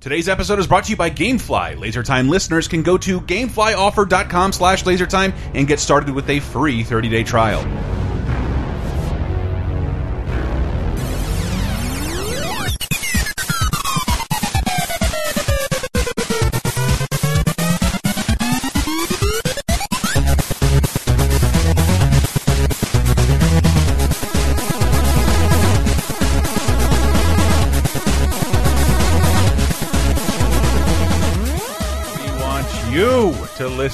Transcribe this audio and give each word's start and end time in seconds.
Today's 0.00 0.28
episode 0.28 0.60
is 0.60 0.68
brought 0.68 0.84
to 0.84 0.90
you 0.90 0.96
by 0.96 1.10
GameFly. 1.10 1.76
LaserTime 1.76 2.28
listeners 2.28 2.68
can 2.68 2.84
go 2.84 2.96
to 2.98 3.20
GameFlyOffer.com 3.20 4.52
slash 4.52 4.84
LaserTime 4.84 5.36
and 5.54 5.66
get 5.66 5.80
started 5.80 6.14
with 6.14 6.30
a 6.30 6.38
free 6.38 6.84
30-day 6.84 7.24
trial. 7.24 7.97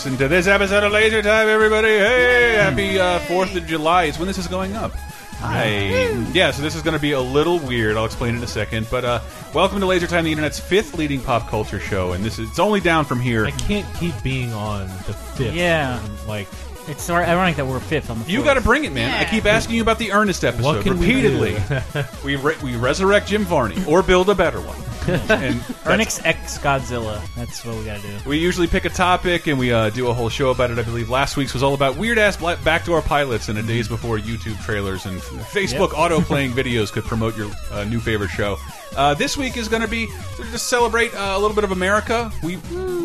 Listen 0.05 0.19
to 0.19 0.29
this 0.29 0.47
episode 0.47 0.85
of 0.85 0.93
Laser 0.93 1.23
Time, 1.23 1.49
everybody. 1.49 1.89
Hey, 1.89 2.57
happy 2.57 3.01
uh, 3.01 3.21
4th 3.21 3.57
of 3.57 3.67
July 3.67 4.05
is 4.05 4.19
when 4.19 4.29
this 4.29 4.37
is 4.37 4.47
going 4.47 4.77
up. 4.77 4.93
Hi. 5.39 6.11
Yeah, 6.35 6.51
so 6.51 6.61
this 6.61 6.75
is 6.75 6.83
going 6.83 6.93
to 6.93 7.01
be 7.01 7.13
a 7.13 7.21
little 7.21 7.59
weird. 7.59 7.97
I'll 7.97 8.05
explain 8.05 8.37
in 8.37 8.43
a 8.43 8.47
second. 8.47 8.87
But 8.91 9.07
uh, 9.07 9.21
welcome 9.55 9.81
to 9.81 9.87
Laser 9.87 10.07
Time, 10.07 10.25
the 10.25 10.31
internet's 10.31 10.61
fifth 10.61 10.99
leading 10.99 11.23
pop 11.23 11.49
culture 11.49 11.81
show. 11.81 12.13
And 12.13 12.23
this 12.23 12.39
is 12.39 12.51
it's 12.51 12.59
only 12.59 12.81
down 12.81 13.07
from 13.07 13.19
here. 13.19 13.47
I 13.47 13.51
can't 13.53 13.87
keep 13.95 14.15
being 14.23 14.53
on 14.53 14.89
the 15.07 15.15
fifth. 15.15 15.55
Yeah. 15.55 16.07
Like, 16.29 16.49
It's 16.87 17.03
so 17.03 17.15
ironic 17.15 17.57
that 17.57 17.67
we're 17.67 17.81
fifth 17.81 18.11
on 18.11 18.23
the. 18.23 18.31
You 18.31 18.45
got 18.45 18.55
to 18.55 18.61
bring 18.61 18.85
it, 18.85 18.93
man. 18.93 19.11
I 19.11 19.25
keep 19.25 19.47
asking 19.47 19.77
you 19.77 19.81
about 19.81 19.99
the 19.99 20.13
Ernest 20.13 20.45
episode 20.45 20.65
what 20.65 20.83
can 20.83 20.99
repeatedly. 20.99 21.55
we 21.55 21.77
do? 21.95 22.05
We 22.27 22.37
re 22.37 22.57
we 22.63 22.77
resurrect 22.77 23.29
Jim 23.29 23.45
Varney 23.45 23.83
or 23.87 24.03
build 24.03 24.29
a 24.29 24.35
better 24.35 24.61
one. 24.61 24.77
And 25.09 25.29
that's- 25.29 25.71
Ernix 25.85 26.25
X 26.25 26.59
Godzilla. 26.59 27.21
That's 27.35 27.65
what 27.65 27.77
we 27.77 27.85
got 27.85 28.01
to 28.01 28.07
do. 28.07 28.29
We 28.29 28.39
usually 28.39 28.67
pick 28.67 28.85
a 28.85 28.91
topic 28.91 29.47
and 29.47 29.59
we 29.59 29.73
uh, 29.73 29.91
do 29.91 30.09
a 30.09 30.15
whole 30.15 30.29
show 30.29 30.51
about 30.51 30.71
it. 30.71 30.79
I 30.79 30.83
believe 30.83 31.11
last 31.11 31.37
week's 31.37 31.53
was 31.55 31.63
all 31.63 31.75
about 31.75 31.97
weird 31.97 32.19
ass 32.19 32.37
backdoor 32.37 33.03
pilots 33.03 33.49
and 33.49 33.57
the 33.59 33.63
days 33.63 33.89
before 33.89 34.19
YouTube 34.19 34.63
trailers 34.65 35.07
and 35.07 35.21
Facebook 35.21 35.93
auto 35.93 36.21
playing 36.21 36.53
videos 36.63 36.91
could 36.93 37.05
promote 37.05 37.37
your 37.37 37.51
uh, 37.71 37.85
new 37.85 38.01
favorite 38.01 38.31
show. 38.31 38.57
Uh, 38.97 39.13
this 39.15 39.37
week 39.37 39.57
is 39.57 39.67
going 39.69 39.83
to 39.83 39.89
be 39.89 40.07
to 40.37 40.43
just 40.53 40.69
celebrate 40.69 41.13
uh, 41.15 41.35
a 41.35 41.39
little 41.39 41.55
bit 41.55 41.65
of 41.65 41.73
America. 41.73 42.31
We 42.43 42.57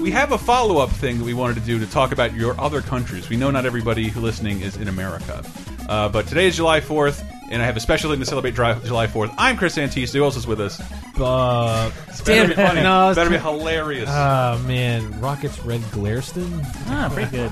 we 0.02 0.12
have 0.12 0.32
a 0.32 0.38
follow 0.38 0.78
up 0.78 0.90
thing 0.92 1.18
that 1.18 1.26
we 1.26 1.34
wanted 1.34 1.56
to 1.56 1.62
do 1.62 1.80
to 1.80 1.88
talk 1.88 2.12
about 2.12 2.34
your 2.34 2.60
other 2.62 2.82
countries. 2.82 3.28
We 3.30 3.38
know 3.38 3.52
not 3.52 3.66
everybody 3.66 4.08
who 4.08 4.22
listening 4.22 4.62
is 4.62 4.78
in 4.78 4.88
America, 4.88 5.44
uh, 5.90 6.08
but 6.10 6.28
today 6.28 6.48
is 6.48 6.56
July 6.56 6.80
Fourth. 6.80 7.24
And 7.52 7.62
I 7.62 7.66
have 7.66 7.76
a 7.78 7.80
special 7.80 8.12
thing 8.12 8.20
to 8.20 8.26
celebrate 8.26 8.54
Dri- 8.54 8.76
July 8.86 9.08
4th. 9.08 9.34
I'm 9.38 9.58
Chris 9.58 9.76
Antista. 9.78 10.14
Who 10.14 10.24
else 10.24 10.36
is 10.36 10.46
with 10.46 10.62
us? 10.62 10.80
uh, 11.20 11.92
Better 12.24 12.48
be 12.50 12.54
funny. 12.54 12.82
No, 12.82 13.10
it's 13.10 13.16
Better 13.18 13.30
be 13.32 13.38
hilarious. 13.38 14.08
ah 14.12 14.62
man, 14.68 15.20
Rocket's 15.20 15.60
Red 15.62 15.82
Glareston. 15.92 16.64
Ah, 16.88 17.10
pretty 17.14 17.32
good. 17.32 17.52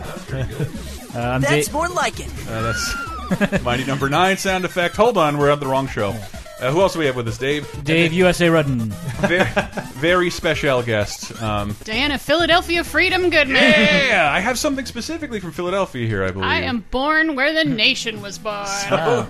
Uh, 1.16 1.20
I'm 1.20 1.42
That's 1.42 1.68
Da- 1.68 1.74
more 1.74 1.88
like 1.90 2.20
it. 2.20 2.30
Uh, 2.48 2.74
that's 3.30 3.64
Mighty 3.64 3.86
Number 3.86 4.08
Nine 4.08 4.38
sound 4.38 4.66
effect. 4.66 4.96
Hold 4.96 5.18
on, 5.18 5.38
we're 5.38 5.52
on 5.52 5.60
the 5.60 5.66
wrong 5.68 5.88
show. 5.88 6.16
Uh, 6.60 6.72
who 6.72 6.82
else 6.82 6.94
do 6.94 7.00
we 7.00 7.06
have 7.06 7.16
with 7.16 7.28
us? 7.28 7.38
Dave. 7.38 7.68
Dave 7.84 8.14
USA 8.14 8.50
Rudden. 8.50 8.80
Very, 9.22 9.48
very 9.96 10.30
special 10.32 10.82
guest. 10.82 11.40
Um, 11.42 11.76
Diana, 11.84 12.18
Philadelphia 12.18 12.84
Freedom 12.84 13.30
Goodman. 13.30 13.56
yeah, 13.62 14.30
I 14.32 14.40
have 14.40 14.58
something 14.58 14.86
specifically 14.86 15.40
from 15.40 15.52
Philadelphia 15.52 16.08
here. 16.08 16.24
I 16.24 16.32
believe. 16.32 16.48
I 16.48 16.62
am 16.62 16.84
born 16.92 17.36
where 17.36 17.54
the 17.54 17.64
nation 17.64 18.22
was 18.24 18.38
born. 18.40 18.66
Oh, 18.92 19.28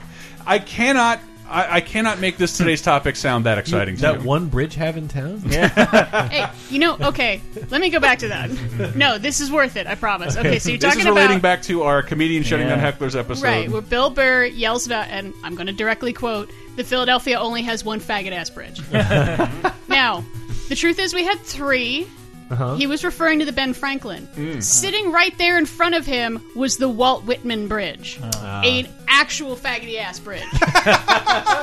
I 0.47 0.59
cannot. 0.59 1.19
I, 1.49 1.77
I 1.77 1.81
cannot 1.81 2.19
make 2.19 2.35
this 2.35 2.57
today's 2.57 2.81
topic 2.81 3.15
sound 3.15 3.45
that 3.45 3.57
exciting 3.57 3.95
to 3.95 4.01
That 4.01 4.21
you. 4.21 4.27
one 4.27 4.47
bridge 4.49 4.75
have 4.75 4.97
in 4.97 5.07
town. 5.07 5.39
hey, 5.49 6.45
you 6.69 6.77
know, 6.77 6.97
okay, 6.99 7.39
let 7.69 7.79
me 7.79 7.89
go 7.89 8.01
back 8.01 8.19
to 8.19 8.27
that. 8.27 8.49
No, 8.97 9.17
this 9.17 9.39
is 9.39 9.49
worth 9.49 9.77
it, 9.77 9.87
I 9.87 9.95
promise. 9.95 10.35
Okay, 10.35 10.59
so 10.59 10.67
you're 10.71 10.77
This 10.77 10.89
talking 10.89 10.99
is 10.99 11.05
relating 11.05 11.37
about 11.37 11.41
back 11.41 11.61
to 11.63 11.83
our 11.83 12.03
comedian 12.03 12.43
shutting 12.43 12.67
Yeah. 12.67 12.75
down 12.75 12.93
hecklers 12.93 13.17
episode. 13.17 13.43
right 13.45 13.71
where 13.71 13.81
Bill 13.81 14.09
Burr 14.09 14.43
yells 14.43 14.85
about, 14.85 15.07
and 15.07 15.33
I'm 15.41 15.55
going 15.55 15.67
to 15.67 15.73
directly 15.73 16.11
quote: 16.11 16.49
"The 16.75 16.83
Philadelphia 16.83 17.39
only 17.39 17.61
has 17.61 17.85
one 17.85 18.01
faggot 18.01 18.33
ass 18.33 18.49
bridge." 18.49 18.81
now, 19.87 20.25
the 20.67 20.75
truth 20.75 20.99
is, 20.99 21.13
we 21.13 21.23
had 21.23 21.39
three. 21.39 22.07
Uh-huh. 22.49 22.75
He 22.75 22.87
was 22.87 23.03
referring 23.03 23.39
to 23.39 23.45
the 23.45 23.51
Ben 23.51 23.73
Franklin. 23.73 24.27
Mm. 24.35 24.63
Sitting 24.63 25.11
right 25.11 25.37
there 25.37 25.57
in 25.57 25.65
front 25.65 25.95
of 25.95 26.05
him 26.05 26.41
was 26.55 26.77
the 26.77 26.87
Walt 26.89 27.25
Whitman 27.25 27.67
Bridge, 27.67 28.19
Ah. 28.23 28.61
an 28.63 28.87
actual 29.07 29.55
faggoty 29.55 29.99
ass 29.99 30.19
bridge. 30.19 30.43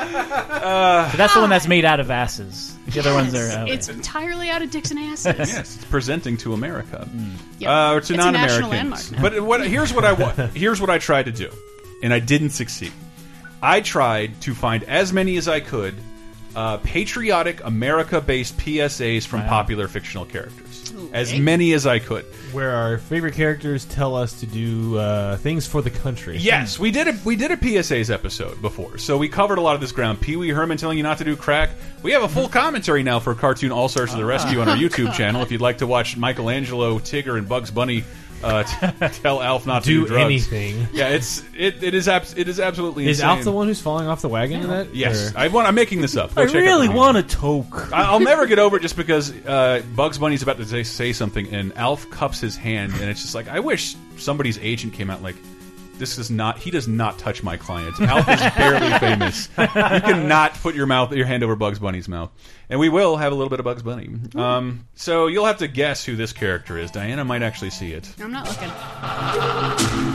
But 0.04 1.16
that's 1.16 1.34
the 1.34 1.40
one 1.40 1.50
that's 1.50 1.66
made 1.68 1.84
out 1.84 2.00
of 2.00 2.10
asses. 2.10 2.74
The 2.88 3.00
other 3.00 3.14
ones 3.14 3.34
are. 3.34 3.48
Uh, 3.50 3.66
it's 3.66 3.88
entirely 3.88 4.50
out 4.50 4.62
of 4.62 4.70
dicks 4.70 4.90
and 4.90 4.98
asses. 5.00 5.34
Yes, 5.38 5.76
it's 5.76 5.84
presenting 5.86 6.36
to 6.38 6.52
America, 6.52 7.08
Yep. 7.58 7.68
uh, 7.70 7.90
or 7.92 7.94
to 7.94 7.96
It's 7.98 8.10
a 8.10 8.16
non-Americans. 8.16 8.68
landmark. 8.70 9.02
But 9.20 9.42
what 9.42 9.66
here's 9.66 9.92
what 9.92 10.04
I 10.04 10.12
wa- 10.12 10.32
here's 10.54 10.80
what 10.80 10.90
I 10.90 10.98
tried 10.98 11.24
to 11.24 11.32
do, 11.32 11.50
and 12.02 12.12
I 12.12 12.18
didn't 12.20 12.50
succeed. 12.50 12.92
I 13.62 13.80
tried 13.80 14.40
to 14.42 14.54
find 14.54 14.84
as 14.84 15.12
many 15.12 15.36
as 15.38 15.48
I 15.48 15.60
could 15.60 15.94
uh, 16.54 16.76
patriotic 16.78 17.64
America-based 17.64 18.56
PSAs 18.58 19.26
from 19.26 19.42
popular 19.44 19.88
fictional 19.88 20.24
characters, 20.26 20.63
as 21.12 21.38
many 21.38 21.72
as 21.72 21.86
I 21.86 21.98
could. 21.98 22.24
Where 22.52 22.70
our 22.70 22.98
favorite 22.98 23.34
characters 23.34 23.84
tell 23.84 24.14
us 24.14 24.38
to 24.40 24.46
do 24.46 24.96
uh, 24.98 25.36
things 25.38 25.66
for 25.66 25.82
the 25.82 25.90
country. 25.90 26.36
Yes, 26.38 26.78
we 26.78 26.90
did 26.90 27.08
a 27.08 27.18
we 27.24 27.36
did 27.36 27.50
a 27.50 27.56
PSAs 27.56 28.12
episode 28.12 28.60
before, 28.62 28.98
so 28.98 29.16
we 29.16 29.28
covered 29.28 29.58
a 29.58 29.60
lot 29.60 29.74
of 29.74 29.80
this 29.80 29.92
ground. 29.92 30.20
Pee 30.20 30.36
Wee 30.36 30.50
Herman 30.50 30.76
telling 30.78 30.96
you 30.96 31.02
not 31.02 31.18
to 31.18 31.24
do 31.24 31.36
crack. 31.36 31.70
We 32.02 32.12
have 32.12 32.22
a 32.22 32.28
full 32.28 32.48
commentary 32.60 33.02
now 33.02 33.20
for 33.20 33.34
cartoon 33.34 33.72
All 33.72 33.88
Stars 33.88 34.12
to 34.12 34.16
the 34.16 34.24
Rescue 34.24 34.60
on 34.60 34.68
our 34.68 34.76
YouTube 34.76 35.12
channel. 35.14 35.42
If 35.42 35.50
you'd 35.50 35.60
like 35.60 35.78
to 35.78 35.86
watch 35.86 36.16
Michelangelo, 36.16 36.98
Tigger, 36.98 37.36
and 37.38 37.48
Bugs 37.48 37.70
Bunny 37.70 38.04
uh, 38.44 38.62
tell 39.22 39.42
Alf 39.42 39.66
not 39.66 39.82
to 39.84 39.88
do, 39.88 40.00
Do 40.02 40.06
drugs. 40.08 40.22
anything. 40.24 40.86
Yeah, 40.92 41.08
it's 41.08 41.42
it, 41.56 41.82
it 41.82 41.94
is 41.94 42.06
abs 42.08 42.36
it 42.36 42.48
is 42.48 42.60
absolutely 42.60 43.08
Is 43.08 43.18
insane. 43.20 43.30
Alf 43.30 43.44
the 43.44 43.52
one 43.52 43.66
who's 43.66 43.80
falling 43.80 44.06
off 44.06 44.20
the 44.20 44.28
wagon 44.28 44.60
in 44.62 44.68
that? 44.68 44.94
Yes, 44.94 45.32
Or- 45.34 45.38
I 45.38 45.48
want. 45.48 45.66
I'm 45.66 45.74
making 45.74 46.00
this 46.00 46.16
up. 46.16 46.34
Go 46.34 46.42
I 46.42 46.46
check 46.46 46.54
really 46.54 46.88
want 46.88 47.16
a 47.16 47.22
toke. 47.22 47.92
I- 47.92 48.04
I'll 48.04 48.20
never 48.20 48.46
get 48.46 48.58
over 48.58 48.76
it 48.76 48.80
just 48.82 48.96
because 48.96 49.32
uh, 49.46 49.82
Bugs 49.96 50.18
Bunny's 50.18 50.42
about 50.42 50.58
to 50.58 50.66
say, 50.66 50.82
say 50.82 51.12
something 51.12 51.52
and 51.54 51.76
Alf 51.76 52.08
cups 52.10 52.40
his 52.40 52.56
hand 52.56 52.92
and 52.92 53.04
it's 53.10 53.22
just 53.22 53.34
like 53.34 53.48
I 53.48 53.60
wish 53.60 53.96
somebody's 54.16 54.58
agent 54.58 54.92
came 54.92 55.10
out 55.10 55.22
like 55.22 55.36
this 55.98 56.18
is 56.18 56.30
not 56.30 56.58
he 56.58 56.70
does 56.70 56.86
not 56.88 57.18
touch 57.18 57.42
my 57.42 57.56
clients. 57.56 58.00
Alf 58.00 58.28
is 58.28 58.40
barely 58.56 58.98
famous. 58.98 59.48
You 59.58 59.66
cannot 59.66 60.54
put 60.54 60.74
your 60.74 60.86
mouth 60.86 61.12
your 61.12 61.26
hand 61.26 61.42
over 61.42 61.56
Bugs 61.56 61.78
Bunny's 61.78 62.08
mouth. 62.08 62.30
And 62.70 62.80
we 62.80 62.88
will 62.88 63.16
have 63.16 63.32
a 63.32 63.34
little 63.34 63.50
bit 63.50 63.60
of 63.60 63.64
Bugs 63.64 63.82
Bunny. 63.82 64.10
Um, 64.34 64.86
so 64.94 65.26
you'll 65.26 65.44
have 65.46 65.58
to 65.58 65.68
guess 65.68 66.04
who 66.04 66.16
this 66.16 66.32
character 66.32 66.78
is. 66.78 66.90
Diana 66.90 67.24
might 67.24 67.42
actually 67.42 67.70
see 67.70 67.92
it. 67.92 68.10
I'm 68.20 68.32
not 68.32 68.48
looking. 68.48 70.13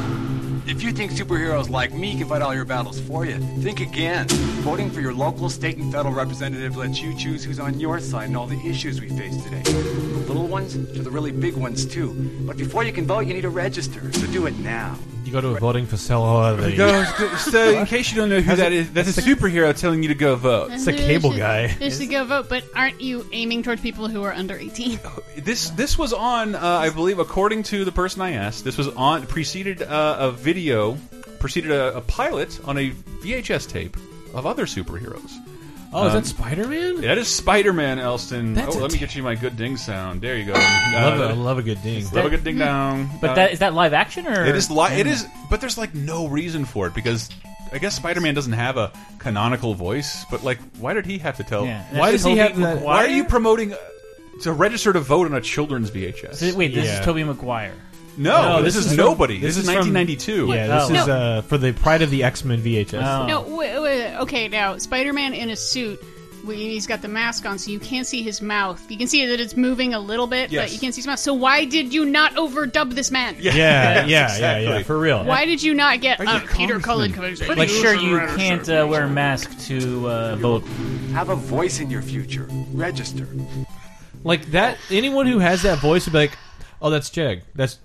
If 0.69 0.83
you 0.83 0.91
think 0.91 1.11
superheroes 1.11 1.67
like 1.67 1.91
me 1.95 2.15
can 2.15 2.27
fight 2.27 2.43
all 2.43 2.53
your 2.53 2.63
battles 2.63 2.99
for 2.99 3.25
you, 3.25 3.39
think 3.61 3.79
again. 3.79 4.27
Voting 4.61 4.91
for 4.91 5.01
your 5.01 5.15
local, 5.15 5.49
state, 5.49 5.77
and 5.77 5.91
federal 5.91 6.13
representative 6.13 6.77
lets 6.77 7.01
you 7.01 7.15
choose 7.15 7.43
who's 7.43 7.59
on 7.59 7.79
your 7.79 7.99
side 7.99 8.29
in 8.29 8.35
all 8.35 8.45
the 8.45 8.59
issues 8.63 9.01
we 9.01 9.09
face 9.09 9.35
today. 9.43 9.63
The 9.63 10.27
little 10.27 10.47
ones 10.47 10.73
to 10.73 11.01
the 11.01 11.09
really 11.09 11.31
big 11.31 11.55
ones, 11.55 11.87
too. 11.87 12.13
But 12.45 12.57
before 12.57 12.83
you 12.83 12.93
can 12.93 13.07
vote, 13.07 13.21
you 13.21 13.33
need 13.33 13.41
to 13.41 13.49
register, 13.49 14.13
so 14.13 14.27
do 14.27 14.45
it 14.45 14.59
now. 14.59 14.95
You 15.29 15.33
go 15.33 15.41
to 15.41 15.49
a 15.49 15.59
voting 15.59 15.85
facility. 15.85 16.75
so 16.75 17.69
in 17.69 17.85
case 17.85 18.11
you 18.11 18.17
don't 18.17 18.29
know 18.29 18.41
who 18.41 18.55
that 18.55 18.71
is, 18.71 18.91
that's 18.91 19.15
a 19.15 19.21
superhero 19.21 19.77
telling 19.77 20.01
you 20.01 20.09
to 20.09 20.15
go 20.15 20.35
vote. 20.35 20.71
It's 20.71 20.87
a 20.87 20.93
cable 20.93 21.37
guy. 21.37 21.67
Just 21.67 22.01
to 22.01 22.07
go 22.07 22.25
vote, 22.25 22.47
but 22.49 22.63
aren't 22.75 22.99
you 22.99 23.27
aiming 23.31 23.61
towards 23.61 23.81
people 23.81 24.07
who 24.07 24.23
are 24.23 24.33
under 24.33 24.57
18? 24.57 24.99
This 25.39 25.69
this 25.69 25.97
was 25.97 26.11
on, 26.11 26.53
uh, 26.53 26.59
I 26.59 26.89
believe, 26.89 27.17
according 27.17 27.63
to 27.63 27.85
the 27.85 27.93
person 27.93 28.21
I 28.21 28.31
asked, 28.31 28.65
this 28.65 28.77
was 28.77 28.89
on 28.89 29.25
preceded 29.25 29.81
uh, 29.81 30.17
a 30.19 30.31
video, 30.31 30.58
preceded 31.39 31.71
a, 31.71 31.97
a 31.97 32.01
pilot 32.01 32.59
on 32.65 32.77
a 32.77 32.91
VHS 33.23 33.69
tape 33.69 33.95
of 34.33 34.45
other 34.45 34.65
superheroes. 34.65 35.31
Oh, 35.91 36.05
is 36.05 36.13
that 36.13 36.25
Spider 36.27 36.67
Man? 36.67 37.01
That 37.01 37.17
is 37.17 37.27
Spider-Man, 37.27 37.97
Elston. 37.97 38.53
That's 38.53 38.75
oh, 38.75 38.79
a 38.79 38.81
let 38.81 38.91
me 38.93 38.99
get 38.99 39.15
you 39.15 39.23
my 39.23 39.33
good 39.33 39.57
ding 39.57 39.75
sound. 39.75 40.21
There 40.21 40.37
you 40.37 40.45
go. 40.45 40.53
Love, 40.53 41.19
Uh, 41.19 41.33
a, 41.33 41.35
love 41.35 41.57
a 41.57 41.63
good 41.63 41.81
ding. 41.81 42.03
love 42.11 42.25
a 42.25 42.29
good 42.29 42.43
ding 42.43 42.59
dong. 42.59 43.09
But 43.19 43.31
Uh, 43.31 43.35
that 43.35 43.51
is 43.53 43.59
that 43.59 43.73
live 43.73 43.91
action 43.93 44.27
or 44.27 44.45
it 44.45 44.55
is 44.55 44.69
li- 44.69 44.99
it 44.99 45.07
is, 45.07 45.25
but 45.49 45.61
there's 45.61 45.79
like 45.79 45.95
no 45.95 46.27
reason 46.27 46.65
for 46.65 46.87
it 46.87 46.93
because. 46.93 47.29
I 47.71 47.77
guess 47.77 47.95
Spider-Man 47.95 48.33
doesn't 48.33 48.53
have 48.53 48.77
a 48.77 48.91
canonical 49.19 49.75
voice, 49.75 50.25
but 50.31 50.43
like, 50.43 50.57
why 50.79 50.95
did 50.95 51.05
he 51.05 51.19
have 51.19 51.37
to 51.37 51.43
tell? 51.43 51.65
Yeah. 51.67 51.83
Why 51.99 52.09
does 52.09 52.23
he 52.23 52.35
have 52.37 52.55
that- 52.55 52.59
Maguire? 52.77 52.83
Why 52.83 53.05
are 53.05 53.09
you 53.09 53.23
promoting 53.23 53.73
uh, 53.73 53.77
to 54.41 54.51
register 54.53 54.91
to 54.91 54.99
vote 54.99 55.27
on 55.27 55.35
a 55.35 55.41
children's 55.41 55.91
VHS? 55.91 56.39
Th- 56.39 56.55
Wait, 56.55 56.73
this 56.73 56.85
Yeah. 56.87 56.99
is 56.99 57.05
Tobey 57.05 57.23
Maguire. 57.23 57.73
No, 58.19 58.57
No, 58.57 58.61
this, 58.61 58.75
this 58.75 58.85
is, 58.85 58.91
is 58.91 58.97
from- 58.97 59.05
nobody. 59.05 59.39
This, 59.39 59.55
this 59.55 59.63
is 59.63 59.69
is 59.69 59.75
from- 59.75 59.93
1992. 59.93 60.47
Yeah, 60.53 60.67
this 60.67 60.89
Oh. 60.89 60.93
is 61.03 61.07
uh, 61.09 61.41
for 61.47 61.57
the 61.57 61.71
Pryde 61.71 62.01
of 62.01 62.09
the 62.11 62.23
X 62.23 62.43
Men 62.43 62.61
VHS. 62.61 63.01
Oh. 63.01 63.25
No, 63.25 63.41
wait, 63.55 63.79
wait, 63.79 64.15
okay, 64.17 64.47
now, 64.49 64.77
Spider 64.77 65.13
Man 65.13 65.33
in 65.33 65.49
a 65.49 65.55
suit, 65.55 65.99
we- 66.45 66.55
he's 66.55 66.85
got 66.87 67.01
the 67.01 67.07
mask 67.07 67.45
on, 67.45 67.57
so 67.57 67.71
you 67.71 67.79
can't 67.79 68.05
see 68.05 68.21
his 68.23 68.41
mouth. 68.41 68.81
You 68.89 68.97
can 68.97 69.07
see 69.07 69.25
that 69.25 69.39
it's 69.39 69.55
moving 69.55 69.93
a 69.93 69.99
little 69.99 70.27
bit, 70.27 70.51
Yes. 70.51 70.65
but 70.65 70.73
you 70.73 70.79
can't 70.79 70.93
see 70.93 70.99
his 70.99 71.07
mouth. 71.07 71.19
So 71.19 71.33
why 71.33 71.63
did 71.65 71.93
you 71.93 72.05
not 72.05 72.35
overdub 72.35 72.93
this 72.93 73.09
man? 73.09 73.35
Yeah, 73.39 73.55
yeah, 73.55 74.05
yeah, 74.05 74.23
exactly. 74.25 74.65
yeah, 74.67 74.83
for 74.83 74.97
real. 74.99 75.23
Why 75.23 75.45
did 75.45 75.63
you 75.63 75.73
not 75.73 76.01
get 76.01 76.19
you 76.19 76.25
uh, 76.27 76.41
a 76.43 76.47
Peter 76.47 76.79
Cullen 76.79 77.13
congressman? 77.13 77.47
coming? 77.49 77.59
Like, 77.59 77.69
sure, 77.69 77.93
you 77.95 78.19
can't 78.35 78.67
uh, 78.67 78.85
wear 78.89 79.03
a 79.05 79.09
mask 79.09 79.57
to 79.67 80.09
uh, 80.09 80.35
vote. 80.35 80.63
Have 81.13 81.29
a 81.29 81.35
voice 81.35 81.79
in 81.79 81.89
your 81.89 82.01
future. 82.01 82.47
Register. 82.73 83.27
Like 84.25 84.45
that. 84.47 84.77
Anyone 84.89 85.25
who 85.27 85.39
has 85.39 85.61
that 85.63 85.79
voice 85.79 86.05
would 86.05 86.11
be 86.11 86.17
like, 86.19 86.37
"Oh, 86.81 86.89
that's 86.89 87.09
Jeg. 87.09 87.43
That's 87.55 87.77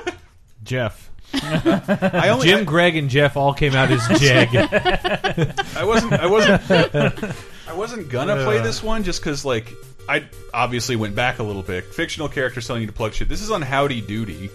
Jeff." 0.64 1.10
I 1.34 2.28
only 2.28 2.46
Jim, 2.46 2.60
I, 2.60 2.64
Greg, 2.64 2.94
and 2.96 3.08
Jeff 3.08 3.36
all 3.38 3.54
came 3.54 3.74
out 3.74 3.90
as 3.90 4.20
Jeg. 4.20 4.48
I 5.76 5.84
wasn't 5.84 6.12
I 6.12 6.26
wasn't 6.26 6.70
I 6.70 7.74
wasn't 7.74 8.10
gonna 8.10 8.44
play 8.44 8.60
this 8.60 8.82
one 8.82 9.02
just 9.02 9.20
because 9.22 9.44
like 9.44 9.72
I 10.08 10.24
obviously 10.52 10.96
went 10.96 11.14
back 11.14 11.38
a 11.38 11.42
little 11.42 11.62
bit. 11.62 11.84
Fictional 11.86 12.28
characters 12.28 12.66
telling 12.66 12.82
you 12.82 12.86
to 12.88 12.92
plug 12.92 13.14
shit. 13.14 13.28
This 13.28 13.40
is 13.40 13.50
on 13.50 13.62
Howdy 13.62 14.02
Doody, 14.02 14.50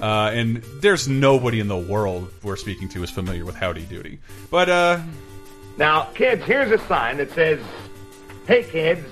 uh, 0.00 0.30
and 0.32 0.58
there's 0.80 1.08
nobody 1.08 1.58
in 1.58 1.68
the 1.68 1.76
world 1.78 2.30
we're 2.42 2.56
speaking 2.56 2.88
to 2.90 3.02
is 3.02 3.10
familiar 3.10 3.44
with 3.44 3.56
Howdy 3.56 3.86
Doody. 3.86 4.20
But 4.50 4.68
uh, 4.68 5.00
Now, 5.78 6.04
kids, 6.14 6.44
here's 6.44 6.70
a 6.70 6.78
sign 6.86 7.16
that 7.16 7.32
says, 7.32 7.60
Hey, 8.46 8.62
kids, 8.62 9.04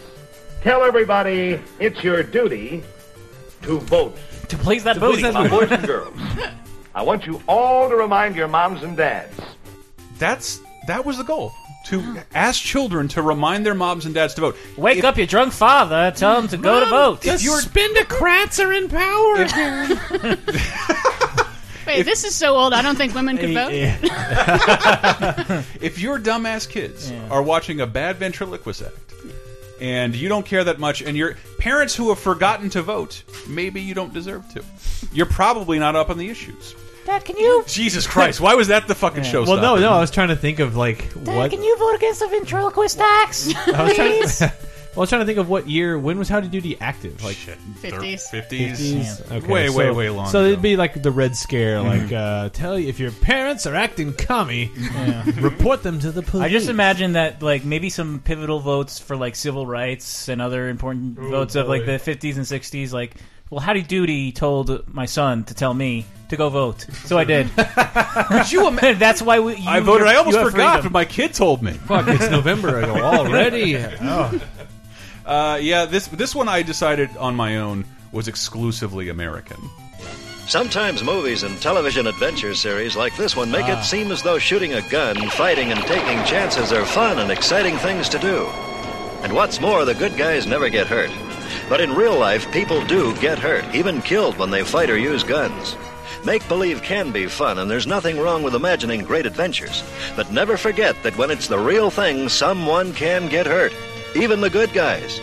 tell 0.60 0.84
everybody 0.84 1.58
it's 1.80 2.04
your 2.04 2.22
duty 2.22 2.84
to 3.62 3.78
vote. 3.81 4.16
To 4.49 4.56
please 4.56 4.84
that 4.84 4.96
voting. 4.96 5.22
that 5.22 5.34
Now, 5.34 5.49
boys 5.49 5.70
and 5.70 5.87
girls, 5.87 6.14
I 6.94 7.02
want 7.02 7.26
you 7.26 7.43
all 7.46 7.88
to 7.88 7.96
remind 7.96 8.37
your 8.37 8.49
moms 8.49 8.82
and 8.82 8.96
dads. 8.96 9.38
that's 10.19 10.60
that 10.87 11.05
was 11.05 11.19
the 11.19 11.25
goal 11.25 11.52
to 11.87 12.19
ask 12.34 12.60
children 12.62 13.08
to 13.08 13.22
remind 13.22 13.64
their 13.64 13.75
moms 13.75 14.05
and 14.06 14.14
dads 14.14 14.34
to 14.34 14.40
vote. 14.43 14.56
Wake 14.76 14.99
If- 14.99 15.05
up, 15.05 15.16
you 15.16 15.26
drunk 15.26 15.52
father. 15.52 16.12
Tell 16.14 16.40
him 16.40 16.49
to 16.49 16.56
go 16.56 16.81
to 16.81 16.87
vote. 16.87 17.25
If 17.26 17.43
you're 17.43 17.60
spindocrats 17.60 18.62
are 18.62 18.72
in 18.72 18.88
power. 18.88 20.38
Wait, 21.87 22.02
this 22.02 22.25
is 22.25 22.34
so 22.34 22.54
old. 22.54 22.75
I 22.75 22.82
don't 22.82 22.96
think 22.96 23.14
women 23.14 23.38
could 23.38 23.54
vote. 23.54 23.70
if 25.81 25.99
your 25.99 26.19
dumbass 26.19 26.69
kids 26.69 27.11
are 27.31 27.43
watching 27.43 27.81
a 27.81 27.87
bad 27.87 28.16
ventriloquist 28.16 28.82
act 28.82 28.94
and 29.80 30.14
you 30.14 30.28
don't 30.28 30.44
care 30.46 30.64
that 30.64 30.78
much 30.78 31.02
and 31.02 31.16
your 31.16 31.36
parents 31.58 31.94
who 31.94 32.08
have 32.08 32.19
forgotten 32.19 32.69
to 32.70 32.82
vote 32.82 33.22
maybe 33.46 33.80
you 33.80 33.94
don't 33.94 34.12
deserve 34.12 34.46
to 34.52 34.62
you're 35.12 35.26
probably 35.26 35.78
not 35.78 35.94
up 35.96 36.10
on 36.10 36.19
the 36.19 36.28
issues 36.28 36.75
Dad, 37.06 37.25
can 37.25 37.36
you? 37.36 37.64
jesus 37.66 38.06
christ 38.06 38.40
why 38.40 38.54
was 38.54 38.69
that 38.69 38.86
the 38.86 38.94
fucking 38.94 39.25
show 39.25 39.44
Well, 39.44 39.56
no, 39.62 39.76
no. 39.76 39.92
I 39.92 40.00
was 40.00 40.10
trying 40.10 40.28
to 40.28 40.36
think 40.36 40.58
of 40.58 40.76
like 40.76 41.02
what. 41.12 41.50
Can 41.50 41.62
you 41.62 41.78
vote 41.78 41.94
against 41.94 42.20
the 42.20 42.28
ventriloquist 42.28 42.98
tax? 42.98 43.54
I 43.54 43.82
was, 43.84 43.94
trying 43.94 44.22
Please. 44.22 44.42
to, 44.98 45.00
well, 45.00 45.02
I 45.02 45.04
was 45.04 45.08
trying 45.10 45.20
to 45.22 45.26
think 45.26 45.38
of 45.38 45.48
what 45.48 45.68
year. 45.68 45.98
When 45.98 46.18
was 46.18 46.28
Howdy 46.28 46.48
Doody 46.48 46.80
active? 46.80 47.22
Like 47.22 47.36
50s. 47.36 48.30
50s 48.30 48.30
50s? 48.30 49.32
Okay, 49.32 49.46
way 49.46 49.68
so, 49.68 49.76
way 49.78 49.90
way 49.90 50.10
long 50.10 50.26
So 50.28 50.40
ago. 50.40 50.48
it'd 50.48 50.62
be 50.62 50.76
like 50.76 51.00
the 51.02 51.10
Red 51.10 51.36
Scare, 51.36 51.80
like 51.80 52.12
uh, 52.12 52.48
tell 52.50 52.78
you 52.78 52.88
if 52.88 52.98
your 52.98 53.10
parents 53.12 53.66
are 53.66 53.74
acting 53.74 54.12
commie, 54.12 54.70
report 55.40 55.82
them 55.82 56.00
to 56.00 56.10
the 56.10 56.22
police. 56.22 56.44
I 56.44 56.48
just 56.48 56.68
imagine 56.68 57.12
that 57.12 57.42
like 57.42 57.64
maybe 57.64 57.90
some 57.90 58.20
pivotal 58.20 58.60
votes 58.60 58.98
for 58.98 59.16
like 59.16 59.36
civil 59.36 59.66
rights 59.66 60.28
and 60.28 60.42
other 60.42 60.68
important 60.68 61.18
votes 61.18 61.54
of 61.54 61.68
like 61.68 61.84
the 61.86 61.92
50s 61.92 62.36
and 62.36 62.44
60s. 62.44 62.92
Like, 62.92 63.14
well, 63.50 63.60
Howdy 63.60 63.82
Doody 63.82 64.32
told 64.32 64.92
my 64.92 65.06
son 65.06 65.44
to 65.44 65.54
tell 65.54 65.72
me 65.72 66.04
to 66.28 66.36
go 66.36 66.50
vote, 66.50 66.82
so 67.04 67.16
I 67.16 67.24
did. 67.24 67.48
Could 67.56 68.52
you 68.52 68.68
ima- 68.68 68.94
That's 68.98 69.22
why 69.22 69.40
we, 69.40 69.56
you, 69.56 69.66
i 69.68 69.80
voted 69.80 70.06
i 70.06 70.16
almost 70.16 70.36
forgot 70.38 70.52
freedom. 70.74 70.82
but 70.82 70.92
my 70.92 71.04
kid 71.06 71.32
told 71.32 71.62
me 71.62 71.72
Fuck, 71.72 72.06
it's 72.08 72.28
November 72.28 72.80
ago 72.80 72.96
already. 73.02 73.76
Oh. 73.78 74.38
Uh, 75.28 75.58
yeah 75.60 75.84
this 75.84 76.08
this 76.08 76.34
one 76.34 76.48
i 76.48 76.62
decided 76.62 77.14
on 77.19 77.34
my 77.34 77.56
own 77.58 77.84
was 78.10 78.26
exclusively 78.26 79.08
american 79.08 79.60
Sometimes 80.48 81.04
movies 81.04 81.42
and 81.42 81.60
television 81.60 82.06
adventure 82.06 82.54
series 82.54 82.96
like 82.96 83.14
this 83.19 83.36
one 83.36 83.50
make 83.50 83.69
it 83.69 83.84
seem 83.84 84.10
as 84.10 84.22
though 84.22 84.38
shooting 84.38 84.72
a 84.72 84.88
gun, 84.88 85.28
fighting, 85.28 85.70
and 85.70 85.80
taking 85.82 86.25
chances 86.25 86.72
are 86.72 86.86
fun 86.86 87.19
and 87.19 87.30
exciting 87.30 87.76
things 87.76 88.08
to 88.08 88.19
do. 88.19 88.46
And 89.20 89.34
what's 89.34 89.60
more, 89.60 89.84
the 89.84 89.94
good 89.94 90.16
guys 90.16 90.46
never 90.46 90.70
get 90.70 90.86
hurt. 90.86 91.10
But 91.69 91.82
in 91.82 91.92
real 91.92 92.19
life, 92.19 92.50
people 92.50 92.82
do 92.86 93.14
get 93.16 93.38
hurt, 93.38 93.75
even 93.75 94.00
killed 94.00 94.38
when 94.38 94.50
they 94.50 94.64
fight 94.64 94.88
or 94.88 94.96
use 94.96 95.22
guns. 95.22 95.76
Make 96.25 96.48
believe 96.48 96.82
can 96.82 97.12
be 97.12 97.26
fun, 97.26 97.58
and 97.58 97.70
there's 97.70 97.86
nothing 97.86 98.19
wrong 98.19 98.42
with 98.42 98.54
imagining 98.54 99.04
great 99.04 99.26
adventures. 99.26 99.84
But 100.16 100.32
never 100.32 100.56
forget 100.56 100.96
that 101.02 101.19
when 101.19 101.30
it's 101.30 101.48
the 101.48 101.58
real 101.58 101.90
thing, 101.90 102.30
someone 102.30 102.94
can 102.94 103.28
get 103.28 103.46
hurt. 103.46 103.75
Even 104.20 104.40
the 104.40 104.50
good 104.50 104.72
guys. 104.72 105.20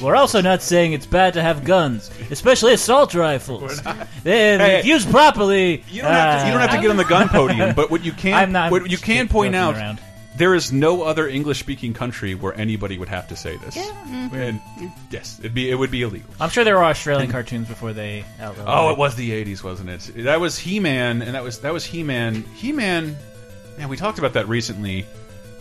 We're 0.00 0.16
also 0.16 0.40
not 0.40 0.62
saying 0.62 0.94
it's 0.94 1.06
bad 1.06 1.34
to 1.34 1.42
have 1.42 1.64
guns, 1.64 2.10
especially 2.30 2.72
assault 2.72 3.14
rifles. 3.14 3.80
They, 4.24 4.56
Hey, 4.56 4.78
if 4.78 4.86
used 4.86 5.10
properly, 5.10 5.84
You 5.90 6.02
don't, 6.02 6.10
have 6.10 6.40
to, 6.40 6.46
you 6.46 6.52
don't 6.52 6.60
have 6.62 6.70
to 6.70 6.78
uh, 6.78 6.80
get 6.80 6.90
on 6.90 6.96
the 6.96 7.04
gun 7.04 7.28
podium, 7.28 7.74
but 7.74 7.90
what 7.90 8.04
you 8.04 8.12
can 8.24 8.32
I'm 8.34 8.52
not 8.52 8.70
what 8.70 8.90
you 8.90 8.96
can 8.96 9.28
point 9.28 9.52
joking 9.52 9.54
out 9.54 9.76
around. 9.76 10.00
there 10.36 10.54
is 10.54 10.72
no 10.72 11.02
other 11.02 11.28
English 11.28 11.58
speaking 11.58 11.92
country 11.92 12.34
where 12.34 12.54
anybody 12.54 12.96
would 12.96 13.10
have 13.10 13.28
to 13.28 13.36
say 13.36 13.56
this. 13.58 13.76
Mm-hmm. 13.76 14.34
And 14.34 14.60
yes, 15.10 15.38
it'd 15.40 15.52
be 15.54 15.70
it 15.70 15.74
would 15.74 15.90
be 15.90 16.02
illegal. 16.02 16.30
I'm 16.40 16.48
sure 16.48 16.64
there 16.64 16.76
were 16.76 16.84
Australian 16.84 17.30
cartoons 17.30 17.68
before 17.68 17.92
they 17.92 18.24
outlawed. 18.40 18.66
Oh, 18.68 18.90
it 18.90 18.98
was 18.98 19.14
the 19.14 19.30
'80s, 19.44 19.62
wasn't 19.62 19.90
it? 19.90 20.24
That 20.24 20.40
was 20.40 20.58
He-Man, 20.58 21.20
and 21.20 21.34
that 21.34 21.44
was 21.44 21.60
that 21.60 21.72
was 21.72 21.84
He-Man. 21.84 22.42
He-Man, 22.56 23.14
man, 23.76 23.88
we 23.90 23.98
talked 23.98 24.18
about 24.18 24.32
that 24.32 24.48
recently. 24.48 25.04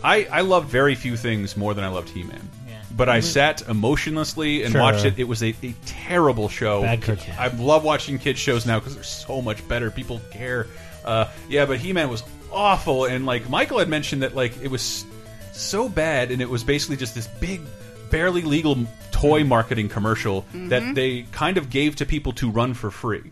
I 0.03 0.25
I 0.31 0.41
loved 0.41 0.69
very 0.69 0.95
few 0.95 1.17
things 1.17 1.57
more 1.57 1.73
than 1.73 1.83
I 1.83 1.89
loved 1.89 2.09
He-Man. 2.09 2.49
But 2.95 3.09
I 3.09 3.19
sat 3.21 3.61
emotionlessly 3.67 4.63
and 4.63 4.71
Sure. 4.73 4.81
watched 4.81 5.05
it. 5.05 5.17
It 5.17 5.23
was 5.27 5.41
a, 5.41 5.55
a 5.63 5.73
terrible 5.85 6.49
show. 6.49 6.81
Bad. 6.81 7.19
I 7.39 7.47
love 7.47 7.83
watching 7.83 8.19
kids 8.19 8.39
shows 8.39 8.65
now 8.65 8.79
because 8.79 8.95
they're 8.95 9.03
so 9.03 9.41
much 9.41 9.65
better. 9.67 9.89
People 9.91 10.21
care. 10.31 10.67
Uh, 11.05 11.25
yeah, 11.49 11.65
but 11.65 11.79
He-Man 11.79 12.09
was 12.09 12.23
awful, 12.51 13.05
and 13.05 13.25
like 13.25 13.49
Michael 13.49 13.79
had 13.79 13.89
mentioned 13.89 14.23
that 14.23 14.35
like 14.35 14.61
it 14.61 14.69
was 14.69 15.05
so 15.53 15.89
bad, 15.89 16.31
and 16.31 16.41
it 16.41 16.49
was 16.49 16.63
basically 16.63 16.97
just 16.97 17.15
this 17.15 17.27
big, 17.27 17.61
barely 18.09 18.41
legal 18.41 18.77
toy 19.11 19.43
marketing 19.43 19.89
commercial 19.89 20.45
that 20.53 20.95
they 20.95 21.23
kind 21.31 21.57
of 21.57 21.69
gave 21.69 21.95
to 21.97 22.05
people 22.05 22.33
to 22.33 22.49
run 22.51 22.73
for 22.73 22.91
free. 22.91 23.31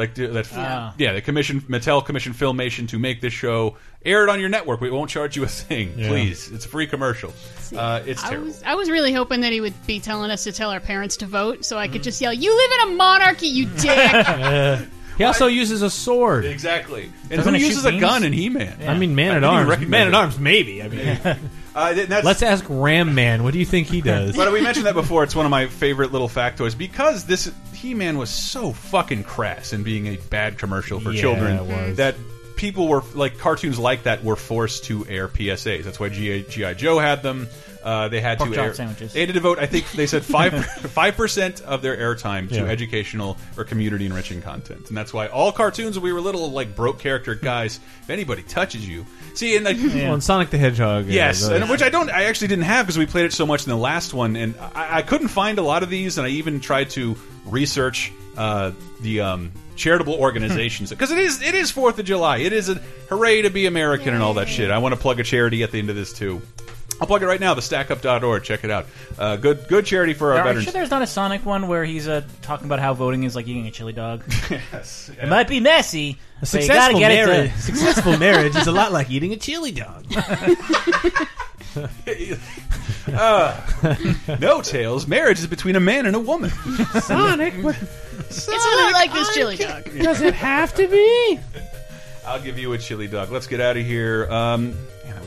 Like 0.00 0.14
that, 0.14 0.48
Ah. 0.56 0.94
yeah. 0.96 1.12
The 1.12 1.20
commission 1.20 1.60
Mattel 1.62 2.02
commissioned 2.04 2.34
Filmation 2.34 2.88
to 2.88 2.98
make 2.98 3.20
this 3.20 3.34
show. 3.34 3.76
Air 4.02 4.24
it 4.24 4.30
on 4.30 4.40
your 4.40 4.48
network. 4.48 4.80
We 4.80 4.90
won't 4.90 5.10
charge 5.10 5.36
you 5.36 5.44
a 5.44 5.46
thing, 5.46 5.92
Yeah. 5.94 6.08
ple's. 6.08 6.50
It's 6.50 6.64
a 6.64 6.68
free 6.68 6.86
commercial. 6.86 7.34
Uh, 7.76 8.00
it's 8.06 8.24
I 8.24 8.28
terrible. 8.30 8.46
was, 8.46 8.62
I 8.64 8.74
was 8.74 8.88
really 8.90 9.12
hoping 9.12 9.42
that 9.42 9.52
he 9.52 9.60
would 9.60 9.74
be 9.86 10.00
telling 10.00 10.30
us 10.30 10.44
to 10.44 10.52
tell 10.52 10.70
our 10.70 10.80
parents 10.80 11.18
to 11.18 11.26
vote 11.26 11.66
so 11.66 11.76
I 11.76 11.86
could 11.86 12.02
just 12.02 12.18
yell, 12.18 12.32
You 12.32 12.56
live 12.56 12.70
in 12.88 12.94
a 12.94 12.96
monarchy, 12.96 13.48
you 13.48 13.66
dick! 13.78 14.88
He 15.18 15.24
also 15.24 15.48
uses 15.48 15.82
a 15.82 15.90
sword. 15.90 16.46
Exactly. 16.46 17.12
And 17.30 17.36
Doesn't 17.36 17.52
who 17.54 17.60
uses 17.60 17.84
a 17.84 17.90
beams? 17.90 18.00
gun 18.00 18.24
in 18.24 18.32
He-Man? 18.32 18.78
I 18.88 18.96
mean, 18.96 19.14
Man 19.14 19.32
I 19.32 19.36
at 19.36 19.44
Arms. 19.44 19.86
Man 19.86 20.06
at 20.06 20.14
Arms, 20.14 20.38
maybe. 20.38 20.82
I 20.82 20.88
mean, 20.88 21.18
Uh, 21.74 21.92
that's, 21.92 22.24
let's 22.24 22.42
ask 22.42 22.64
Ram 22.68 23.14
Man. 23.14 23.44
What 23.44 23.52
do 23.52 23.58
you 23.58 23.66
think 23.66 23.86
he 23.86 24.00
does? 24.02 24.36
But 24.36 24.52
we 24.52 24.60
mentioned 24.60 24.86
that 24.86 24.94
before. 24.94 25.22
It's 25.24 25.36
one 25.36 25.46
of 25.46 25.50
my 25.50 25.66
favorite 25.66 26.12
little 26.12 26.28
factoids 26.28 26.76
because 26.76 27.24
this 27.24 27.50
He-Man 27.74 28.18
was 28.18 28.30
so 28.30 28.72
fucking 28.72 29.24
crass 29.24 29.72
in 29.72 29.82
being 29.82 30.06
a 30.08 30.16
bad 30.16 30.58
commercial 30.58 31.00
for 31.00 31.12
Yeah, 31.12 31.20
children 31.20 31.94
that 31.94 32.16
people 32.56 32.88
were 32.88 33.02
like 33.14 33.38
cartoons 33.38 33.78
like 33.78 34.02
that 34.02 34.22
were 34.22 34.36
forced 34.36 34.84
to 34.84 35.06
air 35.08 35.28
PSAs. 35.28 35.84
That's 35.84 35.98
why 35.98 36.10
GI 36.10 36.74
Joe 36.74 36.98
had 36.98 37.22
them. 37.22 37.48
Uh, 37.82 38.08
they 38.08 38.20
had 38.20 38.38
Pork 38.38 38.52
to 38.52 38.60
air. 38.60 38.74
sandwiches. 38.74 39.12
They 39.12 39.20
had 39.20 39.28
to 39.28 39.32
devote. 39.32 39.58
I 39.58 39.66
think 39.66 39.90
they 39.92 40.06
said 40.06 40.22
five 40.24 40.64
five 40.92 41.16
percent 41.16 41.60
of 41.62 41.82
their 41.82 41.96
airtime 41.96 42.48
to 42.50 42.56
Yeah. 42.56 42.64
educational 42.64 43.36
or 43.56 43.64
community 43.64 44.06
enriching 44.06 44.42
content, 44.42 44.88
and 44.88 44.96
that's 44.96 45.12
why 45.14 45.28
all 45.28 45.50
cartoons 45.52 45.96
when 45.96 46.04
we 46.04 46.12
were 46.12 46.20
little 46.20 46.50
like 46.50 46.76
broke 46.76 46.98
character 46.98 47.34
guys. 47.34 47.80
If 48.02 48.10
anybody 48.10 48.42
touches 48.42 48.86
you, 48.88 49.06
see, 49.34 49.56
and 49.56 49.64
like. 49.64 49.76
Well, 49.78 50.14
and 50.14 50.22
Sonic 50.22 50.50
the 50.50 50.58
Hedgehog. 50.58 51.04
uh, 51.04 51.08
Yes, 51.08 51.40
those- 51.40 51.50
and 51.60 51.70
which 51.70 51.82
I 51.82 51.88
don't. 51.88 52.10
I 52.10 52.24
actually 52.24 52.48
didn't 52.48 52.64
have 52.64 52.86
because 52.86 52.98
we 52.98 53.06
played 53.06 53.24
it 53.26 53.32
so 53.32 53.46
much 53.46 53.64
in 53.64 53.70
the 53.70 53.76
last 53.76 54.12
one, 54.14 54.36
and 54.36 54.54
I, 54.74 54.98
I 54.98 55.02
couldn't 55.02 55.28
find 55.28 55.58
a 55.58 55.62
lot 55.62 55.82
of 55.82 55.90
these. 55.90 56.18
And 56.18 56.26
I 56.26 56.30
even 56.30 56.60
tried 56.60 56.90
to 56.90 57.16
research 57.46 58.12
uh, 58.36 58.72
the 59.00 59.20
um, 59.20 59.52
charitable 59.76 60.14
organizations 60.14 60.90
because 60.90 61.10
it 61.10 61.18
is 61.18 61.40
it 61.42 61.54
is 61.54 61.70
Fourth 61.70 61.98
of 61.98 62.04
July. 62.04 62.38
It 62.38 62.52
is 62.52 62.68
a 62.68 62.74
hooray 63.08 63.42
to 63.42 63.50
be 63.50 63.66
American 63.66 64.12
and 64.14 64.22
all 64.22 64.34
that 64.34 64.48
shit. 64.48 64.70
I 64.70 64.78
want 64.78 64.94
to 64.94 65.00
plug 65.00 65.18
a 65.20 65.24
charity 65.24 65.62
at 65.62 65.70
the 65.72 65.78
end 65.78 65.90
of 65.90 65.96
this 65.96 66.12
too. 66.12 66.42
I'll 67.00 67.06
plug 67.06 67.22
it 67.22 67.26
right 67.26 67.40
now. 67.40 67.54
The 67.54 67.62
StackUp.org. 67.62 68.42
Check 68.42 68.62
it 68.64 68.70
out. 68.70 68.86
Uh, 69.18 69.36
good 69.36 69.66
good 69.68 69.86
charity 69.86 70.12
for 70.12 70.32
our 70.32 70.34
Are 70.34 70.38
you 70.38 70.44
veterans. 70.44 70.64
sure 70.64 70.72
there's 70.72 70.90
not 70.90 71.00
a 71.02 71.06
Sonic 71.06 71.46
one 71.46 71.66
where 71.66 71.84
he's 71.84 72.06
uh, 72.06 72.22
talking 72.42 72.66
about 72.66 72.78
how 72.78 72.92
voting 72.94 73.22
is 73.24 73.34
like 73.34 73.48
eating 73.48 73.66
a 73.66 73.70
chili 73.70 73.92
dog? 73.94 74.22
yes. 74.50 75.10
It 75.20 75.28
might 75.28 75.48
be 75.48 75.60
messy. 75.60 76.18
A 76.42 76.46
but 76.46 76.52
you 76.62 76.68
gotta 76.68 76.92
successful 76.92 76.98
get 77.00 77.10
it 77.10 77.14
marriage. 77.26 77.50
done. 77.50 77.60
Successful 77.60 78.16
marriage 78.18 78.56
is 78.56 78.66
a 78.66 78.72
lot 78.72 78.92
like 78.92 79.10
eating 79.10 79.32
a 79.32 79.36
chili 79.36 79.72
dog. 79.72 80.04
no 84.40 84.60
tails. 84.62 85.06
Marriage 85.06 85.38
is 85.38 85.46
between 85.46 85.76
a 85.76 85.80
man 85.80 86.06
and 86.06 86.16
a 86.16 86.20
woman. 86.20 86.50
Sonic, 87.00 87.54
it's 87.54 88.48
not 88.48 88.92
like 88.92 89.12
this 89.12 89.34
chili 89.34 89.56
dog. 89.56 89.84
does 89.84 90.20
it 90.20 90.34
have 90.34 90.74
to 90.74 90.86
be? 90.88 91.38
I'll 92.26 92.40
give 92.40 92.58
you 92.58 92.72
a 92.74 92.78
chili 92.78 93.06
dog. 93.08 93.30
Let's 93.30 93.46
get 93.46 93.60
out 93.60 93.76
of 93.76 93.84
here. 93.84 94.30
Um, 94.30 94.74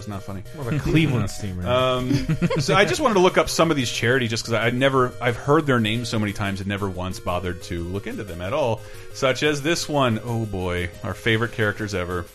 man, 0.08 0.20
that 0.20 0.28
was 0.28 0.28
not 0.28 0.44
funny. 0.44 0.44
More 0.56 0.68
of 0.68 0.74
a 0.74 0.80
Cleveland 0.80 1.30
steamer. 1.30 1.68
Um, 1.68 2.14
so 2.60 2.76
I 2.76 2.86
just 2.86 3.02
wanted 3.02 3.16
to 3.16 3.20
look 3.20 3.38
up 3.38 3.50
some 3.50 3.72
of 3.72 3.78
these 3.78 3.92
charities 3.92 4.30
just 4.30 4.44
because 4.44 4.54
I 4.54 4.70
never 4.70 5.14
I've 5.22 5.36
heard 5.36 5.66
their 5.66 5.80
names 5.80 6.10
so 6.10 6.20
many 6.20 6.34
times 6.34 6.60
and 6.60 6.68
never 6.70 6.90
once 6.90 7.20
bothered 7.20 7.62
to 7.64 7.84
look 7.84 8.08
into 8.08 8.24
them 8.24 8.42
at 8.42 8.54
all. 8.54 8.82
Such 9.14 9.44
as 9.44 9.62
this 9.62 9.88
one. 9.88 10.20
Oh 10.24 10.46
boy, 10.46 10.90
our 11.04 11.14
favorite 11.14 11.52
characters 11.54 11.94
ever. 11.94 12.26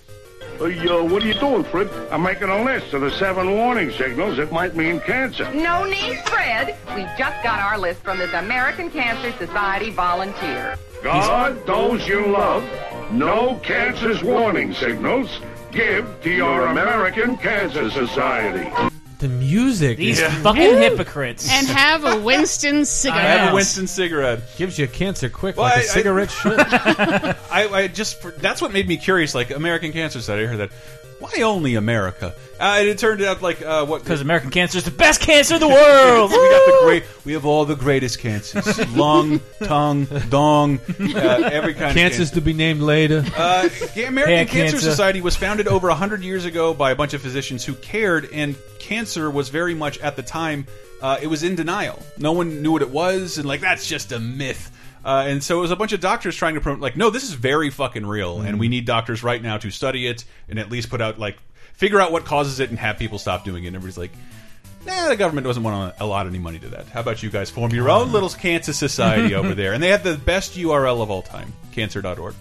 Hey, 0.58 0.88
uh, 0.88 1.04
what 1.04 1.22
are 1.22 1.26
you 1.26 1.34
doing, 1.34 1.62
Fred? 1.62 1.88
I'm 2.10 2.22
making 2.22 2.48
a 2.48 2.64
list 2.64 2.92
of 2.92 3.02
the 3.02 3.12
seven 3.12 3.52
warning 3.52 3.92
signals 3.92 4.38
that 4.38 4.50
might 4.50 4.75
mean 4.75 4.98
cancer. 5.00 5.48
No 5.54 5.84
need, 5.84 6.18
Fred. 6.26 6.76
We 6.96 7.02
just 7.16 7.42
got 7.44 7.60
our 7.60 7.78
list 7.78 8.02
from 8.02 8.18
this 8.18 8.32
American 8.32 8.90
Cancer 8.90 9.30
Society 9.38 9.90
volunteer. 9.90 10.76
God, 11.02 11.64
those 11.64 12.08
you 12.08 12.26
love, 12.26 12.64
no 13.12 13.54
cancer's 13.62 14.20
warning 14.25 14.75
signals. 14.75 15.40
Give 15.72 16.06
to 16.22 16.30
your 16.30 16.66
American 16.66 17.37
Cancer 17.37 17.90
Society. 17.90 18.70
The 19.18 19.28
music 19.28 19.98
These 19.98 20.20
is- 20.20 20.32
fucking 20.42 20.76
hypocrites. 20.78 21.50
And 21.50 21.66
have 21.66 22.04
a 22.04 22.20
Winston 22.20 22.84
cigarette. 22.84 23.25
I 23.26 23.28
have 23.28 23.52
a 23.52 23.54
Winston 23.54 23.87
cigarette. 23.87 24.40
gives 24.56 24.78
you 24.78 24.87
cancer 24.87 25.28
quick 25.28 25.56
Well, 25.56 25.64
like 25.66 25.75
a 25.75 25.78
I- 25.78 25.80
I- 25.80 25.84
cigarette 25.84 26.30
should. 26.30 26.58
I, 26.60 27.37
I 27.72 27.88
just 27.88 28.20
for, 28.22 28.30
that's 28.30 28.62
what 28.62 28.72
made 28.72 28.87
me 28.88 28.96
curious. 28.96 29.34
Like 29.34 29.50
American 29.50 29.92
Cancer 29.92 30.20
Society, 30.20 30.44
I 30.44 30.46
heard 30.46 30.58
that. 30.58 30.70
Why 31.18 31.42
only 31.42 31.75
America? 31.75 32.34
Uh, 32.60 32.76
and 32.78 32.88
it 32.88 32.98
turned 32.98 33.22
out 33.22 33.42
like 33.42 33.60
uh, 33.62 33.84
what? 33.87 34.02
Because 34.02 34.20
American 34.20 34.50
cancer 34.50 34.78
is 34.78 34.84
the 34.84 34.90
best 34.90 35.20
cancer 35.20 35.54
in 35.54 35.60
the 35.60 35.68
world. 35.68 36.30
we 36.30 36.37
got 36.37 36.66
the 36.66 36.78
great. 36.82 37.04
We 37.25 37.32
have 37.32 37.44
all 37.44 37.64
the 37.64 37.75
greatest 37.75 38.20
cancers: 38.20 38.96
lung, 38.96 39.40
tongue, 39.62 40.06
dong, 40.28 40.80
uh, 41.00 41.50
every 41.52 41.75
kind 41.75 41.94
Cancers 41.94 42.28
of 42.28 42.34
to 42.34 42.40
be 42.40 42.52
named 42.52 42.80
later. 42.80 43.25
Uh, 43.37 43.68
the 43.94 44.04
American 44.04 44.34
Hair 44.37 44.44
Cancer, 44.46 44.76
cancer. 44.76 44.78
Society 44.78 45.20
was 45.20 45.37
founded 45.37 45.66
over 45.66 45.90
hundred 45.90 46.22
years 46.22 46.44
ago 46.44 46.72
by 46.72 46.92
a 46.92 46.96
bunch 46.96 47.14
of 47.14 47.22
physicians 47.22 47.64
who 47.64 47.75
cared, 47.75 48.28
and 48.32 48.56
cancer 48.78 49.30
was 49.30 49.48
very 49.48 49.75
much 49.75 49.98
at 49.98 50.16
the 50.16 50.22
time. 50.22 50.66
Uh, 51.00 51.18
it 51.22 51.28
was 51.28 51.42
in 51.44 51.54
denial. 51.54 52.02
No 52.16 52.32
one 52.32 52.62
knew 52.62 52.72
what 52.72 52.82
it 52.82 52.90
was, 52.90 53.38
and 53.38 53.46
like 53.46 53.60
that's 53.60 53.87
just 53.87 54.12
a 54.12 54.18
myth. 54.18 54.70
Uh, 55.05 55.25
and 55.26 55.43
so 55.43 55.59
it 55.59 55.61
was 55.62 55.71
a 55.71 55.76
bunch 55.76 55.93
of 55.93 56.00
doctors 56.00 56.37
trying 56.37 56.55
to 56.55 56.61
promote, 56.61 56.81
like, 56.81 56.97
no, 56.97 57.11
this 57.11 57.23
is 57.23 57.33
very 57.33 57.71
fucking 57.71 58.05
real, 58.07 58.40
and 58.40 58.59
we 58.59 58.69
need 58.69 58.85
doctors 58.85 59.23
right 59.23 59.43
now 59.43 59.57
to 59.59 59.71
study 59.71 60.07
it 60.07 60.25
and 60.49 60.59
at 60.59 60.71
least 60.71 60.90
put 60.90 61.00
out, 61.00 61.19
like, 61.19 61.38
figure 61.75 62.00
out 62.00 62.11
what 62.12 62.25
causes 62.25 62.61
it 62.61 62.71
and 62.71 62.78
have 62.78 62.99
people 62.99 63.19
stop 63.19 63.45
doing 63.45 63.64
it. 63.64 63.69
And 63.69 63.76
everybody's 63.76 63.99
like, 63.99 64.11
nah, 64.87 65.09
the 65.09 65.17
government 65.17 65.47
doesn't 65.47 65.62
want 65.62 65.97
to 65.97 66.02
allot 66.02 66.26
any 66.26 66.38
money 66.38 66.59
to 66.59 66.69
that. 66.71 66.87
How 66.88 67.00
about 67.00 67.23
you 67.23 67.31
guys 67.31 67.50
form 67.50 67.73
your 67.73 67.88
own 67.90 68.11
little 68.12 68.28
cancer 68.31 68.73
society 68.73 69.35
over 69.35 69.55
there? 69.55 69.73
And 69.73 69.83
they 69.83 69.88
have 69.90 70.02
the 70.02 70.17
best 70.17 70.55
URL 70.57 71.02
of 71.02 71.11
all 71.11 71.23
time, 71.23 71.52
cancer.org. 71.73 72.35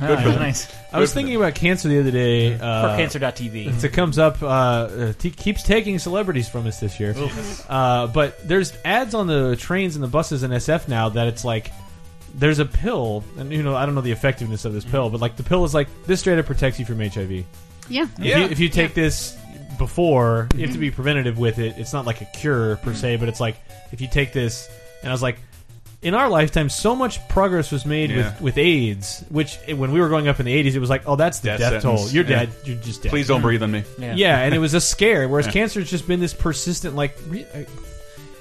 Good 0.00 0.10
Ah, 0.18 0.22
for 0.22 0.28
them. 0.28 0.38
nice. 0.38 0.72
I 0.92 1.00
was 1.00 1.10
Good 1.10 1.12
for 1.12 1.14
thinking 1.16 1.36
about 1.36 1.54
cancer 1.56 1.88
the 1.88 1.98
other 1.98 2.12
day. 2.12 2.56
For 2.56 2.64
Uh, 2.64 2.96
cancer.tv. 2.96 3.82
It 3.84 3.92
comes 3.92 4.16
up, 4.18 4.40
uh, 4.42 4.46
uh, 4.46 5.12
t- 5.18 5.30
keeps 5.32 5.64
taking 5.64 5.98
celebrities 5.98 6.48
from 6.48 6.66
us 6.68 6.78
this 6.78 7.00
year. 7.00 7.16
Uh, 7.68 8.06
but 8.06 8.46
there's 8.46 8.72
ads 8.84 9.12
on 9.14 9.26
the 9.26 9.56
trains 9.56 9.96
and 9.96 10.02
the 10.04 10.08
buses 10.08 10.44
in 10.44 10.52
SF 10.52 10.86
now 10.86 11.08
that 11.08 11.26
it's 11.26 11.44
like 11.44 11.72
there's 12.38 12.58
a 12.58 12.64
pill, 12.64 13.24
and 13.36 13.52
you 13.52 13.62
know 13.62 13.74
I 13.76 13.84
don't 13.86 13.94
know 13.94 14.00
the 14.00 14.12
effectiveness 14.12 14.64
of 14.64 14.72
this 14.72 14.84
pill, 14.84 15.10
but 15.10 15.20
like 15.20 15.36
the 15.36 15.42
pill 15.42 15.64
is 15.64 15.74
like 15.74 15.88
this 16.06 16.20
straight 16.20 16.38
up 16.38 16.46
protects 16.46 16.78
you 16.78 16.84
from 16.86 17.00
HIV. 17.00 17.44
Yeah. 17.88 18.02
If, 18.02 18.18
Yeah. 18.18 18.38
you, 18.38 18.44
if 18.46 18.58
you 18.60 18.68
take 18.68 18.94
this 18.94 19.36
before, 19.78 20.48
you 20.54 20.62
have 20.66 20.72
to 20.74 20.78
be 20.78 20.90
preventative 20.90 21.38
with 21.38 21.58
it. 21.58 21.74
It's 21.78 21.92
not 21.92 22.04
like 22.06 22.20
a 22.20 22.26
cure 22.26 22.76
per 22.76 22.94
se, 22.94 23.16
but 23.16 23.28
it's 23.28 23.40
like 23.40 23.56
if 23.92 24.00
you 24.00 24.08
take 24.08 24.32
this, 24.32 24.68
and 25.02 25.10
I 25.10 25.12
was 25.12 25.22
like. 25.22 25.38
In 26.00 26.14
our 26.14 26.28
lifetime, 26.28 26.68
so 26.68 26.94
much 26.94 27.18
progress 27.28 27.72
was 27.72 27.84
made 27.84 28.10
Yeah. 28.10 28.16
with, 28.34 28.40
with 28.40 28.58
AIDS, 28.58 29.24
which 29.30 29.58
eh, 29.66 29.72
when 29.72 29.90
we 29.90 29.98
were 30.00 30.06
growing 30.06 30.28
up 30.28 30.38
in 30.38 30.46
the 30.46 30.54
80s, 30.54 30.76
it 30.76 30.78
was 30.78 30.88
like, 30.88 31.02
oh, 31.06 31.16
that's 31.16 31.40
the 31.40 31.48
Death 31.48 31.58
death, 31.58 31.82
toll. 31.82 31.96
sentence. 31.96 32.14
You're 32.14 32.22
Yeah. 32.22 32.36
dead. 32.44 32.50
You're 32.64 32.76
just 32.76 33.02
dead. 33.02 33.08
Please 33.10 33.26
don't 33.26 33.42
breathe 33.42 33.64
on 33.64 33.72
me. 33.72 33.82
Yeah. 33.98 34.14
Yeah, 34.14 34.38
and 34.38 34.54
it 34.54 34.60
was 34.60 34.74
a 34.74 34.80
scare. 34.80 35.26
Whereas 35.28 35.48
cancer's 35.48 35.90
just 35.90 36.06
been 36.06 36.20
this 36.20 36.32
persistent, 36.34 36.94
like, 36.94 37.16
re- 37.28 37.46
uh, 37.52 37.62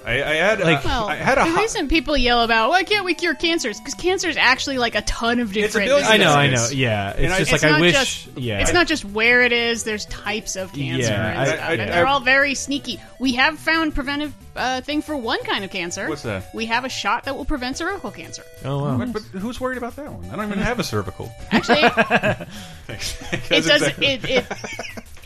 I, 0.07 0.13
I 0.23 0.33
had, 0.35 0.59
Like- 0.61 0.77
uh, 0.77 0.81
Well, 0.85 1.07
I 1.09 1.15
had 1.15 1.37
a 1.37 1.43
the 1.43 1.49
hot- 1.51 1.59
reason 1.61 1.87
people 1.89 2.15
yell 2.15 2.41
about 2.43 2.69
why 2.69 2.83
can't 2.83 3.03
we 3.03 3.13
cure 3.13 3.33
cancers 3.35 3.77
because 3.77 3.93
cancer 3.93 4.29
is 4.29 4.37
actually 4.37 4.77
like 4.77 4.95
a 4.95 5.01
ton 5.01 5.39
of 5.39 5.49
It's 5.49 5.57
a 5.57 5.61
different. 5.61 5.87
billion 5.89 6.07
I 6.09 6.15
know, 6.15 6.31
I 6.33 6.47
know, 6.47 6.67
yeah. 6.71 7.09
It's 7.09 7.19
And 7.19 7.33
I- 7.33 7.37
just 7.39 7.51
It's 7.51 7.63
like 7.63 7.69
I 7.69 7.73
not 7.73 7.81
wish, 7.81 7.93
just- 8.25 8.37
yeah. 8.37 8.59
It's 8.61 8.71
not 8.71 8.87
just 8.87 9.03
where 9.03 9.41
it 9.41 9.51
is. 9.51 9.83
There's 9.83 10.05
types 10.05 10.55
of 10.55 10.71
cancer 10.71 11.11
Yeah, 11.11 11.29
and 11.29 11.39
I- 11.39 11.45
stuff, 11.45 11.59
I- 11.61 11.73
and 11.73 11.81
I- 11.81 11.85
they're 11.87 12.07
all 12.07 12.21
very 12.21 12.55
sneaky. 12.55 13.01
We 13.19 13.33
have 13.33 13.59
found 13.59 13.93
preventive 13.95 14.33
uh, 14.55 14.81
thing 14.81 15.01
for 15.03 15.15
one 15.17 15.43
kind 15.43 15.63
of 15.65 15.71
cancer. 15.71 16.07
What's 16.09 16.23
that? 16.23 16.49
We 16.55 16.65
have 16.67 16.83
a 16.85 16.89
shot 16.89 17.25
that 17.25 17.35
will 17.35 17.45
prevent 17.45 17.77
cervical 17.77 18.09
cancer. 18.09 18.43
oh 18.65 18.83
wow. 18.83 19.05
But 19.05 19.21
who's 19.23 19.59
worried 19.59 19.77
about 19.77 19.95
that 19.97 20.11
one? 20.11 20.29
I 20.31 20.35
don't 20.35 20.45
even 20.47 20.59
have 20.59 20.79
a 20.79 20.83
cervical. 20.83 21.31
Actually, 21.51 21.81
it 22.89 23.65
does 23.65 23.81
it, 23.83 24.23
it 24.23 24.45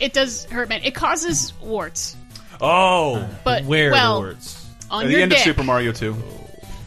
it 0.00 0.12
does 0.12 0.44
hurt 0.46 0.68
men. 0.68 0.82
It 0.82 0.94
causes 0.94 1.52
warts, 1.62 2.16
Oh, 2.60 3.26
but 3.44 3.64
Where 3.64 3.90
well 3.92 4.16
the 4.20 4.28
words? 4.28 4.61
On 4.92 5.04
at 5.04 5.06
the 5.06 5.12
your 5.12 5.22
end 5.22 5.30
dick. 5.30 5.40
of 5.40 5.44
Super 5.44 5.64
Mario 5.64 5.92
2. 5.92 6.16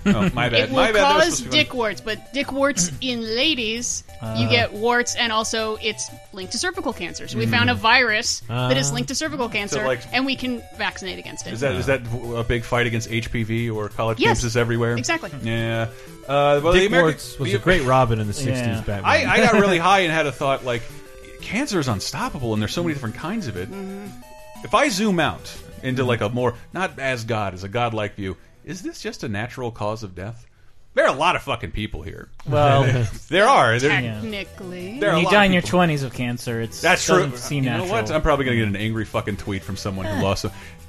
Oh, 0.08 0.30
my 0.36 0.50
bad. 0.50 0.54
It 0.54 0.70
will 0.70 0.76
my 0.76 0.92
bad. 0.92 1.02
That 1.02 1.16
was 1.16 1.24
cause 1.26 1.38
supposed 1.38 1.44
to 1.46 1.50
be 1.50 1.58
dick 1.64 1.74
warts, 1.74 2.00
but 2.02 2.32
dick 2.34 2.52
warts 2.52 2.92
in 3.02 3.22
ladies, 3.22 4.04
Uh. 4.22 4.38
you 4.40 4.48
get 4.48 4.72
warts, 4.72 5.16
and 5.16 5.32
also 5.32 5.78
it's 5.82 6.12
linked 6.32 6.52
to 6.52 6.60
cervical 6.60 6.94
cancer. 6.94 7.28
So 7.28 7.40
we 7.40 7.48
found 7.48 7.72
a 7.72 7.74
virus 7.74 8.42
that 8.48 8.78
is 8.78 8.92
linked 8.94 9.08
to 9.10 9.16
cervical 9.16 9.50
cancer, 9.50 9.84
like- 9.84 10.02
and 10.14 10.26
we 10.26 10.36
can 10.36 10.62
vaccinate 10.78 11.18
against 11.18 11.48
it. 11.48 11.54
Is 11.54 11.62
that 11.62 11.74
is 11.76 11.88
that 11.88 12.02
a 12.36 12.44
big 12.44 12.64
fight 12.64 12.86
against 12.86 13.10
HPV 13.10 13.72
or 13.74 13.90
college 13.90 14.20
Yes. 14.20 14.44
campuses 14.44 14.56
everywhere? 14.56 14.96
Exactly. 14.96 15.32
Yeah. 15.42 15.88
Uh, 16.28 16.60
well, 16.64 16.74
the 16.74 16.80
Dick 16.82 16.90
American, 16.90 17.06
Warts 17.08 17.40
was 17.40 17.50
the- 17.52 17.58
a 17.58 17.60
great 17.60 17.82
Robin 17.84 18.20
in 18.20 18.28
the 18.28 18.34
'60s. 18.34 18.46
Yeah. 18.48 18.82
Batman. 18.86 19.06
I, 19.06 19.26
I 19.26 19.38
got 19.38 19.54
really 19.54 19.78
high 19.90 20.02
and 20.02 20.12
had 20.14 20.28
a 20.28 20.32
thought 20.32 20.64
like, 20.64 20.84
cancer 21.42 21.80
is 21.80 21.88
unstoppable, 21.88 22.54
and 22.54 22.62
there's 22.62 22.74
so 22.74 22.84
many 22.84 22.94
different 22.94 23.16
kinds 23.16 23.48
of 23.48 23.58
it. 23.58 23.70
If 24.64 24.74
I 24.76 24.90
zoom 24.90 25.20
out 25.20 25.52
into 25.86 26.04
like 26.04 26.22
a 26.22 26.30
more 26.30 26.56
not 26.74 27.00
as 27.00 27.24
God 27.24 27.54
as 27.54 27.64
a 27.64 27.70
godlike 27.70 28.16
view, 28.16 28.38
is 28.64 28.82
this 28.82 29.02
just 29.02 29.24
a 29.24 29.30
natural 29.30 29.72
cause 29.72 30.04
of 30.04 30.16
death? 30.16 30.46
There 30.94 31.06
are 31.06 31.14
a 31.14 31.18
lot 31.18 31.36
of 31.36 31.42
fucking 31.42 31.72
people 31.72 32.04
here. 32.04 32.30
Well, 32.48 32.84
There 33.28 33.46
are. 33.48 33.78
There, 33.78 33.90
Technically, 33.90 35.00
there 35.00 35.10
are 35.12 35.16
when 35.16 35.26
you 35.26 35.30
die 35.32 35.44
in 35.46 35.52
your 35.54 35.62
twenties 35.62 36.04
of 36.04 36.14
cancer, 36.14 36.62
it's 36.62 36.80
That's 36.82 37.06
true. 37.06 37.24
doesn't 37.24 37.38
Seem 37.38 37.64
you 37.66 37.70
natural. 37.70 37.88
know 37.88 37.92
what? 37.94 38.12
I'm 38.12 38.22
probably 38.22 38.46
going 38.46 38.58
to 38.58 38.64
get 38.66 38.70
an 38.70 38.78
angry 38.78 39.04
fucking 39.04 39.36
tweet 39.38 39.62
from 39.64 39.76
someone 39.76 40.06
who 40.06 40.24
lost. 40.24 40.46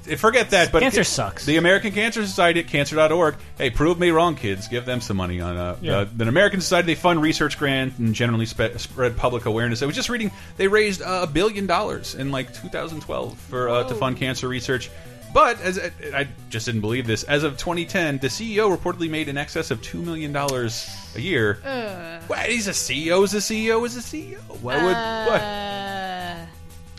Some. 0.07 0.17
Forget 0.17 0.49
that. 0.51 0.71
But 0.71 0.81
Cancer 0.81 1.03
sucks. 1.03 1.45
The 1.45 1.57
American 1.57 1.91
Cancer 1.91 2.25
Society 2.25 2.59
at 2.61 2.67
cancer.org. 2.67 3.35
Hey, 3.57 3.69
prove 3.69 3.99
me 3.99 4.09
wrong, 4.11 4.35
kids. 4.35 4.67
Give 4.67 4.85
them 4.85 5.01
some 5.01 5.17
money 5.17 5.39
on 5.41 5.57
uh, 5.57 5.77
Yeah. 5.81 5.97
uh, 5.99 6.05
the 6.15 6.27
American 6.27 6.61
Society. 6.61 6.87
They 6.87 6.95
fund 6.95 7.21
research 7.21 7.57
grants 7.57 7.97
and 7.99 8.13
generally 8.15 8.45
spe 8.45 8.77
spread 8.77 9.17
public 9.17 9.45
awareness. 9.45 9.81
I 9.83 9.85
was 9.85 9.95
just 9.95 10.09
reading 10.09 10.31
they 10.57 10.67
raised 10.67 11.01
uh, 11.01 11.21
a 11.23 11.27
billion 11.27 11.65
dollars 11.67 12.15
in 12.15 12.31
like 12.31 12.53
2012 12.53 13.37
for 13.37 13.69
uh, 13.69 13.83
to 13.85 13.95
fund 13.95 14.17
cancer 14.17 14.47
research. 14.47 14.89
But 15.33 15.59
as 15.61 15.77
I, 15.77 15.91
I 16.21 16.27
just 16.49 16.65
didn't 16.65 16.81
believe 16.81 17.05
this, 17.05 17.23
as 17.23 17.43
of 17.43 17.57
2010, 17.57 18.19
the 18.19 18.27
CEO 18.27 18.75
reportedly 18.75 19.09
made 19.09 19.27
in 19.27 19.37
excess 19.37 19.71
of 19.71 19.81
two 19.81 20.01
million 20.01 20.31
dollars 20.31 20.89
a 21.15 21.21
year. 21.21 21.59
Well, 22.27 22.39
he's 22.47 22.67
a 22.67 22.71
CEO. 22.71 23.23
Is 23.23 23.33
a 23.33 23.37
CEO? 23.37 23.85
Is 23.85 23.97
a 23.97 23.99
CEO? 23.99 24.37
Why 24.61 24.75
would 24.77 25.31
what? 25.31 25.41
uh, 25.41 26.45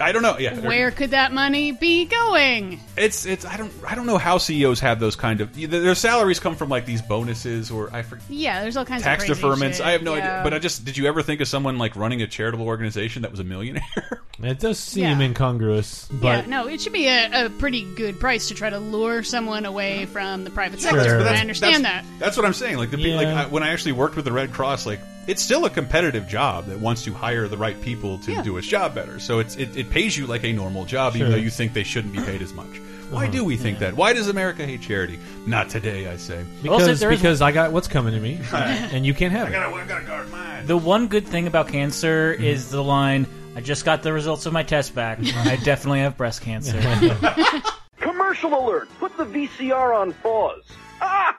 I 0.01 0.13
don't 0.13 0.23
know. 0.23 0.39
Yeah, 0.39 0.59
where 0.61 0.91
could 0.91 1.11
that 1.11 1.33
money 1.33 1.73
be 1.73 2.05
going? 2.05 2.81
it's 2.97 3.27
it's 3.27 3.45
I 3.45 3.57
don't 3.57 3.73
I 3.87 3.95
don't 3.95 4.07
know 4.07 4.19
how 4.19 4.39
CEOs 4.39 4.81
have 4.81 4.99
those 5.01 5.15
kind 5.17 5.41
of 5.41 5.55
their 5.55 5.95
salaries 5.95 6.41
come 6.41 6.55
from 6.57 6.69
like 6.69 6.85
these 6.87 7.01
bonuses 7.03 7.71
or 7.71 7.95
I 7.95 8.03
forget 8.03 8.25
Yeah, 8.29 8.61
there's 8.63 8.77
all 8.77 8.85
kinds 8.85 9.03
tax 9.03 9.23
of 9.25 9.29
tax 9.29 9.41
deferments. 9.41 9.75
shit. 9.75 9.87
I 9.87 9.93
have 9.93 10.03
no 10.03 10.15
idea. 10.15 10.41
But 10.43 10.55
I 10.55 10.59
just 10.59 10.85
did 10.85 10.97
you 10.97 11.07
ever 11.07 11.23
think 11.23 11.41
of 11.41 11.49
someone 11.49 11.79
like 11.79 11.97
running 11.97 12.23
a 12.23 12.27
charitable 12.27 12.67
organization 12.67 13.23
that 13.23 13.31
was 13.31 13.41
a 13.41 13.45
millionaire? 13.45 13.83
it 14.43 14.59
does 14.61 14.79
seem 14.79 15.05
Yeah. 15.05 15.21
incongruous, 15.21 16.09
yeah, 16.13 16.19
but 16.21 16.49
no, 16.49 16.69
it 16.69 16.81
should 16.81 16.93
be 16.93 17.07
a, 17.07 17.47
a 17.47 17.51
pretty 17.51 17.83
good 17.95 18.19
price 18.21 18.49
to 18.49 18.55
try 18.55 18.71
to 18.71 18.79
lure 18.79 19.23
someone 19.23 19.65
away 19.65 20.07
from 20.07 20.45
the 20.45 20.51
private 20.51 20.81
Sure. 20.81 20.91
sector. 20.93 21.19
But 21.19 21.35
I 21.35 21.41
understand 21.41 21.85
that's, 21.85 22.07
that. 22.07 22.19
That's 22.19 22.37
what 22.37 22.47
I'm 22.47 22.55
saying. 22.55 22.77
Like 22.79 22.91
the 22.91 22.97
pe- 22.99 23.11
Yeah. 23.11 23.17
like 23.17 23.27
I, 23.29 23.47
when 23.47 23.63
I 23.63 23.71
actually 23.71 23.93
worked 23.93 24.17
with 24.17 24.25
the 24.25 24.33
Red 24.33 24.53
Cross, 24.53 24.87
like 24.87 25.01
it's 25.29 25.41
still 25.43 25.65
a 25.67 25.71
competitive 25.71 26.27
job 26.27 26.67
that 26.67 26.81
wants 26.81 27.05
to 27.05 27.13
hire 27.15 27.47
the 27.47 27.57
right 27.57 27.81
people 27.81 28.19
to 28.19 28.33
Yeah. 28.33 28.43
do 28.43 28.57
its 28.57 28.67
job 28.67 28.95
better. 28.95 29.21
So 29.21 29.39
it's 29.39 29.55
it, 29.57 29.77
it 29.77 29.91
pays 29.91 30.17
you 30.17 30.27
like 30.27 30.43
a 30.45 30.53
normal 30.53 30.85
job, 30.85 31.15
even 31.17 31.31
though 31.31 31.37
you 31.37 31.51
think 31.51 31.73
they 31.75 31.85
shouldn't 31.85 32.13
be 32.15 32.21
paid 32.21 32.43
as 32.43 32.53
much. 32.53 32.81
Why 33.11 33.23
Uh-huh. 33.25 33.33
do 33.33 33.45
we 33.45 33.57
think 33.57 33.79
that? 33.79 33.95
Why 33.97 34.13
does 34.13 34.29
America 34.29 34.67
hate 34.67 34.83
charity? 34.83 35.19
Not 35.47 35.71
today, 35.71 36.09
I 36.09 36.17
say. 36.19 36.45
because 36.63 36.83
Also, 36.83 36.95
there 36.95 37.11
is- 37.13 37.21
because 37.21 37.41
I 37.41 37.53
got 37.53 37.73
what's 37.73 37.89
coming 37.89 38.13
to 38.15 38.21
me, 38.21 38.39
and 38.53 39.07
you 39.07 39.15
can't 39.15 39.33
have 39.33 39.49
it. 39.49 39.55
I 39.57 39.85
gotta 39.87 40.05
guard 40.05 40.31
mine. 40.31 40.67
The 40.67 40.77
one 40.77 41.07
good 41.09 41.27
thing 41.27 41.47
about 41.47 41.69
cancer 41.69 42.35
Mm-hmm. 42.35 42.45
is 42.45 42.71
the 42.71 42.83
line, 42.85 43.27
I 43.57 43.61
just 43.63 43.85
got 43.87 44.03
the 44.03 44.13
results 44.13 44.45
of 44.47 44.53
my 44.53 44.63
test 44.63 44.95
back. 44.95 45.19
I 45.23 45.57
definitely 45.65 46.01
have 46.01 46.17
breast 46.19 46.43
cancer. 46.43 46.79
Commercial 47.99 48.55
alert! 48.67 48.89
Put 48.99 49.17
the 49.17 49.25
VCR 49.25 49.95
on 49.99 50.13
pause. 50.15 50.63
Ah! 51.01 51.37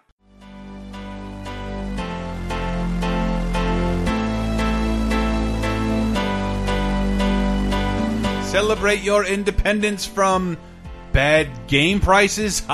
Celebrate 8.50 9.04
your 9.04 9.26
independence 9.26 10.08
from 10.08 10.58
bad 11.12 11.68
game 11.68 12.00
prices? 12.00 12.64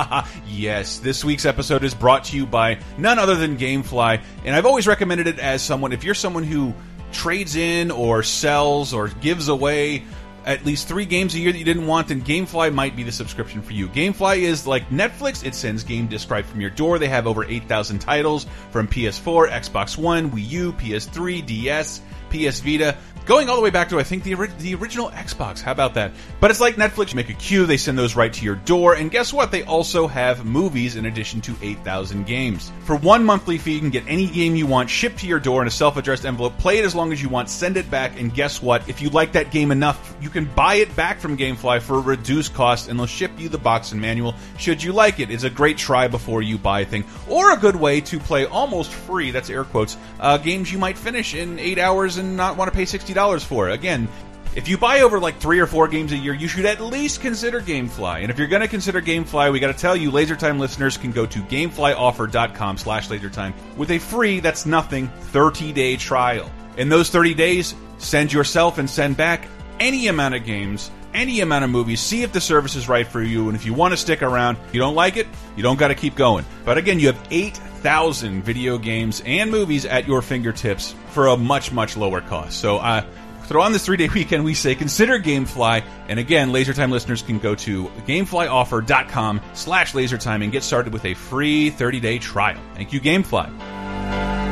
Yes. 0.48 1.00
This 1.00 1.22
week's 1.22 1.44
episode 1.44 1.84
is 1.84 1.92
brought 1.92 2.24
to 2.24 2.36
you 2.36 2.46
by 2.46 2.78
none 2.96 3.18
other 3.18 3.34
than 3.34 3.58
GameFly, 3.58 4.22
and 4.46 4.56
I've 4.56 4.64
always 4.64 4.86
recommended 4.86 5.26
it 5.26 5.38
as 5.38 5.60
someone, 5.60 5.92
if 5.92 6.02
you're 6.02 6.14
someone 6.14 6.44
who 6.44 6.72
trades 7.12 7.56
in 7.56 7.90
or 7.90 8.22
sells 8.22 8.94
or 8.94 9.08
gives 9.08 9.48
away 9.48 10.02
at 10.46 10.64
least 10.64 10.88
three 10.88 11.04
games 11.04 11.34
a 11.34 11.38
year 11.38 11.52
that 11.52 11.58
you 11.58 11.64
didn't 11.66 11.86
want, 11.86 12.08
then 12.08 12.22
GameFly 12.22 12.72
might 12.72 12.96
be 12.96 13.02
the 13.02 13.12
subscription 13.12 13.60
for 13.60 13.74
you. 13.74 13.88
GameFly 13.88 14.38
is 14.38 14.66
like 14.66 14.88
Netflix. 14.88 15.44
It 15.44 15.54
sends 15.54 15.84
game 15.84 16.06
disc 16.06 16.30
right 16.30 16.46
from 16.46 16.62
your 16.62 16.70
door. 16.70 16.98
They 16.98 17.08
have 17.08 17.26
over 17.26 17.44
8,000 17.44 17.98
titles 17.98 18.46
from 18.70 18.88
PS4, 18.88 19.50
Xbox 19.50 19.98
One, 19.98 20.30
Wii 20.30 20.48
U, 20.48 20.72
PS3, 20.72 21.44
DS, 21.44 22.00
PS 22.30 22.60
Vita, 22.60 22.96
going 23.26 23.48
all 23.48 23.56
the 23.56 23.62
way 23.62 23.70
back 23.70 23.88
to 23.88 23.98
I 23.98 24.04
think 24.04 24.22
the 24.22 24.34
ori 24.34 24.48
the 24.58 24.74
original 24.76 25.10
Xbox. 25.10 25.60
How 25.60 25.72
about 25.72 25.94
that? 25.94 26.12
But 26.40 26.50
it's 26.50 26.60
like 26.60 26.76
Netflix. 26.76 27.10
You 27.10 27.16
make 27.16 27.28
a 27.28 27.34
queue, 27.34 27.66
they 27.66 27.76
send 27.76 27.98
those 27.98 28.14
right 28.14 28.32
to 28.32 28.44
your 28.44 28.54
door, 28.54 28.94
and 28.94 29.10
guess 29.10 29.32
what? 29.32 29.50
They 29.50 29.64
also 29.64 30.06
have 30.06 30.46
movies 30.46 30.96
in 30.96 31.06
addition 31.06 31.40
to 31.42 31.56
8,000 31.60 32.24
games. 32.24 32.72
For 32.84 32.96
one 32.96 33.24
monthly 33.24 33.58
fee, 33.58 33.74
you 33.74 33.80
can 33.80 33.90
get 33.90 34.04
any 34.06 34.28
game 34.28 34.54
you 34.54 34.66
want 34.66 34.88
shipped 34.88 35.18
to 35.20 35.26
your 35.26 35.40
door 35.40 35.60
in 35.60 35.68
a 35.68 35.70
self-addressed 35.70 36.24
envelope. 36.24 36.56
Play 36.58 36.78
it 36.78 36.84
as 36.84 36.94
long 36.94 37.12
as 37.12 37.20
you 37.20 37.28
want, 37.28 37.50
send 37.50 37.76
it 37.76 37.90
back, 37.90 38.18
and 38.20 38.32
guess 38.32 38.62
what? 38.62 38.88
If 38.88 39.02
you 39.02 39.10
like 39.10 39.32
that 39.32 39.50
game 39.50 39.72
enough, 39.72 40.16
you 40.20 40.30
can 40.30 40.44
buy 40.44 40.76
it 40.76 40.94
back 40.94 41.18
from 41.18 41.36
GameFly 41.36 41.82
for 41.82 41.96
a 41.96 42.00
reduced 42.00 42.54
cost, 42.54 42.88
and 42.88 42.98
they'll 42.98 43.06
ship 43.06 43.32
you 43.38 43.48
the 43.48 43.58
box 43.58 43.92
and 43.92 44.00
manual. 44.00 44.34
Should 44.58 44.82
you 44.82 44.92
like 44.92 45.18
it, 45.18 45.30
it's 45.30 45.44
a 45.44 45.50
great 45.50 45.76
try 45.76 46.06
before 46.06 46.42
you 46.42 46.58
buy 46.58 46.84
thing, 46.84 47.04
or 47.28 47.52
a 47.52 47.56
good 47.56 47.76
way 47.76 48.00
to 48.02 48.20
play 48.20 48.46
almost 48.46 48.92
free. 48.92 49.32
That's 49.32 49.50
air 49.50 49.64
quotes. 49.64 49.96
Uh, 50.20 50.38
games 50.38 50.72
you 50.72 50.78
might 50.78 50.96
finish 50.96 51.34
in 51.34 51.58
eight 51.58 51.78
hours 51.78 52.15
and 52.18 52.36
not 52.36 52.56
want 52.56 52.70
to 52.70 52.76
pay 52.76 52.84
sixty 52.84 53.14
dollars 53.14 53.44
for. 53.44 53.68
it. 53.68 53.74
Again, 53.74 54.08
if 54.56 54.68
you 54.68 54.78
buy 54.78 55.00
over 55.00 55.20
like 55.20 55.38
three 55.38 55.60
or 55.60 55.66
four 55.66 55.86
games 55.86 56.12
a 56.12 56.16
year, 56.16 56.32
you 56.32 56.48
should 56.48 56.64
at 56.64 56.80
least 56.80 57.20
consider 57.20 57.60
GameFly. 57.60 58.22
And 58.22 58.30
if 58.30 58.38
you're 58.38 58.48
going 58.48 58.62
to 58.62 58.68
consider 58.68 59.02
GameFly, 59.02 59.52
we 59.52 59.60
got 59.60 59.66
to 59.66 59.78
tell 59.78 59.94
you, 59.94 60.10
LaserTime 60.10 60.58
listeners 60.58 60.96
can 60.96 61.12
go 61.12 61.26
to 61.26 61.40
GameFlyOffer.com 61.40 62.78
slash 62.78 63.08
LaserTime 63.08 63.52
with 63.76 63.90
a 63.90 63.98
free, 63.98 64.40
that's 64.40 64.64
nothing, 64.64 65.08
30-day 65.32 65.96
trial. 65.96 66.50
In 66.78 66.88
those 66.88 67.10
30 67.10 67.34
days, 67.34 67.74
send 67.98 68.32
yourself 68.32 68.78
and 68.78 68.88
send 68.88 69.18
back 69.18 69.46
any 69.78 70.08
amount 70.08 70.34
of 70.34 70.46
games, 70.46 70.90
any 71.16 71.40
amount 71.40 71.64
of 71.64 71.70
movies, 71.70 72.00
see 72.00 72.22
if 72.22 72.32
the 72.32 72.40
service 72.40 72.76
is 72.76 72.88
right 72.88 73.06
for 73.06 73.22
you, 73.22 73.48
and 73.48 73.56
if 73.56 73.64
you 73.64 73.74
want 73.74 73.92
to 73.92 73.96
stick 73.96 74.22
around, 74.22 74.58
you 74.72 74.78
don't 74.78 74.94
like 74.94 75.16
it, 75.16 75.26
you 75.56 75.62
don't 75.62 75.78
got 75.78 75.88
to 75.88 75.94
keep 75.94 76.14
going. 76.14 76.44
But 76.64 76.78
again, 76.78 77.00
you 77.00 77.06
have 77.08 77.26
8,000 77.30 78.42
video 78.42 78.78
games 78.78 79.22
and 79.24 79.50
movies 79.50 79.86
at 79.86 80.06
your 80.06 80.22
fingertips 80.22 80.94
for 81.10 81.28
a 81.28 81.36
much, 81.36 81.72
much 81.72 81.96
lower 81.96 82.20
cost. 82.20 82.60
So, 82.60 82.76
uh, 82.76 83.04
throw 83.44 83.62
on 83.62 83.72
this 83.72 83.86
three-day 83.86 84.08
weekend, 84.14 84.44
we 84.44 84.54
say 84.54 84.74
consider 84.74 85.18
GameFly. 85.18 85.82
And 86.08 86.20
again, 86.20 86.50
LaserTime 86.50 86.90
listeners 86.90 87.22
can 87.22 87.38
go 87.38 87.54
to 87.56 87.86
GameFlyOffer.com 88.06 89.40
slash 89.54 89.92
LaserTime 89.94 90.42
and 90.42 90.52
get 90.52 90.62
started 90.62 90.92
with 90.92 91.04
a 91.06 91.14
free 91.14 91.70
30-day 91.70 92.18
trial. 92.18 92.60
Thank 92.74 92.92
you, 92.92 93.00
GameFly. 93.00 94.45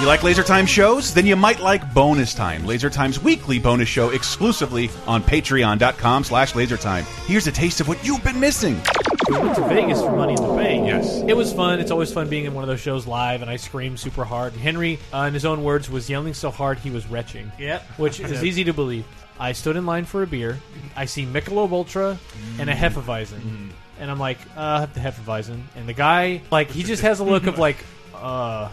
You 0.00 0.06
like 0.06 0.22
Laser 0.22 0.42
Time 0.42 0.64
shows? 0.64 1.12
Then 1.12 1.26
you 1.26 1.36
might 1.36 1.60
like 1.60 1.92
Bonus 1.92 2.32
Time, 2.32 2.64
Laser 2.64 2.88
Time's 2.88 3.22
weekly 3.22 3.58
bonus 3.58 3.86
show 3.86 4.08
exclusively 4.08 4.88
on 5.06 5.22
patreon.com 5.22 6.24
slash 6.24 6.54
lasertime. 6.54 7.02
Here's 7.26 7.46
a 7.46 7.52
taste 7.52 7.82
of 7.82 7.88
what 7.88 8.02
you've 8.02 8.24
been 8.24 8.40
missing. 8.40 8.80
We 9.28 9.36
went 9.38 9.56
to 9.56 9.68
Vegas 9.68 10.00
for 10.00 10.16
Money 10.16 10.32
in 10.32 10.42
the 10.42 10.54
Bank. 10.54 10.86
Yes. 10.86 11.22
It 11.28 11.36
was 11.36 11.52
fun. 11.52 11.80
It's 11.80 11.90
always 11.90 12.10
fun 12.10 12.30
being 12.30 12.46
in 12.46 12.54
one 12.54 12.64
of 12.64 12.68
those 12.68 12.80
shows 12.80 13.06
live, 13.06 13.42
and 13.42 13.50
I 13.50 13.56
screamed 13.56 14.00
super 14.00 14.24
hard. 14.24 14.54
And 14.54 14.62
Henry, 14.62 14.98
uh, 15.12 15.26
in 15.28 15.34
his 15.34 15.44
own 15.44 15.62
words, 15.62 15.90
was 15.90 16.08
yelling 16.08 16.32
so 16.32 16.50
hard 16.50 16.78
he 16.78 16.88
was 16.88 17.06
retching. 17.06 17.52
Yep. 17.58 17.82
Which 17.98 18.20
is 18.20 18.42
easy 18.42 18.64
to 18.64 18.72
believe. 18.72 19.04
I 19.38 19.52
stood 19.52 19.76
in 19.76 19.84
line 19.84 20.06
for 20.06 20.22
a 20.22 20.26
beer. 20.26 20.58
I 20.96 21.04
see 21.04 21.26
Michelob 21.26 21.72
Ultra 21.72 22.18
and 22.58 22.70
a 22.70 22.74
Hefeweizen. 22.74 23.68
And 23.98 24.10
I'm 24.10 24.18
like, 24.18 24.38
uh, 24.56 24.60
I'll 24.60 24.80
have 24.80 24.94
the 24.94 25.00
Hefeweizen. 25.00 25.60
And 25.76 25.86
the 25.86 25.92
guy, 25.92 26.40
like, 26.50 26.70
he 26.70 26.84
just 26.84 27.02
has 27.02 27.20
a 27.20 27.24
look 27.24 27.46
of 27.46 27.58
like, 27.66 27.84
uh, 28.14 28.70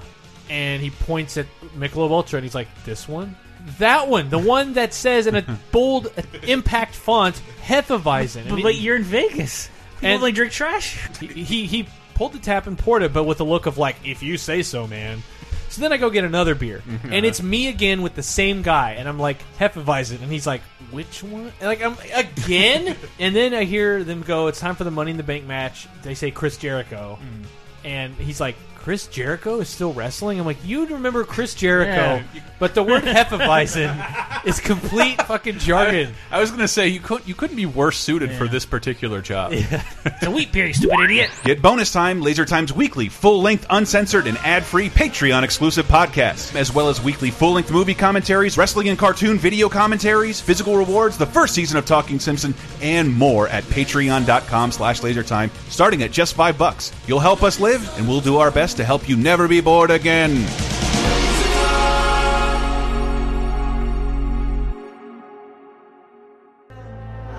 and 0.50 0.82
he 0.82 0.90
points 0.90 1.38
at 1.38 1.46
Michelob 1.78 2.12
Ultra 2.12 2.38
and 2.38 2.44
he's 2.44 2.56
like, 2.56 2.68
this 2.86 3.08
one? 3.08 3.36
That 3.80 4.08
one, 4.08 4.30
the 4.30 4.40
one 4.40 4.74
that 4.74 4.94
says 4.94 5.28
in 5.28 5.36
a 5.36 5.42
bold 5.72 6.12
impact 6.44 6.96
font, 6.96 7.42
Hefeweizen. 7.64 8.50
But, 8.50 8.64
but 8.64 8.76
you're 8.76 8.96
in 8.96 9.04
Vegas. 9.04 9.70
People 9.96 10.10
And- 10.10 10.20
only 10.20 10.32
drink 10.32 10.52
trash. 10.52 10.98
he, 11.20 11.28
he 11.28 11.66
he 11.66 11.88
pulled 12.14 12.34
the 12.34 12.40
tap 12.40 12.66
and 12.68 12.78
poured 12.78 13.04
it, 13.04 13.14
but 13.14 13.26
with 13.26 13.40
a 13.42 13.44
look 13.44 13.66
of 13.66 13.78
like, 13.78 13.96
if 14.06 14.24
you 14.24 14.38
say 14.38 14.64
so, 14.64 14.88
man. 14.88 15.22
So 15.70 15.82
then 15.82 15.92
I 15.92 15.98
go 15.98 16.10
get 16.10 16.24
another 16.24 16.56
beer, 16.56 16.82
and 17.04 17.26
it's 17.26 17.44
me 17.44 17.68
again 17.68 18.02
with 18.02 18.16
the 18.16 18.24
same 18.24 18.62
guy, 18.62 18.94
and 18.94 19.08
I'm 19.08 19.20
like 19.20 19.38
Hefeweizen, 19.60 20.22
and 20.22 20.32
he's 20.32 20.48
like, 20.48 20.62
which 20.92 21.22
one? 21.24 21.52
And 21.60 21.68
like 21.68 21.84
I'm 21.84 21.98
again, 22.14 22.96
and 23.20 23.36
then 23.36 23.54
I 23.54 23.66
hear 23.66 24.04
them 24.04 24.22
go, 24.22 24.48
it's 24.48 24.60
time 24.60 24.76
for 24.76 24.86
the 24.86 24.92
Money 24.92 25.12
in 25.12 25.18
the 25.18 25.24
Bank 25.24 25.46
match. 25.46 25.88
They 26.04 26.14
say 26.14 26.32
Chris 26.32 26.58
Jericho, 26.58 27.20
mm. 27.22 27.46
and 27.84 28.14
he's 28.16 28.40
like. 28.40 28.56
Chris 28.88 29.06
Jericho 29.08 29.60
is 29.60 29.68
still 29.68 29.92
wrestling. 29.92 30.40
I'm 30.40 30.46
like, 30.46 30.64
you 30.64 30.86
remember 30.86 31.26
Chris 31.26 31.54
Jericho, 31.54 31.92
Yeah. 32.34 32.42
but 32.58 32.74
the 32.74 32.82
word 32.82 33.04
Hefeweizen 33.04 34.46
is 34.46 34.62
complete 34.62 35.22
fucking 35.24 35.60
jargon. 35.60 36.14
I 36.32 36.40
was 36.40 36.52
going 36.52 36.62
to 36.62 36.70
say 36.70 36.88
you 36.88 37.02
couldn't 37.02 37.28
you 37.28 37.36
couldn't 37.36 37.58
be 37.58 37.66
worse 37.66 37.98
suited 37.98 38.32
for 38.32 38.48
this 38.48 38.66
particular 38.66 39.22
job. 39.22 39.52
It's 40.06 40.24
a 40.26 40.32
wheat 40.32 40.52
beer, 40.54 40.66
you 40.68 40.74
stupid 40.74 41.02
idiot. 41.02 41.30
Get 41.44 41.62
bonus 41.62 41.92
time, 41.92 42.22
Laser 42.22 42.46
Time's 42.46 42.72
weekly, 42.74 43.10
full 43.10 43.42
length, 43.42 43.66
uncensored, 43.70 44.26
and 44.26 44.38
ad 44.38 44.64
free 44.64 44.90
Patreon 44.90 45.44
exclusive 45.44 45.86
podcasts, 45.86 46.56
as 46.56 46.74
well 46.74 46.88
as 46.88 47.04
weekly 47.04 47.30
full 47.30 47.52
length 47.54 47.70
movie 47.72 47.94
commentaries, 47.94 48.58
wrestling 48.58 48.88
and 48.90 48.98
cartoon 48.98 49.38
video 49.38 49.68
commentaries, 49.68 50.40
physical 50.42 50.78
rewards, 50.78 51.18
the 51.18 51.26
first 51.26 51.54
season 51.54 51.78
of 51.78 51.86
Talking 51.86 52.20
Simpson, 52.20 52.56
and 52.82 53.14
more 53.14 53.48
at 53.50 53.64
patreon.com 53.66 54.72
slash 54.72 55.02
lasertime, 55.02 55.52
starting 55.70 56.02
at 56.04 56.12
just 56.12 56.34
five 56.36 56.58
bucks. 56.58 56.94
You'll 57.06 57.20
help 57.20 57.44
us 57.44 57.60
live, 57.60 57.86
and 58.00 58.08
we'll 58.08 58.22
do 58.22 58.38
our 58.38 58.50
best 58.50 58.77
to 58.78 58.86
help 58.86 59.10
you 59.10 59.18
never 59.18 59.48
be 59.48 59.60
bored 59.60 59.92
again. 59.92 60.32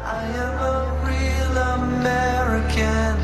I 0.05 0.25
am 0.35 0.59
a 0.59 0.75
real 1.07 1.57
American. 1.87 3.17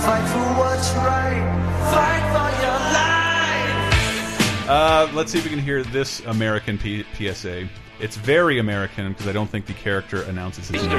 Fight 0.00 0.26
for 0.28 0.46
what's 0.58 0.90
right. 0.94 1.44
Fight 1.92 2.24
for 2.32 2.50
your 2.64 2.80
life. 2.98 4.68
Uh, 4.68 5.10
let's 5.14 5.30
see 5.32 5.38
if 5.38 5.44
we 5.44 5.50
can 5.50 5.60
hear 5.60 5.82
this 5.82 6.20
American 6.20 6.78
P 6.78 7.04
PSA. 7.14 7.68
It's 8.02 8.16
very 8.16 8.58
American 8.58 9.12
because 9.12 9.28
I 9.28 9.32
don't 9.32 9.46
think 9.46 9.66
the 9.66 9.74
character 9.74 10.22
announces 10.22 10.66
his 10.66 10.82
name. 10.82 10.90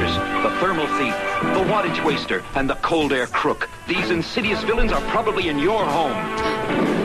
The 0.42 0.56
thermal 0.62 0.88
thief, 0.88 1.14
the 1.54 1.60
wattage 1.70 2.02
waster, 2.06 2.42
and 2.56 2.70
the 2.70 2.76
cold 2.76 3.12
air 3.12 3.28
crook. 3.28 3.70
These 3.90 4.10
insidious 4.10 4.64
villains 4.64 4.94
are 4.94 5.02
probably 5.10 5.50
in 5.50 5.60
your 5.60 5.84
home. 5.84 6.16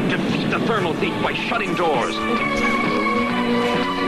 Defeat 0.09 0.53
the 0.53 0.61
thermal 0.67 0.95
thief 0.95 1.21
by 1.21 1.35
shutting 1.35 1.75
doors. 1.75 2.17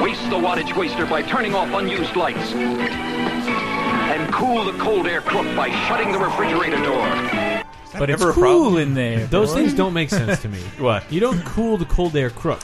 Waste 0.01 0.23
the 0.31 0.37
wattage 0.37 0.77
waster 0.77 1.07
by 1.07 1.23
turning 1.23 1.57
off 1.57 1.69
unused 1.75 2.15
lights. 2.15 2.53
And 2.53 4.33
cool 4.33 4.65
the 4.65 4.79
cold 4.79 5.09
air 5.09 5.23
crook 5.23 5.57
by 5.57 5.73
shutting 5.89 6.13
the 6.13 6.21
refrigerator 6.21 6.81
door. 6.85 7.65
But 7.99 8.11
it's 8.11 8.23
ever 8.23 8.31
a 8.31 8.35
cool 8.35 8.43
problem? 8.43 8.77
in 8.77 8.95
there. 8.95 9.27
Those 9.27 9.53
things 9.53 9.75
don't 9.75 9.93
make 9.93 10.11
sense 10.11 10.41
to 10.43 10.49
me. 10.49 10.61
What? 10.79 11.13
You 11.13 11.19
don't 11.19 11.45
cool 11.45 11.77
the 11.77 11.85
cold 11.85 12.15
air 12.15 12.31
crook. 12.31 12.61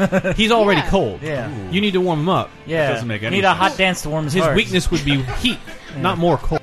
He's 0.36 0.52
already 0.52 0.80
Yeah. 0.80 0.90
cold. 0.90 1.20
Yeah. 1.22 1.50
You 1.70 1.80
need 1.80 1.92
to 1.92 2.00
warm 2.00 2.20
him 2.20 2.28
up. 2.28 2.50
Yeah. 2.66 2.92
doesn't 2.92 3.08
make 3.08 3.22
any 3.22 3.36
Need 3.36 3.44
a 3.44 3.48
sense. 3.48 3.58
hot 3.58 3.76
dance 3.78 4.02
to 4.02 4.10
warm 4.10 4.24
his, 4.24 4.34
His 4.34 4.42
heart. 4.44 4.56
weakness 4.56 4.90
would 4.90 5.04
be 5.04 5.22
heat, 5.40 5.58
not 5.98 6.18
more 6.18 6.36
cold. 6.38 6.59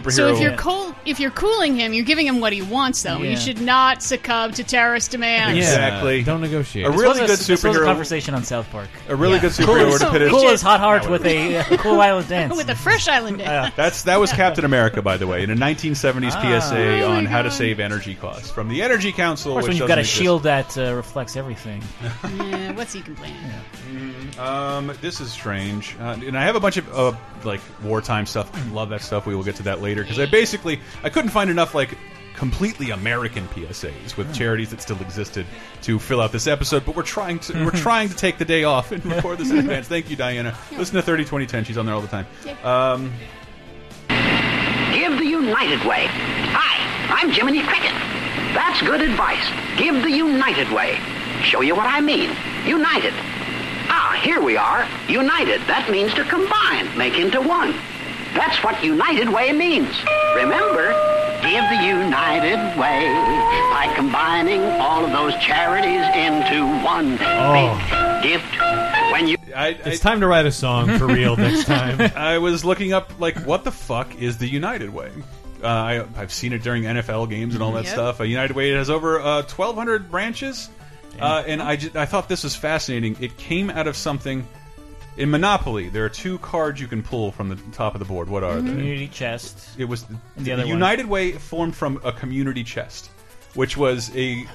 Superhero. 0.00 0.12
So 0.12 0.34
if 0.34 0.40
you're 0.40 0.56
cold, 0.56 0.94
if 1.04 1.20
you're 1.20 1.30
cooling 1.30 1.76
him, 1.76 1.92
you're 1.92 2.04
giving 2.04 2.26
him 2.26 2.40
what 2.40 2.52
he 2.52 2.62
wants, 2.62 3.02
though. 3.02 3.18
Yeah. 3.18 3.30
You 3.30 3.36
should 3.36 3.60
not 3.60 4.02
succumb 4.02 4.52
to 4.52 4.64
terrorist 4.64 5.10
demands. 5.10 5.58
Yeah. 5.58 5.64
Exactly. 5.64 6.22
Don't 6.22 6.40
negotiate. 6.40 6.86
A 6.86 6.90
This 6.90 7.00
really 7.00 7.20
was 7.20 7.30
good 7.30 7.38
This 7.38 7.48
was 7.48 7.64
a 7.64 7.68
superhero- 7.68 7.84
conversation 7.84 8.34
on 8.34 8.44
South 8.44 8.70
Park. 8.70 8.88
a 9.08 9.16
really 9.16 9.38
good 9.38 9.52
superhero 9.52 9.92
as- 9.94 10.00
to 10.00 10.10
pit 10.10 10.22
it. 10.22 10.30
cool 10.30 10.48
as 10.48 10.62
hot 10.62 10.80
heart 10.80 11.08
with 11.10 11.24
a 11.26 11.58
uh, 11.58 11.76
cool 11.78 12.00
island 12.00 12.28
dance. 12.28 12.56
With 12.56 12.68
a 12.70 12.76
fresh 12.76 13.08
island 13.08 13.38
day. 13.44 13.70
That's 13.76 14.04
that 14.04 14.20
was 14.20 14.32
Captain 14.32 14.64
America, 14.64 15.02
by 15.02 15.16
the 15.16 15.26
way, 15.26 15.42
in 15.42 15.50
a 15.50 15.54
1970s 15.56 16.32
Ah. 16.34 16.60
PSA 16.60 17.02
Oh 17.02 17.08
my 17.10 17.16
on 17.16 17.26
how 17.26 17.42
to 17.42 17.50
save 17.50 17.80
energy 17.80 18.14
costs 18.14 18.50
from 18.50 18.68
the 18.68 18.82
Energy 18.82 19.12
Council. 19.12 19.52
Of 19.52 19.54
course, 19.56 19.62
which 19.64 19.68
when 19.70 19.76
you've 19.78 19.88
got 19.88 19.98
a 19.98 20.02
exist. 20.02 20.16
shield 20.18 20.42
that 20.44 20.76
uh, 20.78 20.94
reflects 20.94 21.36
everything. 21.36 21.82
Yeah, 22.52 22.72
what's 22.72 22.92
he 22.92 23.00
complaining? 23.02 23.36
Um, 24.38 24.92
this 25.00 25.20
is 25.20 25.30
strange, 25.32 25.96
uh, 26.00 26.16
and 26.24 26.36
I 26.38 26.44
have 26.44 26.56
a 26.56 26.60
bunch 26.60 26.76
of 26.78 26.92
uh, 26.96 27.12
like 27.44 27.60
wartime 27.82 28.24
stuff. 28.26 28.50
I 28.54 28.62
love 28.72 28.88
that 28.90 29.02
stuff. 29.02 29.26
We 29.26 29.34
will 29.34 29.42
get 29.42 29.56
to 29.56 29.62
that 29.64 29.81
later 29.82 30.02
because 30.02 30.18
I 30.18 30.26
basically 30.26 30.80
I 31.02 31.10
couldn't 31.10 31.30
find 31.30 31.50
enough 31.50 31.74
like 31.74 31.96
completely 32.36 32.90
American 32.90 33.46
PSAs 33.48 34.16
with 34.16 34.34
charities 34.34 34.70
that 34.70 34.80
still 34.80 35.00
existed 35.02 35.44
to 35.82 35.98
fill 35.98 36.20
out 36.20 36.32
this 36.32 36.46
episode. 36.46 36.84
But 36.86 36.96
we're 36.96 37.02
trying 37.02 37.38
to 37.40 37.64
we're 37.64 37.70
trying 37.72 38.08
to 38.08 38.16
take 38.16 38.38
the 38.38 38.44
day 38.44 38.64
off 38.64 38.90
and 38.92 39.04
record 39.04 39.38
this 39.38 39.50
in 39.50 39.58
advance. 39.64 39.88
Thank 39.88 40.08
you, 40.10 40.16
Diana. 40.16 40.56
Listen 40.72 40.96
to 40.96 41.02
30 41.02 41.24
2010. 41.24 41.64
She's 41.64 41.76
on 41.76 41.84
there 41.86 41.94
all 41.94 42.00
the 42.00 42.08
time. 42.08 42.26
Um, 42.64 43.12
Give 44.94 45.18
the 45.18 45.24
United 45.26 45.84
Way. 45.86 46.06
Hi, 46.08 47.14
I'm 47.14 47.30
Jiminy 47.30 47.62
Cricket. 47.62 47.92
That's 48.54 48.80
good 48.82 49.00
advice. 49.00 49.44
Give 49.78 50.02
the 50.02 50.10
United 50.10 50.70
Way. 50.70 50.98
Show 51.42 51.62
you 51.62 51.74
what 51.74 51.86
I 51.86 52.00
mean. 52.00 52.30
United. 52.66 53.14
Ah, 53.88 54.20
here 54.22 54.40
we 54.40 54.56
are. 54.56 54.86
United. 55.08 55.60
That 55.62 55.90
means 55.90 56.12
to 56.14 56.24
combine, 56.24 56.96
make 56.96 57.18
into 57.18 57.40
one. 57.40 57.74
That's 58.34 58.62
what 58.64 58.82
United 58.82 59.28
Way 59.28 59.52
means. 59.52 59.94
Remember, 60.34 60.92
Give 61.42 61.64
the 61.70 61.84
United 61.84 62.78
Way 62.78 63.04
by 63.72 63.92
combining 63.96 64.62
all 64.80 65.04
of 65.04 65.10
those 65.10 65.34
charities 65.42 66.04
into 66.14 66.64
one 66.84 67.18
Oh. 67.20 68.20
big 68.22 68.22
gift. 68.32 68.60
When 69.12 69.26
you 69.28 69.36
It's 69.48 69.98
time 70.00 70.20
to 70.20 70.26
write 70.28 70.46
a 70.46 70.52
song 70.52 70.96
for 70.98 71.06
real 71.06 71.36
next 71.36 71.64
time. 71.66 72.00
I 72.16 72.38
was 72.38 72.64
looking 72.64 72.92
up 72.92 73.12
like 73.18 73.36
what 73.44 73.64
the 73.64 73.72
fuck 73.72 74.14
is 74.16 74.38
the 74.38 74.46
United 74.48 74.90
Way. 74.94 75.10
Uh, 75.62 75.66
I, 75.66 76.04
I've 76.16 76.32
seen 76.32 76.52
it 76.52 76.62
during 76.62 76.84
NFL 76.84 77.28
games 77.28 77.54
and 77.54 77.62
all 77.62 77.72
that 77.72 77.84
Yep. 77.84 77.92
stuff. 77.92 78.20
A 78.20 78.26
United 78.26 78.54
Way 78.56 78.70
has 78.72 78.88
over 78.88 79.20
uh, 79.20 79.42
1,200 79.42 80.10
branches, 80.10 80.68
uh, 81.20 81.42
and 81.46 81.60
I, 81.62 81.76
ju- 81.76 81.90
I 81.94 82.06
thought 82.06 82.28
this 82.28 82.44
was 82.44 82.54
fascinating. 82.56 83.16
It 83.20 83.36
came 83.36 83.68
out 83.68 83.86
of 83.88 83.96
something 83.96 84.46
in 85.16 85.30
Monopoly. 85.30 85.88
There 85.88 86.04
are 86.04 86.08
two 86.10 86.38
cards 86.38 86.80
you 86.80 86.88
can 86.88 87.02
pull 87.02 87.32
from 87.32 87.48
the 87.48 87.56
top 87.72 87.94
of 87.94 87.98
the 87.98 88.04
board. 88.04 88.28
What 88.28 88.42
are 88.44 88.60
they? 88.60 88.70
Community 88.70 89.08
chest. 89.08 89.68
It 89.78 89.84
was 89.84 90.04
And 90.36 90.44
the 90.46 90.52
other 90.52 90.62
one? 90.62 90.68
United 90.68 91.06
Way 91.06 91.32
formed 91.32 91.74
from 91.76 92.00
a 92.04 92.12
community 92.12 92.64
chest, 92.64 93.10
which 93.54 93.76
was 93.76 94.14
a 94.16 94.46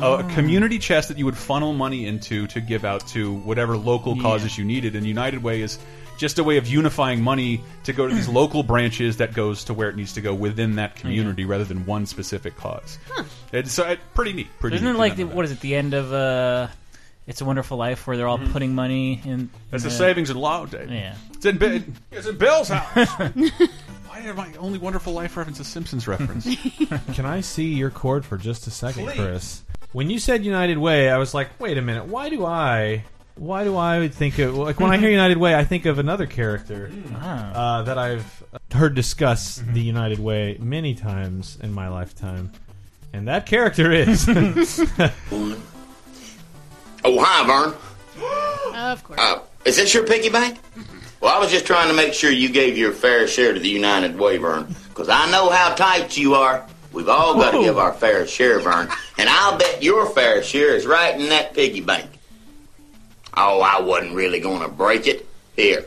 Oh. 0.00 0.14
a 0.14 0.24
community 0.34 0.80
chest 0.80 1.08
that 1.10 1.16
you 1.18 1.24
would 1.26 1.36
funnel 1.36 1.72
money 1.72 2.06
into 2.06 2.48
to 2.48 2.60
give 2.60 2.84
out 2.84 3.06
to 3.08 3.32
whatever 3.34 3.76
local 3.76 4.20
causes 4.20 4.58
you 4.58 4.64
needed. 4.64 4.96
And 4.96 5.06
United 5.06 5.44
Way 5.44 5.60
is 5.62 5.78
just 6.18 6.40
a 6.40 6.44
way 6.44 6.56
of 6.56 6.66
unifying 6.66 7.22
money 7.22 7.60
to 7.84 7.92
go 7.92 8.08
to 8.08 8.12
these 8.12 8.26
local 8.42 8.64
branches 8.64 9.18
that 9.18 9.32
goes 9.32 9.62
to 9.64 9.74
where 9.74 9.88
it 9.88 9.94
needs 9.94 10.14
to 10.14 10.20
go 10.20 10.34
within 10.34 10.74
that 10.76 10.96
community 10.96 11.44
rather 11.44 11.62
than 11.62 11.86
one 11.86 12.04
specific 12.06 12.56
cause. 12.56 12.98
It's 13.52 13.72
so 13.72 13.84
it, 13.86 14.00
pretty 14.12 14.32
neat. 14.32 14.48
Pretty 14.58 14.74
Isn't 14.74 14.88
neat 14.88 14.94
it 14.94 14.98
like 14.98 15.14
the, 15.14 15.24
what 15.24 15.44
is 15.44 15.52
it? 15.52 15.60
The 15.60 15.76
end 15.76 15.94
of 15.94 16.12
uh, 16.12 16.66
It's 17.26 17.40
a 17.40 17.44
Wonderful 17.44 17.76
Life, 17.76 18.06
where 18.06 18.16
they're 18.16 18.28
all 18.28 18.38
mm-hmm. 18.38 18.52
putting 18.52 18.74
money 18.74 19.20
in. 19.24 19.50
That's 19.70 19.82
in 19.82 19.88
the 19.88 19.92
the- 19.92 19.98
savings 19.98 20.30
and 20.30 20.40
loan 20.40 20.68
day. 20.68 20.86
Yeah. 20.88 21.16
It's 21.34 21.44
in, 21.44 21.58
Bi- 21.58 21.82
it's 22.12 22.26
in 22.26 22.38
Bill's 22.38 22.68
house. 22.68 23.08
Why 24.16 24.22
did 24.22 24.34
my 24.34 24.52
only 24.58 24.78
Wonderful 24.78 25.12
Life 25.12 25.36
reference 25.36 25.60
a 25.60 25.64
Simpsons 25.64 26.08
reference? 26.08 26.48
Can 27.14 27.26
I 27.26 27.40
see 27.42 27.74
your 27.74 27.90
cord 27.90 28.24
for 28.24 28.38
just 28.38 28.66
a 28.66 28.70
second, 28.70 29.04
Please. 29.04 29.16
Chris? 29.16 29.62
When 29.92 30.08
you 30.08 30.18
said 30.18 30.44
United 30.44 30.78
Way, 30.78 31.10
I 31.10 31.18
was 31.18 31.34
like, 31.34 31.60
wait 31.60 31.76
a 31.76 31.82
minute, 31.82 32.06
why 32.06 32.30
do 32.30 32.44
I, 32.46 33.04
why 33.34 33.64
do 33.64 33.76
I 33.76 34.08
think 34.08 34.38
of 34.38 34.56
like 34.56 34.80
when 34.80 34.90
I 34.90 34.96
hear 34.96 35.10
United 35.22 35.36
Way, 35.36 35.54
I 35.54 35.64
think 35.64 35.84
of 35.84 35.98
another 35.98 36.26
character 36.26 36.90
mm. 36.90 37.14
uh, 37.14 37.52
ah. 37.54 37.82
that 37.82 37.98
I've 37.98 38.42
heard 38.72 38.94
discuss 38.94 39.58
mm-hmm. 39.58 39.74
the 39.74 39.82
United 39.82 40.18
Way 40.18 40.56
many 40.60 40.94
times 40.94 41.58
in 41.62 41.72
my 41.72 41.88
lifetime, 41.88 42.52
and 43.12 43.28
that 43.28 43.44
character 43.46 43.92
is 43.92 44.26
Oh, 47.08 47.16
hi, 47.20 47.46
Vern. 47.46 47.72
Of 48.74 49.04
course. 49.04 49.20
Uh, 49.20 49.38
is 49.64 49.76
this 49.76 49.94
your 49.94 50.04
piggy 50.04 50.28
bank? 50.28 50.58
Well, 51.20 51.32
I 51.32 51.38
was 51.38 51.52
just 51.52 51.64
trying 51.64 51.86
to 51.86 51.94
make 51.94 52.12
sure 52.12 52.32
you 52.32 52.48
gave 52.48 52.76
your 52.76 52.90
fair 52.90 53.28
share 53.28 53.54
to 53.54 53.60
the 53.60 53.68
United 53.68 54.18
Way, 54.18 54.38
Vern, 54.38 54.74
because 54.88 55.08
I 55.08 55.30
know 55.30 55.48
how 55.48 55.72
tight 55.76 56.16
you 56.16 56.34
are. 56.34 56.66
We've 56.92 57.08
all 57.08 57.34
got 57.34 57.52
to 57.52 57.60
give 57.60 57.78
our 57.78 57.92
fair 57.92 58.26
share, 58.26 58.58
Vern, 58.58 58.88
and 59.18 59.28
I'll 59.28 59.56
bet 59.56 59.84
your 59.84 60.10
fair 60.10 60.42
share 60.42 60.74
is 60.74 60.84
right 60.84 61.14
in 61.14 61.28
that 61.28 61.54
piggy 61.54 61.80
bank. 61.80 62.10
Oh, 63.36 63.60
I 63.60 63.80
wasn't 63.82 64.14
really 64.14 64.40
going 64.40 64.62
to 64.62 64.68
break 64.68 65.06
it. 65.06 65.28
Here. 65.54 65.86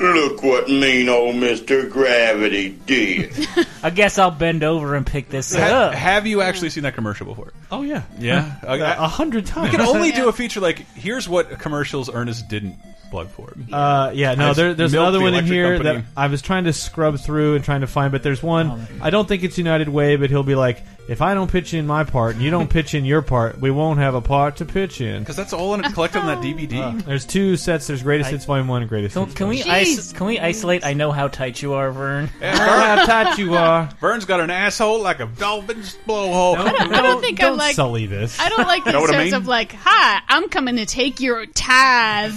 Look 0.00 0.42
what 0.42 0.68
mean 0.68 1.08
old 1.08 1.36
Mr. 1.36 1.90
Gravity 1.90 2.70
did. 2.86 3.48
I 3.82 3.90
guess 3.90 4.18
I'll 4.18 4.30
bend 4.30 4.62
over 4.62 4.94
and 4.94 5.06
pick 5.06 5.28
this 5.28 5.54
Ha- 5.54 5.62
up. 5.62 5.94
have 5.94 6.26
you 6.26 6.40
actually 6.42 6.70
seen 6.70 6.84
that 6.84 6.94
commercial 6.94 7.26
before? 7.26 7.52
oh 7.70 7.82
yeah, 7.82 8.02
Yeah, 8.18 8.56
a 8.62 9.08
hundred 9.08 9.44
We 9.44 9.50
times. 9.50 9.70
can 9.70 9.80
only 9.86 10.12
do 10.12 10.28
a 10.28 10.32
feature 10.32 10.60
like 10.60 10.78
here's 10.94 11.28
what 11.28 11.58
commercials 11.58 12.08
Ernest 12.12 12.48
didn't 12.48 12.76
plug 13.10 13.28
for. 13.30 13.54
Uh, 13.72 14.10
yeah, 14.14 14.34
no, 14.34 14.50
I 14.50 14.52
there, 14.52 14.74
there's 14.74 14.92
milked 14.92 15.02
another 15.02 15.18
the 15.18 15.24
one 15.24 15.28
in 15.34 15.34
electric 15.46 15.52
here 15.54 15.76
company. 15.78 16.00
that 16.02 16.04
I 16.16 16.26
was 16.26 16.42
trying 16.42 16.64
to 16.64 16.72
scrub 16.72 17.18
through 17.18 17.54
and 17.56 17.64
trying 17.64 17.80
to 17.80 17.86
find, 17.86 18.12
but 18.12 18.22
there's 18.22 18.42
one. 18.42 18.86
I 19.00 19.10
don't 19.10 19.26
think 19.26 19.42
it's 19.44 19.56
United 19.58 19.88
Way, 19.88 20.16
but 20.16 20.28
he'll 20.30 20.42
be 20.42 20.54
like, 20.54 20.82
if 21.08 21.22
I 21.22 21.32
don't 21.34 21.50
pitch 21.50 21.72
in 21.74 21.86
my 21.86 22.04
part 22.04 22.34
and 22.34 22.44
you 22.44 22.50
don't 22.50 22.68
pitch 22.68 22.94
in 22.94 23.04
your 23.04 23.22
part, 23.22 23.58
we 23.58 23.70
won't 23.70 23.98
have 23.98 24.14
a 24.14 24.20
part 24.20 24.56
to 24.56 24.64
pitch 24.66 25.00
in. 25.00 25.20
Because 25.20 25.36
that's 25.36 25.52
all 25.54 25.74
in 25.74 25.82
collected 25.92 26.18
on 26.20 26.26
that 26.26 26.38
DVD. 26.38 26.78
Uh, 26.98 27.02
there's 27.06 27.24
two 27.24 27.56
sets. 27.56 27.86
There's 27.86 28.02
Greatest 28.02 28.28
I- 28.28 28.32
Hits 28.32 28.44
Volume 28.44 28.68
One 28.68 28.82
and 28.82 28.88
Greatest 28.88 29.14
Can, 29.14 29.24
Hits. 29.24 29.34
can 29.34 29.48
we 29.48 29.62
Volume 29.62 29.82
is, 29.86 30.12
can 30.12 30.26
we 30.26 30.38
isolate? 30.38 30.84
I 30.84 30.92
know 30.92 31.10
how 31.10 31.28
tight 31.28 31.62
you 31.62 31.72
are, 31.72 31.90
Vern. 31.90 32.28
Two. 32.28 32.44
how 32.46 33.06
tight 33.06 33.38
you 33.38 33.54
are. 33.54 33.88
Vern's 34.00 34.24
got 34.26 34.40
an 34.40 34.50
asshole 34.50 35.00
like 35.00 35.20
a 35.20 35.26
dolphin's 35.26 35.96
blowhole. 36.06 36.56
Don't, 36.56 36.92
I 36.94 37.00
don't 37.02 37.20
think 37.22 37.40
I 37.42 37.46
don't 37.46 37.56
like- 37.56 37.74
sully 37.74 38.06
this. 38.06 38.38
I 38.38 38.48
don't 38.50 38.66
like 38.66 38.84
the 38.84 38.92
Know 38.92 39.00
what 39.00 39.10
I 39.10 39.14
sense 39.14 39.32
mean? 39.32 39.34
of 39.40 39.46
like, 39.48 39.72
hi, 39.72 40.20
I'm 40.28 40.48
coming 40.50 40.76
to 40.76 40.86
take 40.86 41.20
your 41.20 41.46
tithe. 41.46 42.34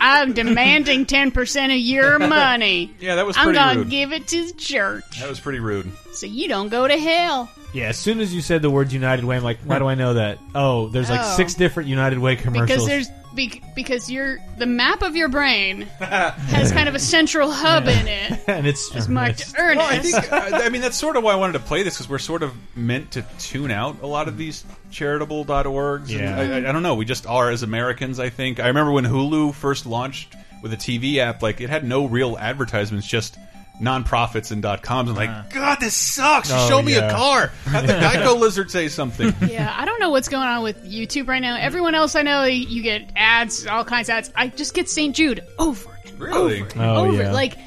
I'm 0.00 0.32
demanding 0.34 1.06
10% 1.06 1.64
of 1.74 1.78
your 1.80 2.18
money. 2.28 2.94
Yeah, 3.00 3.14
that 3.16 3.26
was 3.26 3.36
I'm 3.36 3.44
pretty 3.44 3.58
gonna 3.58 3.78
rude. 3.80 3.90
give 3.90 4.12
it 4.12 4.26
to 4.28 4.46
the 4.48 4.52
church 4.54 5.04
That 5.20 5.28
was 5.28 5.40
pretty 5.40 5.60
rude. 5.60 5.90
so 6.12 6.26
you 6.26 6.48
don't 6.48 6.68
go 6.68 6.86
to 6.86 6.96
hell. 6.98 7.48
Yeah, 7.72 7.84
as 7.88 7.98
soon 7.98 8.20
as 8.20 8.34
you 8.34 8.40
said 8.42 8.60
the 8.62 8.70
words 8.70 8.92
United 8.92 9.24
Way, 9.24 9.36
I'm 9.36 9.42
like, 9.42 9.58
why 9.64 9.78
do 9.78 9.86
I 9.86 9.94
know 9.94 10.14
that? 10.14 10.38
Oh, 10.54 10.88
there's 10.88 11.08
like 11.08 11.20
Oh. 11.22 11.36
six 11.36 11.54
different 11.54 11.88
United 11.88 12.18
Way 12.18 12.36
commercials. 12.36 12.68
Because 12.68 12.86
there's 12.86 13.08
be, 13.34 13.62
because 13.74 14.10
your 14.10 14.36
the 14.58 14.66
map 14.66 15.00
of 15.00 15.16
your 15.16 15.30
brain 15.30 15.82
has 16.00 16.70
kind 16.70 16.86
of 16.86 16.94
a 16.94 16.98
central 16.98 17.50
hub 17.50 17.84
in 17.88 18.06
it. 18.06 18.40
and 18.46 18.66
it's 18.66 18.94
It's 18.94 19.08
marked 19.08 19.40
it's- 19.40 19.54
Well, 19.56 19.80
I 19.80 19.98
think 20.00 20.30
I 20.32 20.66
I 20.66 20.68
mean 20.68 20.82
that's 20.82 20.98
sort 20.98 21.16
of 21.16 21.22
why 21.22 21.32
I 21.32 21.36
wanted 21.36 21.54
to 21.54 21.60
play 21.60 21.82
this 21.82 21.94
because 21.94 22.10
we're 22.10 22.18
sort 22.18 22.42
of 22.42 22.52
meant 22.76 23.12
to 23.12 23.24
tune 23.38 23.70
out 23.70 24.02
a 24.02 24.06
lot 24.06 24.28
of 24.28 24.36
these 24.36 24.64
charitable.orgs. 24.90 26.00
and 26.10 26.10
Yeah. 26.10 26.36
I, 26.38 26.42
I, 26.42 26.56
I 26.68 26.72
don't 26.72 26.82
know. 26.82 26.94
We 26.94 27.04
just 27.06 27.26
are 27.26 27.50
as 27.50 27.62
Americans. 27.62 28.18
I 28.20 28.28
think. 28.28 28.60
I 28.60 28.68
remember 28.68 28.92
when 28.92 29.04
Hulu 29.04 29.54
first 29.54 29.86
launched 29.86 30.34
with 30.62 30.72
a 30.74 30.76
TV 30.76 31.16
app, 31.16 31.42
like 31.42 31.60
it 31.62 31.70
had 31.70 31.84
no 31.84 32.04
real 32.06 32.36
advertisements, 32.38 33.06
just 33.06 33.36
nonprofits 33.82 34.52
and 34.52 34.62
dot 34.62 34.82
coms. 34.82 35.08
And 35.10 35.18
like, 35.18 35.28
uh-huh. 35.28 35.42
God, 35.50 35.78
this 35.80 35.94
sucks. 35.94 36.50
Oh, 36.52 36.68
Show 36.68 36.80
me 36.82 36.94
yeah. 36.94 37.08
a 37.08 37.12
car. 37.12 37.46
Have 37.64 37.86
the 37.86 37.92
Geico 37.94 38.38
lizard 38.38 38.70
say 38.70 38.88
something. 38.88 39.34
yeah, 39.48 39.74
I 39.76 39.84
don't 39.84 40.00
know 40.00 40.10
what's 40.10 40.28
going 40.28 40.46
on 40.48 40.62
with 40.62 40.84
YouTube 40.84 41.28
right 41.28 41.42
now. 41.42 41.56
Everyone 41.56 41.94
else 41.94 42.14
I 42.14 42.22
know, 42.22 42.44
you 42.44 42.82
get 42.82 43.10
ads, 43.16 43.66
all 43.66 43.84
kinds 43.84 44.08
of 44.08 44.14
ads. 44.14 44.30
I 44.34 44.48
just 44.48 44.74
get 44.74 44.88
St. 44.88 45.14
Jude 45.14 45.44
over 45.58 45.90
and 46.06 46.18
Really? 46.20 46.62
over 46.62 46.70
and 46.72 46.80
Oh, 46.82 46.96
over. 47.06 47.22
yeah. 47.24 47.32
Like 47.32 47.58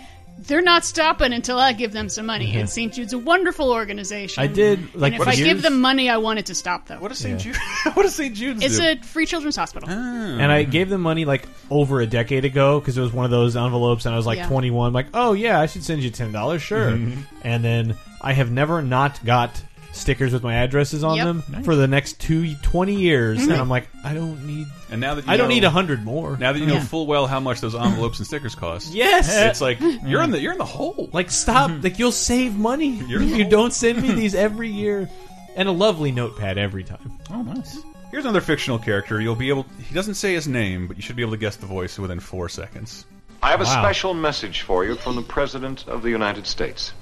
they're 0.48 0.62
not 0.62 0.86
stopping 0.86 1.34
until 1.34 1.58
I 1.58 1.74
give 1.74 1.92
them 1.92 2.10
some 2.10 2.26
money. 2.26 2.52
And 2.52 2.62
mm-hmm. 2.62 2.68
St. 2.68 2.94
Jude's 2.94 3.14
a 3.14 3.18
wonderful 3.18 3.72
organization. 3.72 4.44
I 4.44 4.48
did 4.48 4.96
like 4.96 5.14
and 5.14 5.22
if 5.22 5.26
for 5.26 5.30
I 5.30 5.34
years, 5.34 5.48
give 5.48 5.62
them 5.62 5.82
money, 5.82 6.10
I 6.10 6.18
want 6.18 6.40
it 6.40 6.48
to 6.48 6.56
stop 6.56 6.88
them. 6.88 7.02
What 7.02 7.10
does 7.10 7.20
St. 7.20 7.40
Jude? 7.40 7.56
what 7.94 8.04
does 8.04 8.16
St. 8.16 8.36
Jude's 8.36 8.64
It's 8.64 8.78
do? 8.78 8.86
a 8.86 8.96
free 8.98 9.26
children's 9.26 9.56
hospital. 9.56 9.90
Ah. 9.92 9.94
and 9.96 10.52
I 10.52 10.64
gave 10.64 10.90
them 10.90 11.02
money 11.02 11.26
like 11.26 11.48
over 11.70 12.02
a 12.02 12.08
decade 12.08 12.46
ago 12.46 12.80
because 12.80 12.98
it 12.98 13.02
was 13.02 13.14
one 13.14 13.26
of 13.26 13.32
those 13.32 13.56
envelopes, 13.56 14.06
and 14.06 14.14
I 14.14 14.18
was 14.18 14.26
like 14.26 14.38
Yeah. 14.38 14.48
21. 14.48 14.94
Like, 14.94 15.08
oh 15.14 15.34
yeah, 15.34 15.60
I 15.60 15.66
should 15.66 15.84
send 15.84 16.04
you 16.04 16.10
ten 16.10 16.32
dollars, 16.32 16.62
sure. 16.62 16.92
Mm-hmm. 16.92 17.22
And 17.44 17.64
then 17.64 17.98
I 18.22 18.34
have 18.34 18.52
never 18.52 18.82
not 18.82 19.24
got 19.26 19.62
stickers 19.96 20.34
with 20.34 20.44
my 20.44 20.56
addresses 20.56 21.04
on 21.04 21.16
Yep. 21.18 21.26
them 21.26 21.64
for 21.64 21.76
the 21.76 21.88
next 21.88 22.20
two 22.20 22.54
20 22.56 22.96
years, 22.96 23.40
mm-hmm. 23.40 23.52
and 23.52 23.62
I'm 23.62 23.70
like, 23.70 23.88
I 24.04 24.14
don't 24.14 24.46
need, 24.46 24.68
and 24.92 25.00
now 25.02 25.16
that 25.16 25.26
you 25.26 25.32
I 25.32 25.38
don't 25.38 25.48
know- 25.50 25.56
need 25.56 25.64
a 25.64 25.70
hundred 25.70 26.04
more. 26.04 26.38
Now 26.38 26.52
that 26.54 26.60
you 26.60 26.66
know 26.66 26.76
Yeah. 26.76 26.84
full 26.84 27.08
well 27.08 27.28
how 27.28 27.40
much 27.40 27.62
those 27.62 27.76
envelopes 27.76 28.20
and 28.20 28.28
stickers 28.28 28.56
cost. 28.56 28.94
Yes. 28.94 29.30
it's 29.34 29.62
like 29.62 29.80
you're 30.06 30.22
in 30.22 30.32
the 30.32 30.40
you're 30.40 30.52
in 30.52 30.58
the 30.58 30.66
hole. 30.66 31.10
Like, 31.14 31.32
stop! 31.32 31.72
Mm-hmm. 31.72 31.82
like, 31.82 32.00
you'll 32.00 32.12
save 32.12 32.56
money 32.58 32.90
You're- 33.08 33.26
if 33.26 33.38
you 33.38 33.46
don't 33.46 33.74
send 33.74 34.02
me 34.02 34.12
these 34.14 34.36
every 34.36 34.70
year, 34.70 35.10
and 35.56 35.68
a 35.70 35.72
lovely 35.72 36.12
notepad 36.12 36.58
every 36.58 36.84
time. 36.84 37.18
Oh, 37.32 37.42
nice. 37.42 37.80
Here's 38.12 38.24
another 38.26 38.42
fictional 38.42 38.80
character. 38.80 39.20
You'll 39.20 39.36
be 39.36 39.50
able. 39.50 39.66
He 39.88 39.94
doesn't 39.94 40.14
say 40.16 40.34
his 40.34 40.48
name, 40.48 40.88
but 40.88 40.96
you 40.96 41.02
should 41.02 41.16
be 41.16 41.22
able 41.22 41.32
to 41.34 41.38
guess 41.38 41.56
the 41.58 41.66
voice 41.66 41.98
within 42.00 42.20
four 42.20 42.48
seconds. 42.50 43.06
I 43.44 43.50
have 43.52 43.62
a 43.62 43.66
Wow. 43.66 43.82
special 43.82 44.14
message 44.14 44.62
for 44.62 44.86
you 44.86 44.96
from 44.96 45.16
the 45.16 45.22
President 45.22 45.86
of 45.88 46.02
the 46.02 46.10
United 46.10 46.48
States. 46.48 46.94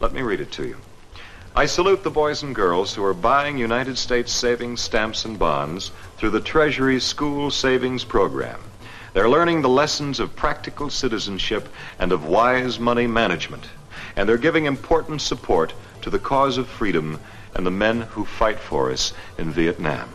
Let 0.00 0.12
me 0.12 0.22
read 0.22 0.40
it 0.40 0.52
to 0.52 0.66
you. 0.66 0.76
I 1.56 1.66
salute 1.66 2.04
the 2.04 2.10
boys 2.10 2.44
and 2.44 2.54
girls 2.54 2.94
who 2.94 3.04
are 3.04 3.12
buying 3.12 3.58
United 3.58 3.98
States 3.98 4.32
savings 4.32 4.80
stamps 4.80 5.24
and 5.24 5.36
bonds 5.36 5.90
through 6.16 6.30
the 6.30 6.40
Treasury 6.40 7.00
School 7.00 7.50
Savings 7.50 8.04
Program. 8.04 8.60
They're 9.14 9.28
learning 9.28 9.62
the 9.62 9.68
lessons 9.68 10.20
of 10.20 10.36
practical 10.36 10.90
citizenship 10.90 11.68
and 11.98 12.12
of 12.12 12.24
wise 12.24 12.78
money 12.78 13.08
management. 13.08 13.68
And 14.14 14.28
they're 14.28 14.38
giving 14.38 14.66
important 14.66 15.22
support 15.22 15.74
to 16.02 16.10
the 16.10 16.20
cause 16.20 16.56
of 16.56 16.68
freedom 16.68 17.18
and 17.56 17.66
the 17.66 17.70
men 17.72 18.02
who 18.02 18.24
fight 18.24 18.60
for 18.60 18.92
us 18.92 19.12
in 19.36 19.50
Vietnam. 19.50 20.08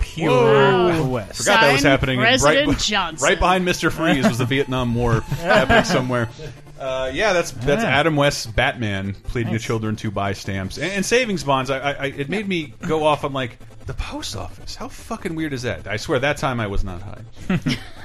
Pure 0.00 1.04
West. 1.04 1.36
Forgot 1.36 1.60
that 1.60 1.72
was 1.72 1.82
happening. 1.82 2.18
President 2.18 2.66
right, 2.66 2.78
Johnson. 2.78 3.24
right 3.24 3.38
behind 3.38 3.64
Mister 3.64 3.90
Freeze 3.90 4.26
was 4.26 4.38
the 4.38 4.46
Vietnam 4.46 4.94
War 4.94 5.20
happening 5.20 5.84
somewhere. 5.84 6.30
Uh, 6.78 7.10
yeah, 7.14 7.32
that's 7.32 7.52
that's 7.52 7.82
Yeah. 7.82 7.88
Adam 7.98 8.16
West's 8.16 8.46
Batman 8.46 9.14
pleading 9.14 9.52
Nice. 9.52 9.62
to 9.62 9.66
children 9.66 9.96
to 9.96 10.10
buy 10.10 10.32
stamps 10.32 10.76
and, 10.76 10.90
and 10.92 11.06
savings 11.06 11.44
bonds. 11.44 11.70
I, 11.70 11.78
I, 11.78 11.92
I 11.92 12.06
it 12.06 12.28
made 12.28 12.48
me 12.48 12.74
go 12.86 13.04
off 13.04 13.24
on 13.24 13.32
like 13.32 13.58
the 13.86 13.94
post 13.94 14.34
office. 14.34 14.74
How 14.74 14.88
fucking 14.88 15.34
weird 15.34 15.52
is 15.52 15.62
that? 15.62 15.86
I 15.86 15.96
swear 15.98 16.18
that 16.18 16.36
time 16.38 16.58
I 16.58 16.66
was 16.66 16.82
not 16.82 17.00
high. 17.02 17.22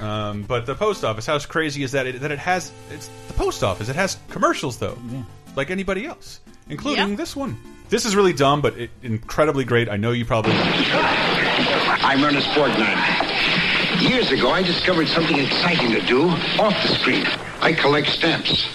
um, 0.00 0.42
but 0.44 0.66
the 0.66 0.74
post 0.74 1.04
office, 1.04 1.26
how 1.26 1.38
crazy 1.40 1.82
is 1.82 1.92
that? 1.92 2.06
It, 2.06 2.20
that 2.20 2.30
it 2.30 2.38
has 2.38 2.70
it's 2.92 3.08
the 3.26 3.32
post 3.34 3.64
office. 3.64 3.88
It 3.88 3.96
has 3.96 4.18
commercials 4.28 4.76
though, 4.78 4.98
like 5.56 5.70
anybody 5.70 6.06
else, 6.06 6.40
including 6.68 7.08
Yep. 7.10 7.18
this 7.18 7.34
one. 7.34 7.56
This 7.88 8.04
is 8.06 8.14
really 8.14 8.32
dumb, 8.34 8.60
but 8.60 8.78
it, 8.78 8.90
incredibly 9.02 9.64
great. 9.64 9.88
I 9.88 9.96
know 9.96 10.12
you 10.12 10.24
probably. 10.24 10.52
I'm 10.54 12.22
Ernest 12.22 12.46
Borgnine. 12.50 14.08
Years 14.08 14.30
ago, 14.30 14.50
I 14.50 14.62
discovered 14.62 15.08
something 15.08 15.38
exciting 15.38 15.90
to 15.92 16.00
do 16.06 16.28
off 16.28 16.74
the 16.82 16.94
screen. 16.94 17.26
I 17.60 17.72
collect 17.72 18.08
stamps. 18.08 18.68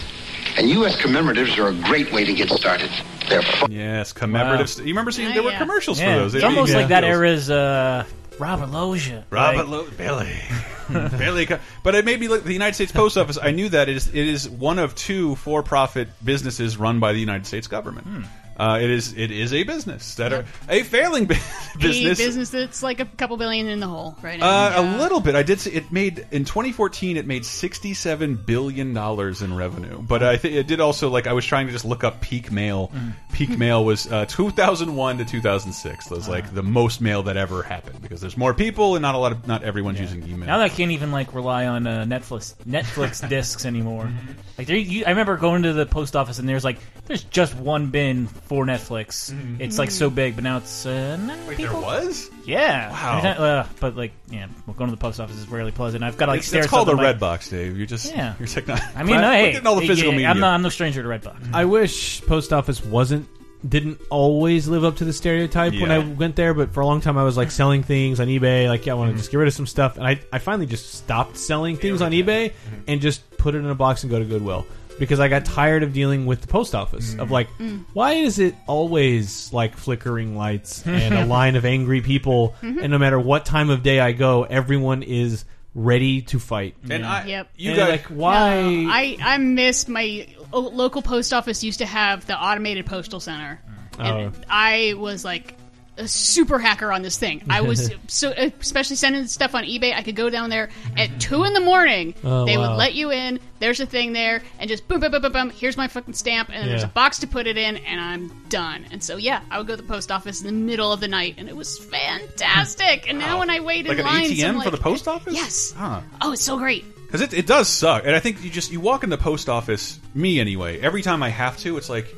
And 0.58 0.70
U.S. 0.70 0.96
commemoratives 1.02 1.58
are 1.58 1.68
a 1.68 1.74
great 1.90 2.14
way 2.14 2.24
to 2.24 2.34
get 2.34 2.50
started. 2.50 2.90
They're 3.30 3.42
fun. 3.42 3.72
Yes, 3.72 4.14
commemoratives. 4.14 4.78
You 4.80 4.86
remember 4.86 5.12
seeing 5.12 5.34
there 5.34 5.44
were 5.44 5.52
commercials 5.58 6.00
Yeah. 6.00 6.14
for 6.14 6.20
those. 6.22 6.36
It's 6.36 6.44
They- 6.44 6.48
almost 6.48 6.72
yeah. 6.72 6.78
like 6.78 6.88
that 6.90 7.02
Those- 7.02 7.10
era's 7.10 7.50
uh, 7.50 8.06
Robert 8.40 8.68
Loggia. 8.72 9.26
Robert 9.32 9.68
Like- 9.68 9.68
Lo- 9.68 9.88
Billy. 9.98 10.40
Billy. 11.18 11.48
But 11.84 11.96
it 11.96 12.06
made 12.06 12.20
me 12.20 12.28
look 12.28 12.44
the 12.44 12.54
United 12.54 12.76
States 12.76 12.92
Post 12.92 13.18
Office. 13.18 13.38
I 13.42 13.52
knew 13.52 13.68
that 13.70 13.90
it 13.90 13.96
is 13.98 14.08
it 14.08 14.16
is 14.16 14.48
one 14.48 14.78
of 14.80 14.94
two 14.96 15.36
for-profit 15.36 16.08
businesses 16.24 16.78
run 16.78 17.00
by 17.00 17.12
the 17.14 17.20
United 17.20 17.48
States 17.48 17.68
government. 17.68 18.06
Hmm. 18.08 18.24
Uh, 18.58 18.80
it 18.82 18.90
is 18.90 19.14
it 19.18 19.32
is 19.32 19.54
a 19.54 19.64
business 19.64 20.16
that 20.16 20.32
are 20.32 20.46
a 20.70 20.84
failing 20.84 21.26
bu- 21.26 21.34
A 21.76 21.78
business. 21.78 22.18
business 22.18 22.50
that's 22.52 22.82
like 22.82 23.02
a 23.02 23.06
couple 23.06 23.36
billion 23.36 23.68
in 23.68 23.82
the 23.82 23.88
hole 23.88 24.16
right 24.22 24.40
now. 24.40 24.48
Uh, 24.48 24.74
a 24.78 24.98
little 24.98 25.20
bit. 25.20 25.36
I 25.36 25.44
did. 25.44 25.60
See, 25.60 25.72
it 25.72 25.92
made 25.92 26.26
in 26.32 26.46
2014. 26.46 27.18
It 27.18 27.28
made 27.28 27.44
67 27.46 28.36
billion 28.36 28.94
dollars 28.94 29.42
in 29.42 29.54
revenue. 29.56 30.02
But 30.02 30.24
I 30.24 30.38
think 30.38 30.56
it 30.56 30.68
did 30.68 30.80
also 30.80 31.10
like 31.10 31.28
I 31.28 31.34
was 31.34 31.46
trying 31.46 31.66
to 31.68 31.74
just 31.74 31.84
look 31.84 32.06
up 32.06 32.22
peak 32.22 32.52
mail. 32.52 32.92
Mm. 32.96 33.14
Peak 33.34 33.58
mail 33.58 33.84
was 33.84 34.10
uh, 34.10 34.26
2001 34.26 35.18
to 35.18 35.26
2006. 35.26 36.06
That 36.08 36.16
was 36.16 36.30
like 36.30 36.46
Uh-huh. 36.46 36.54
the 36.56 36.64
most 36.64 37.02
mail 37.02 37.24
that 37.24 37.36
ever 37.36 37.62
happened 37.64 38.02
because 38.02 38.22
there's 38.22 38.38
more 38.38 38.54
people 38.54 38.96
and 38.96 39.02
not 39.02 39.16
a 39.16 39.18
lot 39.18 39.34
of 39.34 39.46
not 39.48 39.64
everyone's 39.64 40.00
using 40.00 40.24
email. 40.24 40.48
Now 40.48 40.60
that 40.60 40.64
I 40.64 40.70
can't 40.70 40.92
even 40.92 41.12
like 41.12 41.34
rely 41.34 41.66
on 41.68 41.86
uh, 41.88 42.06
Netflix 42.06 42.56
Netflix 42.66 43.28
discs 43.30 43.66
anymore. 43.66 44.10
Like 44.58 44.68
there, 44.68 44.78
you, 44.78 45.04
I 45.06 45.10
remember 45.10 45.36
going 45.36 45.64
to 45.64 45.74
the 45.74 45.86
post 45.86 46.16
office 46.16 46.40
and 46.40 46.48
there's 46.48 46.64
like 46.64 46.78
there's 47.08 47.24
just 47.26 47.54
one 47.56 47.88
bin 47.92 48.28
for 48.46 48.66
Netflix. 48.66 49.34
It's 49.60 49.78
like 49.78 49.92
so 49.92 50.10
big, 50.10 50.36
but 50.36 50.44
now 50.44 50.58
it's 50.58 50.86
uh, 50.86 51.18
not 51.18 51.38
Wait, 51.48 51.58
people. 51.58 51.82
there 51.82 51.82
was. 51.82 52.30
Yeah. 52.46 52.92
Wow. 52.92 53.20
Anytime- 53.20 53.42
uh, 53.42 53.66
but 53.80 53.96
like, 53.96 54.12
yeah, 54.30 54.48
well, 54.66 54.76
going 54.76 54.90
to 54.90 54.96
the 54.96 55.00
post 55.02 55.20
office 55.20 55.36
is 55.38 55.48
rarely 55.50 55.72
pleasant. 55.72 56.04
I've 56.04 56.18
got 56.18 56.28
to 56.28 56.34
like 56.34 56.40
It's, 56.40 56.48
stare. 56.48 56.62
it's 56.62 56.70
called 56.70 56.90
a 56.90 56.96
red 56.96 57.02
like- 57.16 57.20
box, 57.20 57.50
Dave. 57.50 57.78
You're 57.78 57.88
just 57.88 58.12
Yeah. 58.12 58.36
You're 58.40 58.48
techno- 58.48 58.76
I 58.96 59.04
mean, 59.04 59.16
We're 59.16 59.22
no, 59.22 59.32
hey, 59.32 59.52
getting 59.54 59.68
all 59.68 59.76
the 59.76 59.88
physical 59.88 60.12
yeah, 60.12 60.18
media. 60.18 60.30
I'm 60.30 60.40
not. 60.40 60.54
I'm 60.54 60.62
no 60.62 60.70
stranger 60.70 61.02
to 61.04 61.10
Redbox. 61.10 61.54
I 61.54 61.66
wish 61.66 62.22
post 62.24 62.54
office 62.54 62.84
wasn't 62.84 63.28
didn't 63.68 64.00
always 64.12 64.68
live 64.68 64.84
up 64.84 64.98
to 64.98 65.06
the 65.06 65.14
stereotype 65.14 65.74
when 65.74 65.90
I 65.90 65.98
went 65.98 66.36
there, 66.36 66.54
but 66.54 66.72
for 66.72 66.82
a 66.82 66.86
long 66.86 67.02
time 67.02 67.18
I 67.18 67.24
was 67.24 67.36
like 67.36 67.50
selling 67.50 67.82
things 67.82 68.20
on 68.20 68.28
eBay. 68.28 68.68
Like, 68.68 68.86
yeah, 68.86 68.94
I 68.94 68.96
want 68.96 69.12
to 69.14 69.18
just 69.18 69.32
get 69.32 69.38
rid 69.38 69.48
of 69.48 69.56
some 69.56 69.66
stuff, 69.66 69.98
and 69.98 70.06
I 70.06 70.20
I 70.32 70.38
finally 70.38 70.68
just 70.68 70.94
stopped 70.94 71.36
selling 71.38 71.76
things 71.76 72.04
on 72.04 72.12
eBay 72.12 72.54
and 72.88 73.02
just 73.02 73.28
put 73.40 73.56
it 73.56 73.60
in 73.60 73.66
a 73.66 73.74
box 73.74 74.04
and 74.04 74.12
go 74.12 74.20
to 74.20 74.26
Goodwill 74.26 74.68
because 75.00 75.20
I 75.20 75.28
got 75.28 75.46
tired 75.46 75.84
of 75.84 75.94
dealing 75.94 76.26
with 76.26 76.42
the 76.42 76.48
post 76.48 76.74
office 76.76 77.16
of 77.18 77.32
like, 77.32 77.48
Mm. 77.60 77.86
why 77.94 78.14
is 78.14 78.40
it 78.40 78.56
always 78.68 79.52
like 79.54 79.76
flickering 79.78 80.36
lights 80.38 80.86
and 80.86 81.14
a 81.14 81.26
line 81.38 81.56
of 81.56 81.66
angry 81.66 82.02
people, 82.02 82.56
Mhm. 82.62 82.82
and 82.82 82.92
no 82.92 82.98
matter 82.98 83.20
what 83.20 83.46
time 83.46 83.70
of 83.70 83.84
day 83.84 84.00
I 84.00 84.12
go, 84.14 84.44
everyone 84.44 85.04
is 85.04 85.46
ready 85.74 86.22
to 86.22 86.40
fight. 86.40 86.76
And 86.90 87.06
I, 87.06 87.26
Yep. 87.26 87.50
you 87.58 87.76
guys 87.76 87.90
like 87.90 88.06
why? 88.06 88.62
No, 88.62 88.90
I 88.90 89.18
I 89.22 89.38
miss 89.40 89.88
my 89.90 90.26
o- 90.54 90.60
local 90.62 91.02
post 91.02 91.34
office 91.34 91.64
used 91.66 91.80
to 91.80 91.86
have 91.86 92.26
the 92.28 92.38
automated 92.40 92.86
postal 92.86 93.20
center, 93.20 93.60
and 94.00 94.08
Oh. 94.28 94.32
I 94.50 94.94
was 94.98 95.26
like 95.26 95.56
a 95.98 96.08
super 96.08 96.60
hacker 96.60 96.92
on 96.92 97.02
this 97.02 97.18
thing. 97.18 97.44
I 97.50 97.62
was 97.62 97.92
so 98.08 98.32
especially 98.32 98.96
sending 98.96 99.28
stuff 99.28 99.56
on 99.56 99.64
eBay. 99.64 99.94
I 99.94 100.02
could 100.02 100.16
go 100.16 100.30
down 100.30 100.50
there 100.50 100.70
at 100.98 101.20
two 101.20 101.44
in 101.44 101.54
the 101.54 101.60
morning. 101.60 102.14
Oh, 102.24 102.46
they 102.46 102.58
wow. 102.58 102.72
would 102.72 102.78
let 102.78 102.96
you 102.96 103.12
in. 103.12 103.40
There's 103.60 103.80
a 103.80 103.86
thing 103.86 104.14
there, 104.14 104.44
and 104.60 104.70
just 104.70 104.88
boom, 104.88 105.00
boom, 105.00 105.12
boom, 105.12 105.22
boom, 105.22 105.32
boom. 105.32 105.50
Here's 105.50 105.78
my 105.78 105.88
fucking 105.88 106.14
stamp, 106.14 106.50
and 106.50 106.62
then 106.62 106.68
there's 106.68 106.84
a 106.84 106.88
box 106.88 107.20
to 107.20 107.28
put 107.28 107.48
it 107.48 107.58
in, 107.58 107.78
and 107.78 108.00
I'm 108.00 108.46
done. 108.50 108.86
And 108.92 109.04
so 109.04 109.18
yeah, 109.18 109.42
I 109.50 109.58
would 109.58 109.68
go 109.68 109.76
to 109.76 109.82
the 109.82 109.88
post 109.88 110.12
office 110.12 110.42
in 110.42 110.48
the 110.48 110.54
middle 110.54 110.92
of 110.92 111.00
the 111.00 111.08
night, 111.08 111.36
and 111.38 111.48
it 111.48 111.56
was 111.56 111.78
fantastic. 111.78 113.10
And 113.10 113.18
now 113.18 113.40
when 113.40 113.50
I 113.50 113.62
wait 113.62 113.88
like 113.88 113.98
in 113.98 114.06
an 114.06 114.12
lines, 114.12 114.32
ATM 114.32 114.56
I'm 114.56 114.62
for 114.62 114.72
the 114.72 114.78
post 114.78 115.08
office. 115.08 115.34
Yes. 115.34 115.74
Huh. 115.76 116.02
Oh, 116.22 116.34
it's 116.34 116.42
so 116.42 116.58
great. 116.58 116.84
Because 117.06 117.22
it, 117.22 117.34
it 117.34 117.48
does 117.48 117.70
suck, 117.70 118.06
and 118.06 118.16
I 118.16 118.20
think 118.20 118.44
you 118.44 118.50
just 118.50 118.72
you 118.72 118.82
walk 118.82 119.04
in 119.04 119.10
the 119.10 119.18
post 119.18 119.48
office. 119.48 120.00
Me 120.14 120.40
anyway. 120.40 120.82
Every 120.82 121.02
time 121.02 121.24
I 121.24 121.30
have 121.30 121.58
to, 121.60 121.78
it's 121.78 121.90
like, 121.90 122.14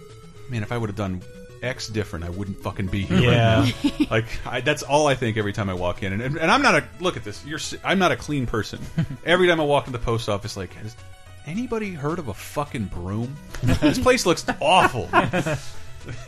man, 0.49 0.63
if 0.63 0.71
I 0.71 0.77
would 0.77 0.89
have 0.89 0.95
done 0.95 1.21
X 1.61 1.87
different, 1.87 2.25
I 2.25 2.29
wouldn't 2.29 2.57
fucking 2.61 2.87
be 2.87 3.01
here. 3.03 3.19
Yeah. 3.19 3.61
Right 3.61 3.99
now. 3.99 4.05
like 4.09 4.25
I, 4.45 4.61
that's 4.61 4.83
all 4.83 5.07
I 5.07 5.15
think 5.15 5.37
every 5.37 5.53
time 5.53 5.69
I 5.69 5.73
walk 5.73 6.03
in, 6.03 6.13
and, 6.13 6.21
and, 6.21 6.37
and 6.37 6.51
I'm 6.51 6.61
not 6.61 6.75
a 6.75 6.83
look 6.99 7.17
at 7.17 7.23
this. 7.23 7.45
You're 7.45 7.59
I'm 7.83 7.99
not 7.99 8.11
a 8.11 8.15
clean 8.17 8.45
person. 8.45 8.79
every 9.25 9.47
time 9.47 9.59
I 9.59 9.63
walk 9.63 9.87
into 9.87 9.97
the 9.97 10.03
post 10.05 10.29
office, 10.29 10.55
like, 10.57 10.73
has 10.75 10.95
anybody 11.45 11.91
heard 11.91 12.19
of 12.19 12.27
a 12.27 12.33
fucking 12.33 12.85
broom? 12.85 13.35
this 13.63 13.99
place 13.99 14.25
looks 14.25 14.45
awful. 14.61 15.09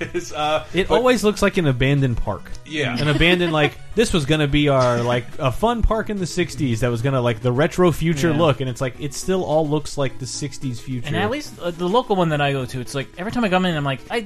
It's, 0.02 0.34
uh, 0.34 0.66
It 0.74 0.90
but- 0.90 0.96
always 0.96 1.24
looks 1.24 1.42
like 1.42 1.56
an 1.56 1.66
abandoned 1.66 2.18
park. 2.18 2.52
Yeah. 2.66 2.98
an 3.00 3.08
abandoned 3.08 3.54
like 3.54 3.78
this 4.00 4.14
was 4.14 4.26
gonna 4.26 4.48
be 4.48 4.70
our 4.70 5.04
like 5.04 5.26
a 5.40 5.52
fun 5.52 5.82
park 5.82 6.10
in 6.10 6.20
the 6.20 6.26
'60s 6.26 6.80
that 6.80 6.88
was 6.90 7.02
gonna 7.02 7.20
like 7.20 7.42
the 7.42 7.52
retro 7.52 7.92
future 7.92 8.30
Yeah. 8.32 8.38
look, 8.38 8.62
and 8.62 8.70
it's 8.70 8.80
like 8.80 8.98
it 9.02 9.14
still 9.14 9.44
all 9.44 9.68
looks 9.68 9.98
like 9.98 10.20
the 10.20 10.26
'60s 10.26 10.80
future. 10.80 11.08
And 11.08 11.18
at 11.18 11.30
least 11.30 11.60
uh, 11.60 11.72
the 11.72 11.90
local 11.90 12.16
one 12.16 12.30
that 12.30 12.40
I 12.40 12.54
go 12.54 12.66
to, 12.66 12.80
it's 12.80 12.96
like 12.96 13.10
every 13.18 13.34
time 13.34 13.44
I 13.44 13.50
come 13.50 13.66
in, 13.66 13.76
I'm 13.76 13.84
like, 13.84 14.00
I 14.10 14.26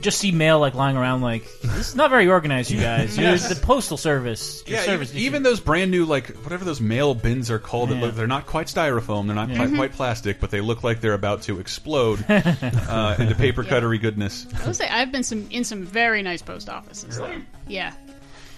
just 0.00 0.18
see 0.18 0.30
mail 0.30 0.60
like 0.60 0.74
lying 0.74 0.96
around. 0.96 1.22
Like 1.22 1.42
this 1.60 1.88
is 1.88 1.96
not 1.96 2.08
very 2.10 2.28
organized, 2.28 2.70
you 2.70 2.78
guys. 2.90 3.18
You're 3.18 3.30
Yes. 3.32 3.48
the 3.48 3.56
postal 3.56 3.96
service. 3.96 4.62
Your 4.68 4.78
Yeah, 4.78 4.84
service 4.84 5.10
even, 5.10 5.22
even 5.24 5.42
those 5.42 5.58
brand 5.58 5.90
new, 5.90 6.04
like 6.04 6.28
whatever 6.44 6.64
those 6.64 6.80
mail 6.80 7.12
bins 7.16 7.50
are 7.50 7.58
called, 7.58 7.88
that 7.90 7.96
Yeah. 7.96 8.02
look, 8.02 8.14
they're 8.14 8.28
not 8.28 8.46
quite 8.46 8.68
styrofoam, 8.68 9.26
they're 9.26 9.34
not 9.34 9.48
Yeah. 9.48 9.56
quite, 9.56 9.70
Mhm. 9.70 9.76
quite 9.76 9.92
plastic, 9.92 10.38
but 10.38 10.50
they 10.52 10.60
look 10.60 10.84
like 10.84 11.00
they're 11.00 11.14
about 11.14 11.42
to 11.42 11.58
explode 11.58 12.24
uh, 12.30 13.16
into 13.18 13.34
paper 13.34 13.64
cuttery 13.64 13.98
goodness. 13.98 14.46
I 14.62 14.66
would 14.66 14.76
say 14.76 14.88
I've 14.88 15.10
been 15.10 15.24
some 15.24 15.48
in 15.50 15.64
some 15.64 15.84
very 15.84 16.22
nice 16.22 16.42
post 16.42 16.68
offices. 16.68 17.16
though. 17.18 17.34
Yeah. 17.66 17.92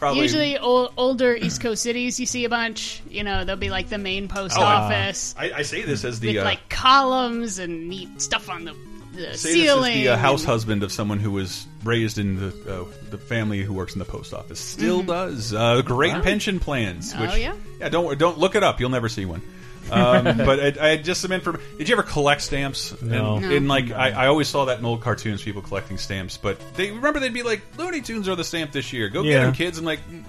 Probably- 0.02 0.22
Usually 0.22 0.58
old, 0.58 0.92
older 0.96 1.36
East 1.36 1.60
Coast 1.60 1.80
cities, 1.80 2.18
you 2.18 2.26
see 2.26 2.44
a 2.44 2.48
bunch. 2.48 3.00
You 3.08 3.22
know, 3.22 3.44
they'll 3.44 3.54
be 3.54 3.70
like 3.70 3.88
the 3.88 3.98
main 3.98 4.26
post 4.26 4.56
Oh, 4.58 4.62
office 4.62 5.32
I, 5.38 5.52
I 5.52 5.62
say 5.62 5.82
this 5.82 6.04
as 6.04 6.18
the 6.18 6.34
with 6.34 6.42
uh, 6.42 6.44
like 6.44 6.68
columns 6.68 7.60
and 7.60 7.88
neat 7.88 8.20
stuff 8.20 8.50
on 8.50 8.64
the, 8.64 8.74
the 9.14 9.38
say 9.38 9.52
ceiling. 9.52 9.82
this 9.82 9.88
as 9.90 10.02
the 10.02 10.08
uh, 10.08 10.16
house 10.16 10.40
and- 10.40 10.50
husband 10.50 10.82
of 10.82 10.90
someone 10.90 11.20
who 11.20 11.30
was 11.30 11.68
raised 11.84 12.18
in 12.18 12.34
the 12.34 12.48
uh, 12.82 12.84
the 13.10 13.18
family 13.18 13.62
who 13.62 13.72
works 13.72 13.92
in 13.92 14.00
the 14.00 14.04
post 14.04 14.34
office. 14.34 14.58
Still 14.58 15.02
Mhm. 15.04 15.06
does 15.06 15.54
uh, 15.54 15.82
great 15.82 16.14
Wow. 16.14 16.22
pension 16.22 16.58
plans. 16.58 17.14
Oh, 17.16 17.20
Which, 17.20 17.36
yeah? 17.36 17.54
yeah. 17.78 17.88
Don't 17.88 18.18
don't 18.18 18.38
look 18.38 18.56
it 18.56 18.64
up. 18.64 18.80
You'll 18.80 18.90
never 18.90 19.08
see 19.08 19.24
one. 19.24 19.40
Um, 19.90 20.24
but 20.38 20.60
I, 20.60 20.66
I 20.80 20.88
had 20.90 21.04
just 21.04 21.20
some 21.20 21.32
information. 21.32 21.66
Did 21.78 21.88
you 21.88 21.94
ever 21.94 22.02
collect 22.02 22.40
stamps? 22.42 23.00
No. 23.02 23.36
And, 23.36 23.42
No. 23.48 23.56
and 23.56 23.68
like 23.68 23.90
I, 23.90 24.10
I 24.10 24.26
always 24.28 24.48
saw 24.48 24.66
that 24.66 24.78
in 24.78 24.84
old 24.84 25.00
cartoons, 25.02 25.42
people 25.42 25.62
collecting 25.62 25.98
stamps. 25.98 26.36
But 26.36 26.58
they 26.74 26.90
remember 26.90 27.20
they'd 27.20 27.34
be 27.34 27.42
like, 27.42 27.62
"Looney 27.76 28.00
Tunes 28.00 28.28
are 28.28 28.36
the 28.36 28.44
stamp 28.44 28.72
this 28.72 28.92
year. 28.92 29.08
Go 29.08 29.22
get 29.22 29.40
them, 29.42 29.52
kids." 29.54 29.78
I'm 29.78 29.84
like, 29.84 30.00
"Mm, 30.10 30.22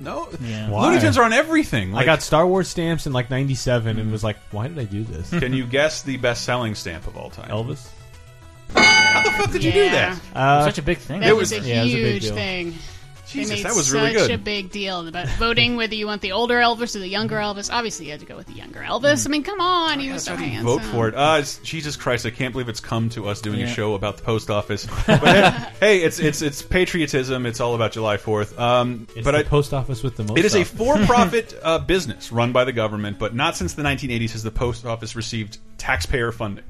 no, 0.00 0.24
Why? 0.68 0.88
Looney 0.88 1.00
Tunes 1.00 1.16
are 1.16 1.24
on 1.24 1.32
everything. 1.32 1.94
I 1.94 2.04
got 2.04 2.20
Star 2.22 2.46
Wars 2.46 2.68
stamps 2.68 3.06
in 3.06 3.12
like 3.12 3.30
'97 3.30 3.98
and 3.98 4.12
was 4.12 4.22
like, 4.24 4.36
why 4.50 4.68
did 4.68 4.78
I 4.78 4.84
do 4.84 5.04
this? 5.04 5.30
Can 5.30 5.52
you 5.54 5.64
guess 5.66 6.02
the 6.02 6.16
best-selling 6.18 6.74
stamp 6.74 7.06
of 7.06 7.16
all 7.16 7.30
time? 7.30 7.48
Elvis. 7.48 7.88
How 8.74 9.22
the 9.22 9.30
fuck 9.30 9.52
did 9.52 9.64
you 9.64 9.72
do 9.72 9.88
that? 9.90 10.20
Uh, 10.34 10.64
such 10.64 10.78
a 10.78 10.82
big 10.82 10.98
thing. 10.98 11.20
That 11.20 11.30
It 11.30 11.36
was, 11.36 11.52
was- 11.52 11.64
a 11.64 11.68
yeah, 11.68 11.82
it 11.82 11.84
was 11.84 11.94
a 11.94 11.96
big 11.96 12.12
huge 12.12 12.22
deal. 12.24 12.34
thing. 12.34 12.74
Jesus, 13.36 13.50
they 13.50 13.56
made 13.56 13.64
that 13.66 13.74
was 13.76 13.86
such 13.86 13.94
really 13.94 14.12
good. 14.12 14.30
a 14.30 14.38
big 14.38 14.70
deal 14.70 15.06
about 15.06 15.28
voting 15.38 15.76
whether 15.76 15.94
you 15.94 16.06
want 16.06 16.22
the 16.22 16.32
older 16.32 16.56
Elvis 16.56 16.96
or 16.96 16.98
the 16.98 17.08
younger 17.08 17.36
Elvis. 17.36 17.72
Obviously, 17.72 18.06
you 18.06 18.10
had 18.12 18.20
to 18.20 18.26
go 18.26 18.36
with 18.36 18.46
the 18.46 18.52
younger 18.54 18.80
Elvis. 18.80 19.26
I 19.26 19.30
mean, 19.30 19.42
come 19.42 19.60
on, 19.60 20.00
he 20.00 20.10
was 20.10 20.24
so 20.24 20.36
handsome. 20.36 20.66
Vote 20.66 20.82
for 20.82 21.08
it. 21.08 21.14
Uh, 21.14 21.36
it's, 21.40 21.58
Jesus 21.58 21.96
Christ! 21.96 22.26
I 22.26 22.30
can't 22.30 22.52
believe 22.52 22.68
it's 22.68 22.80
come 22.80 23.08
to 23.10 23.28
us 23.28 23.40
doing 23.40 23.62
a 23.62 23.68
show 23.68 23.94
about 23.94 24.16
the 24.16 24.22
post 24.22 24.50
office. 24.50 24.86
But 25.06 25.20
hey, 25.20 25.68
hey, 25.80 25.98
it's 26.02 26.18
it's 26.18 26.42
it's 26.42 26.62
patriotism. 26.62 27.46
It's 27.46 27.60
all 27.60 27.74
about 27.74 27.92
July 27.92 28.16
Fourth. 28.16 28.58
Um, 28.58 29.06
It's 29.14 29.24
but 29.24 29.32
the 29.32 29.38
I, 29.38 29.42
post 29.44 29.72
office 29.72 30.02
with 30.02 30.16
the 30.16 30.24
most. 30.24 30.38
it 30.38 30.44
is 30.44 30.54
a 30.54 30.64
for-profit 30.64 31.54
uh, 31.62 31.78
business 31.78 32.32
run 32.32 32.52
by 32.52 32.64
the 32.64 32.72
government, 32.72 33.18
but 33.18 33.34
not 33.34 33.56
since 33.56 33.74
the 33.74 33.82
1980s 33.82 34.32
has 34.32 34.42
the 34.42 34.50
post 34.50 34.84
office 34.84 35.14
received 35.16 35.58
taxpayer 35.78 36.32
funding. 36.32 36.64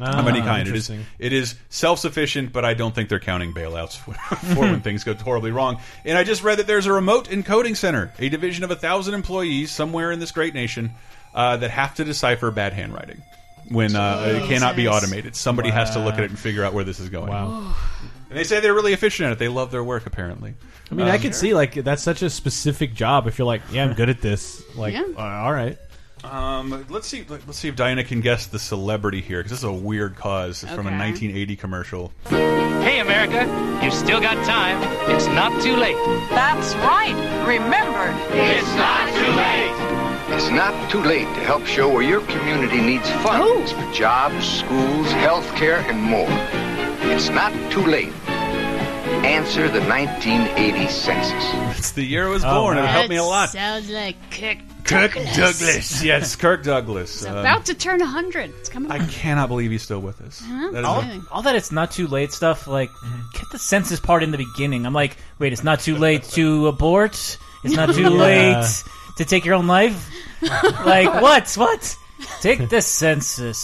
Ah, 0.00 0.20
of 0.20 0.26
any 0.28 0.40
kind. 0.40 0.66
It 0.68 0.74
is 0.74 0.90
it 1.18 1.32
is 1.32 1.54
self 1.68 1.98
sufficient, 1.98 2.52
but 2.52 2.64
I 2.64 2.74
don't 2.74 2.94
think 2.94 3.08
they're 3.08 3.20
counting 3.20 3.52
bailouts 3.52 3.96
for, 3.96 4.14
for 4.54 4.60
when 4.60 4.80
things 4.80 5.04
go 5.04 5.14
horribly 5.14 5.50
wrong. 5.50 5.78
And 6.04 6.16
I 6.16 6.24
just 6.24 6.42
read 6.42 6.58
that 6.58 6.66
there's 6.66 6.86
a 6.86 6.92
remote 6.92 7.28
encoding 7.28 7.76
center, 7.76 8.12
a 8.18 8.28
division 8.28 8.64
of 8.64 8.70
a 8.70 8.76
thousand 8.76 9.14
employees 9.14 9.70
somewhere 9.70 10.10
in 10.12 10.20
this 10.20 10.30
great 10.32 10.54
nation 10.54 10.92
uh, 11.34 11.56
that 11.58 11.70
have 11.70 11.94
to 11.96 12.04
decipher 12.04 12.50
bad 12.50 12.72
handwriting 12.72 13.22
when 13.68 13.94
uh, 13.96 14.40
it 14.42 14.48
cannot 14.48 14.76
be 14.76 14.88
automated. 14.88 15.34
Somebody 15.36 15.70
has 15.70 15.90
to 15.92 15.98
look 16.04 16.14
at 16.14 16.20
it 16.24 16.30
and 16.30 16.38
figure 16.38 16.64
out 16.64 16.72
where 16.74 16.84
this 16.84 17.00
is 17.00 17.08
going. 17.10 17.28
Wow. 17.30 17.74
And 18.30 18.40
they 18.40 18.44
say 18.44 18.58
they're 18.58 18.74
really 18.74 18.94
efficient 18.94 19.26
at 19.28 19.32
it. 19.34 19.38
They 19.38 19.46
love 19.46 19.70
their 19.70 19.84
work, 19.84 20.06
apparently. 20.06 20.54
I 20.90 20.94
mean, 20.96 21.06
I 21.06 21.16
Um, 21.16 21.20
can 21.22 21.32
see 21.32 21.54
like 21.54 21.74
that's 21.74 22.02
such 22.02 22.20
a 22.22 22.28
specific 22.30 22.92
job. 22.94 23.28
If 23.28 23.38
you're 23.38 23.46
like, 23.46 23.62
yeah, 23.70 23.84
I'm 23.84 23.92
good 23.92 24.08
at 24.08 24.20
this. 24.20 24.60
Like, 24.76 24.94
Yeah. 24.94 25.04
uh, 25.16 25.20
all 25.20 25.52
right. 25.52 25.78
Um, 26.30 26.84
let's 26.88 27.06
see. 27.06 27.24
Let's 27.28 27.58
see 27.58 27.68
if 27.68 27.76
Diana 27.76 28.02
can 28.04 28.20
guess 28.20 28.46
the 28.46 28.58
celebrity 28.58 29.20
here 29.20 29.38
because 29.40 29.50
this 29.50 29.58
is 29.60 29.64
a 29.64 29.72
weird 29.72 30.16
cause. 30.16 30.62
It's 30.62 30.72
from 30.72 30.86
a 30.86 30.90
1980 30.90 31.56
commercial. 31.56 32.12
Hey, 32.28 33.00
America, 33.00 33.44
you 33.84 33.90
still 33.90 34.20
got 34.20 34.34
time. 34.46 34.78
It's 35.14 35.26
not 35.26 35.62
too 35.62 35.76
late. 35.76 35.96
That's 36.30 36.74
right. 36.76 37.14
Remember, 37.46 38.14
It's 38.32 38.74
not 38.74 39.08
too 39.14 39.32
late. 39.32 40.34
It's 40.36 40.50
not 40.50 40.90
too 40.90 41.00
late 41.02 41.26
to 41.36 41.40
help 41.44 41.64
show 41.66 41.88
where 41.92 42.02
your 42.02 42.20
community 42.22 42.80
needs 42.80 43.08
funds 43.22 43.70
for 43.72 43.92
jobs, 43.92 44.44
schools, 44.46 45.10
health 45.12 45.46
care, 45.54 45.78
and 45.80 46.00
more. 46.00 46.26
It's 47.12 47.28
not 47.28 47.52
too 47.70 47.84
late. 47.86 48.12
Answer 49.24 49.68
the 49.68 49.80
1980 49.82 50.88
census. 50.88 51.78
It's 51.78 51.92
the 51.92 52.02
year 52.04 52.26
I 52.26 52.30
was 52.30 52.44
Oh, 52.44 52.62
born. 52.62 52.78
It 52.78 52.80
would 52.82 52.90
help 52.90 53.08
me 53.10 53.16
a 53.16 53.22
lot. 53.24 53.50
Sounds 53.50 53.88
like 53.90 54.16
kick 54.30 54.58
Kirk 54.84 55.14
Douglas. 55.14 55.36
Douglas. 55.36 56.02
Yes, 56.04 56.36
Kirk 56.36 56.62
Douglas. 56.62 57.20
He's 57.20 57.26
Um, 57.26 57.38
about 57.38 57.64
to 57.66 57.74
turn 57.74 58.00
100. 58.00 58.50
It's 58.60 58.68
coming 58.68 58.90
I 58.90 58.98
on. 58.98 59.08
cannot 59.08 59.48
believe 59.48 59.70
he's 59.70 59.82
still 59.82 60.00
with 60.00 60.20
us. 60.20 60.42
Huh? 60.46 60.70
That 60.72 60.80
is 60.80 60.84
all, 60.84 61.00
a- 61.00 61.22
all 61.32 61.42
that 61.42 61.56
it's 61.56 61.72
not 61.72 61.90
too 61.90 62.06
late 62.06 62.32
stuff. 62.32 62.66
Like, 62.66 62.90
get 63.32 63.44
the 63.52 63.58
census 63.58 63.98
part 64.00 64.22
in 64.22 64.30
the 64.30 64.38
beginning. 64.38 64.86
I'm 64.86 64.92
like, 64.92 65.16
wait, 65.38 65.52
it's 65.52 65.64
not 65.64 65.80
too 65.80 65.96
late 65.96 66.22
to 66.34 66.66
abort. 66.74 67.38
It's 67.64 67.74
not 67.74 67.94
too 67.94 68.02
Yeah. 68.02 68.08
late 68.10 68.84
to 69.16 69.24
take 69.24 69.44
your 69.44 69.54
own 69.54 69.66
life. 69.66 70.10
like, 70.84 71.22
what? 71.22 71.50
What? 71.56 71.96
Take 72.40 72.68
the 72.68 72.80
census. 72.82 73.58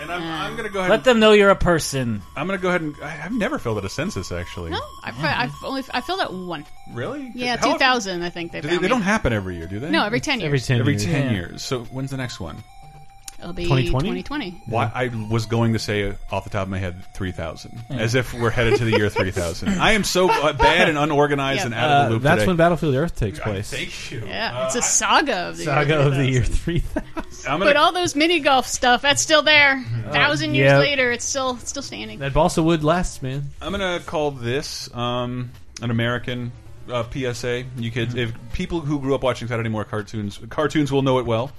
And 0.00 0.10
I'm, 0.10 0.22
I'm 0.22 0.52
going 0.56 0.66
to 0.66 0.72
go 0.72 0.80
ahead. 0.80 0.90
Let 0.90 0.96
and, 1.00 1.04
them 1.04 1.20
know 1.20 1.32
you're 1.32 1.50
a 1.50 1.56
person. 1.56 2.20
I'm 2.36 2.46
going 2.48 2.58
to 2.58 2.62
go 2.62 2.68
ahead 2.70 2.80
and. 2.80 2.96
I, 3.02 3.22
I've 3.24 3.32
never 3.32 3.58
filled 3.60 3.78
out 3.78 3.84
a 3.84 3.88
census 3.88 4.32
actually. 4.32 4.70
No, 4.70 4.80
I've, 5.04 5.14
I've 5.22 5.64
only 5.64 5.82
I 5.94 6.00
filled 6.00 6.20
out 6.20 6.32
one. 6.34 6.64
Really? 6.92 7.30
Yeah, 7.34 7.56
How- 7.56 7.72
2000. 7.74 8.22
I 8.22 8.30
think 8.30 8.50
they 8.52 8.60
Do 8.60 8.68
found 8.68 8.72
they, 8.72 8.78
they 8.78 8.82
me. 8.82 8.88
don't 8.88 9.02
happen 9.02 9.32
every 9.32 9.56
year, 9.56 9.66
do 9.66 9.78
they? 9.78 9.90
No, 9.90 10.04
every 10.04 10.20
10 10.20 10.40
years. 10.40 10.46
Every 10.48 10.60
10 10.60 10.80
Every 10.80 10.92
years. 10.94 11.04
10 11.04 11.26
Yeah. 11.26 11.32
years. 11.32 11.62
So 11.62 11.84
when's 11.84 12.10
the 12.10 12.16
next 12.16 12.40
one? 12.40 12.56
It'll 13.44 13.52
be 13.52 13.64
2020? 13.64 14.22
2020. 14.22 14.62
Why 14.66 14.90
I 14.94 15.08
was 15.30 15.44
going 15.46 15.74
to 15.74 15.78
say 15.78 16.08
uh, 16.08 16.14
off 16.32 16.44
the 16.44 16.50
top 16.50 16.62
of 16.62 16.68
my 16.70 16.78
head 16.78 16.96
three 17.14 17.30
thousand, 17.30 17.78
as 17.90 18.14
if 18.14 18.32
we're 18.32 18.48
headed 18.50 18.76
to 18.78 18.84
the 18.86 18.92
year 18.92 19.10
three 19.10 19.30
thousand. 19.30 19.68
I 19.80 19.92
am 19.92 20.02
so 20.02 20.30
uh, 20.30 20.52
bad 20.54 20.88
and 20.88 20.96
unorganized 20.96 21.58
Yeah. 21.60 21.64
and 21.66 21.74
out 21.74 21.90
of 21.90 21.90
the 21.90 22.06
Uh, 22.06 22.08
loop 22.14 22.22
that's 22.22 22.38
today. 22.40 22.46
when 22.48 22.56
Battlefield 22.56 22.94
Earth 22.94 23.16
takes 23.16 23.38
place. 23.38 23.70
Thank 23.70 24.10
you. 24.10 24.24
Yeah, 24.26 24.64
it's 24.66 24.76
a 24.76 24.82
saga 24.82 25.48
of 25.50 25.58
the 25.58 25.64
Saga 25.64 25.88
year 25.90 25.98
of 26.00 26.04
the 26.14 26.24
3000. 26.24 26.32
year 26.32 26.42
3000. 26.42 27.46
I'm 27.46 27.60
But 27.60 27.66
gonna, 27.74 27.78
all 27.80 27.92
those 27.92 28.16
mini 28.16 28.40
golf 28.40 28.66
stuff, 28.66 29.02
that's 29.02 29.20
still 29.20 29.42
there. 29.42 29.84
Thousand 30.10 30.54
years 30.54 30.70
yeah. 30.72 30.78
later, 30.78 31.12
it's 31.12 31.26
still 31.26 31.56
it's 31.60 31.68
still 31.68 31.82
standing. 31.82 32.18
That 32.20 32.32
balsa 32.32 32.62
wood 32.62 32.82
lasts, 32.82 33.20
man. 33.22 33.50
I'm 33.60 33.70
gonna 33.72 34.00
call 34.00 34.30
this 34.30 34.92
um, 34.94 35.50
an 35.82 35.90
American 35.90 36.52
uh, 36.90 37.04
PSA. 37.10 37.64
You 37.76 37.90
kids, 37.90 38.14
if 38.14 38.32
people 38.54 38.80
who 38.80 38.98
grew 39.00 39.14
up 39.14 39.22
watching 39.22 39.48
Saturday 39.48 39.68
morning 39.68 39.90
cartoons, 39.90 40.40
cartoons 40.48 40.90
will 40.90 41.02
know 41.02 41.18
it 41.18 41.26
well, 41.26 41.52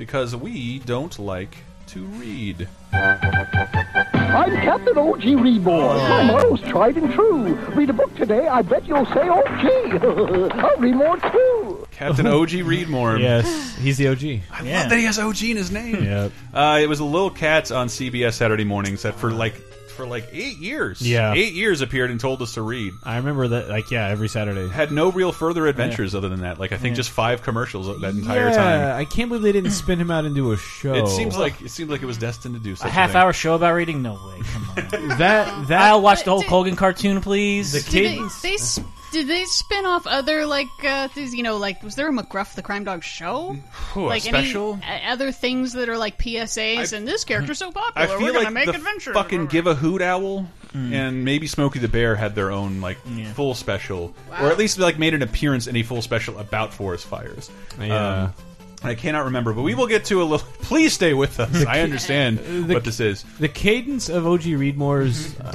because 0.00 0.34
we 0.34 0.78
don't 0.86 1.18
like 1.18 1.58
to 1.86 2.02
read. 2.06 2.66
I'm 2.90 4.50
Captain 4.62 4.96
O.G. 4.96 5.34
Readmore. 5.34 5.94
My 6.08 6.22
motto's 6.22 6.62
tried 6.62 6.96
and 6.96 7.12
true. 7.12 7.52
Read 7.74 7.90
a 7.90 7.92
book 7.92 8.14
today, 8.16 8.48
I 8.48 8.62
bet 8.62 8.86
you'll 8.86 9.04
say 9.04 9.28
O.G. 9.28 9.68
I'll 10.58 10.76
read 10.78 10.94
more 10.94 11.18
too. 11.18 11.86
Captain 11.90 12.26
OG 12.38 12.48
Readmore. 12.48 13.20
Yes, 13.20 13.76
he's 13.76 13.98
the 13.98 14.08
OG. 14.08 14.22
I 14.50 14.62
love 14.62 14.88
that 14.88 14.96
he 14.96 15.04
has 15.04 15.18
OG 15.18 15.42
in 15.42 15.58
his 15.58 15.70
name. 15.70 16.02
Yep. 16.02 16.32
Uh, 16.54 16.78
it 16.80 16.88
was 16.88 17.00
a 17.00 17.04
little 17.04 17.28
cat 17.28 17.70
on 17.70 17.88
CBS 17.88 18.32
Saturday 18.32 18.64
mornings 18.64 19.02
that 19.02 19.16
for 19.16 19.30
like 19.30 19.54
for 20.00 20.06
like 20.06 20.28
eight 20.32 20.58
years, 20.58 21.02
Yeah. 21.02 21.34
eight 21.34 21.52
years 21.52 21.80
appeared 21.82 22.10
and 22.10 22.18
told 22.18 22.40
us 22.42 22.54
to 22.54 22.62
read. 22.62 22.94
I 23.04 23.16
remember 23.16 23.48
that, 23.48 23.68
like, 23.68 23.90
yeah, 23.90 24.08
every 24.08 24.28
Saturday. 24.28 24.68
Had 24.68 24.90
no 24.92 25.10
real 25.12 25.30
further 25.32 25.66
adventures 25.66 26.14
other 26.14 26.28
than 26.28 26.40
that. 26.40 26.58
Like 26.58 26.72
I 26.72 26.76
think 26.76 26.92
Yeah. 26.94 26.96
just 26.96 27.10
five 27.10 27.42
commercials 27.42 27.86
that 28.00 28.14
entire 28.14 28.48
yeah, 28.48 28.56
time. 28.56 28.96
I 28.98 29.04
can't 29.04 29.28
believe 29.28 29.42
they 29.42 29.52
didn't 29.52 29.72
spin 29.72 29.98
him 30.00 30.10
out 30.10 30.24
into 30.24 30.52
a 30.52 30.56
show. 30.56 30.94
It 30.94 31.08
seems 31.08 31.36
like 31.36 31.60
it 31.60 31.70
seemed 31.70 31.90
like 31.90 32.02
it 32.02 32.06
was 32.06 32.18
destined 32.18 32.54
to 32.54 32.60
do 32.60 32.72
A 32.72 32.76
such 32.76 32.90
half 32.90 33.10
thing. 33.12 33.20
hour 33.20 33.32
show 33.32 33.54
about 33.54 33.74
reading? 33.74 34.02
No 34.02 34.14
way. 34.14 34.42
Come 34.52 34.68
on. 34.70 35.08
that 35.18 35.68
that 35.68 35.80
I'll 35.82 36.00
watch 36.00 36.24
the 36.24 36.30
whole 36.30 36.42
Colgan 36.42 36.76
cartoon, 36.76 37.20
please. 37.20 37.72
The 37.72 37.90
Did 37.90 38.04
they, 38.18 38.48
they 38.48 38.54
s- 38.54 38.80
did 39.12 39.26
they 39.26 39.44
spin 39.44 39.86
off 39.86 40.06
other 40.06 40.46
like 40.46 40.68
uh, 40.84 41.08
things? 41.08 41.34
You 41.34 41.42
know, 41.42 41.56
like 41.56 41.82
was 41.82 41.94
there 41.94 42.08
a 42.08 42.12
McGruff 42.12 42.54
the 42.54 42.62
Crime 42.62 42.84
Dog 42.84 43.02
show? 43.02 43.56
Ooh, 43.96 44.00
a 44.00 44.06
like 44.06 44.22
special? 44.22 44.78
any 44.82 45.04
uh, 45.04 45.12
other 45.12 45.32
things 45.32 45.72
that 45.74 45.88
are 45.88 45.98
like 45.98 46.18
PSAs? 46.18 46.92
and 46.92 47.06
this 47.06 47.24
character's 47.24 47.58
so 47.58 47.72
popular, 47.72 48.06
I 48.06 48.18
feel 48.18 48.26
we're 48.26 48.32
gonna 48.32 48.44
like 48.44 48.54
make 48.54 48.66
the 48.66 48.74
adventures. 48.74 49.14
fucking 49.14 49.46
Give 49.46 49.66
a 49.66 49.74
Hoot 49.74 50.02
Owl 50.02 50.46
and 50.74 51.24
maybe 51.24 51.46
Smokey 51.46 51.80
the 51.80 51.88
Bear 51.88 52.14
had 52.14 52.34
their 52.34 52.50
own 52.50 52.80
like 52.80 52.98
full 53.34 53.54
special, 53.54 54.14
or 54.30 54.50
at 54.50 54.58
least 54.58 54.78
like 54.78 54.98
made 54.98 55.14
an 55.14 55.22
appearance 55.22 55.66
in 55.66 55.76
a 55.76 55.82
full 55.82 56.02
special 56.02 56.38
about 56.38 56.72
forest 56.72 57.06
fires. 57.06 57.50
Yeah. 57.80 58.24
Um, 58.24 58.34
I 58.82 58.94
cannot 58.94 59.26
remember, 59.26 59.52
but 59.52 59.62
we 59.62 59.74
will 59.74 59.86
get 59.86 60.06
to 60.06 60.22
a 60.22 60.24
little. 60.24 60.46
Please 60.62 60.92
stay 60.94 61.12
with 61.14 61.38
us. 61.40 61.66
I 61.66 61.80
understand 61.80 62.38
The- 62.38 62.74
what 62.74 62.84
this 62.84 63.00
is. 63.00 63.24
The 63.38 63.48
cadence 63.48 64.08
of 64.08 64.26
OG 64.26 64.44
Readmore's 64.46 65.38
uh, 65.40 65.50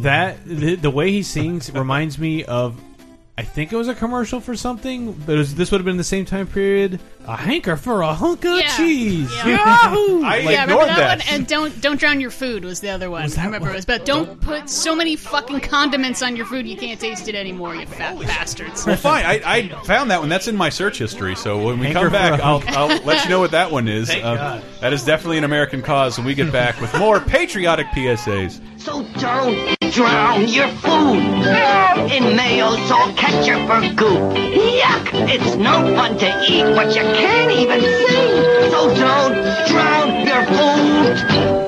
that 0.00 0.44
the, 0.44 0.74
the 0.76 0.90
way 0.90 1.10
he 1.12 1.22
sings 1.22 1.72
reminds 1.72 2.18
me 2.18 2.44
of. 2.44 2.78
I 3.38 3.42
think 3.42 3.70
it 3.70 3.76
was 3.76 3.88
a 3.88 3.94
commercial 3.94 4.40
for 4.40 4.56
something, 4.56 5.12
but 5.12 5.34
it 5.34 5.38
was, 5.38 5.54
this 5.54 5.70
would 5.70 5.78
have 5.78 5.84
been 5.84 5.98
the 5.98 6.04
same 6.04 6.24
time 6.24 6.46
period. 6.46 7.00
A 7.26 7.36
hanker 7.36 7.76
for 7.76 8.00
a 8.00 8.14
hunk 8.14 8.46
of 8.46 8.56
Yeah. 8.58 8.74
cheese. 8.78 9.30
Yeah. 9.44 9.48
Yahoo! 9.48 10.22
I 10.24 10.38
yeah, 10.38 10.62
remember 10.62 10.86
that, 10.86 10.96
that. 10.96 11.18
one? 11.18 11.28
And 11.28 11.46
don't 11.46 11.78
don't 11.82 12.00
drown 12.00 12.20
your 12.20 12.30
food 12.30 12.64
was 12.64 12.80
the 12.80 12.88
other 12.88 13.10
one. 13.10 13.30
I 13.38 13.44
remember 13.44 13.68
it 13.68 13.74
was 13.74 13.84
about 13.84 14.06
don't 14.06 14.40
put 14.40 14.70
so 14.70 14.94
many 14.96 15.16
fucking 15.16 15.60
condiments 15.60 16.22
on 16.22 16.34
your 16.36 16.46
food 16.46 16.66
you 16.66 16.76
can't 16.78 16.98
taste 16.98 17.28
it 17.28 17.34
anymore. 17.34 17.74
You 17.74 17.84
fat 17.84 18.18
bastards. 18.20 18.86
Well, 18.86 18.96
fine. 18.96 19.26
I, 19.26 19.42
I 19.44 19.68
found 19.84 20.10
that 20.12 20.20
one. 20.20 20.30
That's 20.30 20.48
in 20.48 20.56
my 20.56 20.70
search 20.70 20.98
history. 20.98 21.34
So 21.36 21.62
when 21.62 21.78
we 21.78 21.86
Hanker 21.88 22.00
come 22.00 22.06
for 22.06 22.12
back, 22.12 22.40
a 22.40 22.44
I'll, 22.44 22.60
hunk. 22.60 22.76
I'll 22.76 23.04
let 23.04 23.24
you 23.24 23.28
know 23.30 23.40
what 23.40 23.50
that 23.50 23.70
one 23.70 23.86
is. 23.88 24.08
Uh, 24.08 24.62
that 24.80 24.92
is 24.94 25.04
definitely 25.04 25.36
an 25.38 25.44
American 25.44 25.82
cause. 25.82 26.16
When 26.16 26.26
we 26.26 26.34
get 26.34 26.50
back 26.52 26.80
with 26.80 26.96
more 26.98 27.20
patriotic 27.20 27.88
PSAs. 27.88 28.62
So 28.80 29.02
don't 29.18 29.76
drown 29.90 30.46
your 30.46 30.68
food 30.68 31.18
in 32.12 32.36
mayo, 32.36 32.76
salt, 32.86 33.16
ketchup, 33.26 33.68
or 33.68 33.80
goop. 33.94 34.36
Yuck! 34.36 35.28
It's 35.28 35.56
no 35.56 35.94
fun 35.96 36.18
to 36.18 36.44
eat, 36.48 36.64
but 36.74 36.94
you 36.94 37.02
can't 37.02 37.52
even 37.52 37.80
sing. 37.80 38.70
So 38.70 38.94
don't 38.94 39.34
drown 39.68 40.26
your 40.26 40.44
food. 40.46 41.65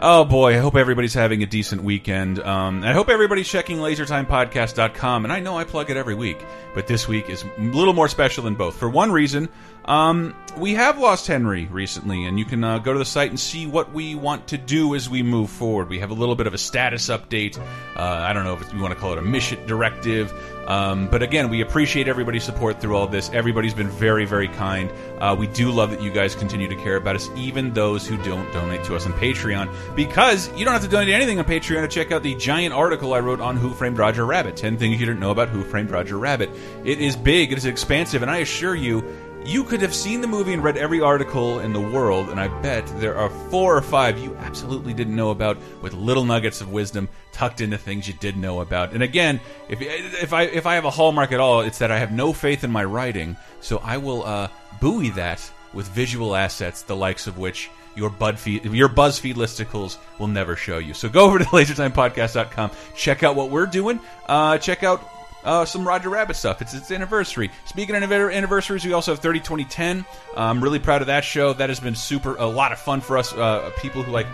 Oh 0.00 0.24
boy, 0.24 0.54
I 0.54 0.58
hope 0.58 0.76
everybody's 0.76 1.14
having 1.14 1.42
a 1.42 1.46
decent 1.46 1.82
weekend. 1.82 2.38
Um, 2.38 2.84
I 2.84 2.92
hope 2.92 3.08
everybody's 3.08 3.48
checking 3.48 3.78
lasertimepodcast.com. 3.78 5.24
And 5.24 5.32
I 5.32 5.40
know 5.40 5.58
I 5.58 5.64
plug 5.64 5.90
it 5.90 5.96
every 5.96 6.14
week, 6.14 6.38
but 6.72 6.86
this 6.86 7.08
week 7.08 7.28
is 7.28 7.42
a 7.42 7.60
little 7.60 7.94
more 7.94 8.06
special 8.06 8.44
than 8.44 8.54
both. 8.54 8.76
For 8.76 8.88
one 8.88 9.10
reason, 9.10 9.48
um, 9.86 10.36
we 10.56 10.74
have 10.74 10.98
lost 10.98 11.26
Henry 11.26 11.66
recently, 11.66 12.26
and 12.26 12.38
you 12.38 12.44
can 12.44 12.62
uh, 12.62 12.78
go 12.78 12.92
to 12.92 12.98
the 13.00 13.04
site 13.04 13.30
and 13.30 13.40
see 13.40 13.66
what 13.66 13.92
we 13.92 14.14
want 14.14 14.46
to 14.48 14.58
do 14.58 14.94
as 14.94 15.10
we 15.10 15.24
move 15.24 15.50
forward. 15.50 15.88
We 15.88 15.98
have 15.98 16.10
a 16.10 16.14
little 16.14 16.36
bit 16.36 16.46
of 16.46 16.54
a 16.54 16.58
status 16.58 17.08
update. 17.08 17.58
Uh, 17.58 17.64
I 17.96 18.32
don't 18.32 18.44
know 18.44 18.54
if 18.54 18.72
you 18.72 18.78
want 18.78 18.94
to 18.94 19.00
call 19.00 19.14
it 19.14 19.18
a 19.18 19.22
mission 19.22 19.66
directive. 19.66 20.32
Um, 20.68 21.08
but 21.08 21.22
again, 21.22 21.48
we 21.48 21.62
appreciate 21.62 22.08
everybody's 22.08 22.44
support 22.44 22.78
through 22.78 22.94
all 22.94 23.06
this. 23.06 23.30
Everybody's 23.30 23.72
been 23.72 23.88
very, 23.88 24.26
very 24.26 24.48
kind. 24.48 24.92
Uh, 25.18 25.34
we 25.36 25.46
do 25.46 25.70
love 25.70 25.90
that 25.90 26.02
you 26.02 26.10
guys 26.10 26.34
continue 26.34 26.68
to 26.68 26.76
care 26.76 26.96
about 26.96 27.16
us, 27.16 27.30
even 27.34 27.72
those 27.72 28.06
who 28.06 28.18
don't 28.18 28.52
donate 28.52 28.84
to 28.84 28.94
us 28.94 29.06
on 29.06 29.14
Patreon, 29.14 29.74
because 29.96 30.54
you 30.56 30.66
don't 30.66 30.74
have 30.74 30.82
to 30.82 30.88
donate 30.88 31.08
anything 31.08 31.38
on 31.38 31.46
Patreon 31.46 31.80
to 31.80 31.88
check 31.88 32.12
out 32.12 32.22
the 32.22 32.34
giant 32.34 32.74
article 32.74 33.14
I 33.14 33.20
wrote 33.20 33.40
on 33.40 33.56
Who 33.56 33.72
Framed 33.72 33.96
Roger 33.96 34.26
Rabbit 34.26 34.56
10 34.56 34.76
Things 34.76 35.00
You 35.00 35.06
Didn't 35.06 35.20
Know 35.20 35.30
About 35.30 35.48
Who 35.48 35.64
Framed 35.64 35.90
Roger 35.90 36.18
Rabbit. 36.18 36.50
It 36.84 37.00
is 37.00 37.16
big, 37.16 37.50
it 37.50 37.56
is 37.56 37.64
expansive, 37.64 38.20
and 38.20 38.30
I 38.30 38.38
assure 38.38 38.74
you, 38.74 39.02
you 39.48 39.64
could 39.64 39.80
have 39.80 39.94
seen 39.94 40.20
the 40.20 40.26
movie 40.26 40.52
and 40.52 40.62
read 40.62 40.76
every 40.76 41.00
article 41.00 41.60
in 41.60 41.72
the 41.72 41.80
world, 41.80 42.28
and 42.28 42.38
I 42.38 42.48
bet 42.60 42.86
there 43.00 43.16
are 43.16 43.30
four 43.50 43.74
or 43.74 43.80
five 43.80 44.18
you 44.18 44.36
absolutely 44.36 44.92
didn't 44.92 45.16
know 45.16 45.30
about 45.30 45.56
with 45.80 45.94
little 45.94 46.24
nuggets 46.24 46.60
of 46.60 46.70
wisdom 46.70 47.08
tucked 47.32 47.62
into 47.62 47.78
things 47.78 48.06
you 48.06 48.12
did 48.12 48.36
know 48.36 48.60
about. 48.60 48.92
And 48.92 49.02
again, 49.02 49.40
if 49.70 49.80
if 49.80 50.34
I 50.34 50.42
if 50.42 50.66
I 50.66 50.74
have 50.74 50.84
a 50.84 50.90
hallmark 50.90 51.32
at 51.32 51.40
all, 51.40 51.62
it's 51.62 51.78
that 51.78 51.90
I 51.90 51.98
have 51.98 52.12
no 52.12 52.34
faith 52.34 52.62
in 52.62 52.70
my 52.70 52.84
writing, 52.84 53.38
so 53.62 53.78
I 53.78 53.96
will 53.96 54.22
uh, 54.24 54.48
buoy 54.82 55.08
that 55.10 55.50
with 55.72 55.88
visual 55.88 56.36
assets, 56.36 56.82
the 56.82 56.96
likes 56.96 57.26
of 57.26 57.38
which 57.38 57.70
your 57.96 58.10
BuzzFeed, 58.10 58.74
your 58.74 58.90
BuzzFeed 58.90 59.34
listicles 59.34 59.96
will 60.18 60.26
never 60.26 60.56
show 60.56 60.76
you. 60.76 60.92
So 60.92 61.08
go 61.08 61.24
over 61.24 61.38
to 61.38 61.44
lasertimepodcast.com, 61.46 62.70
check 62.94 63.22
out 63.22 63.34
what 63.34 63.48
we're 63.48 63.66
doing, 63.66 63.98
uh, 64.26 64.58
check 64.58 64.82
out 64.82 65.17
uh, 65.48 65.64
some 65.64 65.88
Roger 65.88 66.10
Rabbit 66.10 66.36
stuff. 66.36 66.60
It's 66.60 66.74
its 66.74 66.90
anniversary. 66.90 67.50
Speaking 67.64 67.96
of 67.96 68.12
anniversaries, 68.12 68.84
we 68.84 68.92
also 68.92 69.12
have 69.12 69.20
30 69.20 69.40
2010. 69.40 70.04
I'm 70.36 70.62
really 70.62 70.78
proud 70.78 71.00
of 71.00 71.06
that 71.06 71.24
show. 71.24 71.54
That 71.54 71.70
has 71.70 71.80
been 71.80 71.94
super 71.94 72.36
a 72.36 72.46
lot 72.46 72.72
of 72.72 72.78
fun 72.78 73.00
for 73.00 73.16
us 73.16 73.32
uh, 73.32 73.70
people 73.78 74.02
who 74.02 74.12
like 74.12 74.26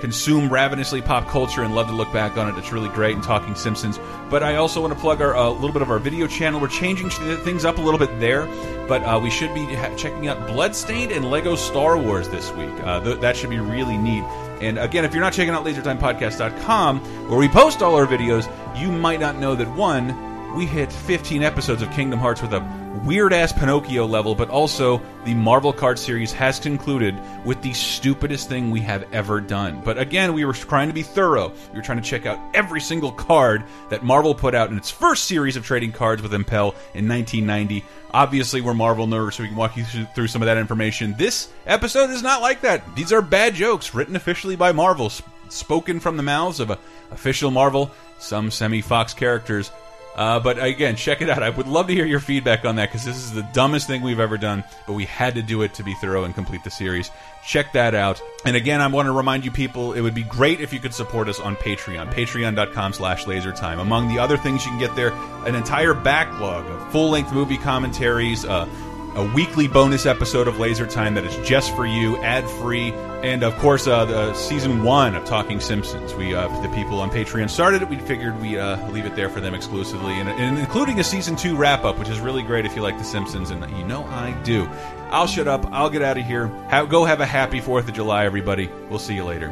consume 0.00 0.48
ravenously 0.48 1.00
pop 1.00 1.28
culture 1.28 1.62
and 1.62 1.76
love 1.76 1.86
to 1.86 1.92
look 1.92 2.12
back 2.12 2.36
on 2.36 2.48
it. 2.48 2.58
It's 2.58 2.72
really 2.72 2.88
great 2.88 3.14
and 3.14 3.22
talking 3.22 3.54
Simpsons. 3.54 4.00
But 4.30 4.42
I 4.42 4.56
also 4.56 4.80
want 4.80 4.94
to 4.94 4.98
plug 4.98 5.20
our 5.20 5.34
a 5.34 5.50
little 5.50 5.72
bit 5.72 5.82
of 5.82 5.90
our 5.90 6.00
video 6.00 6.26
channel. 6.26 6.58
We're 6.58 6.68
changing 6.68 7.10
things 7.10 7.64
up 7.64 7.76
a 7.76 7.80
little 7.80 8.00
bit 8.00 8.18
there, 8.18 8.46
but 8.88 9.02
uh, 9.02 9.20
we 9.22 9.30
should 9.30 9.54
be 9.54 9.66
checking 9.96 10.26
out 10.26 10.48
Bloodstained 10.48 11.12
and 11.12 11.30
Lego 11.30 11.54
Star 11.54 11.98
Wars 11.98 12.30
this 12.30 12.50
week. 12.52 12.72
Uh, 12.82 13.00
th 13.00 13.20
that 13.20 13.36
should 13.36 13.50
be 13.50 13.60
really 13.60 13.98
neat. 13.98 14.24
And 14.60 14.78
again, 14.78 15.04
if 15.04 15.12
you're 15.12 15.22
not 15.22 15.34
checking 15.34 15.54
out 15.54 15.64
LaserTimePodcast.com, 15.66 17.28
where 17.28 17.38
we 17.38 17.48
post 17.48 17.82
all 17.82 17.94
our 17.94 18.06
videos, 18.06 18.50
you 18.76 18.90
might 18.90 19.20
not 19.20 19.36
know 19.36 19.54
that 19.54 19.68
one, 19.76 20.31
we 20.54 20.66
hit 20.66 20.92
15 20.92 21.42
episodes 21.42 21.80
of 21.82 21.90
Kingdom 21.92 22.18
Hearts 22.18 22.42
with 22.42 22.52
a 22.52 23.00
weird 23.04 23.32
ass 23.32 23.52
Pinocchio 23.52 24.06
level, 24.06 24.34
but 24.34 24.50
also 24.50 25.00
the 25.24 25.34
Marvel 25.34 25.72
card 25.72 25.98
series 25.98 26.30
has 26.32 26.60
concluded 26.60 27.18
with 27.44 27.62
the 27.62 27.72
stupidest 27.72 28.48
thing 28.48 28.70
we 28.70 28.80
have 28.80 29.06
ever 29.14 29.40
done. 29.40 29.80
But 29.82 29.98
again, 29.98 30.34
we 30.34 30.44
were 30.44 30.52
trying 30.52 30.88
to 30.88 30.94
be 30.94 31.02
thorough. 31.02 31.52
We 31.72 31.78
were 31.78 31.84
trying 31.84 32.02
to 32.02 32.08
check 32.08 32.26
out 32.26 32.38
every 32.54 32.80
single 32.80 33.12
card 33.12 33.64
that 33.88 34.04
Marvel 34.04 34.34
put 34.34 34.54
out 34.54 34.70
in 34.70 34.76
its 34.76 34.90
first 34.90 35.24
series 35.24 35.56
of 35.56 35.64
trading 35.64 35.92
cards 35.92 36.20
with 36.22 36.34
Impel 36.34 36.74
in 36.94 37.08
1990. 37.08 37.84
Obviously, 38.12 38.60
we're 38.60 38.74
Marvel 38.74 39.06
nerds, 39.06 39.34
so 39.34 39.42
we 39.42 39.48
can 39.48 39.56
walk 39.56 39.76
you 39.76 39.84
through- 39.84 40.26
some 40.26 40.42
of 40.42 40.46
that 40.46 40.58
information. 40.58 41.14
This 41.16 41.48
episode 41.66 42.10
is 42.10 42.22
not 42.22 42.42
like 42.42 42.60
that. 42.60 42.94
These 42.94 43.12
are 43.12 43.22
bad 43.22 43.54
jokes 43.54 43.94
written 43.94 44.16
officially 44.16 44.56
by 44.56 44.72
Marvel, 44.72 45.08
sp- 45.08 45.24
spoken 45.48 45.98
from 45.98 46.18
the 46.18 46.22
mouths 46.22 46.60
of 46.60 46.70
a 46.70 46.78
official 47.10 47.50
Marvel, 47.50 47.90
some 48.18 48.50
semi-Fox 48.50 49.14
characters. 49.14 49.70
Uh, 50.14 50.38
but 50.40 50.62
again, 50.62 50.94
check 50.94 51.22
it 51.22 51.30
out. 51.30 51.42
I 51.42 51.50
would 51.50 51.66
love 51.66 51.86
to 51.86 51.94
hear 51.94 52.04
your 52.04 52.20
feedback 52.20 52.64
on 52.64 52.76
that 52.76 52.90
because 52.90 53.04
this 53.04 53.16
is 53.16 53.32
the 53.32 53.42
dumbest 53.42 53.86
thing 53.86 54.02
we've 54.02 54.20
ever 54.20 54.36
done, 54.36 54.62
but 54.86 54.92
we 54.92 55.06
had 55.06 55.34
to 55.36 55.42
do 55.42 55.62
it 55.62 55.74
to 55.74 55.82
be 55.82 55.94
thorough 55.94 56.24
and 56.24 56.34
complete 56.34 56.64
the 56.64 56.70
series. 56.70 57.10
Check 57.44 57.72
that 57.72 57.94
out. 57.94 58.20
And 58.44 58.54
again, 58.54 58.80
I 58.80 58.86
want 58.88 59.06
to 59.06 59.12
remind 59.12 59.44
you 59.44 59.50
people, 59.50 59.94
it 59.94 60.00
would 60.00 60.14
be 60.14 60.22
great 60.22 60.60
if 60.60 60.72
you 60.72 60.80
could 60.80 60.94
support 60.94 61.28
us 61.28 61.40
on 61.40 61.56
Patreon, 61.56 62.12
patreon.com 62.12 62.92
slash 62.92 63.24
lasertime. 63.24 63.80
Among 63.80 64.08
the 64.08 64.18
other 64.18 64.36
things 64.36 64.64
you 64.64 64.70
can 64.70 64.80
get 64.80 64.94
there, 64.94 65.12
an 65.46 65.54
entire 65.54 65.94
backlog 65.94 66.66
of 66.66 66.92
full-length 66.92 67.32
movie 67.32 67.58
commentaries, 67.58 68.44
uh, 68.44 68.66
a 69.14 69.32
weekly 69.34 69.68
bonus 69.68 70.06
episode 70.06 70.48
of 70.48 70.58
Laser 70.58 70.86
Time 70.86 71.14
that 71.14 71.24
is 71.24 71.36
just 71.46 71.74
for 71.76 71.84
you, 71.84 72.16
ad 72.18 72.48
free, 72.48 72.92
and 73.22 73.42
of 73.42 73.54
course, 73.58 73.86
uh, 73.86 74.04
the 74.06 74.32
season 74.34 74.82
one 74.82 75.14
of 75.14 75.24
Talking 75.24 75.60
Simpsons. 75.60 76.14
We, 76.14 76.34
uh, 76.34 76.48
the 76.62 76.68
people 76.70 76.98
on 76.98 77.10
Patreon 77.10 77.50
started 77.50 77.82
it. 77.82 77.88
We 77.88 77.98
figured 77.98 78.40
we 78.40 78.58
uh, 78.58 78.88
leave 78.90 79.04
it 79.04 79.14
there 79.14 79.28
for 79.28 79.40
them 79.40 79.54
exclusively, 79.54 80.14
and, 80.14 80.28
and 80.28 80.58
including 80.58 80.98
a 80.98 81.04
season 81.04 81.36
two 81.36 81.56
wrap 81.56 81.84
up, 81.84 81.98
which 81.98 82.08
is 82.08 82.20
really 82.20 82.42
great 82.42 82.64
if 82.64 82.74
you 82.74 82.82
like 82.82 82.96
The 82.96 83.04
Simpsons, 83.04 83.50
and 83.50 83.60
you 83.76 83.84
know 83.84 84.04
I 84.04 84.32
do. 84.44 84.66
I'll 85.10 85.26
shut 85.26 85.46
up. 85.46 85.66
I'll 85.72 85.90
get 85.90 86.00
out 86.02 86.16
of 86.16 86.24
here. 86.24 86.46
Ha 86.70 86.86
go 86.86 87.04
have 87.04 87.20
a 87.20 87.26
happy 87.26 87.60
Fourth 87.60 87.88
of 87.88 87.94
July, 87.94 88.24
everybody. 88.24 88.70
We'll 88.88 88.98
see 88.98 89.14
you 89.14 89.24
later. 89.24 89.50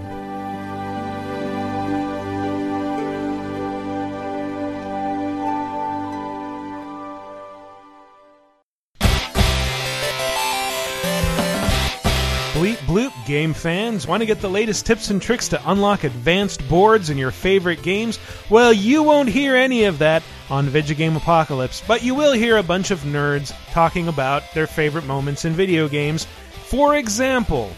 Game 13.31 13.55
fans 13.55 14.09
want 14.09 14.23
to 14.23 14.27
get 14.27 14.41
the 14.41 14.51
latest 14.51 14.87
tips 14.87 15.11
and 15.11 15.23
tricks 15.23 15.47
to 15.51 15.71
unlock 15.71 16.03
advanced 16.03 16.69
boards 16.69 17.11
in 17.11 17.17
your 17.17 17.31
favorite 17.31 17.81
games? 17.81 18.19
Well, 18.51 18.73
you 18.73 19.05
won't 19.05 19.29
hear 19.29 19.55
any 19.55 19.85
of 19.85 20.01
that 20.01 20.25
on 20.51 20.67
Vidjagame 20.67 21.17
Apocalypse, 21.17 21.81
but 21.87 22.03
you 22.03 22.17
will 22.17 22.33
hear 22.33 22.57
a 22.57 22.63
bunch 22.65 22.91
of 22.91 22.99
nerds 23.03 23.55
talking 23.71 24.09
about 24.09 24.43
their 24.53 24.67
favorite 24.67 25.05
moments 25.05 25.45
in 25.45 25.53
video 25.53 25.87
games. 25.89 26.27
For 26.65 26.97
example, 26.97 27.71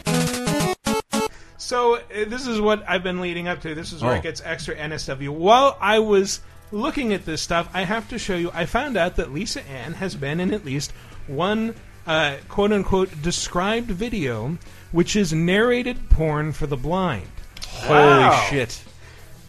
so 1.58 1.96
uh, 1.96 2.00
this 2.28 2.46
is 2.46 2.58
what 2.58 2.82
I've 2.88 3.02
been 3.02 3.20
leading 3.20 3.46
up 3.46 3.60
to. 3.60 3.74
This 3.74 3.92
is 3.92 4.02
where 4.02 4.12
Oh. 4.14 4.16
it 4.16 4.22
gets 4.22 4.40
extra 4.42 4.74
NSW. 4.74 5.28
While 5.28 5.76
I 5.82 5.98
was 5.98 6.40
looking 6.70 7.12
at 7.12 7.26
this 7.26 7.42
stuff, 7.42 7.68
I 7.74 7.82
have 7.84 8.08
to 8.08 8.18
show 8.18 8.36
you. 8.36 8.50
I 8.54 8.64
found 8.64 8.96
out 8.96 9.16
that 9.16 9.34
Lisa 9.34 9.62
Ann 9.68 9.92
has 9.92 10.14
been 10.14 10.40
in 10.40 10.54
at 10.54 10.64
least 10.64 10.92
one 11.26 11.74
uh, 12.06 12.36
quote 12.48 12.72
unquote 12.72 13.20
described 13.22 13.90
video, 13.90 14.56
which 14.92 15.16
is 15.16 15.32
narrated 15.32 16.08
porn 16.10 16.52
for 16.52 16.66
the 16.66 16.76
blind. 16.76 17.26
Holy 17.66 18.36
shit. 18.48 18.82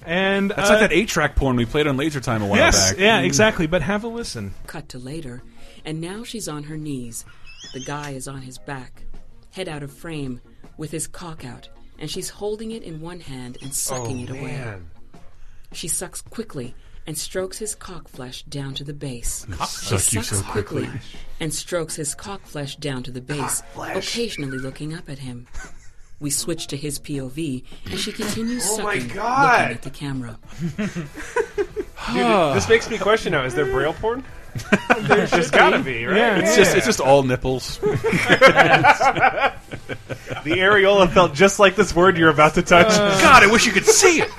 And 0.05 0.51
That's 0.51 0.69
uh, 0.69 0.73
like 0.73 0.79
that 0.81 0.91
eight 0.91 1.07
track 1.07 1.35
porn 1.35 1.55
we 1.55 1.65
played 1.65 1.87
on 1.87 1.95
Laser 1.95 2.19
Time 2.19 2.41
a 2.41 2.47
while 2.47 2.57
yes, 2.57 2.91
back. 2.91 2.99
yeah, 2.99 3.21
Mm. 3.21 3.25
exactly. 3.25 3.67
But 3.67 3.81
have 3.83 4.03
a 4.03 4.07
listen. 4.07 4.53
Cut 4.67 4.89
to 4.89 4.99
later, 4.99 5.41
and 5.85 6.01
now 6.01 6.23
she's 6.23 6.47
on 6.49 6.63
her 6.63 6.75
knees. 6.77 7.23
The 7.73 7.79
guy 7.79 8.11
is 8.11 8.27
on 8.27 8.41
his 8.41 8.57
back, 8.57 9.03
head 9.51 9.69
out 9.69 9.81
of 9.83 9.91
frame, 9.93 10.41
with 10.77 10.91
his 10.91 11.07
cock 11.07 11.45
out, 11.45 11.69
and 11.99 12.09
she's 12.11 12.29
holding 12.29 12.71
it 12.71 12.83
in 12.83 12.99
one 12.99 13.21
hand 13.21 13.57
and 13.61 13.73
sucking 13.73 14.19
Oh, 14.19 14.23
it 14.23 14.29
away. 14.31 14.41
man. 14.57 14.89
She 15.71 15.87
sucks 15.87 16.21
quickly 16.21 16.75
and 17.06 17.18
strokes 17.18 17.58
his 17.58 17.76
cock 17.76 18.08
flesh 18.08 18.43
down 18.43 18.74
to 18.76 18.84
the 18.84 18.93
base. 18.93 19.45
Cock 19.51 19.70
she 19.70 19.93
you 19.95 19.99
sucks 20.24 20.30
so 20.39 20.41
quickly. 20.43 20.89
and 21.39 21.54
strokes 21.54 21.95
his 21.95 22.16
cock 22.16 22.41
flesh 22.45 22.76
down 22.78 23.04
to 23.04 23.12
the 23.12 23.22
base, 23.22 23.62
occasionally 23.78 24.58
looking 24.58 24.93
up 24.93 25.10
at 25.10 25.20
him. 25.20 25.47
We 26.20 26.30
switch 26.30 26.68
to 26.68 26.78
his 26.78 26.99
POV, 26.99 27.64
and 27.89 27.99
she 27.99 28.12
continues 28.14 28.66
Oh 28.70 28.82
my 28.84 28.97
sucking, 28.99 29.16
God. 29.16 29.60
looking 29.60 29.76
at 29.76 29.82
the 29.82 29.89
camera. 29.89 30.39
Dude, 32.14 32.56
this 32.56 32.70
makes 32.70 32.89
me 32.89 32.97
question 32.97 33.32
now: 33.34 33.43
Is 33.43 33.54
there 33.56 33.66
braille 33.66 33.93
porn? 33.93 34.24
There's 35.01 35.49
gotta 35.51 35.80
be, 35.80 36.06
right? 36.06 36.16
Yeah, 36.18 36.38
It's 36.39 36.56
just 36.56 36.76
it's 36.76 36.86
just 36.86 36.99
all 37.01 37.24
nipples. 37.24 37.80
the 37.80 37.91
areola 40.45 41.12
felt 41.12 41.34
just 41.34 41.60
like 41.60 41.76
this 41.76 41.95
word 41.95 42.18
you're 42.18 42.30
about 42.30 42.54
to 42.56 42.62
touch. 42.62 42.89
God, 43.22 43.43
I 43.43 43.47
wish 43.51 43.66
you 43.66 43.72
could 43.72 43.86
see 43.86 44.22
it. 44.22 44.30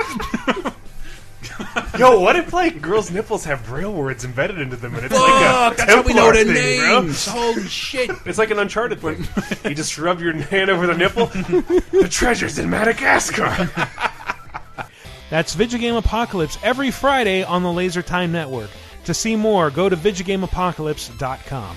Yo, 1.99 2.19
what 2.19 2.35
if 2.37 2.53
like 2.53 2.81
girls' 2.83 3.11
nipples 3.11 3.45
have 3.45 3.65
braille 3.67 3.93
words 3.93 4.25
embedded 4.25 4.59
into 4.59 4.75
them, 4.77 4.95
and 4.97 5.05
it's 5.07 5.15
Fuck, 5.15 5.29
like 5.29 5.75
a 5.75 5.77
that's 5.77 5.93
how 5.93 6.03
we 6.03 6.13
know 6.13 6.33
Templar 6.33 6.45
their 6.45 6.55
thing, 6.55 6.81
bro? 6.81 7.01
names. 7.03 7.27
Holy 7.27 7.63
shit! 7.69 8.11
It's 8.27 8.39
like 8.39 8.51
an 8.51 8.59
Uncharted 8.59 9.01
thing. 9.01 9.27
you 9.65 9.75
just 9.77 9.97
rub 9.99 10.21
your 10.21 10.33
hand 10.37 10.71
over 10.71 10.87
the 10.89 10.97
nipple. 10.97 11.27
the 11.27 12.09
treasures 12.11 12.59
in 12.59 12.69
Madagascar. 12.71 13.71
That's 15.31 15.55
Vidjagame 15.57 15.97
Apocalypse 15.99 16.59
every 16.63 16.91
Friday 16.91 17.43
on 17.45 17.63
the 17.63 17.73
Laser 17.73 18.03
Time 18.03 18.33
Network. 18.33 18.71
To 19.05 19.15
see 19.15 19.37
more, 19.37 19.71
go 19.71 19.89
to 19.89 19.97
VidjagameApocalypse.com. 19.97 21.77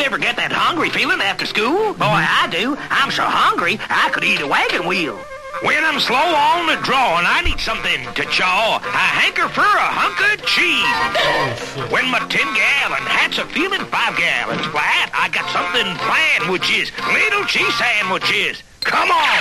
you 0.00 0.06
ever 0.06 0.18
get 0.18 0.36
that 0.36 0.50
hungry 0.50 0.88
feeling 0.88 1.20
after 1.20 1.44
school? 1.44 1.92
Boy, 1.92 2.24
I 2.24 2.48
do. 2.50 2.74
I'm 2.88 3.10
so 3.12 3.22
hungry, 3.22 3.76
I 3.90 4.08
could 4.08 4.24
eat 4.24 4.40
a 4.40 4.46
wagon 4.46 4.88
wheel. 4.88 5.20
When 5.60 5.84
I'm 5.84 6.00
slow 6.00 6.16
on 6.16 6.72
the 6.72 6.80
draw 6.80 7.18
and 7.18 7.26
I 7.28 7.42
need 7.44 7.60
something 7.60 8.08
to 8.14 8.24
chaw, 8.32 8.80
I 8.80 9.06
hanker 9.20 9.46
for 9.52 9.60
a 9.60 9.88
hunk 9.92 10.16
of 10.24 10.40
cheese. 10.48 11.92
when 11.92 12.08
my 12.08 12.18
10 12.18 12.32
gallon 12.32 13.04
hat's 13.04 13.36
a 13.36 13.44
feeling 13.44 13.84
5 13.84 14.16
gallons 14.16 14.64
flat, 14.72 15.12
I 15.12 15.28
got 15.28 15.44
something 15.52 15.84
planned, 16.00 16.48
which 16.48 16.72
is 16.72 16.90
little 17.12 17.44
cheese 17.44 17.74
sandwiches. 17.76 18.62
Come 18.80 19.10
on! 19.10 19.38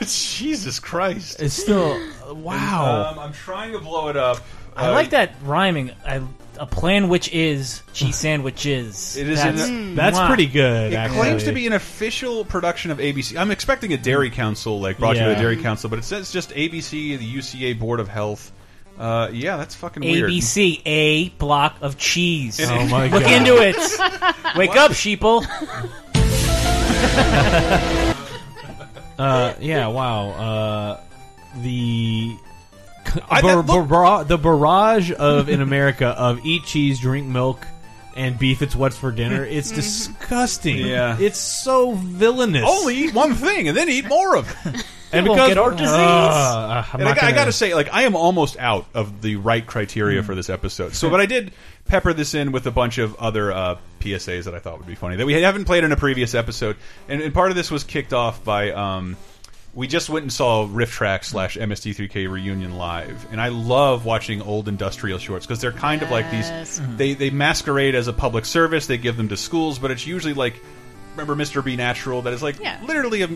Jesus 0.00 0.80
Christ! 0.80 1.42
It's 1.42 1.52
still 1.52 2.00
wow. 2.32 3.12
Um, 3.12 3.18
I'm 3.18 3.32
trying 3.34 3.72
to 3.72 3.78
blow 3.78 4.08
it 4.08 4.16
up. 4.16 4.40
I 4.76 4.88
Uh, 4.88 4.92
like 4.92 5.10
that 5.10 5.34
rhyming. 5.44 5.90
I, 6.06 6.22
a 6.58 6.66
plan 6.66 7.08
which 7.08 7.32
is 7.32 7.82
cheese 7.92 8.16
sandwiches. 8.26 9.16
It 9.16 9.28
is 9.28 9.42
That's, 9.42 9.66
in 9.68 9.94
That's 9.94 10.18
Mwah. 10.18 10.28
pretty 10.28 10.46
good. 10.46 10.92
It 10.92 10.96
actually. 10.96 11.18
claims 11.18 11.44
to 11.44 11.52
be 11.52 11.66
an 11.66 11.72
official 11.72 12.44
production 12.44 12.90
of 12.90 12.98
ABC. 12.98 13.36
I'm 13.38 13.50
expecting 13.50 13.92
a 13.92 13.96
Dairy 13.96 14.30
Council, 14.30 14.80
like 14.80 14.98
brought 14.98 15.14
to 15.14 15.18
you 15.18 15.24
by 15.24 15.30
Yeah. 15.30 15.34
the 15.36 15.40
Dairy 15.42 15.56
Council, 15.56 15.88
but 15.90 15.98
it 15.98 16.04
says 16.04 16.30
just 16.30 16.50
ABC, 16.50 17.16
the 17.18 17.36
UCA 17.36 17.78
Board 17.78 18.00
of 18.00 18.08
Health. 18.08 18.52
Uh, 18.98 19.28
yeah, 19.32 19.56
that's 19.56 19.74
fucking 19.74 20.02
weird. 20.02 20.30
ABC, 20.30 20.82
a 20.84 21.30
block 21.30 21.76
of 21.80 21.96
cheese. 21.98 22.60
It- 22.60 22.68
Oh 22.70 22.86
my 22.86 23.08
Look 23.08 23.22
God. 23.24 23.32
into 23.32 23.56
it. 23.56 23.76
Wake 24.56 24.76
up, 24.76 24.92
sheeple. 24.92 25.44
Uh, 29.18 29.54
yeah, 29.60 29.86
wow. 29.86 30.28
Uh, 30.30 31.00
the 31.62 32.34
I- 33.28 33.40
bar- 33.42 33.62
that- 33.62 33.72
look- 33.72 33.88
barra- 33.88 34.24
the 34.24 34.38
barrage 34.38 35.12
of 35.12 35.48
in 35.48 35.60
America 35.60 36.06
of 36.08 36.44
eat 36.44 36.64
cheese, 36.64 37.00
drink 37.00 37.26
milk, 37.26 37.66
and 38.16 38.38
beef. 38.38 38.62
It's 38.62 38.74
what's 38.76 38.96
for 38.96 39.10
dinner. 39.12 39.44
It's 39.50 39.70
disgusting. 39.70 40.78
Yeah. 40.78 41.16
it's 41.18 41.38
so 41.38 41.92
villainous. 41.92 42.64
Only 42.66 42.96
eat 42.96 43.14
one 43.14 43.34
thing 43.34 43.68
and 43.68 43.76
then 43.76 43.88
eat 43.88 44.06
more 44.06 44.36
of 44.36 44.48
it. 44.66 44.84
and 45.12 45.24
because 45.26 45.48
get 45.48 45.56
heart 45.56 45.76
disease. 45.76 45.88
Uh, 45.92 46.84
I'm 46.92 47.00
And 47.00 47.08
I, 47.08 47.12
not 47.12 47.16
got- 47.16 47.24
I 47.24 47.26
gonna- 47.28 47.36
gotta 47.42 47.52
say, 47.52 47.74
like, 47.74 47.88
I 47.92 48.02
am 48.02 48.16
almost 48.16 48.58
out 48.58 48.86
of 48.94 49.20
the 49.22 49.36
right 49.36 49.66
criteria 49.66 50.22
for 50.22 50.34
this 50.34 50.48
episode. 50.50 50.94
So, 50.94 51.08
but 51.10 51.20
I 51.20 51.26
did 51.26 51.52
pepper 51.86 52.12
this 52.12 52.34
in 52.34 52.52
with 52.52 52.66
a 52.66 52.70
bunch 52.70 52.98
of 52.98 53.14
other 53.16 53.50
uh, 53.52 53.76
PSAs 54.00 54.44
that 54.44 54.54
I 54.54 54.58
thought 54.58 54.78
would 54.78 54.86
be 54.86 54.94
funny 54.94 55.16
that 55.16 55.26
we 55.26 55.34
haven't 55.34 55.64
played 55.64 55.84
in 55.84 55.92
a 55.92 55.96
previous 55.96 56.34
episode, 56.34 56.76
and, 57.08 57.20
and 57.20 57.34
part 57.34 57.50
of 57.50 57.56
this 57.56 57.70
was 57.70 57.84
kicked 57.84 58.12
off 58.12 58.42
by. 58.44 58.70
Um, 58.72 59.16
we 59.74 59.86
just 59.86 60.10
went 60.10 60.24
and 60.24 60.32
saw 60.32 60.66
RiffTrax 60.66 61.24
slash 61.24 61.56
MST3K 61.56 62.30
reunion 62.30 62.76
live, 62.76 63.26
and 63.32 63.40
I 63.40 63.48
love 63.48 64.04
watching 64.04 64.42
old 64.42 64.68
industrial 64.68 65.18
shorts 65.18 65.46
because 65.46 65.60
they're 65.60 65.72
kind 65.72 66.02
of 66.02 66.10
like 66.10 66.30
these. 66.30 66.50
Mm-hmm. 66.50 66.96
They 66.96 67.14
they 67.14 67.30
masquerade 67.30 67.94
as 67.94 68.06
a 68.06 68.12
public 68.12 68.44
service. 68.44 68.86
They 68.86 68.98
give 68.98 69.16
them 69.16 69.28
to 69.28 69.36
schools, 69.36 69.78
but 69.78 69.90
it's 69.90 70.06
usually 70.06 70.34
like 70.34 70.60
remember 71.16 71.34
Mr. 71.34 71.64
B 71.64 71.76
Natural 71.76 72.22
that 72.22 72.32
is 72.32 72.42
like 72.42 72.58
Yeah. 72.60 72.78
literally 72.84 73.22
a 73.22 73.28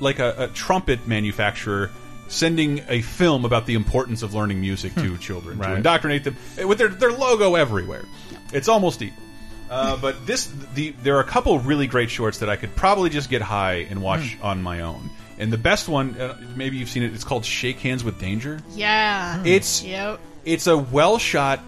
like 0.00 0.18
a, 0.18 0.34
a 0.44 0.48
trumpet 0.48 1.06
manufacturer 1.06 1.90
sending 2.28 2.82
a 2.88 3.02
film 3.02 3.44
about 3.44 3.66
the 3.66 3.74
importance 3.74 4.22
of 4.22 4.34
learning 4.34 4.60
music 4.60 4.92
to 4.94 5.10
hmm. 5.10 5.16
children 5.18 5.58
to 5.58 5.74
indoctrinate 5.74 6.24
them 6.24 6.36
eh, 6.58 6.64
with 6.64 6.78
their 6.78 6.88
their 6.88 7.12
logo 7.12 7.54
everywhere. 7.54 8.04
It's 8.52 8.68
almost 8.68 9.02
evil. 9.02 9.22
Uh, 9.68 9.96
but 9.96 10.26
this, 10.26 10.52
the 10.74 10.90
there 11.02 11.16
are 11.16 11.20
a 11.20 11.24
couple 11.24 11.58
really 11.58 11.86
great 11.86 12.10
shorts 12.10 12.38
that 12.38 12.48
I 12.48 12.56
could 12.56 12.74
probably 12.76 13.10
just 13.10 13.30
get 13.30 13.42
high 13.42 13.86
and 13.90 14.02
watch 14.02 14.34
hmm. 14.34 14.44
on 14.44 14.62
my 14.62 14.80
own. 14.80 15.10
And 15.38 15.52
the 15.52 15.58
best 15.58 15.88
one, 15.88 16.18
uh, 16.20 16.36
maybe 16.56 16.76
you've 16.78 16.88
seen 16.88 17.02
it. 17.02 17.12
It's 17.14 17.24
called 17.24 17.44
Shake 17.44 17.78
Hands 17.80 18.02
with 18.02 18.18
Danger. 18.18 18.60
Yeah. 18.74 19.42
It's 19.44 19.82
Yep. 19.82 20.18
it's 20.44 20.66
a 20.66 20.76
well 20.78 21.18
shot 21.18 21.60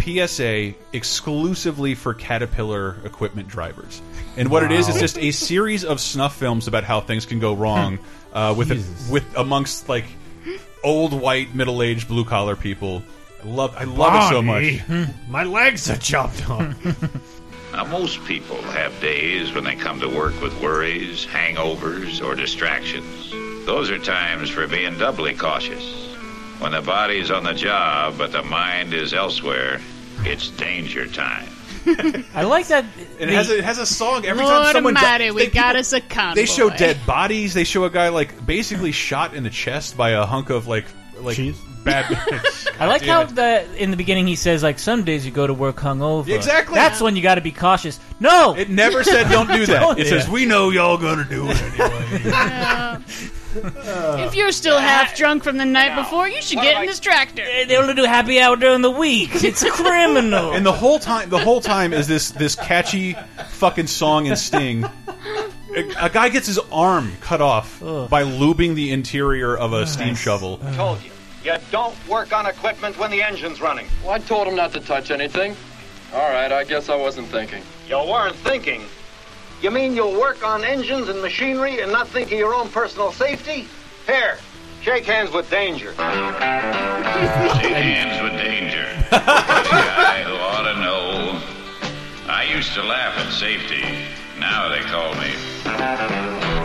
PSA 0.00 0.74
exclusively 0.92 1.94
for 1.94 2.14
Caterpillar 2.14 2.96
equipment 3.04 3.48
drivers. 3.48 4.00
And 4.36 4.50
what 4.50 4.62
it 4.62 4.70
is 4.72 4.88
is 4.88 5.00
just 5.00 5.18
a 5.18 5.30
series 5.32 5.84
of 5.84 6.00
snuff 6.00 6.36
films 6.36 6.68
about 6.68 6.84
how 6.84 7.00
things 7.00 7.26
can 7.26 7.40
go 7.40 7.54
wrong 7.54 7.98
uh, 8.32 8.54
with 8.56 8.70
a, 8.70 9.10
with 9.12 9.24
amongst 9.36 9.88
like 9.88 10.04
old 10.84 11.12
white 11.12 11.54
middle 11.54 11.82
aged 11.82 12.08
blue 12.08 12.24
collar 12.24 12.54
people. 12.56 13.02
I 13.42 13.46
love 13.46 13.74
I 13.76 13.84
love 13.84 14.24
it 14.24 14.34
so 14.34 14.42
much. 14.42 15.08
My 15.28 15.44
legs 15.44 15.88
are 15.90 15.96
chopped 15.96 16.48
off. 16.48 16.74
Now, 17.78 17.84
most 17.84 18.24
people 18.24 18.60
have 18.72 19.00
days 19.00 19.54
when 19.54 19.62
they 19.62 19.76
come 19.76 20.00
to 20.00 20.08
work 20.08 20.40
with 20.42 20.60
worries, 20.60 21.24
hangovers, 21.24 22.20
or 22.20 22.34
distractions. 22.34 23.30
Those 23.66 23.88
are 23.88 24.00
times 24.00 24.50
for 24.50 24.66
being 24.66 24.98
doubly 24.98 25.32
cautious. 25.32 25.84
When 26.58 26.72
the 26.72 26.82
body's 26.82 27.30
on 27.30 27.44
the 27.44 27.54
job, 27.54 28.18
but 28.18 28.32
the 28.32 28.42
mind 28.42 28.94
is 28.94 29.14
elsewhere, 29.14 29.80
it's 30.22 30.50
danger 30.50 31.06
time. 31.06 31.48
I 32.34 32.42
like 32.42 32.66
that. 32.66 32.84
And 33.20 33.30
it 33.30 33.34
has 33.34 33.48
a, 33.48 33.58
it 33.58 33.64
has 33.64 33.78
a 33.78 33.86
song 33.86 34.24
every 34.26 34.42
Lord 34.42 34.64
time 34.64 34.72
someone 34.72 34.94
di- 34.94 35.30
we 35.30 35.44
they- 35.44 35.50
got 35.50 35.76
people- 35.76 35.78
us 35.78 35.92
a 35.92 36.00
convoy. 36.00 36.34
They 36.34 36.46
show 36.46 36.70
eh? 36.70 36.76
dead 36.76 37.06
bodies. 37.06 37.54
They 37.54 37.62
show 37.62 37.84
a 37.84 37.90
guy 37.90 38.08
like 38.08 38.44
basically 38.44 38.90
shot 38.90 39.34
in 39.34 39.44
the 39.44 39.50
chest 39.50 39.96
by 39.96 40.10
a 40.10 40.26
hunk 40.26 40.50
of 40.50 40.66
like 40.66 40.86
like 41.20 41.36
bad. 41.88 42.42
I 42.80 42.86
like 42.86 43.02
how 43.04 43.24
the 43.24 43.66
in 43.82 43.90
the 43.90 43.96
beginning 43.96 44.26
he 44.26 44.36
says 44.36 44.62
like 44.62 44.78
some 44.78 45.04
days 45.04 45.24
you 45.26 45.32
go 45.32 45.46
to 45.46 45.54
work 45.54 45.76
hungover. 45.76 46.28
Exactly. 46.34 46.74
That's 46.76 47.00
when 47.00 47.16
you 47.16 47.22
got 47.22 47.36
to 47.36 47.40
be 47.40 47.52
cautious. 47.52 47.98
No, 48.20 48.54
it 48.54 48.68
never 48.70 49.02
said 49.02 49.28
don't 49.30 49.50
do 49.50 49.66
that. 49.66 49.80
Don't- 49.80 49.98
It 49.98 50.06
says 50.06 50.28
we 50.28 50.46
know 50.46 50.70
y'all 50.70 50.96
gonna 50.98 51.24
do 51.24 51.46
it 51.48 51.62
anyway. 51.62 53.02
Yeah. 53.54 54.26
if 54.26 54.34
you're 54.34 54.52
still 54.52 54.78
half 54.78 55.16
drunk 55.16 55.42
from 55.42 55.56
the 55.56 55.64
night 55.64 55.96
before, 55.96 56.28
you 56.28 56.40
should 56.42 56.58
get 56.60 56.80
in 56.82 56.86
this 56.86 57.00
tractor. 57.00 57.42
They 57.66 57.76
only 57.76 57.94
do 57.94 58.04
happy 58.04 58.38
hour 58.40 58.56
during 58.56 58.82
the 58.82 58.90
week. 58.90 59.30
It's 59.42 59.64
criminal. 59.70 60.52
And 60.52 60.64
the 60.66 60.72
whole 60.72 60.98
time, 60.98 61.30
the 61.30 61.38
whole 61.38 61.60
time 61.60 61.92
is 61.94 62.06
this 62.06 62.30
this 62.32 62.54
catchy 62.54 63.16
fucking 63.48 63.86
song 63.86 64.28
and 64.28 64.38
sting. 64.38 64.84
A, 64.84 65.80
a 65.98 66.10
guy 66.10 66.28
gets 66.28 66.46
his 66.46 66.58
arm 66.70 67.12
cut 67.20 67.40
off 67.40 67.80
by 67.80 68.22
lubing 68.22 68.74
the 68.74 68.92
interior 68.92 69.56
of 69.56 69.72
a 69.72 69.86
steam 69.86 70.14
shovel. 70.14 70.58
Told 70.74 71.02
you. 71.02 71.10
You 71.48 71.56
don't 71.70 71.96
work 72.06 72.34
on 72.34 72.44
equipment 72.44 72.98
when 72.98 73.10
the 73.10 73.22
engine's 73.22 73.58
running. 73.58 73.86
Well, 74.02 74.10
I 74.10 74.18
told 74.18 74.46
him 74.46 74.54
not 74.54 74.70
to 74.74 74.80
touch 74.80 75.10
anything. 75.10 75.56
All 76.12 76.28
right, 76.28 76.52
I 76.52 76.62
guess 76.62 76.90
I 76.90 76.94
wasn't 76.94 77.28
thinking. 77.28 77.62
You 77.88 77.96
weren't 77.96 78.36
thinking. 78.36 78.82
You 79.62 79.70
mean 79.70 79.96
you'll 79.96 80.20
work 80.20 80.46
on 80.46 80.62
engines 80.62 81.08
and 81.08 81.22
machinery 81.22 81.80
and 81.80 81.90
not 81.90 82.06
think 82.06 82.30
of 82.32 82.38
your 82.38 82.52
own 82.52 82.68
personal 82.68 83.12
safety? 83.12 83.66
Here, 84.06 84.36
shake 84.82 85.06
hands 85.06 85.32
with 85.32 85.48
danger. 85.48 85.92
Shake 85.92 86.02
hands 87.72 88.22
with 88.22 88.38
danger. 88.38 88.84
The 89.08 89.16
guy 89.16 90.22
who 90.24 90.34
ought 90.34 90.70
to 90.70 90.80
know. 90.80 91.40
I 92.30 92.42
used 92.44 92.74
to 92.74 92.82
laugh 92.82 93.16
at 93.16 93.32
safety. 93.32 93.82
Now 94.38 94.68
they 94.68 94.80
call 94.80 95.14
me 95.14 95.32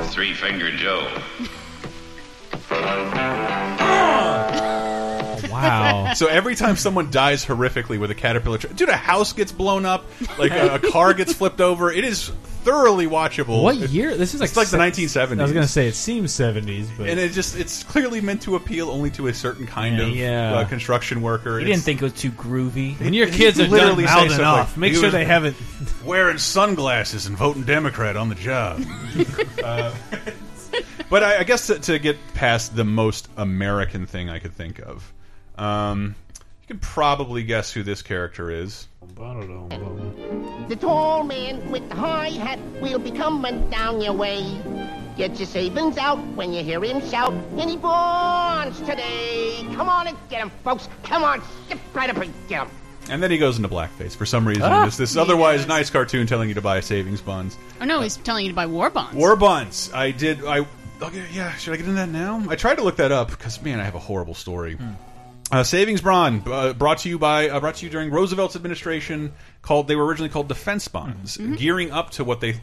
Three 0.10 0.34
Finger 0.34 0.72
Joe. 0.72 1.10
Wow. 5.94 6.14
So 6.16 6.28
every 6.28 6.56
time 6.56 6.76
someone 6.76 7.10
dies 7.12 7.46
horrifically 7.46 8.00
with 8.00 8.12
a 8.12 8.16
caterpillar, 8.16 8.58
tra- 8.60 8.74
dude, 8.74 8.90
a 8.90 8.96
house 8.98 9.34
gets 9.34 9.52
blown 9.52 9.86
up, 9.86 10.06
like 10.38 10.52
a, 10.52 10.76
a 10.76 10.80
car 10.80 11.14
gets 11.14 11.34
flipped 11.34 11.60
over. 11.62 11.92
It 11.92 12.04
is 12.06 12.30
thoroughly 12.64 13.08
watchable. 13.08 13.62
What 13.62 13.76
year? 13.90 14.16
This 14.16 14.34
is 14.34 14.40
like 14.40 14.50
it's 14.50 14.58
like 14.58 14.70
the 14.70 14.78
1970s. 14.78 15.40
I 15.40 15.44
was 15.44 15.52
gonna 15.52 15.68
say 15.68 15.88
it 15.88 15.96
seems 15.96 16.32
seventies, 16.32 16.90
but 16.98 17.10
and 17.10 17.20
it 17.20 17.32
just 17.34 17.58
it's 17.58 17.84
clearly 17.84 18.22
meant 18.22 18.42
to 18.44 18.56
appeal 18.56 18.90
only 18.90 19.10
to 19.12 19.28
a 19.28 19.34
certain 19.34 19.68
kind 19.68 19.98
Yeah, 19.98 20.04
of 20.04 20.16
yeah. 20.16 20.54
Uh, 20.54 20.66
construction 20.68 21.22
worker. 21.22 21.60
You 21.60 21.66
It's- 21.66 21.70
didn't 21.78 21.84
think 21.84 22.02
it 22.02 22.06
was 22.06 22.14
too 22.14 22.32
groovy. 22.32 22.98
when 23.00 23.14
your 23.14 23.28
kids 23.28 23.60
are 23.60 23.64
done 23.64 23.72
literally 23.72 24.08
say 24.08 24.14
mouthing 24.14 24.30
stuff 24.32 24.46
off, 24.46 24.70
like, 24.72 24.78
make 24.78 24.94
sure 24.96 25.10
they 25.10 25.26
haven't. 25.26 25.58
wearing 26.06 26.38
sunglasses 26.38 27.26
and 27.26 27.36
voting 27.38 27.64
Democrat 27.64 28.16
on 28.16 28.30
the 28.30 28.36
job. 28.36 28.82
uh, 29.64 29.94
but 31.10 31.24
I, 31.24 31.40
I 31.40 31.44
guess 31.44 31.68
to, 31.68 31.80
to 31.80 32.00
get 32.00 32.18
past 32.34 32.76
the 32.76 32.84
most 32.86 33.28
American 33.38 34.06
thing 34.06 34.30
I 34.30 34.40
could 34.40 34.54
think 34.54 34.80
of, 34.80 35.12
um, 35.58 36.16
you 36.62 36.68
can 36.68 36.80
probably 36.80 37.44
guess 37.44 37.72
who 37.72 37.84
this 37.84 38.02
character 38.02 38.50
is. 38.50 38.88
The 39.16 40.78
tall 40.80 41.24
man 41.24 41.70
with 41.70 41.88
the 41.90 41.96
high 41.96 42.30
hat 42.30 42.60
will 42.82 43.00
be 43.00 43.12
coming 43.12 43.70
down 43.70 44.02
your 44.02 44.14
way. 44.14 44.44
Get 45.18 45.38
your 45.38 45.46
savings 45.46 45.98
out 45.98 46.18
when 46.36 46.54
you 46.54 46.64
hear 46.64 46.84
him 46.84 47.00
shout, 47.10 47.34
and 47.34 47.70
he 47.70 47.78
bonds 47.78 48.80
today. 48.80 49.64
Come 49.76 49.88
on 49.88 50.08
and 50.08 50.18
get 50.30 50.42
him, 50.42 50.52
folks. 50.64 50.90
Come 51.04 51.24
on, 51.24 51.42
step 51.66 51.80
right 51.94 52.10
up 52.10 52.18
and 52.18 52.34
get 52.48 52.64
him. 52.64 52.72
And 53.10 53.22
then 53.22 53.30
he 53.30 53.38
goes 53.38 53.58
into 53.58 53.70
blackface 53.70 54.16
for 54.16 54.26
some 54.26 54.48
reason. 54.48 54.64
Ah. 54.64 54.84
There's 54.84 54.98
this 54.98 55.16
otherwise 55.16 55.68
nice 55.68 55.90
cartoon 55.90 56.26
telling 56.26 56.48
you 56.48 56.56
to 56.56 56.62
buy 56.62 56.80
savings 56.80 57.22
bonds. 57.22 57.58
Oh 57.82 57.86
no, 57.86 58.02
he's 58.02 58.18
telling 58.18 58.46
you 58.46 58.52
to 58.52 58.56
buy 58.56 58.66
war 58.66 58.90
bonds. 58.90 59.16
War 59.16 59.36
bonds. 59.36 59.92
I 59.94 60.12
did. 60.12 60.44
I 60.46 60.66
okay, 61.02 61.26
yeah. 61.32 61.54
Should 61.58 61.74
I 61.74 61.78
get 61.78 61.86
into 61.86 61.98
that 61.98 62.10
now? 62.10 62.44
I 62.50 62.56
tried 62.56 62.76
to 62.76 62.84
look 62.84 62.96
that 62.96 63.12
up 63.12 63.30
because 63.30 63.62
man, 63.62 63.80
I 63.80 63.84
have 63.84 63.96
a 63.96 64.00
horrible 64.00 64.34
story. 64.34 64.78
Uh, 65.54 65.64
savings 65.64 66.02
bond 66.02 66.48
uh, 66.48 66.74
brought 66.74 66.98
to 67.00 67.10
you 67.10 67.20
by 67.20 67.48
uh, 67.50 67.60
brought 67.60 67.76
to 67.76 67.86
you 67.86 67.92
during 67.92 68.10
Roosevelt's 68.10 68.56
administration. 68.56 69.32
Called 69.62 69.88
they 69.88 69.96
were 69.96 70.06
originally 70.06 70.30
called 70.30 70.48
defense 70.48 70.88
bonds, 70.88 71.38
gearing 71.38 71.92
up 71.92 72.10
to 72.12 72.24
what 72.24 72.42
they 72.42 72.56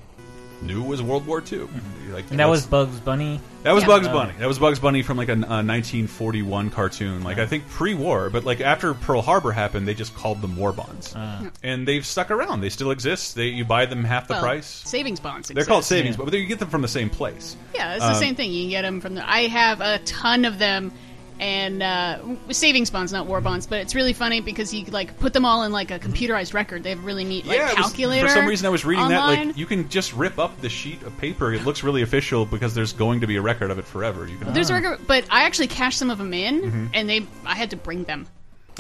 knew 0.62 0.82
was 0.82 1.00
World 1.00 1.26
War 1.26 1.40
II. 1.50 1.68
Like 2.12 2.28
And 2.30 2.38
that 2.40 2.48
was 2.48 2.66
Bugs 2.66 2.98
Bunny. 3.00 3.40
that 3.62 3.72
was 3.72 3.82
Yeah. 3.84 3.88
Bugs 3.88 4.08
Oh. 4.08 4.12
Bunny. 4.12 4.32
That 4.40 4.48
was 4.48 4.58
Bugs 4.58 4.78
Bunny 4.80 5.00
from 5.02 5.16
like 5.16 5.28
a, 5.28 5.32
a 5.34 5.62
1941 5.64 6.70
cartoon. 6.70 7.22
Like 7.22 7.38
I 7.38 7.46
think 7.46 7.66
pre-war, 7.68 8.28
but 8.28 8.44
like 8.44 8.60
after 8.60 8.92
Pearl 8.92 9.22
Harbor 9.22 9.52
happened, 9.52 9.86
they 9.88 9.94
just 9.94 10.14
called 10.16 10.42
them 10.42 10.56
war 10.56 10.72
bonds, 10.72 11.14
and 11.62 11.86
they've 11.86 12.04
stuck 12.04 12.30
around. 12.32 12.60
They 12.60 12.68
still 12.70 12.90
exist. 12.90 13.36
They 13.36 13.46
you 13.46 13.64
buy 13.64 13.86
them 13.86 14.02
half 14.04 14.26
the 14.26 14.34
Well, 14.34 14.42
price. 14.42 14.66
Savings 14.66 15.20
bonds. 15.20 15.48
They're 15.48 15.64
called 15.64 15.82
exist. 15.84 15.88
savings, 15.88 16.16
but 16.16 16.32
you 16.34 16.44
get 16.46 16.58
them 16.58 16.68
from 16.68 16.82
the 16.82 16.88
same 16.88 17.08
place. 17.08 17.56
Yeah, 17.74 17.94
it's 17.94 18.04
the 18.04 18.10
Um, 18.10 18.16
same 18.16 18.34
thing. 18.34 18.52
You 18.52 18.68
get 18.68 18.82
them 18.82 19.00
from 19.00 19.14
the. 19.14 19.26
I 19.30 19.46
have 19.46 19.80
a 19.80 19.98
ton 20.00 20.44
of 20.44 20.58
them, 20.58 20.92
and 21.40 21.82
uh, 21.82 22.18
savings 22.50 22.90
bonds, 22.90 23.12
not 23.12 23.26
war 23.26 23.40
bonds. 23.40 23.66
But 23.66 23.80
it's 23.80 23.94
really 23.94 24.12
funny 24.12 24.40
because 24.40 24.72
you 24.72 24.84
like 24.86 25.18
put 25.18 25.32
them 25.32 25.44
all 25.44 25.64
in 25.64 25.72
like 25.72 25.90
a 25.90 25.98
computerized 25.98 26.54
record. 26.54 26.82
They 26.84 26.90
have 26.90 26.98
a 27.00 27.02
really 27.02 27.24
neat 27.24 27.46
like 27.46 27.56
yeah, 27.56 27.70
it 27.72 27.76
was- 27.78 27.86
calculator. 27.86 28.28
for 28.28 28.32
some 28.34 28.46
reason, 28.46 28.66
I 28.66 28.70
was 28.70 28.84
reading 28.84 29.08
that 29.08 29.26
like 29.26 29.56
you 29.56 29.66
can 29.66 29.88
just 29.88 30.12
rip 30.12 30.38
up 30.38 30.60
the 30.60 30.68
sheet 30.68 31.02
of 31.02 31.16
paper. 31.18 31.52
It 31.52 31.64
looks 31.64 31.82
really 31.82 32.02
official 32.02 32.46
because 32.46 32.74
there's 32.74 32.92
going 32.92 33.20
to 33.22 33.26
be 33.26 33.36
a 33.36 33.42
record 33.42 33.70
of 33.70 33.78
it 33.78 33.84
forever. 33.86 34.28
You 34.28 34.36
can. 34.36 34.52
There's 34.52 34.70
a 34.70 34.74
record, 34.74 35.00
but 35.06 35.24
I 35.30 35.42
actually 35.44 35.68
cashed 35.68 35.98
some 35.98 36.10
of 36.10 36.18
them 36.18 36.32
in, 36.34 36.60
Mhm. 36.62 36.90
and 36.94 37.08
they 37.08 37.26
I 37.44 37.54
had 37.56 37.70
to 37.70 37.76
bring 37.76 38.04
them. 38.04 38.26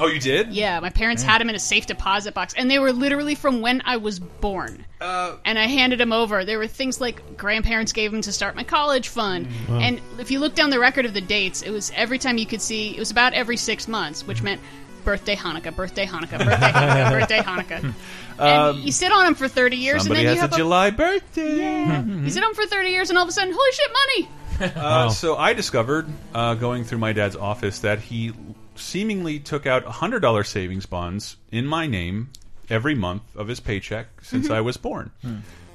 Oh, 0.00 0.06
you 0.06 0.18
did? 0.18 0.52
Yeah, 0.52 0.80
my 0.80 0.90
parents 0.90 1.22
had 1.22 1.40
them 1.40 1.48
in 1.50 1.54
a 1.54 1.58
safe 1.60 1.86
deposit 1.86 2.34
box, 2.34 2.54
and 2.54 2.70
they 2.70 2.78
were 2.78 2.92
literally 2.92 3.34
from 3.34 3.60
when 3.60 3.82
I 3.84 3.98
was 3.98 4.18
born. 4.18 4.84
Uh, 5.00 5.36
and 5.44 5.58
I 5.58 5.66
handed 5.66 6.00
them 6.00 6.12
over. 6.12 6.44
There 6.44 6.58
were 6.58 6.66
things 6.66 7.00
like 7.00 7.36
grandparents 7.36 7.92
gave 7.92 8.10
them 8.12 8.22
to 8.22 8.32
start 8.32 8.56
my 8.56 8.64
college 8.64 9.08
fund. 9.08 9.46
Wow. 9.68 9.78
And 9.80 10.00
if 10.18 10.30
you 10.30 10.40
look 10.40 10.54
down 10.54 10.70
the 10.70 10.78
record 10.80 11.04
of 11.06 11.14
the 11.14 11.20
dates, 11.20 11.62
it 11.62 11.70
was 11.70 11.92
every 11.94 12.18
time 12.18 12.38
you 12.38 12.46
could 12.46 12.62
see, 12.62 12.96
it 12.96 12.98
was 12.98 13.10
about 13.10 13.34
every 13.34 13.56
six 13.56 13.86
months, 13.88 14.26
which 14.26 14.42
meant 14.42 14.60
birthday 15.04 15.34
Hanukkah, 15.36 15.74
birthday 15.74 16.06
Hanukkah, 16.06 16.38
birthday 16.44 16.70
Hanukkah, 16.72 17.10
birthday 17.20 17.38
Hanukkah. 17.38 17.82
And 17.82 17.94
Um, 18.76 18.80
you 18.80 18.92
sit 18.92 19.12
on 19.12 19.24
them 19.24 19.34
for 19.34 19.48
30 19.48 19.76
years, 19.76 20.06
and 20.06 20.14
then 20.16 20.24
has 20.24 20.34
you 20.34 20.40
have 20.40 20.52
a 20.52 20.56
July 20.56 20.90
birthday. 20.90 21.58
Yeah. 21.58 22.04
you 22.04 22.30
sit 22.30 22.42
on 22.42 22.50
them 22.50 22.54
for 22.54 22.66
30 22.66 22.88
years, 22.90 23.10
and 23.10 23.18
all 23.18 23.24
of 23.24 23.28
a 23.28 23.32
sudden, 23.32 23.54
holy 23.54 23.72
shit, 23.72 23.90
money! 23.92 24.74
Uh, 24.76 25.08
So 25.08 25.36
I 25.36 25.52
discovered, 25.54 26.06
uh, 26.34 26.54
going 26.54 26.84
through 26.84 26.98
my 26.98 27.12
dad's 27.14 27.36
office, 27.36 27.78
that 27.80 27.98
he 28.00 28.32
seemingly 28.80 29.38
took 29.38 29.66
out 29.66 29.84
hundred 29.84 30.20
dollar 30.20 30.44
savings 30.44 30.86
bonds 30.86 31.36
in 31.52 31.66
my 31.66 31.86
name 31.86 32.30
every 32.68 32.94
month 32.94 33.22
of 33.36 33.48
his 33.48 33.60
paycheck 33.60 34.06
since 34.22 34.48
Mhm. 34.48 34.54
I 34.54 34.60
was 34.60 34.76
born. 34.76 35.10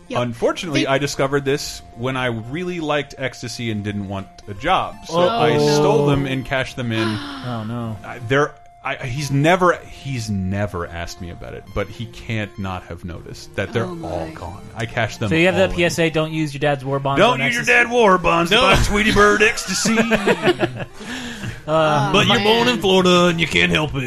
Yeah. 0.08 0.22
Unfortunately, 0.22 0.82
They- 0.82 0.88
I 0.88 0.98
discovered 1.00 1.46
this 1.46 1.82
when 1.96 2.16
I 2.16 2.28
really 2.28 2.80
liked 2.80 3.16
ecstasy 3.18 3.72
and 3.72 3.84
didn't 3.84 4.08
want 4.08 4.28
a 4.48 4.54
job, 4.54 4.96
so 5.08 5.16
Oh, 5.16 5.28
I 5.30 5.54
no. 5.58 5.74
stole 5.76 6.06
them 6.08 6.26
and 6.28 6.46
cashed 6.46 6.76
them 6.76 6.92
in. 6.92 7.08
Oh 7.48 7.64
no! 7.68 7.98
I- 8.06 8.20
There, 8.28 8.54
I, 8.86 8.96
he's 9.08 9.32
never 9.32 9.78
he's 9.78 10.30
never 10.30 10.86
asked 10.86 11.20
me 11.20 11.32
about 11.32 11.56
it, 11.56 11.64
but 11.74 11.88
he 11.88 12.06
can't 12.06 12.58
not 12.60 12.84
have 12.84 13.04
noticed 13.04 13.56
that 13.56 13.74
they're 13.74 13.86
Oh, 13.86 14.06
all 14.06 14.30
gone. 14.32 14.64
I 14.76 14.86
cashed 14.86 15.20
them. 15.20 15.30
So 15.30 15.36
you 15.36 15.48
have 15.48 15.56
all 15.56 15.68
that 15.76 15.80
in. 15.80 15.90
PSA: 15.90 16.12
Don't 16.12 16.32
use 16.32 16.54
your 16.54 16.60
dad's 16.60 16.86
war 16.86 17.00
bonds. 17.00 17.20
Don't 17.20 17.40
use 17.42 17.56
your 17.56 17.64
dad's 17.64 17.90
war 17.90 18.18
bonds 18.20 18.52
to 18.52 18.58
No. 18.58 18.62
buy 18.62 18.76
Tweety 18.84 19.12
Bird 19.12 19.42
ecstasy. 19.44 19.96
Uh, 21.68 22.14
but 22.14 22.28
you're 22.28 22.44
born 22.44 22.68
in 22.68 22.80
Florida 22.80 23.26
and 23.28 23.42
you 23.42 23.48
can't 23.48 23.72
help 23.72 23.90
it. 23.96 24.04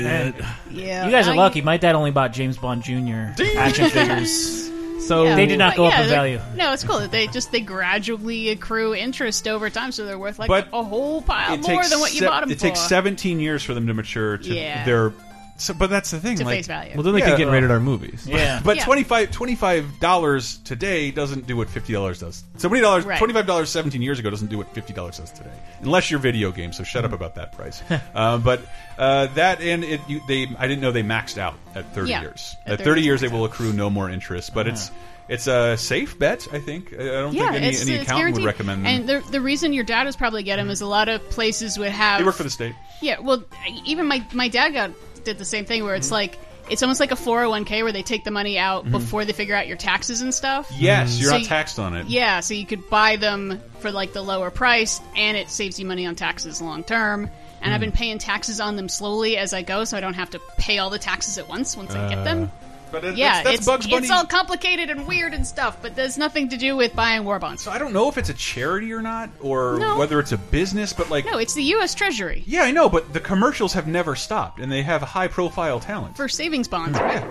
Yeah, 0.70 1.04
you 1.06 1.10
guys 1.10 1.26
are 1.26 1.32
I- 1.32 1.36
lucky. 1.36 1.60
My 1.60 1.76
dad 1.76 1.96
only 1.96 2.12
bought 2.12 2.32
James 2.32 2.56
Bond 2.56 2.84
Jr. 2.84 3.32
action 3.58 3.90
figures. 3.90 4.70
So 5.00 5.24
Yeah, 5.24 5.36
they 5.36 5.46
did 5.46 5.58
not 5.58 5.76
go 5.76 5.86
up 5.86 5.92
yeah, 5.92 6.02
in 6.02 6.08
value. 6.08 6.40
No, 6.56 6.72
it's 6.72 6.84
cool. 6.84 6.98
They 7.00 7.26
just 7.28 7.50
they 7.52 7.60
gradually 7.60 8.50
accrue 8.50 8.94
interest 8.94 9.46
over 9.48 9.70
time, 9.70 9.92
so 9.92 10.04
they're 10.04 10.18
worth 10.18 10.38
like 10.38 10.48
But 10.48 10.68
a 10.72 10.82
whole 10.82 11.22
pile 11.22 11.56
more 11.56 11.84
than 11.84 12.00
what 12.00 12.14
you 12.14 12.22
bought 12.26 12.40
them 12.40 12.50
it 12.50 12.56
for. 12.58 12.66
takes 12.66 12.80
17 12.80 13.40
years 13.40 13.62
for 13.62 13.74
them 13.74 13.86
to 13.86 13.94
mature 13.94 14.36
to 14.38 14.54
Yeah. 14.54 14.84
their 14.84 15.12
So, 15.60 15.74
but 15.74 15.90
that's 15.90 16.10
the 16.12 16.20
thing. 16.20 16.36
To 16.38 16.44
like, 16.44 16.58
face 16.58 16.66
value. 16.68 16.92
Well, 16.94 17.02
then 17.02 17.14
they 17.14 17.20
Yeah. 17.20 17.30
could 17.30 17.38
get 17.38 17.48
rated 17.48 17.70
R 17.70 17.80
movies. 17.80 18.26
Yeah. 18.26 18.60
But 18.64 18.76
Yeah. 18.78 18.84
25 18.84 20.00
dollars 20.00 20.58
today 20.64 21.10
doesn't 21.10 21.46
do 21.46 21.56
what 21.56 21.68
fifty 21.68 21.92
dollars 21.92 22.20
does. 22.20 22.44
So 22.56 22.68
many 22.68 22.80
dollars, 22.80 23.04
Right. 23.04 23.18
twenty 23.18 23.34
five 23.34 23.46
dollars 23.46 23.68
seventeen 23.68 24.00
years 24.02 24.18
ago 24.18 24.30
doesn't 24.30 24.48
do 24.50 24.56
what 24.58 24.72
fifty 24.74 24.92
dollars 24.92 25.18
does 25.18 25.30
today, 25.32 25.50
unless 25.82 26.10
you're 26.10 26.20
video 26.20 26.50
games. 26.52 26.76
So 26.76 26.84
shut 26.84 27.04
up 27.04 27.12
about 27.12 27.34
that 27.34 27.52
price. 27.52 27.82
uh, 28.14 28.38
but 28.38 28.60
uh, 28.98 29.26
that 29.34 29.60
and 29.60 29.84
it, 29.84 30.00
you, 30.08 30.20
they, 30.28 30.46
I 30.58 30.66
didn't 30.68 30.80
know 30.80 30.92
they 30.92 31.02
maxed 31.02 31.38
out 31.38 31.54
at 31.74 31.92
thirty 31.94 32.10
Yeah. 32.10 32.20
years. 32.22 32.54
At 32.66 32.72
At 32.74 32.78
30 32.78 32.84
thirty 32.90 33.02
years, 33.02 33.20
they 33.20 33.28
will 33.28 33.44
accrue 33.44 33.72
no 33.72 33.90
more 33.90 34.08
interest. 34.08 34.54
But 34.54 34.66
it's 34.68 34.90
it's 35.28 35.46
a 35.46 35.76
safe 35.76 36.18
bet. 36.18 36.46
I 36.52 36.58
think. 36.60 36.92
I 36.94 36.96
don't 36.96 37.34
Yeah, 37.34 37.50
think 37.50 37.56
any, 37.56 37.66
it's, 37.68 37.82
any 37.82 37.96
it's 37.96 38.04
accountant 38.04 38.36
would 38.36 38.44
recommend 38.44 38.84
them. 38.84 38.92
And 38.94 39.08
the 39.08 39.22
the 39.30 39.40
reason 39.40 39.72
your 39.72 39.84
dad 39.84 40.06
would 40.06 40.16
probably 40.16 40.42
get 40.42 40.56
them 40.56 40.70
is 40.70 40.80
a 40.80 40.86
lot 40.86 41.08
of 41.08 41.20
places 41.30 41.78
would 41.78 41.90
have. 41.90 42.18
they 42.20 42.24
work 42.24 42.36
for 42.36 42.44
the 42.44 42.50
state. 42.50 42.74
Yeah, 43.02 43.18
well, 43.20 43.42
even 43.84 44.06
my 44.06 44.24
my 44.32 44.48
dad 44.48 44.70
got 44.72 44.90
did 45.24 45.38
the 45.38 45.44
same 45.44 45.64
thing 45.64 45.84
where 45.84 45.94
it's 45.94 46.10
like 46.10 46.38
it's 46.70 46.82
almost 46.82 47.00
like 47.00 47.12
a 47.12 47.16
401k 47.16 47.82
where 47.82 47.92
they 47.92 48.02
take 48.02 48.24
the 48.24 48.30
money 48.30 48.58
out 48.58 48.84
Mhm. 48.84 48.90
before 48.90 49.24
they 49.24 49.32
figure 49.32 49.54
out 49.54 49.66
your 49.66 49.78
taxes 49.78 50.20
and 50.20 50.34
stuff. 50.34 50.70
Yes, 50.76 51.18
you're 51.18 51.28
So 51.30 51.36
not 51.36 51.40
you- 51.42 51.46
taxed 51.46 51.78
on 51.78 51.96
it. 51.96 52.06
Yeah, 52.08 52.40
so 52.40 52.52
you 52.52 52.66
could 52.66 52.90
buy 52.90 53.16
them 53.16 53.62
for 53.80 53.90
like 53.90 54.12
the 54.12 54.20
lower 54.20 54.50
price 54.50 55.00
and 55.16 55.34
it 55.36 55.48
saves 55.50 55.80
you 55.80 55.86
money 55.86 56.04
on 56.06 56.14
taxes 56.14 56.60
long 56.60 56.84
term. 56.84 57.30
And 57.62 57.72
I've 57.74 57.78
Mm. 57.78 57.84
been 57.84 57.92
paying 57.92 58.18
taxes 58.18 58.60
on 58.60 58.76
them 58.76 58.88
slowly 58.88 59.36
as 59.38 59.52
I 59.54 59.62
go, 59.62 59.84
so 59.84 59.96
I 59.96 60.00
don't 60.00 60.14
have 60.14 60.30
to 60.30 60.40
pay 60.58 60.78
all 60.78 60.90
the 60.90 60.98
taxes 60.98 61.38
at 61.38 61.48
once 61.48 61.74
once 61.76 61.94
I 61.94 62.06
get 62.08 62.22
them. 62.22 62.52
But 62.90 63.04
it, 63.04 63.16
yeah, 63.16 63.42
that's, 63.42 63.44
that's 63.44 63.56
it's, 63.58 63.66
Bugs 63.66 63.86
Bunny. 63.86 64.06
it's 64.06 64.10
all 64.10 64.24
complicated 64.24 64.90
and 64.90 65.06
weird 65.06 65.34
and 65.34 65.46
stuff, 65.46 65.80
but 65.82 65.94
there's 65.94 66.16
nothing 66.18 66.48
to 66.50 66.56
do 66.56 66.76
with 66.76 66.94
buying 66.96 67.24
war 67.24 67.38
bonds. 67.38 67.62
so 67.62 67.70
I 67.70 67.78
don't 67.78 67.92
know 67.92 68.08
if 68.08 68.16
it's 68.18 68.28
a 68.30 68.34
charity 68.34 68.92
or 68.92 69.02
not, 69.02 69.30
or 69.40 69.78
No. 69.78 69.98
whether 69.98 70.18
it's 70.20 70.32
a 70.32 70.38
business. 70.38 70.92
But 70.92 71.10
like, 71.10 71.24
No, 71.26 71.38
it's 71.38 71.54
the 71.54 71.62
U.S. 71.64 71.94
Treasury 71.94 72.44
yeah, 72.46 72.62
I 72.62 72.70
know. 72.70 72.88
But 72.88 73.12
the 73.12 73.20
commercials 73.20 73.72
have 73.74 73.86
never 73.86 74.16
stopped, 74.16 74.58
and 74.60 74.70
they 74.72 74.82
have 74.82 75.02
high 75.02 75.28
profile 75.28 75.80
talent. 75.80 76.16
for 76.16 76.28
savings 76.28 76.68
bonds. 76.68 76.98
Hmm. 76.98 77.28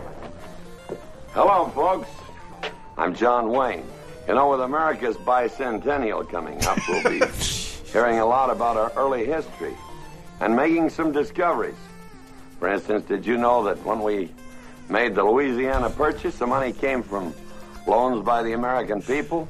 Hello, 1.34 1.70
folks. 1.76 2.10
I'm 2.98 3.14
John 3.14 3.50
Wayne. 3.50 3.84
You 4.28 4.36
know, 4.36 4.50
with 4.50 4.62
America's 4.62 5.16
bicentennial 5.18 6.28
coming 6.30 6.64
up, 6.66 6.78
we'll 6.88 7.04
be 7.04 7.26
hearing 7.94 8.20
a 8.20 8.26
lot 8.26 8.50
about 8.50 8.76
our 8.76 8.92
early 8.96 9.26
history 9.26 9.76
and 10.40 10.56
making 10.56 10.90
some 10.90 11.12
discoveries. 11.12 11.76
For 12.60 12.68
instance, 12.70 13.06
did 13.08 13.26
you 13.26 13.38
know 13.38 13.64
that 13.66 13.84
when 13.86 14.02
we 14.02 14.30
made 14.90 15.16
the 15.16 15.24
Louisiana 15.24 15.90
Purchase, 15.90 16.38
the 16.38 16.48
money 16.48 16.72
came 16.74 17.04
from 17.04 17.34
loans 17.86 18.24
by 18.26 18.44
the 18.44 18.54
American 18.54 19.02
people? 19.02 19.48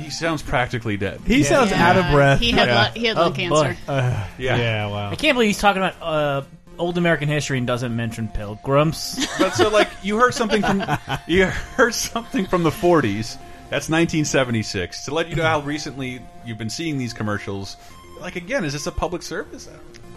He 0.00 0.08
sounds 0.10 0.40
practically 0.42 0.96
dead. 0.96 1.20
He 1.26 1.42
sounds 1.42 1.72
out 1.72 1.96
of 1.98 2.10
breath. 2.10 2.40
He 2.40 2.52
had 2.52 2.68
Yeah. 2.68 2.74
lung- 2.82 2.92
he 2.94 3.04
had 3.06 3.16
lung 3.16 3.32
Oh, 3.32 3.34
cancer. 3.34 3.76
Uh, 3.86 4.24
Yeah. 4.38 4.56
yeah, 4.56 4.86
wow. 4.86 5.10
I 5.10 5.14
can't 5.16 5.34
believe 5.34 5.48
he's 5.48 5.58
talking 5.58 5.82
about 5.82 5.96
uh, 6.00 6.42
old 6.78 6.96
American 6.96 7.28
history 7.28 7.58
and 7.58 7.66
doesn't 7.66 7.94
mention 7.94 8.28
pilgrims. 8.28 9.26
But 9.38 9.54
so, 9.54 9.68
like, 9.68 9.88
you 10.02 10.16
heard 10.18 10.32
something 10.32 10.62
from 10.62 10.82
you 11.26 11.46
heard 11.46 11.92
something 11.94 12.46
from 12.46 12.62
the 12.62 12.70
40s. 12.70 13.36
That's 13.68 13.90
1976. 13.90 15.04
To 15.04 15.12
let 15.14 15.28
you 15.28 15.36
know 15.36 15.42
how 15.42 15.60
recently 15.60 16.22
you've 16.46 16.56
been 16.56 16.70
seeing 16.70 16.96
these 16.96 17.12
commercials. 17.12 17.76
Like, 18.22 18.36
again, 18.36 18.64
is 18.64 18.72
this 18.72 18.86
a 18.86 18.92
public 18.92 19.22
service? 19.22 19.68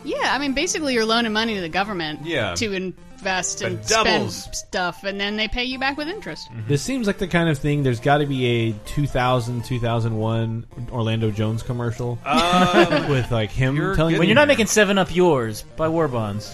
Yeah, 0.04 0.34
I 0.34 0.38
mean, 0.40 0.54
basically, 0.54 0.94
you're 0.94 1.06
loaning 1.06 1.34
money 1.34 1.56
to 1.56 1.62
the 1.62 1.70
government 1.70 2.26
Yeah. 2.26 2.56
to 2.56 2.74
invest 2.74 3.62
and 3.62 3.86
doubles. 3.88 4.36
spend 4.36 4.56
stuff, 4.56 5.04
and 5.04 5.20
then 5.20 5.36
they 5.38 5.48
pay 5.48 5.64
you 5.64 5.78
back 5.78 5.96
with 5.98 6.08
interest. 6.08 6.50
This 6.68 6.82
seems 6.82 7.06
like 7.08 7.20
the 7.20 7.28
kind 7.28 7.50
of 7.50 7.58
thing. 7.60 7.84
There's 7.84 8.00
got 8.00 8.18
to 8.18 8.26
be 8.26 8.46
a 8.46 8.72
2000, 8.86 9.64
2001 9.64 10.66
Orlando 10.92 11.30
Jones 11.32 11.62
commercial 11.64 12.18
Um, 12.26 13.10
with 13.10 13.30
like 13.32 13.52
him 13.52 13.76
telling 13.96 14.14
when 14.14 14.24
you- 14.24 14.28
you're 14.30 14.36
not 14.36 14.48
making 14.48 14.66
Seven 14.68 14.98
Up 14.98 15.14
yours, 15.16 15.64
buy 15.78 15.88
war 15.88 16.08
bonds. 16.08 16.52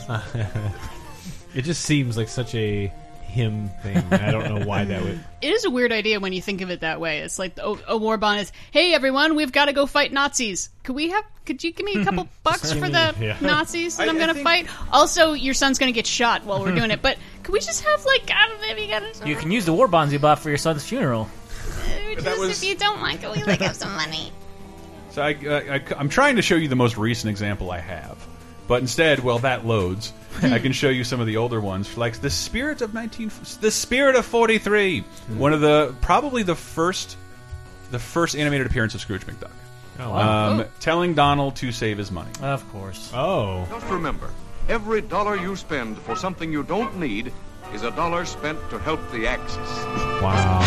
it 1.55 1.61
just 1.63 1.83
seems 1.83 2.17
like 2.17 2.29
such 2.29 2.53
a 2.55 2.91
him 3.37 3.69
thing. 3.81 3.97
I 4.11 4.31
don't 4.31 4.53
know 4.53 4.65
why 4.65 4.83
that 4.83 5.01
would. 5.01 5.19
It 5.39 5.53
is 5.53 5.65
a 5.65 5.69
weird 5.69 5.91
idea 5.91 6.19
when 6.19 6.33
you 6.33 6.41
think 6.41 6.61
of 6.61 6.71
it 6.71 6.79
that 6.81 6.99
way. 6.99 7.19
It's 7.19 7.37
like 7.37 7.59
oh, 7.61 7.79
a 7.87 7.95
war 7.95 8.17
bond 8.17 8.41
is, 8.41 8.51
hey 8.71 8.95
everyone, 8.95 9.35
we've 9.35 9.51
got 9.51 9.65
to 9.65 9.73
go 9.73 9.85
fight 9.85 10.11
Nazis. 10.11 10.69
Could 10.83 10.95
we 10.95 11.09
have? 11.09 11.23
Could 11.45 11.63
you 11.63 11.71
give 11.71 11.85
me 11.85 12.01
a 12.01 12.03
couple 12.03 12.27
bucks 12.43 12.73
for 12.73 12.89
the 12.89 13.13
Yeah. 13.19 13.37
Nazis 13.39 13.97
that 13.97 14.07
I- 14.07 14.09
I'm 14.09 14.17
going 14.17 14.29
to 14.29 14.33
think- 14.33 14.43
fight? 14.43 14.67
Also, 14.91 15.33
your 15.33 15.53
son's 15.53 15.77
going 15.77 15.93
to 15.93 15.95
get 15.95 16.07
shot 16.07 16.43
while 16.43 16.59
we're 16.59 16.73
doing 16.73 16.89
it. 16.89 17.03
But 17.03 17.19
could 17.43 17.53
we 17.53 17.59
just 17.59 17.85
have 17.85 18.03
like 18.03 18.31
I 18.31 18.47
don't 18.47 18.61
know 18.61 18.67
if 18.69 18.79
you 18.79 18.87
got 18.87 19.27
You 19.27 19.35
can 19.35 19.51
use 19.51 19.65
the 19.65 19.73
war 19.73 19.87
bonds 19.87 20.11
you 20.11 20.17
bought 20.19 20.39
for 20.39 20.49
your 20.49 20.57
son's 20.57 20.83
funeral. 20.83 21.29
Uh, 22.17 22.21
just 22.21 22.63
if 22.63 22.69
you 22.69 22.75
don't 22.75 23.01
like 23.01 23.23
it, 23.23 23.31
we 23.31 23.43
like 23.43 23.61
have 23.61 23.75
some 23.75 23.95
money. 23.95 24.31
So 25.11 25.21
I, 25.23 25.29
I, 25.29 25.81
am 25.99 26.09
trying 26.09 26.35
to 26.35 26.41
show 26.41 26.55
you 26.55 26.67
the 26.67 26.75
most 26.75 26.97
recent 26.97 27.29
example 27.31 27.71
I 27.71 27.79
have, 27.79 28.26
but 28.67 28.81
instead, 28.81 29.19
well, 29.19 29.39
that 29.39 29.65
loads. 29.65 30.13
I 30.43 30.59
can 30.59 30.71
show 30.71 30.89
you 30.89 31.03
some 31.03 31.19
of 31.19 31.25
the 31.27 31.37
older 31.37 31.59
ones, 31.59 31.97
like 31.97 32.19
the 32.19 32.29
Spirit 32.29 32.81
of 32.81 32.93
19, 32.93 33.31
the 33.61 33.71
Spirit 33.71 34.15
of 34.15 34.25
43, 34.25 34.99
one 35.37 35.53
of 35.53 35.61
the 35.61 35.95
probably 36.01 36.43
the 36.43 36.55
first, 36.55 37.17
the 37.91 37.99
first 37.99 38.35
animated 38.35 38.67
appearance 38.67 38.93
of 38.93 39.01
Scrooge 39.01 39.25
McDuck. 39.25 39.49
Oh, 39.99 40.11
wow. 40.11 40.49
um, 40.51 40.59
Oh. 40.59 40.65
telling 40.79 41.15
Donald 41.15 41.55
to 41.57 41.71
save 41.71 41.97
his 41.97 42.11
money. 42.11 42.29
Of 42.41 42.69
course. 42.71 43.11
Oh. 43.15 43.65
Just 43.71 43.87
remember, 43.87 44.29
every 44.69 45.01
dollar 45.01 45.35
you 45.35 45.55
spend 45.55 45.97
for 45.99 46.15
something 46.15 46.51
you 46.51 46.61
don't 46.61 46.99
need 46.99 47.33
is 47.73 47.81
a 47.81 47.89
dollar 47.91 48.23
spent 48.25 48.59
to 48.69 48.77
help 48.77 48.99
the 49.11 49.25
Axis. 49.25 49.57
Wow. 50.21 50.61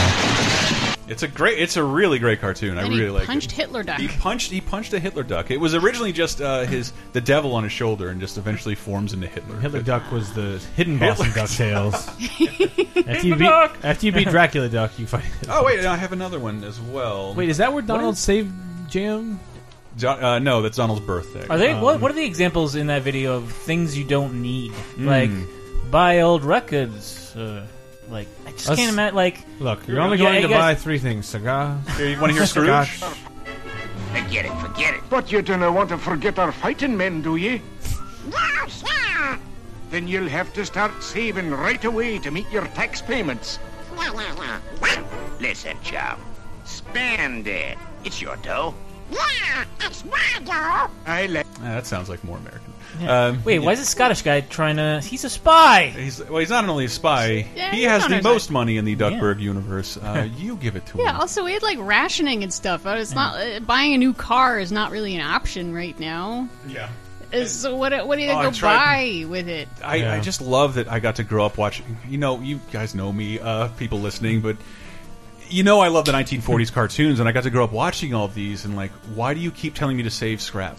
It's 1.11 1.22
a 1.24 1.28
great, 1.28 1.58
it's 1.58 1.76
a 1.76 1.82
really 1.84 2.18
great 2.18 2.40
cartoon. 2.40 2.78
I 2.78 2.82
And 2.82 2.90
really 2.90 3.04
he 3.06 3.11
like 3.11 3.26
punched 3.26 3.50
it. 3.52 3.56
Hitler 3.56 3.82
duck. 3.82 3.98
He 3.98 4.06
punched, 4.08 4.50
he 4.50 4.61
punched 4.61 4.92
a 4.92 5.00
Hitler 5.00 5.22
duck. 5.24 5.50
It 5.50 5.56
was 5.58 5.74
originally 5.74 6.12
just 6.12 6.40
uh, 6.40 6.61
his 6.66 6.92
the 7.12 7.20
devil 7.20 7.54
on 7.54 7.64
his 7.64 7.72
shoulder, 7.72 8.11
and 8.11 8.20
just 8.20 8.38
eventually 8.38 8.74
forms 8.76 9.12
into 9.12 9.26
Hitler. 9.26 9.58
Hitler 9.58 9.82
Duck 9.82 10.11
was 10.12 10.32
the 10.32 10.62
hidden 10.76 10.98
boss 10.98 11.18
in 11.18 11.26
Hitler- 11.26 11.42
DuckTales. 11.42 13.06
after, 13.08 13.26
you 13.26 13.34
beat, 13.36 13.44
Duck! 13.44 13.76
after 13.82 14.06
you 14.06 14.12
beat 14.12 14.28
Dracula 14.28 14.68
Duck, 14.68 14.98
you 14.98 15.06
fight. 15.06 15.24
Oh 15.48 15.64
wait, 15.64 15.84
I 15.84 15.96
have 15.96 16.12
another 16.12 16.38
one 16.38 16.62
as 16.64 16.80
well. 16.80 17.34
Wait, 17.34 17.48
is 17.48 17.58
that 17.58 17.72
where 17.72 17.82
Donald 17.82 18.14
is- 18.14 18.20
saved 18.20 18.52
Jim? 18.88 19.40
Jo- 19.96 20.11
uh, 20.12 20.38
no, 20.38 20.62
that's 20.62 20.76
Donald's 20.76 21.02
birthday. 21.04 21.44
Are 21.48 21.58
they? 21.58 21.74
what, 21.74 21.96
Um, 21.96 22.00
what 22.00 22.12
are 22.12 22.14
the 22.14 22.24
examples 22.24 22.76
in 22.76 22.86
that 22.86 23.02
video 23.02 23.36
of 23.36 23.50
things 23.50 23.98
you 23.98 24.04
don't 24.04 24.40
need? 24.40 24.70
Mm. 24.94 25.06
Like 25.06 25.90
buy 25.90 26.20
old 26.20 26.44
records. 26.44 27.34
Uh, 27.34 27.66
like 28.11 28.28
I 28.46 28.50
just 28.52 28.68
Us- 28.70 28.76
can't 28.78 28.92
imagine. 28.92 29.16
Like 29.16 29.38
Look, 29.58 29.86
you're 29.88 30.00
only 30.00 30.18
yeah, 30.18 30.24
going 30.24 30.34
you 30.36 30.48
to 30.48 30.48
guys- 30.48 30.76
buy 30.76 30.80
three 30.80 30.98
things: 30.98 31.26
cigar. 31.26 31.78
Here, 31.96 32.08
you 32.11 32.20
wanna 32.20 32.32
hear 32.32 32.46
Scrooge? 32.46 32.66
scotch. 32.66 33.14
Forget 34.12 34.44
it, 34.46 34.52
forget 34.61 34.94
it. 34.94 35.00
But 35.08 35.30
you 35.30 35.40
don't 35.42 35.74
want 35.74 35.88
to 35.90 35.98
forget 35.98 36.38
our 36.38 36.50
fighting 36.52 36.96
men, 36.96 37.22
do 37.22 37.36
ye? 37.36 37.62
No, 38.28 38.66
sir. 38.68 39.38
Then 39.90 40.08
you'll 40.08 40.28
have 40.28 40.52
to 40.54 40.64
start 40.66 41.02
saving 41.02 41.50
right 41.50 41.84
away 41.84 42.18
to 42.18 42.30
meet 42.30 42.50
your 42.50 42.66
tax 42.68 43.00
payments. 43.00 43.58
No, 43.96 44.12
no, 44.12 44.34
no. 44.34 44.58
Listen, 45.40 45.76
chum. 45.82 46.18
Spend 46.64 47.46
it. 47.46 47.76
It's 48.04 48.20
your 48.20 48.36
dough. 48.36 48.74
Yeah, 49.11 49.64
it's 49.80 50.04
my 50.04 50.18
dough. 50.44 50.90
I 51.06 51.26
like. 51.26 51.46
Ah, 51.58 51.74
that 51.74 51.86
sounds 51.86 52.08
like 52.08 52.22
more 52.24 52.36
American. 52.38 52.69
Yeah. 53.01 53.26
Um, 53.26 53.44
Wait, 53.44 53.59
why 53.61 53.72
is 53.72 53.78
this 53.78 53.88
Scottish 53.88 54.22
guy 54.22 54.40
trying 54.42 54.76
to? 54.76 55.01
He's 55.03 55.24
a 55.24 55.30
spy. 55.30 55.86
He's 55.96 56.22
well. 56.24 56.38
He's 56.38 56.51
not 56.51 56.68
only 56.68 56.84
a 56.84 56.88
spy. 56.88 57.46
Yeah, 57.57 57.72
he 57.72 57.82
has 57.84 58.07
the 58.07 58.20
most 58.22 58.46
side. 58.46 58.53
money 58.53 58.76
in 58.76 58.84
the 58.84 58.94
Duckburg 58.96 59.40
universe. 59.40 59.96
Uh, 59.96 60.28
you 60.36 60.57
give 60.57 60.76
it 60.76 60.86
to 60.86 60.98
him. 60.98 61.01
Yeah. 61.07 61.18
Also, 61.18 61.44
we 61.44 61.53
had 61.53 61.62
like 61.62 61.78
rationing 61.80 62.42
and 62.42 62.53
stuff. 62.53 62.86
Uh, 62.86 62.90
It's 62.98 63.14
not 63.14 63.40
uh, 63.40 63.61
buying 63.61 63.94
a 63.94 63.98
new 63.98 64.12
car 64.12 64.59
is 64.59 64.70
not 64.72 64.90
really 64.90 65.14
an 65.14 65.22
option 65.22 65.72
right 65.74 65.98
now. 65.98 66.48
Yeah. 66.68 66.88
So 67.46 67.76
what? 67.76 67.92
What 68.09 68.18
are 68.18 68.20
you 68.20 68.30
Oh, 68.30 68.51
go 68.51 68.61
buy 68.61 69.24
with 69.28 69.48
it? 69.48 69.68
I, 69.84 70.16
I 70.16 70.20
just 70.20 70.40
love 70.42 70.74
that 70.74 70.90
I 70.90 70.98
got 70.98 71.16
to 71.16 71.22
grow 71.24 71.46
up 71.46 71.57
watching. 71.59 71.96
You 72.09 72.18
know, 72.18 72.40
you 72.40 72.61
guys 72.72 72.94
know 72.94 73.12
me, 73.12 73.38
uh, 73.38 73.68
people 73.68 74.01
listening, 74.01 74.40
but 74.40 74.57
you 75.48 75.62
know 75.62 75.78
I 75.80 75.88
love 75.88 76.07
the 76.07 76.12
1940s 76.12 76.72
cartoons, 76.74 77.20
and 77.20 77.28
I 77.28 77.32
got 77.32 77.44
to 77.44 77.51
grow 77.51 77.62
up 77.64 77.72
watching 77.72 78.14
all 78.14 78.24
of 78.24 78.34
these. 78.34 78.64
And 78.64 78.74
like, 78.74 78.90
why 79.14 79.34
do 79.34 79.40
you 79.40 79.53
keep 79.53 79.74
telling 79.76 79.96
me 79.96 80.03
to 80.03 80.11
save 80.11 80.40
scrap? 80.40 80.76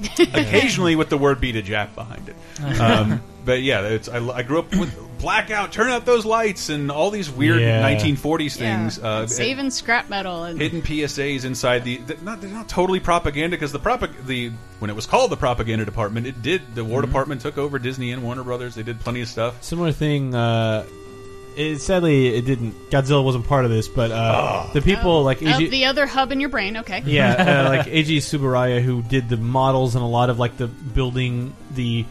Occasionally 0.18 0.96
with 0.96 1.08
the 1.10 1.18
word 1.18 1.40
"beat 1.40 1.56
a 1.56 1.62
Jap" 1.62 1.94
behind 1.94 2.28
it. 2.28 2.80
Um, 2.80 3.22
but 3.44 3.62
yeah, 3.62 3.82
it's, 3.82 4.08
I, 4.08 4.18
I 4.28 4.42
grew 4.42 4.58
up 4.60 4.70
with 4.74 4.96
blackout, 5.18 5.70
turn 5.72 5.88
out 5.90 6.04
those 6.04 6.24
lights, 6.24 6.68
and 6.68 6.90
all 6.90 7.10
these 7.10 7.30
weird 7.30 7.60
Yeah. 7.60 7.82
1940s 7.88 8.56
things. 8.56 8.98
Yeah. 8.98 9.06
Uh, 9.08 9.26
Saving 9.26 9.70
scrap 9.70 10.08
metal 10.10 10.44
and 10.44 10.60
hidden 10.60 10.82
PSAs 10.82 11.44
inside 11.44 11.84
the 11.84 11.98
they're 11.98 12.16
not 12.22 12.40
they're 12.40 12.50
not 12.50 12.68
totally 12.68 13.00
propaganda 13.00 13.56
because 13.56 13.72
the 13.72 13.78
propag 13.80 14.26
the 14.26 14.50
when 14.80 14.90
it 14.90 14.94
was 14.96 15.06
called 15.06 15.30
the 15.30 15.36
propaganda 15.36 15.84
department 15.84 16.26
it 16.26 16.42
did 16.42 16.74
the 16.74 16.84
War 16.84 17.00
Mhm. 17.02 17.06
Department 17.06 17.40
took 17.40 17.58
over 17.58 17.78
Disney 17.78 18.10
and 18.12 18.22
Warner 18.22 18.42
Brothers 18.42 18.74
they 18.74 18.82
did 18.82 18.98
plenty 19.00 19.20
of 19.20 19.28
stuff 19.28 19.62
Similar 19.62 19.92
thing. 19.92 20.34
Uh, 20.34 20.84
it, 21.56 21.78
sadly, 21.80 22.28
it 22.34 22.44
didn't. 22.44 22.90
Godzilla 22.90 23.24
wasn't 23.24 23.46
part 23.46 23.64
of 23.64 23.70
this, 23.70 23.88
but 23.88 24.10
uh, 24.10 24.68
the 24.72 24.80
people 24.82 25.22
like 25.22 25.42
Oh, 25.42 25.46
AG, 25.46 25.68
the 25.68 25.86
other 25.86 26.06
hub 26.06 26.32
in 26.32 26.40
your 26.40 26.48
brain. 26.48 26.78
Okay. 26.78 27.02
yeah, 27.06 27.64
uh, 27.66 27.68
like 27.76 27.86
Eiji 27.86 28.18
Tsuburaya, 28.18 28.80
who 28.82 29.02
did 29.02 29.28
the 29.28 29.36
models 29.36 29.94
and 29.94 30.04
a 30.04 30.06
lot 30.08 30.30
of 30.30 30.38
like 30.38 30.56
the 30.56 30.66
building 30.66 31.54
the 31.74 32.04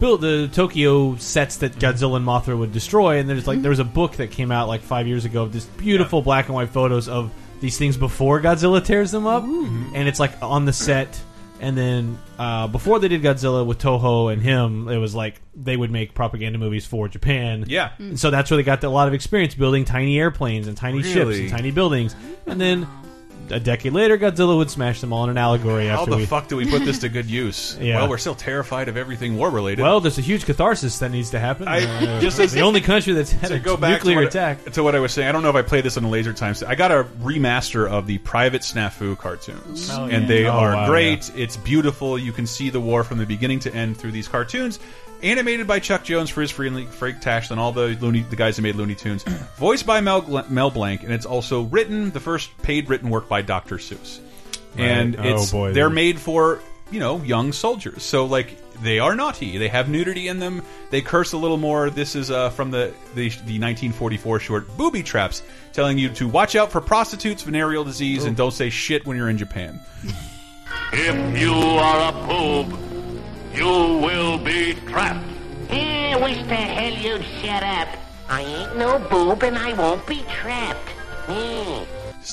built 0.00 0.20
the 0.20 0.48
Tokyo 0.52 1.16
sets 1.16 1.58
that 1.58 1.74
Godzilla 1.76 2.16
and 2.16 2.26
Mothra 2.26 2.58
would 2.58 2.72
destroy. 2.72 3.18
And 3.18 3.28
there's 3.28 3.46
like 3.46 3.62
there 3.62 3.70
was 3.70 3.78
a 3.78 3.84
book 3.84 4.16
that 4.16 4.30
came 4.30 4.50
out 4.50 4.68
like 4.68 4.80
five 4.82 5.06
years 5.06 5.24
ago 5.24 5.42
of 5.44 5.52
this 5.52 5.64
beautiful 5.64 6.20
black 6.22 6.46
and 6.46 6.54
white 6.54 6.70
photos 6.70 7.08
of 7.08 7.30
these 7.60 7.78
things 7.78 7.96
before 7.96 8.40
Godzilla 8.40 8.84
tears 8.84 9.10
them 9.10 9.26
up, 9.26 9.44
and 9.44 10.08
it's 10.08 10.20
like 10.20 10.32
on 10.42 10.64
the 10.64 10.72
set. 10.72 11.20
And 11.64 11.78
then 11.78 12.18
uh, 12.38 12.66
before 12.68 12.98
they 12.98 13.08
did 13.08 13.22
Godzilla 13.22 13.64
with 13.64 13.78
Toho 13.78 14.30
and 14.30 14.42
him, 14.42 14.86
it 14.88 14.98
was 14.98 15.14
like 15.14 15.40
they 15.54 15.78
would 15.78 15.90
make 15.90 16.12
propaganda 16.12 16.58
movies 16.58 16.84
for 16.84 17.08
Japan. 17.08 17.64
Yeah. 17.66 17.92
And 17.98 18.20
so 18.20 18.30
that's 18.30 18.50
where 18.50 18.56
they 18.58 18.62
got 18.62 18.84
a 18.84 18.90
lot 18.90 19.08
of 19.08 19.14
experience 19.14 19.54
building 19.54 19.86
tiny 19.86 20.18
airplanes 20.18 20.66
and 20.68 20.76
tiny 20.76 21.02
ships 21.02 21.16
Really? 21.16 21.40
and 21.42 21.50
tiny 21.50 21.70
buildings. 21.70 22.14
And 22.46 22.60
then 22.60 22.86
a 23.50 23.60
decade 23.60 23.92
later, 23.92 24.16
Godzilla 24.18 24.56
would 24.56 24.70
smash 24.70 25.00
them 25.00 25.12
all 25.12 25.24
in 25.24 25.30
an 25.30 25.38
allegory. 25.38 25.86
How 25.86 26.00
after 26.00 26.12
the 26.12 26.16
we, 26.18 26.26
fuck 26.26 26.48
do 26.48 26.56
we 26.56 26.68
put 26.68 26.84
this 26.84 26.98
to 27.00 27.08
good 27.08 27.26
use? 27.26 27.76
Yeah. 27.84 27.96
Well, 27.96 28.08
we're 28.08 28.18
still 28.18 28.34
terrified 28.34 28.88
of 28.88 28.96
everything 28.96 29.36
war 29.36 29.50
related. 29.50 29.82
Well, 29.82 30.00
there's 30.00 30.16
a 30.18 30.22
huge 30.22 30.46
catharsis 30.46 30.98
that 31.00 31.10
needs 31.10 31.30
to 31.30 31.38
happen. 31.38 31.68
I- 31.68 31.84
Uh, 31.84 32.20
just 32.20 32.38
as- 32.40 32.52
the 32.52 32.62
only 32.62 32.80
country 32.80 33.12
that's 33.12 33.30
had 33.32 33.50
a 33.52 33.58
go 33.58 33.76
back 33.76 33.98
nuclear 33.98 34.16
to 34.16 34.20
what, 34.22 34.28
attack. 34.28 34.72
to 34.72 34.82
what 34.82 34.94
I 34.94 35.00
was 35.00 35.12
saying. 35.12 35.28
I 35.28 35.32
don't 35.32 35.42
know 35.42 35.50
if 35.50 35.56
I 35.56 35.62
played 35.62 35.84
this 35.84 35.96
on 35.96 36.04
a 36.04 36.08
laser 36.08 36.32
time. 36.32 36.54
I 36.66 36.74
got 36.74 36.90
a 36.92 37.04
remaster 37.22 37.88
of 37.88 38.06
the 38.06 38.18
Private 38.18 38.62
Snafu 38.62 39.18
cartoons, 39.18 39.90
Oh, 39.92 40.04
and 40.06 40.26
they 40.28 40.46
Oh, 40.46 40.52
are 40.52 40.74
wow, 40.74 40.86
great. 40.88 41.30
It's 41.36 41.56
beautiful. 41.58 42.18
You 42.18 42.32
can 42.32 42.46
see 42.46 42.70
the 42.70 42.80
war 42.80 43.04
from 43.04 43.18
the 43.18 43.26
beginning 43.26 43.58
to 43.60 43.74
end 43.74 43.96
through 43.96 44.12
these 44.12 44.28
cartoons. 44.28 44.78
Animated 45.24 45.66
by 45.66 45.78
Chuck 45.80 46.04
Jones, 46.04 46.28
Friz 46.30 46.50
Freak, 46.50 46.88
Freak 46.88 47.20
Tash, 47.20 47.50
and 47.50 47.58
all 47.58 47.72
the 47.72 47.96
Looney, 48.00 48.20
the 48.20 48.36
guys 48.36 48.56
that 48.56 48.62
made 48.62 48.74
Looney 48.74 48.94
Tunes. 48.94 49.24
Voiced 49.56 49.86
by 49.86 50.00
Mel, 50.02 50.44
Mel 50.50 50.70
Blanc, 50.70 51.02
and 51.02 51.12
it's 51.12 51.24
also 51.26 51.62
written 51.62 52.10
the 52.10 52.20
first 52.20 52.56
paid 52.62 52.90
written 52.90 53.08
work 53.08 53.26
by 53.28 53.40
Dr. 53.40 53.76
Seuss. 53.78 54.20
Right. 54.76 54.84
And 54.84 55.16
Oh, 55.18 55.22
it's 55.22 55.50
boy, 55.50 55.72
they're 55.72 55.86
then. 55.86 55.94
made 55.94 56.18
for 56.20 56.60
you 56.90 57.00
know 57.00 57.22
young 57.22 57.52
soldiers. 57.52 58.02
So 58.02 58.26
like 58.26 58.58
they 58.82 58.98
are 58.98 59.14
naughty. 59.16 59.56
They 59.56 59.68
have 59.68 59.88
nudity 59.88 60.28
in 60.28 60.40
them. 60.40 60.62
They 60.90 61.00
curse 61.00 61.32
a 61.32 61.38
little 61.38 61.56
more. 61.56 61.88
This 61.88 62.14
is 62.14 62.30
uh, 62.30 62.50
from 62.50 62.70
the, 62.70 62.92
the 63.14 63.30
the 63.30 63.58
1944 63.60 64.40
short 64.40 64.76
Booby 64.76 65.02
Traps, 65.02 65.42
telling 65.72 65.96
you 65.96 66.10
to 66.10 66.28
watch 66.28 66.54
out 66.54 66.70
for 66.70 66.82
prostitutes, 66.82 67.42
venereal 67.44 67.82
disease, 67.84 68.24
and 68.24 68.36
don't 68.36 68.52
say 68.52 68.68
shit 68.68 69.06
when 69.06 69.16
you're 69.16 69.30
in 69.30 69.38
Japan. 69.38 69.80
If 70.92 71.38
you 71.40 71.52
are 71.54 72.08
a 72.12 72.26
boob, 72.26 72.78
you 73.54 73.66
will 73.66 74.38
be 74.38 74.74
trapped. 74.86 75.24
Eh, 75.70 76.14
wish 76.16 76.38
the 76.46 76.54
hell 76.54 76.92
you'd 76.92 77.24
shut 77.42 77.62
up. 77.62 77.88
I 78.28 78.42
ain't 78.42 78.76
no 78.76 78.98
boob 79.10 79.42
and 79.42 79.56
I 79.56 79.72
won't 79.74 80.06
be 80.06 80.22
trapped. 80.22 80.88
Eh. 81.28 81.84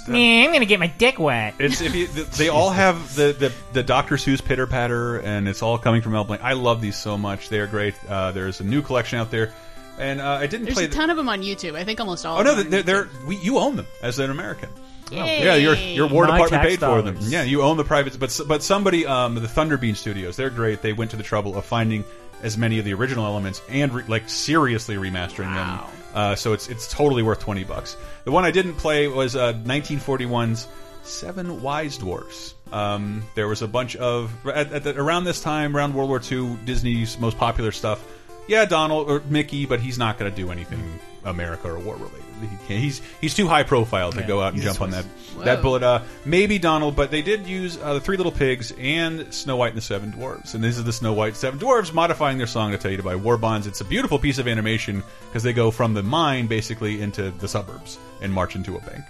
Yeah, 0.08 0.46
I'm 0.46 0.54
gonna 0.54 0.66
get 0.66 0.80
my 0.80 0.88
dick 0.88 1.20
wet. 1.20 1.56
It's 1.60 1.82
if 1.82 1.94
you, 1.94 2.08
they 2.08 2.48
all 2.48 2.70
have 2.70 3.14
the, 3.16 3.34
the 3.34 3.54
the 3.74 3.84
Dr. 3.84 4.16
Seuss 4.16 4.42
pitter 4.44 4.66
patter, 4.66 5.18
and 5.20 5.50
it's 5.50 5.62
all 5.62 5.78
coming 5.78 6.02
from 6.02 6.14
Mel 6.14 6.24
Blanc. 6.24 6.42
I 6.42 6.54
love 6.54 6.80
these 6.80 6.96
so 6.96 7.18
much. 7.18 7.50
They 7.50 7.60
are 7.60 7.68
great. 7.68 7.96
Uh, 8.08 8.32
there's 8.32 8.62
a 8.62 8.64
new 8.64 8.82
collection 8.82 9.20
out 9.20 9.32
there, 9.32 9.52
and 10.00 10.22
uh, 10.22 10.30
I 10.32 10.48
didn't 10.48 10.64
There's 10.66 10.76
play. 10.78 10.86
a 10.86 10.90
ton 10.90 11.10
of 11.10 11.18
them 11.18 11.28
on 11.28 11.42
YouTube. 11.42 11.76
I 11.76 11.84
think 11.84 12.00
almost 12.00 12.26
all. 12.26 12.38
Oh 12.38 12.40
of 12.40 12.46
no, 12.46 12.56
them. 12.56 12.70
they're, 12.70 12.84
they're 12.84 13.10
we, 13.28 13.36
you 13.38 13.58
own 13.58 13.76
them 13.76 13.88
as 14.02 14.18
an 14.20 14.32
American. 14.32 14.70
Yay. 15.12 15.44
Yeah, 15.44 15.56
your 15.56 15.76
your 15.76 16.08
War 16.08 16.26
My 16.26 16.38
Department 16.38 16.64
paid 16.64 16.80
for 16.80 17.02
them. 17.02 17.18
Yeah, 17.20 17.44
you 17.44 17.62
own 17.62 17.78
the 17.78 17.84
privates, 17.84 18.18
but 18.18 18.40
but 18.48 18.64
somebody, 18.64 19.06
um, 19.06 19.36
the 19.36 19.42
Thunderbean 19.42 19.96
Studios, 19.96 20.36
they're 20.36 20.50
great. 20.50 20.82
They 20.82 20.94
went 20.94 21.12
to 21.12 21.18
the 21.18 21.24
trouble 21.24 21.58
of 21.58 21.66
finding 21.66 22.04
as 22.42 22.58
many 22.58 22.80
of 22.80 22.86
the 22.86 22.94
original 22.94 23.26
elements 23.26 23.62
and 23.70 23.94
re 23.94 24.04
like 24.08 24.30
seriously 24.30 24.96
remastering 24.96 25.54
them. 25.54 25.80
Uh, 26.14 26.36
so 26.36 26.54
it's 26.54 26.70
it's 26.70 26.88
totally 26.88 27.24
worth 27.24 27.40
twenty 27.40 27.64
bucks. 27.64 27.96
The 28.24 28.32
one 28.32 28.46
I 28.46 28.52
didn't 28.52 28.76
play 28.76 29.08
was 29.08 29.36
uh, 29.36 29.54
1941's 29.54 30.68
Seven 31.04 31.62
Wise 31.62 31.98
Dwarfs. 31.98 32.56
Um, 32.72 33.24
there 33.36 33.48
was 33.48 33.62
a 33.62 33.68
bunch 33.68 33.96
of 33.96 34.32
at, 34.48 34.72
at 34.72 34.84
the, 34.84 34.98
around 35.00 35.26
this 35.26 35.42
time, 35.42 35.76
around 35.76 35.94
World 35.94 36.10
War 36.10 36.22
II, 36.22 36.58
Disney's 36.66 37.20
most 37.20 37.38
popular 37.38 37.72
stuff. 37.72 38.06
Yeah, 38.48 38.66
Donald 38.66 39.10
or 39.10 39.22
Mickey, 39.30 39.66
but 39.66 39.80
he's 39.80 39.98
not 39.98 40.18
going 40.18 40.32
to 40.32 40.36
do 40.36 40.52
anything 40.52 41.00
America 41.26 41.70
or 41.70 41.80
war 41.80 41.96
related. 41.96 42.18
He 42.42 42.48
can't, 42.68 42.80
he's 42.82 43.02
he's 43.22 43.36
too 43.36 43.48
high 43.48 43.62
profile 43.62 44.12
to 44.12 44.22
Yeah. 44.22 44.28
go 44.28 44.42
out 44.42 44.54
and 44.54 44.58
This 44.64 44.66
jump 44.66 44.82
on 44.82 44.90
that 44.92 45.06
was- 45.36 45.46
that 45.46 45.62
bullet. 45.62 45.84
Uh, 45.84 46.02
maybe 46.26 46.58
Donald, 46.58 46.96
but 46.96 47.12
they 47.12 47.22
did 47.22 47.46
use 47.46 47.78
uh, 47.82 47.94
the 47.94 48.00
Three 48.00 48.18
Little 48.18 48.32
Pigs 48.32 48.74
and 48.80 49.32
Snow 49.32 49.56
White 49.58 49.70
and 49.70 49.78
the 49.78 49.82
Seven 49.82 50.12
Dwarves. 50.12 50.56
And 50.56 50.64
this 50.64 50.78
is 50.80 50.84
the 50.84 50.92
Snow 50.94 51.14
White 51.14 51.36
Seven 51.36 51.60
Dwarves 51.60 51.94
modifying 51.94 52.40
their 52.40 52.48
song 52.48 52.72
to 52.72 52.78
tell 52.80 52.90
you 52.90 52.98
to 52.98 53.04
buy 53.04 53.16
war 53.16 53.38
bonds. 53.38 53.68
It's 53.68 53.82
a 53.82 53.86
beautiful 53.86 54.18
piece 54.18 54.40
of 54.40 54.48
animation 54.48 55.04
because 55.30 55.44
they 55.44 55.54
go 55.54 55.70
from 55.70 55.94
the 55.94 56.02
mine 56.02 56.48
basically 56.48 57.02
into 57.02 57.30
the 57.30 57.48
suburbs 57.48 58.00
and 58.22 58.34
march 58.34 58.56
into 58.56 58.76
a 58.76 58.80
bank. 58.82 59.04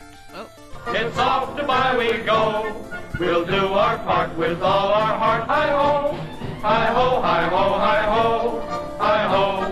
It's 0.88 1.18
off 1.18 1.55
to 1.57 1.64
buy 1.64 1.95
we 1.97 2.12
go. 2.26 2.76
We'll 3.20 3.45
do 3.45 3.68
our 3.68 3.97
part 3.99 4.36
with 4.36 4.62
all 4.62 4.89
our 4.93 5.18
heart. 5.18 5.43
Hi 5.47 5.70
ho, 5.70 6.18
hi 6.62 6.86
ho, 6.88 7.22
hi 7.22 7.47
ho, 7.47 7.70
hi 7.80 8.01
ho, 8.03 8.97
hi 8.97 9.28
ho. 9.28 9.70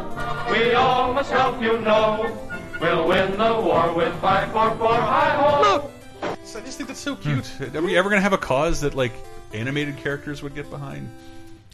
We 1.19 1.25
help 1.25 1.61
you 1.61 1.77
know. 1.81 2.49
We'll 2.79 3.05
win 3.05 3.31
the 3.37 3.59
war 3.61 3.93
with 3.93 4.15
five 4.21 4.53
four 4.53 4.73
four. 4.77 4.93
Hi 4.93 5.35
ho. 5.35 5.91
So 6.45 6.59
I 6.59 6.61
just 6.61 6.77
think 6.77 6.87
that's 6.87 7.01
so 7.01 7.17
cute. 7.17 7.45
Are 7.75 7.81
we 7.81 7.97
ever 7.97 8.07
going 8.07 8.19
to 8.19 8.23
have 8.23 8.31
a 8.31 8.37
cause 8.37 8.79
that 8.81 8.95
like 8.95 9.11
animated 9.51 9.97
characters 9.97 10.41
would 10.41 10.55
get 10.55 10.69
behind? 10.69 11.11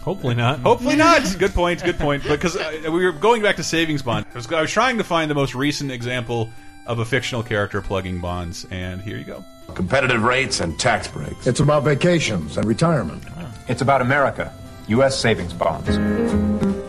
Hopefully 0.02 0.34
not. 0.34 0.60
Hopefully 0.62 0.96
not. 0.96 1.36
good 1.40 1.54
point. 1.54 1.84
Good 1.84 2.00
point. 2.00 2.24
Because 2.24 2.56
uh, 2.56 2.82
we 2.86 3.06
were 3.06 3.12
going 3.12 3.44
back 3.44 3.58
to 3.58 3.64
savings 3.64 4.02
bonds. 4.02 4.28
I 4.34 4.36
was, 4.36 4.52
I 4.52 4.62
was 4.62 4.72
trying 4.72 4.98
to 4.98 5.04
find 5.04 5.30
the 5.30 5.36
most 5.36 5.54
recent 5.54 5.92
example 5.92 6.50
of 6.88 6.98
a 6.98 7.06
fictional 7.06 7.44
character 7.44 7.84
plugging 7.84 8.22
bonds, 8.22 8.66
and 8.72 9.00
here 9.00 9.16
you 9.16 9.26
go. 9.26 9.46
Competitive 9.76 10.24
rates 10.24 10.60
and 10.60 10.78
tax 10.80 11.08
breaks. 11.08 11.46
It's 11.46 11.60
about 11.60 11.84
vacations 11.84 12.58
and 12.58 12.66
retirement. 12.66 13.24
It's 13.68 13.84
about 13.84 14.02
America. 14.02 14.52
U.S. 14.88 15.20
savings 15.20 15.54
bonds. 15.54 16.85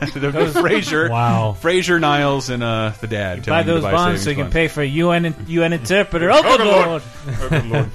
the, 0.14 0.20
the 0.20 0.30
Frasier, 0.30 1.10
wow, 1.10 1.56
Frasier 1.60 2.00
Niles, 2.00 2.48
and 2.48 2.62
uh, 2.62 2.92
the 3.00 3.06
dad. 3.06 3.44
Buy 3.44 3.58
you 3.60 3.66
to 3.66 3.72
those 3.72 3.82
bonds 3.82 4.22
so 4.22 4.30
you 4.30 4.36
can 4.36 4.44
bonds. 4.44 4.54
pay 4.54 4.68
for 4.68 4.80
a 4.80 4.86
UN 4.86 5.34
UN 5.46 5.72
interpreter. 5.74 6.30
Oh, 6.32 6.42
good 6.42 6.60
lord! 6.60 7.02
Oh, 7.26 7.48
good 7.48 7.66
lord. 7.66 7.90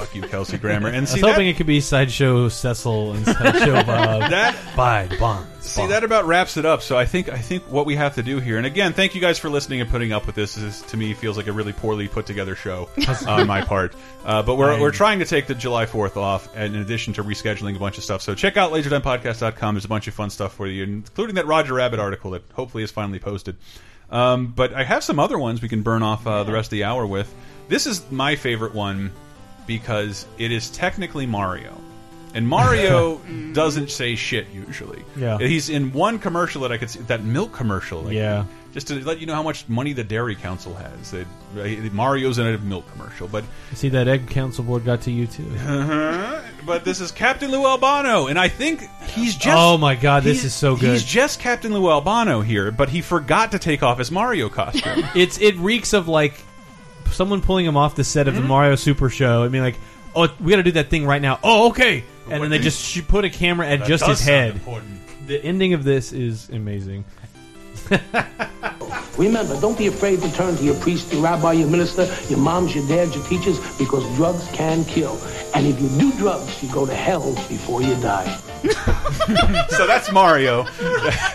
Fuck 0.00 0.14
you, 0.14 0.22
Kelsey 0.22 0.56
Grammer. 0.56 0.88
And 0.88 0.96
I 0.96 1.00
was 1.00 1.12
hoping 1.20 1.46
that, 1.46 1.50
it 1.50 1.56
could 1.56 1.66
be 1.66 1.80
sideshow 1.80 2.48
Cecil 2.48 3.12
and 3.12 3.26
sideshow 3.26 3.72
Bob. 3.86 4.30
That- 4.30 4.56
by 4.76 5.06
the 5.06 5.16
bonds. 5.18 5.48
See 5.60 5.86
that 5.88 6.04
about 6.04 6.24
wraps 6.24 6.56
it 6.56 6.64
up. 6.64 6.80
So 6.80 6.96
I 6.96 7.04
think 7.04 7.28
I 7.28 7.36
think 7.36 7.64
what 7.64 7.84
we 7.84 7.94
have 7.94 8.14
to 8.14 8.22
do 8.22 8.40
here, 8.40 8.56
and 8.56 8.64
again, 8.64 8.94
thank 8.94 9.14
you 9.14 9.20
guys 9.20 9.38
for 9.38 9.50
listening 9.50 9.82
and 9.82 9.90
putting 9.90 10.10
up 10.10 10.24
with 10.26 10.34
this. 10.34 10.54
This 10.54 10.80
to 10.82 10.96
me 10.96 11.12
feels 11.12 11.36
like 11.36 11.48
a 11.48 11.52
really 11.52 11.74
poorly 11.74 12.08
put 12.08 12.24
together 12.24 12.56
show 12.56 12.88
on 13.28 13.46
my 13.46 13.60
part. 13.60 13.94
Uh, 14.24 14.42
but 14.42 14.56
we're 14.56 14.80
we're 14.80 14.90
trying 14.90 15.18
to 15.18 15.26
take 15.26 15.46
the 15.46 15.54
July 15.54 15.84
Fourth 15.84 16.16
off, 16.16 16.48
and 16.56 16.74
in 16.74 16.80
addition 16.80 17.12
to 17.12 17.22
rescheduling 17.22 17.76
a 17.76 17.78
bunch 17.78 17.98
of 17.98 18.04
stuff. 18.04 18.22
So 18.22 18.34
check 18.34 18.56
out 18.56 18.72
lasertimepodcast.com. 18.72 19.74
There's 19.74 19.84
a 19.84 19.88
bunch 19.88 20.08
of 20.08 20.14
fun 20.14 20.30
stuff 20.30 20.54
for 20.54 20.66
you, 20.66 20.82
including 20.82 21.34
that 21.34 21.46
Roger 21.46 21.74
Rabbit 21.74 22.00
article 22.00 22.30
that 22.30 22.42
hopefully 22.54 22.82
is 22.82 22.90
finally 22.90 23.18
posted. 23.18 23.56
Um, 24.10 24.48
but 24.48 24.72
I 24.72 24.82
have 24.82 25.04
some 25.04 25.18
other 25.18 25.38
ones 25.38 25.60
we 25.60 25.68
can 25.68 25.82
burn 25.82 26.02
off 26.02 26.26
uh, 26.26 26.42
the 26.44 26.52
rest 26.52 26.68
of 26.68 26.70
the 26.70 26.84
hour 26.84 27.06
with. 27.06 27.32
This 27.68 27.86
is 27.86 28.10
my 28.10 28.34
favorite 28.34 28.74
one 28.74 29.12
because 29.66 30.26
it 30.38 30.50
is 30.52 30.70
technically 30.70 31.26
Mario. 31.26 31.76
And 32.34 32.46
Mario 32.46 33.18
doesn't 33.52 33.90
say 33.90 34.14
shit 34.14 34.48
usually. 34.50 35.04
Yeah. 35.16 35.38
He's 35.38 35.68
in 35.68 35.92
one 35.92 36.18
commercial 36.18 36.62
that 36.62 36.72
I 36.72 36.78
could 36.78 36.90
see, 36.90 37.00
that 37.00 37.24
milk 37.24 37.52
commercial. 37.52 38.02
like, 38.02 38.14
Yeah. 38.14 38.44
Just 38.72 38.86
to 38.86 39.04
let 39.04 39.18
you 39.18 39.26
know 39.26 39.34
how 39.34 39.42
much 39.42 39.68
money 39.68 39.92
the 39.92 40.04
Dairy 40.04 40.36
Council 40.36 40.72
has. 40.76 41.10
That 41.10 41.26
uh, 41.58 41.92
Mario's 41.92 42.38
in 42.38 42.46
a 42.46 42.56
milk 42.58 42.88
commercial, 42.92 43.26
but 43.26 43.42
See 43.74 43.88
that 43.88 44.06
egg 44.06 44.30
council 44.30 44.62
board 44.62 44.84
got 44.84 45.00
to 45.02 45.10
you 45.10 45.26
too. 45.26 45.50
uh-huh. 45.58 46.40
but 46.64 46.84
this 46.84 47.00
is 47.00 47.10
Captain 47.10 47.50
Lou 47.50 47.66
Albano, 47.66 48.28
and 48.28 48.38
I 48.38 48.46
think 48.46 48.84
he's 49.08 49.34
just. 49.34 49.58
Oh 49.58 49.76
my 49.76 49.96
God, 49.96 50.22
this 50.22 50.44
is 50.44 50.54
so 50.54 50.76
good. 50.76 50.92
He's 50.92 51.02
just 51.02 51.40
Captain 51.40 51.74
Lou 51.74 51.90
Albano 51.90 52.42
here, 52.42 52.70
but 52.70 52.88
he 52.88 53.00
forgot 53.00 53.50
to 53.50 53.58
take 53.58 53.82
off 53.82 53.98
his 53.98 54.12
Mario 54.12 54.48
costume. 54.48 55.04
it's 55.16 55.40
it 55.40 55.56
reeks 55.56 55.92
of 55.92 56.06
like 56.06 56.40
someone 57.14 57.40
pulling 57.40 57.66
him 57.66 57.76
off 57.76 57.94
the 57.94 58.04
set 58.04 58.28
of 58.28 58.34
the 58.34 58.40
mm-hmm. 58.40 58.48
Mario 58.48 58.74
Super 58.76 59.10
Show. 59.10 59.42
I 59.42 59.48
mean, 59.48 59.62
like, 59.62 59.76
oh, 60.14 60.28
we 60.40 60.50
got 60.50 60.56
to 60.56 60.62
do 60.62 60.72
that 60.72 60.88
thing 60.90 61.06
right 61.06 61.22
now. 61.22 61.38
Oh, 61.42 61.70
okay. 61.70 62.04
And 62.28 62.42
then 62.42 62.50
they 62.50 62.58
just 62.58 62.80
sh 62.82 63.00
put 63.06 63.24
a 63.24 63.30
camera 63.30 63.66
at 63.68 63.80
That 63.80 63.88
just 63.88 64.04
does 64.04 64.18
his 64.18 64.26
sound 64.26 64.36
head. 64.36 64.54
important. 64.54 65.00
The 65.26 65.44
ending 65.44 65.74
of 65.74 65.84
this 65.84 66.12
is 66.12 66.48
amazing. 66.50 67.04
Remember, 69.20 69.60
don't 69.60 69.76
be 69.76 69.86
afraid 69.86 70.22
to 70.22 70.32
turn 70.32 70.56
to 70.56 70.64
your 70.64 70.76
priest, 70.76 71.12
your 71.12 71.22
rabbi, 71.22 71.52
your 71.52 71.68
minister, 71.68 72.10
your 72.30 72.38
moms, 72.38 72.74
your 72.74 72.88
dads, 72.88 73.14
your 73.14 73.24
teachers, 73.26 73.58
because 73.76 74.02
drugs 74.16 74.48
can 74.54 74.82
kill. 74.86 75.20
And 75.54 75.66
if 75.66 75.78
you 75.78 75.90
do 76.00 76.10
drugs, 76.16 76.62
you 76.62 76.72
go 76.72 76.86
to 76.86 76.94
hell 76.94 77.34
before 77.46 77.82
you 77.82 77.94
die. 78.00 78.34
so 79.68 79.86
that's 79.86 80.10
Mario. 80.10 80.62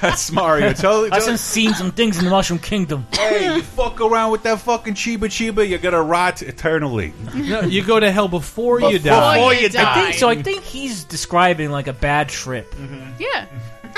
That's 0.02 0.32
Mario. 0.32 0.74
Totally. 0.74 1.12
I've 1.12 1.28
just 1.28 1.46
seen 1.46 1.76
some 1.76 1.92
things 1.92 2.18
in 2.18 2.26
the 2.26 2.32
Mushroom 2.32 2.58
Kingdom. 2.60 3.06
Hey, 3.14 3.56
you 3.56 3.62
fuck 3.62 4.02
around 4.02 4.32
with 4.32 4.42
that 4.44 4.62
fucking 4.62 4.96
Chiba 4.96 5.26
Chiba, 5.26 5.68
you're 5.70 5.78
gonna 5.78 6.02
rot 6.02 6.42
eternally. 6.42 7.14
No, 7.36 7.62
you 7.62 7.84
go 7.84 8.00
to 8.00 8.12
hell 8.12 8.28
before, 8.28 8.82
you 8.82 8.98
die. 8.98 9.36
Before 9.36 9.54
die. 9.54 9.60
you 9.60 9.66
I 9.68 9.70
die. 9.70 10.02
think 10.06 10.16
so. 10.16 10.28
I 10.28 10.42
think 10.42 10.64
he's 10.64 11.04
describing 11.04 11.70
like 11.70 11.86
a 11.86 11.94
bad 11.94 12.30
trip. 12.30 12.74
Yeah. 13.20 13.46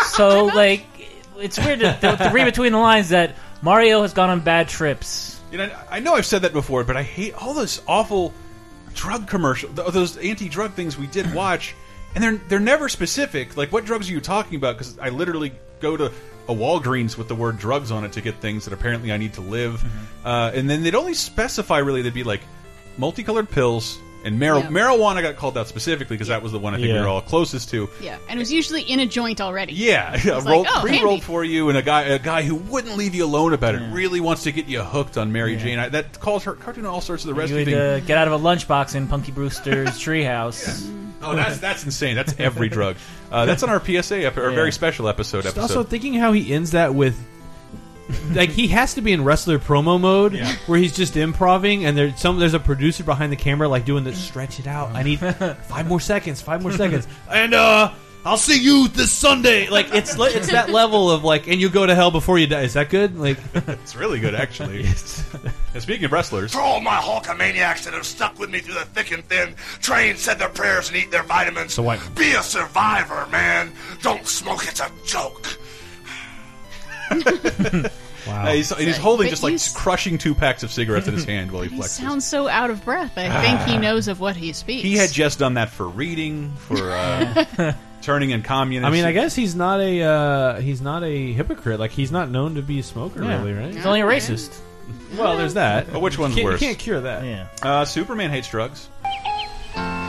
So 0.08 0.46
like, 0.56 0.86
it's 1.38 1.58
weird 1.58 1.80
to, 1.80 1.98
to, 2.02 2.18
to 2.18 2.32
read 2.34 2.46
between 2.46 2.74
the 2.74 2.80
lines 2.80 3.10
that 3.10 3.36
Mario 3.62 4.02
has 4.02 4.14
gone 4.14 4.30
on 4.30 4.40
bad 4.40 4.68
trips. 4.68 5.40
You 5.52 5.58
know, 5.58 5.76
I 5.90 6.00
know 6.00 6.16
I've 6.16 6.26
said 6.26 6.42
that 6.44 6.54
before, 6.54 6.84
but 6.84 6.98
I 6.98 7.04
hate 7.04 7.34
all 7.34 7.54
those 7.54 7.82
awful 7.88 8.34
drug 8.94 9.28
commercial, 9.28 9.70
those 9.70 10.18
anti-drug 10.18 10.74
things 10.74 10.98
we 10.98 11.08
did 11.08 11.34
watch, 11.34 11.76
and 12.16 12.24
they're 12.24 12.36
they're 12.50 12.60
never 12.60 12.90
specific. 12.90 13.56
Like, 13.58 13.72
what 13.72 13.86
drugs 13.86 14.10
are 14.10 14.14
you 14.14 14.22
talking 14.22 14.56
about? 14.56 14.78
Because 14.78 15.00
I 15.00 15.10
literally 15.10 15.54
go 15.80 15.96
to 15.96 16.12
a 16.50 16.54
Walgreens 16.54 17.18
with 17.18 17.28
the 17.28 17.36
word 17.36 17.58
drugs 17.58 17.92
on 17.92 18.06
it 18.06 18.14
to 18.14 18.22
get 18.22 18.36
things 18.36 18.66
that 18.66 18.74
apparently 18.74 19.12
I 19.12 19.18
need 19.18 19.34
to 19.34 19.42
live, 19.42 19.84
uh, 20.26 20.52
and 20.54 20.70
then 20.70 20.84
they'd 20.84 20.96
only 20.96 21.14
specify 21.14 21.80
really 21.80 22.02
they'd 22.02 22.14
be 22.14 22.24
like 22.24 22.42
multicolored 22.98 23.50
pills 23.50 24.00
And 24.28 24.40
mar 24.40 24.60
Yeah. 24.60 24.68
marijuana 24.68 25.22
got 25.22 25.38
called 25.38 25.58
out 25.58 25.68
specifically 25.68 26.16
because 26.16 26.28
that 26.28 26.44
was 26.44 26.52
the 26.52 26.60
one 26.60 26.74
I 26.74 26.78
think 26.78 26.90
we 26.90 26.94
Yeah. 26.94 27.02
were 27.02 27.08
all 27.08 27.22
closest 27.22 27.70
to. 27.72 27.90
Yeah, 28.02 28.18
and 28.30 28.38
it 28.38 28.42
was 28.42 28.52
usually 28.52 28.82
in 28.82 29.00
a 29.00 29.06
joint 29.06 29.42
already. 29.42 29.74
Yeah, 29.74 30.14
It's 30.16 30.26
yeah 30.26 30.36
like, 30.38 30.68
oh, 30.70 30.82
pre-rolled 30.82 31.10
handy. 31.10 31.22
for 31.22 31.44
you, 31.44 31.70
and 31.70 31.78
a 31.78 31.82
guy, 31.82 32.04
a 32.04 32.20
guy 32.20 32.44
who 32.44 32.56
wouldn't 32.56 32.98
leave 32.98 33.16
you 33.16 33.26
alone 33.26 33.54
about 33.54 33.74
it, 33.76 33.82
really 33.92 34.20
wants 34.20 34.44
to 34.44 34.52
get 34.52 34.68
you 34.68 34.82
hooked 34.84 35.18
on 35.18 35.32
Mary 35.32 35.56
Jane. 35.56 35.80
I, 35.80 35.90
that 35.90 36.20
calls 36.20 36.44
her 36.44 36.54
cartoon 36.54 36.86
all 36.86 37.02
sorts 37.02 37.24
of 37.24 37.30
the 37.30 37.34
rest 37.34 37.52
You 37.52 37.60
of 37.60 37.66
would 37.66 37.74
the 37.74 37.82
uh, 37.96 38.00
get 38.02 38.18
out 38.18 38.28
of 38.28 38.34
a 38.34 38.40
lunchbox 38.40 38.94
in 38.96 39.08
Punky 39.08 39.32
Brewster's 39.32 39.90
treehouse. 40.00 40.88
Oh, 41.24 41.36
that's 41.36 41.58
that's 41.58 41.84
insane. 41.84 42.16
That's 42.16 42.36
every 42.40 42.70
drug. 42.70 42.96
Uh, 43.30 43.46
that's 43.46 43.62
on 43.62 43.70
our 43.70 43.82
PSA 43.84 44.26
ep- 44.26 44.38
or 44.38 44.52
Yeah. 44.52 44.56
very 44.56 44.72
special 44.72 45.10
episode. 45.10 45.44
Just 45.44 45.58
episode. 45.58 45.78
also 45.80 45.84
thinking 45.90 46.14
how 46.14 46.32
he 46.32 46.54
ends 46.54 46.72
that 46.72 46.96
with. 46.96 47.14
Like 48.32 48.50
he 48.50 48.68
has 48.70 48.94
to 48.94 49.02
be 49.02 49.12
in 49.12 49.24
wrestler 49.24 49.60
promo 49.60 50.00
mode 50.00 50.40
where 50.66 50.80
he's 50.80 50.96
just 50.96 51.18
improving 51.18 51.86
and 51.86 51.98
there's 51.98 52.20
some 52.20 52.40
there's 52.40 52.54
a 52.54 52.60
producer 52.60 53.04
behind 53.04 53.32
the 53.32 53.38
camera 53.38 53.68
like 53.68 53.86
doing 53.86 54.04
the 54.04 54.14
stretch 54.14 54.60
it 54.60 54.68
out. 54.68 54.92
I 54.96 55.04
need 55.04 55.20
five 55.68 55.88
more 55.88 56.00
seconds, 56.00 56.42
five 56.42 56.62
more 56.62 56.72
seconds. 56.72 57.08
And 57.30 57.54
uh 57.54 57.94
I'll 58.26 58.38
see 58.38 58.62
you 58.62 58.90
this 58.90 59.12
Sunday. 59.12 59.70
Like 59.70 59.94
it's 59.94 60.16
it's 60.18 60.52
that 60.52 60.70
level 60.70 61.10
of 61.10 61.24
like 61.24 61.48
and 61.48 61.62
you 61.62 61.70
go 61.70 61.86
to 61.86 61.96
hell 61.96 62.12
before 62.12 62.38
you 62.38 62.48
die. 62.48 62.62
Is 62.62 62.74
that 62.74 62.90
good? 62.90 63.18
Like 63.18 63.38
it's 63.54 63.96
really 63.96 64.20
good 64.20 64.36
actually. 64.36 64.86
and 65.74 65.82
speaking 65.82 66.06
of 66.06 66.12
wrestlers, 66.12 66.54
For 66.54 66.60
all 66.60 66.82
my 66.82 66.98
Hulkamaniacs 66.98 67.86
that 67.86 67.94
have 67.94 68.06
stuck 68.06 68.38
with 68.38 68.50
me 68.50 68.60
through 68.60 68.74
the 68.76 68.82
thick 68.82 69.12
and 69.12 69.24
thin, 69.26 69.56
train, 69.82 70.18
said 70.18 70.40
their 70.40 70.50
prayers, 70.50 70.90
and 70.90 70.98
eat 70.98 71.10
their 71.12 71.24
vitamins. 71.24 71.74
So 71.74 71.84
what? 71.84 72.02
Be 72.16 72.34
a 72.34 72.44
survivor, 72.44 73.28
man. 73.32 73.72
Don't 74.02 74.28
smoke, 74.28 74.66
it's 74.68 74.82
a 74.82 74.92
joke. 75.06 75.58
Uh, 78.28 78.52
he's, 78.52 78.76
he's 78.78 78.98
holding 78.98 79.28
but 79.28 79.30
just 79.30 79.42
like 79.42 79.58
crushing 79.74 80.18
two 80.18 80.36
packs 80.36 80.62
of 80.62 80.70
cigarettes 80.70 81.08
in 81.08 81.14
his 81.14 81.24
hand 81.24 81.50
while 81.50 81.62
he 81.64 81.70
He 81.74 81.78
flexes. 81.80 81.88
sounds 82.02 82.26
so 82.28 82.50
out 82.50 82.70
of 82.70 82.84
breath. 82.84 83.18
I 83.18 83.30
think 83.42 83.62
he 83.62 83.78
knows 83.78 84.10
of 84.10 84.20
what 84.20 84.36
he 84.36 84.52
speaks. 84.52 84.84
He 84.84 84.98
had 84.98 85.12
just 85.12 85.40
done 85.40 85.54
that 85.54 85.70
for 85.70 85.88
reading, 85.88 86.52
for 86.58 86.92
uh, 86.92 87.74
turning 88.02 88.32
in 88.32 88.42
communist. 88.44 88.86
I 88.86 88.92
mean, 88.92 89.06
I 89.06 89.14
guess 89.14 89.34
he's 89.34 89.56
not 89.56 89.80
a 89.80 90.02
uh, 90.02 90.60
he's 90.60 90.82
not 90.82 91.04
a 91.06 91.32
hypocrite. 91.32 91.80
Like 91.80 91.92
he's 91.92 92.12
not 92.12 92.30
known 92.30 92.56
to 92.56 92.62
be 92.62 92.80
a 92.80 92.84
smoker, 92.84 93.24
Yeah. 93.24 93.38
really, 93.38 93.54
right? 93.54 93.74
He's 93.74 93.86
only 93.86 94.02
a 94.02 94.06
racist. 94.06 94.60
Well, 95.18 95.38
there's 95.38 95.54
that. 95.54 95.90
But 95.90 96.02
which 96.02 96.18
one's 96.20 96.36
you 96.36 96.42
can't, 96.42 96.52
worse? 96.52 96.62
You 96.62 96.68
can't 96.68 96.80
cure 96.80 97.00
that. 97.00 97.24
Yeah. 97.24 97.48
Uh, 97.62 97.86
Superman 97.86 98.30
hates 98.30 98.50
drugs. 98.52 98.90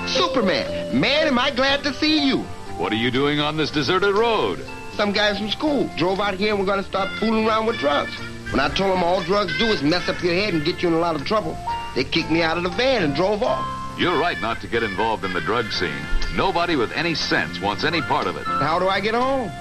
Superman, 0.08 0.98
man, 0.98 1.28
am 1.28 1.38
I 1.38 1.50
glad 1.52 1.84
to 1.84 1.92
see 1.94 2.26
you. 2.26 2.38
What 2.78 2.92
are 2.92 2.96
you 2.96 3.10
doing 3.12 3.38
on 3.38 3.56
this 3.56 3.70
deserted 3.70 4.14
road? 4.16 4.64
Some 4.98 5.12
guys 5.12 5.38
from 5.38 5.48
school 5.48 5.88
drove 5.96 6.18
out 6.18 6.34
here 6.34 6.50
and 6.50 6.58
we're 6.58 6.66
gonna 6.66 6.82
start 6.82 7.08
fooling 7.20 7.46
around 7.46 7.66
with 7.66 7.78
drugs. 7.78 8.10
When 8.50 8.58
I 8.58 8.66
told 8.68 8.90
them 8.92 9.04
all 9.04 9.22
drugs 9.22 9.56
do 9.56 9.66
is 9.66 9.80
mess 9.80 10.08
up 10.08 10.20
your 10.24 10.34
head 10.34 10.54
and 10.54 10.64
get 10.64 10.82
you 10.82 10.88
in 10.88 10.94
a 10.94 10.98
lot 10.98 11.14
of 11.14 11.24
trouble, 11.24 11.56
they 11.94 12.02
kicked 12.02 12.32
me 12.32 12.42
out 12.42 12.56
of 12.56 12.64
the 12.64 12.70
van 12.70 13.04
and 13.04 13.14
drove 13.14 13.44
off. 13.44 13.64
You're 13.96 14.18
right 14.18 14.40
not 14.40 14.60
to 14.60 14.66
get 14.66 14.82
involved 14.82 15.24
in 15.24 15.32
the 15.32 15.40
drug 15.40 15.70
scene. 15.70 15.94
Nobody 16.34 16.74
with 16.74 16.90
any 16.90 17.14
sense 17.14 17.60
wants 17.60 17.84
any 17.84 18.02
part 18.02 18.26
of 18.26 18.36
it. 18.36 18.42
How 18.42 18.80
do 18.80 18.88
I 18.88 18.98
get 18.98 19.14
home? 19.14 19.52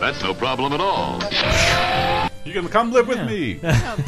That's 0.00 0.22
no 0.22 0.32
problem 0.32 0.72
at 0.72 0.80
all. 0.80 1.20
You 2.46 2.54
can 2.54 2.66
come 2.68 2.90
live 2.90 3.06
with 3.06 3.20
me. 3.26 3.60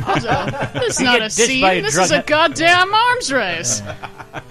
Also, 0.07 0.31
this 0.73 0.95
is 0.95 1.01
You 1.01 1.05
not 1.05 1.19
get 1.19 1.33
a 1.33 1.37
ditched 1.37 1.49
scene. 1.49 1.61
by 1.61 1.73
a 1.75 1.83
This 1.83 1.93
drug 1.93 2.05
is 2.07 2.11
a 2.13 2.23
goddamn 2.23 2.95
arms 2.95 3.31
race. 3.31 3.83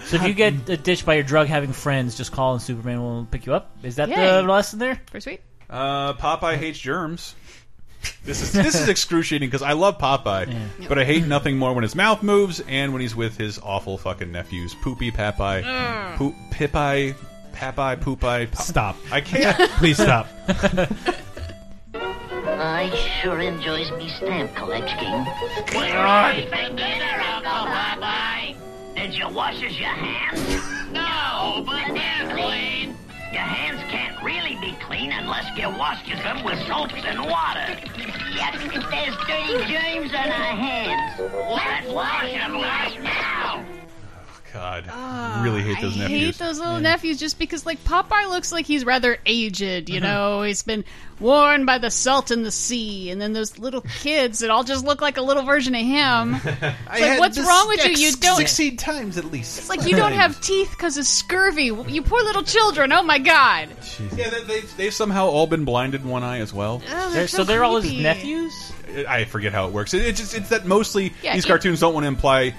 So 0.06 0.18
if 0.18 0.24
you 0.28 0.36
get 0.36 0.70
uh, 0.70 0.76
ditched 0.76 1.04
by 1.04 1.16
your 1.16 1.24
drug 1.24 1.48
having 1.48 1.74
friends, 1.74 2.16
just 2.16 2.32
call 2.32 2.54
and 2.54 2.62
Superman 2.62 3.02
will 3.02 3.26
pick 3.32 3.48
you 3.48 3.56
up. 3.56 3.72
Is 3.82 3.96
that 3.96 4.10
Yay. 4.10 4.16
the 4.16 4.44
lesson 4.44 4.78
there? 4.78 5.02
Pretty 5.10 5.24
sweet. 5.24 5.42
Uh, 5.70 6.14
Popeye 6.14 6.56
hates 6.58 6.80
germs. 6.80 7.36
This 8.24 8.42
is 8.42 8.52
this 8.54 8.76
is 8.76 8.88
excruciating 8.88 9.48
because 9.50 9.62
I 9.64 9.74
love 9.74 9.98
Popeye, 9.98 10.88
but 10.88 10.98
I 11.00 11.04
hate 11.04 11.26
nothing 11.26 11.58
more 11.58 11.74
when 11.74 11.84
his 11.84 11.96
mouth 11.96 12.24
moves 12.24 12.62
and 12.68 12.94
when 12.94 13.02
he's 13.02 13.16
with 13.16 13.38
his 13.38 13.60
awful 13.60 13.98
fucking 13.98 14.32
nephews, 14.32 14.76
Poopy, 14.82 15.12
Popeye. 15.12 16.16
Poop, 16.16 16.34
Pipeye, 16.52 17.16
Popeye, 17.54 17.96
Poopeye. 17.98 18.52
Pop- 18.52 18.62
Stop. 18.64 18.96
I 19.12 19.20
can't. 19.22 19.58
Please 19.74 19.98
stop. 19.98 20.28
I 22.60 22.90
sure 23.22 23.40
enjoys 23.42 23.92
me 23.92 24.10
stamp 24.10 24.56
collecting. 24.56 25.26
Did 28.96 29.14
you 29.16 29.30
washes 29.30 29.80
your 29.80 29.90
hands? 29.90 30.64
No, 30.88 31.64
but 31.66 31.94
they're 31.94 32.34
clean. 32.36 32.96
Your 33.38 33.46
hands 33.46 33.80
can't 33.92 34.20
really 34.24 34.56
be 34.60 34.76
clean 34.82 35.12
unless 35.12 35.56
you 35.56 35.70
washes 35.70 36.20
them 36.24 36.44
with 36.44 36.58
soaps 36.66 36.96
and 37.06 37.20
water. 37.20 37.78
Yet 38.34 38.54
there's 38.90 39.16
dirty 39.28 39.72
germs 39.72 40.12
on 40.12 40.32
our 40.32 40.56
hands. 40.56 41.20
Let's 41.20 41.88
wash 41.88 42.32
them 42.32 42.54
right 42.54 42.98
now. 43.04 43.64
God, 44.58 44.90
I 44.92 45.44
really 45.44 45.62
hate 45.62 45.80
those 45.82 45.96
I 45.96 46.00
nephews. 46.02 46.22
hate 46.38 46.38
those 46.40 46.58
little 46.60 46.80
nephews 46.80 47.20
just 47.20 47.38
because, 47.38 47.64
like, 47.66 47.84
Popeye 47.84 48.28
looks 48.30 48.52
like 48.52 48.66
he's 48.66 48.84
rather 48.86 49.18
aged, 49.26 49.62
Mm-hmm. 49.62 49.94
you 49.94 50.00
know? 50.00 50.42
He's 50.42 50.64
been 50.64 50.84
worn 51.20 51.66
by 51.66 51.78
the 51.78 51.90
salt 51.92 52.32
in 52.32 52.42
the 52.44 52.50
sea, 52.52 53.10
and 53.12 53.22
then 53.22 53.34
those 53.34 53.60
little 53.60 53.82
kids 53.82 54.40
that 54.40 54.50
all 54.50 54.64
just 54.64 54.84
look 54.86 55.00
like 55.02 55.18
a 55.18 55.22
little 55.22 55.44
version 55.44 55.76
of 55.76 55.82
him. 55.82 56.36
It's 56.90 57.02
like, 57.02 57.20
what's 57.20 57.40
wrong 57.40 57.68
with 57.68 57.86
you? 57.86 57.92
You 57.92 58.12
don't. 58.14 58.38
succeed 58.38 58.80
times 58.80 59.18
at 59.20 59.26
least. 59.26 59.60
It's 59.60 59.70
like 59.70 59.86
you 59.86 59.96
don't 59.96 60.14
have 60.14 60.40
teeth 60.42 60.72
because 60.72 60.98
of 60.98 61.06
scurvy. 61.06 61.66
You 61.66 62.02
poor 62.02 62.24
little 62.24 62.44
children. 62.44 62.92
Oh 62.94 63.04
my 63.04 63.20
god. 63.20 63.70
Yeah, 64.16 64.30
they, 64.32 64.44
they, 64.44 64.60
they've 64.78 64.94
somehow 64.94 65.28
all 65.28 65.46
been 65.48 65.66
blinded 65.66 66.02
in 66.02 66.08
one 66.10 66.24
eye 66.24 66.40
as 66.40 66.52
well. 66.54 66.82
Oh, 66.90 67.10
They're- 67.14 67.28
so 67.28 67.44
they're 67.44 67.64
all 67.64 67.80
his 67.80 67.94
nephews. 67.94 68.74
I 69.08 69.26
forget 69.26 69.54
how 69.54 69.68
it 69.68 69.74
works. 69.74 69.94
It, 69.94 70.04
it's 70.06 70.20
just 70.20 70.34
it's 70.34 70.50
that 70.50 70.66
mostly 70.66 71.14
Yeah, 71.22 71.34
these 71.36 71.46
it- 71.46 71.48
cartoons 71.48 71.80
don't 71.82 71.94
want 71.94 72.06
to 72.06 72.08
imply 72.08 72.56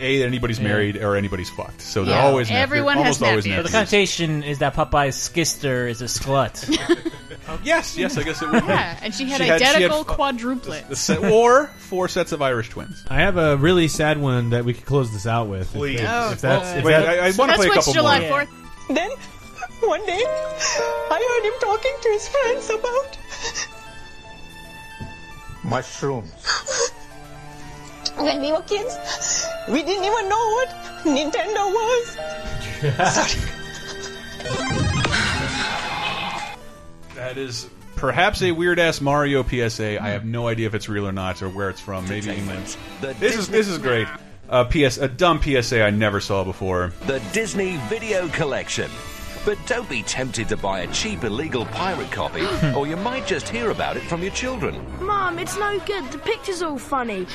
a 0.00 0.18
that 0.20 0.26
anybody's 0.26 0.60
married 0.60 0.96
or 0.96 1.16
anybody's 1.16 1.50
fucked. 1.50 1.80
So 1.80 2.04
they're 2.04 2.14
Yeah, 2.14 2.26
always 2.26 2.48
nep- 2.50 2.58
everyone 2.62 2.96
they're 2.96 3.04
has 3.06 3.22
almost 3.22 3.46
always 3.46 3.56
So 3.56 3.62
the 3.62 3.68
connotation 3.70 4.42
is 4.42 4.58
that 4.58 4.74
Popeye's 4.74 5.16
skister 5.16 5.88
is 5.88 6.00
a 6.02 6.06
slut. 6.06 7.12
Oh, 7.50 7.58
yes, 7.64 7.96
yes, 7.96 8.18
I 8.18 8.24
guess 8.24 8.42
it 8.42 8.50
would. 8.50 8.60
be. 8.60 8.68
Yeah, 8.68 8.98
and 9.00 9.14
she 9.14 9.24
had 9.24 9.40
She 9.40 9.46
had- 9.46 9.58
she 9.58 9.64
had 9.64 9.76
identical 9.76 10.00
f- 10.00 10.06
quadruplets. 10.18 11.06
The 11.06 11.32
or 11.32 11.68
four 11.78 12.06
sets 12.06 12.32
of 12.32 12.42
Irish 12.42 12.68
twins. 12.68 13.02
I 13.08 13.20
have 13.22 13.38
a 13.38 13.56
really 13.56 13.88
sad 13.88 14.18
one 14.20 14.50
that 14.50 14.66
we 14.66 14.74
could 14.74 14.84
close 14.84 15.10
this 15.14 15.26
out 15.26 15.48
with. 15.48 15.62
if- 15.62 15.72
Please. 15.72 16.00
If, 16.00 16.06
Oh, 16.10 16.32
if 16.32 16.42
that's, 16.42 16.68
if 16.76 16.84
Wait, 16.84 16.92
that- 16.92 17.08
I, 17.08 17.12
I 17.28 17.30
want 17.30 17.36
to 17.36 17.46
That's 17.46 17.56
play 17.56 17.66
a 17.66 17.70
what's 17.70 17.78
couple 17.86 17.92
July 17.94 18.20
more. 18.28 18.42
4th. 18.42 18.94
Then, 18.94 19.10
one 19.88 20.04
day, 20.04 20.22
I 20.26 21.40
heard 21.40 21.46
him 21.54 21.58
talking 21.60 21.96
to 22.02 22.08
his 22.10 22.28
friends 22.28 22.68
about 22.68 23.18
Mushrooms. 25.64 26.32
when 28.18 28.40
we 28.40 28.52
were 28.52 28.62
kids. 28.62 28.96
We 29.68 29.82
didn't 29.82 30.04
even 30.04 30.28
know 30.28 30.44
what 30.56 30.68
Nintendo 31.04 31.72
was. 31.72 32.16
That 37.14 37.36
is 37.36 37.68
perhaps 37.96 38.42
a 38.42 38.52
weird 38.52 38.78
ass 38.78 39.00
Mario 39.00 39.42
PSA. 39.42 40.00
I 40.00 40.10
have 40.10 40.24
no 40.24 40.46
idea 40.46 40.68
if 40.68 40.74
it's 40.74 40.88
real 40.88 41.06
or 41.06 41.12
not 41.12 41.42
or 41.42 41.48
where 41.48 41.68
it's 41.68 41.80
from. 41.80 42.08
Maybe 42.08 42.30
England. 42.30 42.76
This 43.00 43.36
is 43.36 43.48
this 43.48 43.66
is 43.66 43.76
great. 43.78 44.06
A 44.48 44.64
PS 44.64 44.98
a 44.98 45.08
dumb 45.08 45.42
PSA 45.42 45.82
I 45.82 45.90
never 45.90 46.20
saw 46.20 46.44
before. 46.44 46.92
The 47.06 47.20
Disney 47.32 47.76
Video 47.88 48.28
Collection. 48.28 48.88
But 49.44 49.58
don't 49.66 49.88
be 49.88 50.02
tempted 50.04 50.48
to 50.48 50.56
buy 50.56 50.80
a 50.80 50.86
cheap 50.92 51.24
illegal 51.24 51.66
pirate 51.66 52.10
copy, 52.10 52.46
or 52.76 52.86
you 52.86 52.96
might 52.96 53.26
just 53.26 53.48
hear 53.48 53.70
about 53.70 53.96
it 53.96 54.04
from 54.04 54.22
your 54.22 54.32
children. 54.32 54.80
Mom, 55.04 55.38
it's 55.38 55.58
no 55.58 55.78
good. 55.80 56.10
The 56.12 56.18
picture's 56.18 56.62
all 56.62 56.78
funny. 56.78 57.26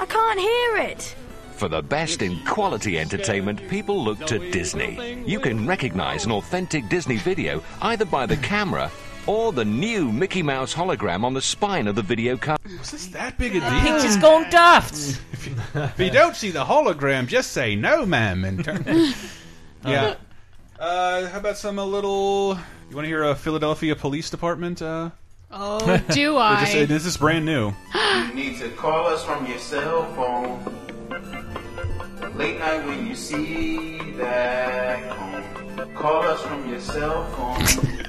I 0.00 0.06
can't 0.06 0.40
hear 0.40 0.76
it. 0.90 1.14
For 1.52 1.68
the 1.68 1.82
best 1.82 2.20
in 2.20 2.44
quality 2.44 2.98
entertainment, 2.98 3.68
people 3.68 4.02
look 4.02 4.18
to 4.26 4.50
Disney. 4.50 5.22
You 5.24 5.38
can 5.38 5.66
recognize 5.66 6.24
an 6.24 6.32
authentic 6.32 6.88
Disney 6.88 7.16
video 7.16 7.62
either 7.80 8.04
by 8.04 8.26
the 8.26 8.36
camera 8.38 8.90
or 9.26 9.52
the 9.52 9.64
new 9.64 10.10
Mickey 10.12 10.42
Mouse 10.42 10.74
hologram 10.74 11.24
on 11.24 11.32
the 11.32 11.40
spine 11.40 11.86
of 11.86 11.94
the 11.94 12.02
video 12.02 12.36
cover. 12.36 12.58
Was 12.78 12.90
this 12.90 13.06
that 13.08 13.38
big 13.38 13.56
a 13.56 13.60
deal? 13.60 13.80
Picture's 13.80 14.16
going 14.16 14.50
daft. 14.50 14.94
if 15.74 15.98
you 15.98 16.10
don't 16.10 16.36
see 16.36 16.50
the 16.50 16.64
hologram, 16.64 17.26
just 17.26 17.52
say 17.52 17.74
no, 17.74 18.04
ma'am, 18.04 18.44
and 18.44 18.64
turn. 18.64 18.84
yeah. 19.86 20.16
Uh, 20.78 21.28
how 21.28 21.38
about 21.38 21.56
some 21.56 21.78
a 21.78 21.84
little? 21.84 22.58
You 22.90 22.96
want 22.96 23.04
to 23.04 23.08
hear 23.08 23.22
a 23.22 23.34
Philadelphia 23.34 23.96
Police 23.96 24.28
Department? 24.28 24.82
Uh, 24.82 25.10
Oh, 25.56 25.98
do 26.10 26.34
or 26.36 26.40
I? 26.40 26.64
just- 26.64 26.76
uh, 26.76 26.86
this 26.86 27.06
is 27.06 27.16
brand 27.16 27.46
new. 27.46 27.72
You 27.94 28.34
need 28.34 28.58
to 28.58 28.68
call 28.70 29.06
us 29.06 29.24
from 29.24 29.46
your 29.46 29.58
cell 29.58 30.04
phone. 30.14 30.60
Late 32.36 32.58
night 32.58 32.84
when 32.86 33.06
you 33.06 33.14
see 33.14 33.98
that 34.16 35.04
home. 35.12 35.94
Call 35.94 36.22
us 36.22 36.42
from 36.42 36.68
your 36.68 36.80
cell 36.80 37.24
phone. 37.32 37.90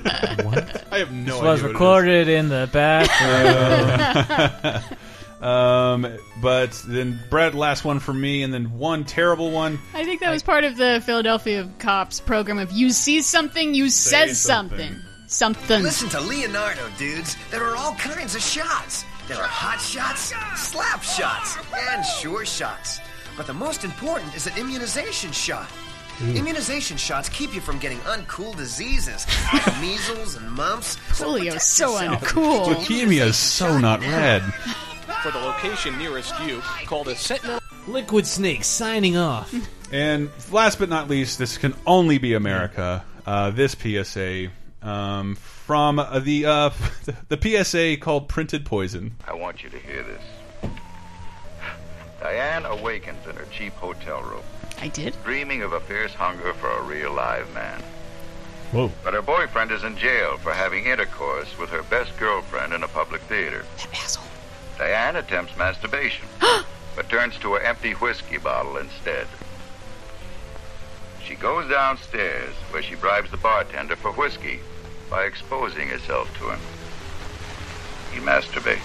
What? 0.45 0.83
I 0.93 0.99
have 0.99 1.11
no 1.11 1.25
this 1.25 1.33
idea. 1.35 1.43
was 1.43 1.43
what 1.43 1.53
it 1.53 1.55
is. 1.55 1.63
recorded 1.63 2.27
in 2.27 2.49
the 2.49 2.69
bathroom. 2.71 4.99
um, 5.47 6.07
but 6.41 6.71
then 6.87 7.19
Brad, 7.31 7.55
last 7.55 7.83
one 7.85 7.99
for 7.99 8.13
me, 8.13 8.43
and 8.43 8.53
then 8.53 8.77
one 8.77 9.03
terrible 9.03 9.49
one. 9.51 9.79
I 9.95 10.03
think 10.03 10.21
that 10.21 10.29
was 10.31 10.43
part 10.43 10.63
of 10.63 10.77
the 10.77 11.01
Philadelphia 11.05 11.67
cops 11.79 12.19
program 12.19 12.59
of 12.59 12.71
you 12.71 12.91
see 12.91 13.21
something, 13.21 13.73
you 13.73 13.89
Say 13.89 14.27
says 14.27 14.39
something. 14.39 14.93
something. 14.93 15.04
Something. 15.27 15.83
Listen 15.83 16.09
to 16.09 16.21
Leonardo, 16.21 16.87
dudes. 16.97 17.35
There 17.51 17.63
are 17.63 17.75
all 17.75 17.93
kinds 17.95 18.35
of 18.35 18.41
shots. 18.41 19.05
There 19.27 19.37
are 19.37 19.47
hot 19.47 19.81
shots, 19.81 20.33
slap 20.59 21.01
shots, 21.01 21.57
and 21.89 22.05
sure 22.05 22.45
shots. 22.45 22.99
But 23.35 23.47
the 23.47 23.53
most 23.53 23.83
important 23.83 24.35
is 24.35 24.45
an 24.47 24.53
immunization 24.57 25.31
shot. 25.31 25.67
Ooh. 26.23 26.33
Immunization 26.33 26.95
shots 26.95 27.27
keep 27.29 27.53
you 27.53 27.59
from 27.59 27.79
getting 27.79 27.97
uncool 27.99 28.55
diseases 28.55 29.25
like 29.51 29.65
measles 29.81 30.35
and 30.35 30.49
mumps. 30.51 30.97
Polio 31.09 31.55
is 31.55 31.63
so 31.63 31.95
uncool. 31.95 32.73
Leukemia 32.75 33.25
is 33.25 33.35
so 33.35 33.77
not 33.77 33.99
red. 34.01 34.41
For 35.23 35.31
the 35.31 35.39
location 35.39 35.97
nearest 35.97 36.39
you, 36.41 36.61
call 36.85 37.03
the 37.03 37.15
Sentinel. 37.15 37.59
Liquid 37.87 38.25
Snake 38.25 38.63
signing 38.63 39.17
off. 39.17 39.53
And 39.91 40.29
last 40.51 40.79
but 40.79 40.89
not 40.89 41.09
least, 41.09 41.37
this 41.39 41.57
can 41.57 41.75
only 41.85 42.17
be 42.17 42.33
America. 42.33 43.03
Uh, 43.25 43.49
this 43.49 43.75
PSA 43.75 44.49
um, 44.85 45.35
from 45.35 45.99
uh, 45.99 46.19
the 46.19 46.45
uh, 46.45 46.69
the 47.27 47.63
PSA 47.63 47.97
called 47.97 48.29
"Printed 48.29 48.65
Poison." 48.65 49.15
I 49.27 49.33
want 49.33 49.63
you 49.63 49.69
to 49.69 49.79
hear 49.79 50.03
this. 50.03 50.71
Diane 52.21 52.65
awakens 52.65 53.27
in 53.27 53.35
her 53.35 53.45
cheap 53.51 53.73
hotel 53.73 54.21
room, 54.21 54.43
I 54.81 54.87
did. 54.87 55.15
dreaming 55.23 55.61
of 55.61 55.73
a 55.73 55.79
fierce 55.79 56.13
hunger 56.13 56.53
for 56.53 56.69
a 56.69 56.81
real 56.81 57.11
live 57.11 57.53
man. 57.53 57.83
Whoa. 58.71 58.91
But 59.03 59.13
her 59.13 59.21
boyfriend 59.21 59.71
is 59.71 59.83
in 59.83 59.95
jail 59.97 60.37
for 60.37 60.51
having 60.51 60.85
intercourse 60.85 61.57
with 61.59 61.69
her 61.69 61.83
best 61.83 62.17
girlfriend 62.17 62.73
in 62.73 62.83
a 62.83 62.87
public 62.87 63.21
theater. 63.21 63.63
That 63.77 64.03
asshole. 64.03 64.25
Diane 64.77 65.15
attempts 65.15 65.55
masturbation, 65.55 66.25
but 66.95 67.09
turns 67.09 67.37
to 67.39 67.55
an 67.55 67.65
empty 67.65 67.93
whiskey 67.93 68.37
bottle 68.37 68.77
instead. 68.77 69.27
She 71.23 71.35
goes 71.35 71.69
downstairs 71.69 72.53
where 72.71 72.83
she 72.83 72.95
bribes 72.95 73.31
the 73.31 73.37
bartender 73.37 73.95
for 73.95 74.11
whiskey 74.11 74.59
by 75.09 75.23
exposing 75.25 75.87
herself 75.89 76.27
to 76.39 76.49
him. 76.49 76.59
He 78.13 78.19
masturbates. 78.19 78.79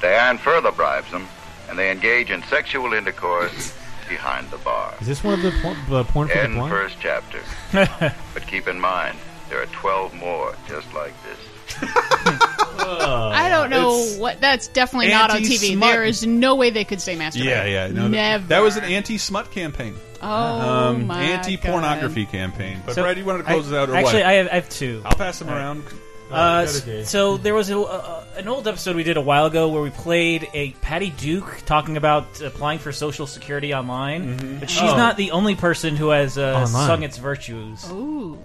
Diane 0.00 0.38
further 0.38 0.70
bribes 0.72 1.08
him, 1.08 1.26
and 1.68 1.78
they 1.78 1.90
engage 1.90 2.30
in 2.30 2.42
sexual 2.44 2.92
intercourse 2.92 3.74
behind 4.08 4.50
the 4.50 4.58
bar. 4.58 4.94
Is 5.00 5.06
this 5.06 5.24
one 5.24 5.34
of 5.34 5.42
the 5.42 5.52
porn, 5.62 5.76
the 5.88 6.04
porn 6.04 6.28
for 6.28 6.34
the 6.34 6.42
End 6.42 6.54
blind? 6.54 6.70
first 6.70 6.96
chapter. 7.00 7.40
but 7.72 8.46
keep 8.46 8.68
in 8.68 8.78
mind, 8.78 9.16
there 9.48 9.62
are 9.62 9.66
12 9.66 10.14
more 10.14 10.54
just 10.68 10.92
like 10.92 11.14
this. 11.24 11.38
I 12.88 13.48
don't 13.48 13.70
know 13.70 13.98
what. 14.18 14.40
That's 14.40 14.68
definitely 14.68 15.08
not 15.08 15.30
on 15.30 15.38
TV. 15.38 15.52
anti-smut. 15.54 15.90
There 15.92 16.04
is 16.04 16.26
no 16.26 16.54
way 16.56 16.70
they 16.70 16.84
could 16.84 17.00
say 17.00 17.16
masturbate. 17.16 17.44
Yeah, 17.44 17.64
yeah, 17.64 17.86
no, 17.88 18.08
never. 18.08 18.46
That 18.48 18.60
was 18.62 18.76
an 18.76 18.84
anti-smut 18.84 19.50
campaign. 19.50 19.94
Oh 20.22 20.26
um, 20.26 21.06
my 21.06 21.22
anti-pornography 21.22 22.26
campaign. 22.26 22.80
But 22.86 22.94
So, 22.94 23.02
Brad, 23.02 23.18
you 23.18 23.24
wanted 23.24 23.38
to 23.38 23.44
close 23.44 23.70
I- 23.72 23.76
it 23.76 23.78
out 23.80 23.90
or 23.90 23.94
actually, 23.96 24.14
what? 24.22 24.26
I 24.26 24.32
have, 24.34 24.48
I 24.48 24.54
have 24.54 24.68
two. 24.70 25.02
I'll 25.04 25.16
pass 25.16 25.38
them 25.38 25.48
All 25.48 25.54
right. 25.54 25.60
around. 25.60 25.84
Uh, 26.30 26.64
Go 26.64 26.72
to 26.72 26.84
Jay. 26.86 27.00
s- 27.02 27.10
so 27.10 27.36
there 27.36 27.54
was 27.54 27.68
a, 27.68 27.76
a, 27.78 28.24
an 28.38 28.48
old 28.48 28.66
episode 28.66 28.96
we 28.96 29.02
did 29.02 29.18
a 29.18 29.20
while 29.20 29.44
ago 29.44 29.68
where 29.68 29.82
we 29.82 29.90
played 29.90 30.48
a 30.54 30.70
Patty 30.80 31.10
Duke 31.10 31.58
talking 31.66 31.98
about 31.98 32.40
applying 32.40 32.78
for 32.78 32.90
Social 32.92 33.26
Security 33.26 33.74
online, 33.74 34.58
but 34.58 34.70
she's 34.70 34.80
Oh. 34.90 34.96
not 34.96 35.18
the 35.18 35.32
only 35.32 35.54
person 35.54 35.94
who 35.96 36.08
has 36.08 36.38
uh, 36.38 36.64
sung 36.66 37.02
its 37.02 37.18
virtues. 37.18 37.86
Ooh. 37.90 38.38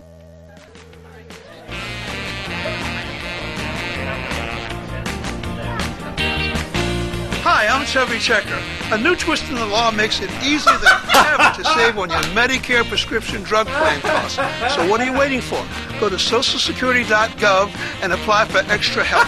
Hi, 7.60 7.68
I'm 7.68 7.86
Chubby 7.86 8.20
Checker. 8.20 8.58
A 8.94 8.98
new 8.98 9.18
twist 9.18 9.50
in 9.50 9.56
the 9.56 9.66
law 9.66 9.92
makes 9.92 10.22
it 10.22 10.32
easier 10.42 10.78
than 10.78 10.94
ever 11.14 11.62
to 11.62 11.66
save 11.76 12.00
on 12.00 12.10
your 12.10 12.22
Medicare 12.32 12.88
prescription 12.88 13.44
drug 13.44 13.68
plan 13.68 14.00
costs. 14.00 14.38
So 14.76 14.90
what 14.90 15.02
are 15.02 15.04
you 15.04 15.12
waiting 15.12 15.42
for? 15.42 15.62
Go 16.00 16.08
to 16.08 16.16
socialsecurity.gov 16.16 18.02
and 18.02 18.14
apply 18.14 18.46
for 18.46 18.60
extra 18.72 19.04
help. 19.04 19.28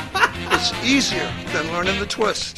It's 0.53 0.71
easier 0.81 1.29
than 1.51 1.73
learning 1.73 1.99
the 1.99 2.05
twist. 2.05 2.57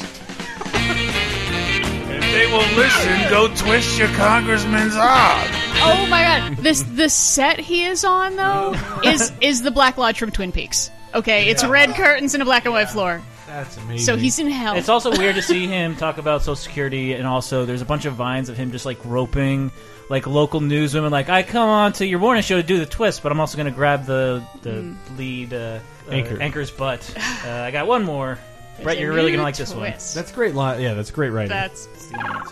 If 2.04 2.22
they 2.22 2.46
will 2.46 2.76
listen, 2.76 3.28
go 3.28 3.48
twist 3.56 3.98
your 3.98 4.06
congressman's 4.10 4.94
arm. 4.94 5.48
Oh 5.82 6.06
my 6.08 6.22
god! 6.22 6.56
This 6.58 6.82
the 6.82 7.08
set 7.08 7.58
he 7.58 7.84
is 7.84 8.04
on 8.04 8.36
though 8.36 8.76
is 9.02 9.32
is 9.40 9.62
the 9.62 9.72
Black 9.72 9.98
Lodge 9.98 10.20
from 10.20 10.30
Twin 10.30 10.52
Peaks. 10.52 10.92
Okay, 11.16 11.48
it's 11.50 11.64
red 11.64 11.96
curtains 11.96 12.34
and 12.34 12.42
a 12.44 12.46
black 12.46 12.64
and 12.64 12.74
white 12.74 12.90
floor. 12.90 13.20
That's 13.54 13.76
amazing. 13.76 14.04
So 14.04 14.16
he's 14.16 14.38
in 14.38 14.48
hell. 14.50 14.74
It's 14.76 14.88
also 14.88 15.10
weird 15.16 15.36
to 15.36 15.42
see 15.42 15.66
him 15.66 15.94
talk 15.96 16.18
about 16.18 16.40
Social 16.42 16.56
Security, 16.56 17.12
and 17.14 17.26
also 17.26 17.64
there's 17.64 17.82
a 17.82 17.84
bunch 17.86 18.04
of 18.04 18.14
vines 18.14 18.48
of 18.48 18.56
him 18.56 18.72
just 18.72 18.84
like 18.86 18.98
roping 19.04 19.70
like 20.10 20.26
local 20.26 20.60
newswomen. 20.60 21.10
Like, 21.10 21.28
I 21.30 21.42
come 21.42 21.68
on 21.68 21.92
to 21.94 22.06
your 22.06 22.18
morning 22.18 22.42
show 22.42 22.56
to 22.56 22.62
do 22.62 22.78
the 22.78 22.84
twist, 22.86 23.22
but 23.22 23.32
I'm 23.32 23.40
also 23.40 23.56
going 23.56 23.66
to 23.72 23.76
grab 23.76 24.04
the 24.06 24.44
the 24.62 24.70
Mm. 24.70 24.96
lead 25.16 25.54
uh, 25.54 25.78
uh, 26.08 26.10
anchor's 26.12 26.70
butt. 26.70 27.14
Uh, 27.16 27.48
I 27.50 27.70
got 27.70 27.86
one 27.86 28.04
more. 28.04 28.38
Brett, 28.82 28.98
you're 28.98 29.12
really 29.12 29.28
going 29.30 29.38
to 29.38 29.44
like 29.44 29.56
this 29.56 29.70
one. 29.72 29.90
twist. 29.92 30.14
That's 30.16 30.32
great. 30.32 30.54
Li- 30.56 30.82
yeah, 30.82 30.94
that's 30.94 31.12
great 31.12 31.30
writing. 31.30 31.50
That's 31.50 31.86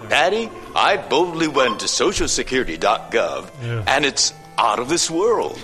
Daddy, 0.09 0.48
I 0.74 0.96
boldly 0.96 1.48
went 1.48 1.80
to 1.80 1.86
socialsecurity.gov 1.86 3.50
Yeah. 3.62 3.84
and 3.88 4.05
it's 4.07 4.32
out 4.57 4.78
of 4.78 4.88
this 4.88 5.11
world. 5.11 5.59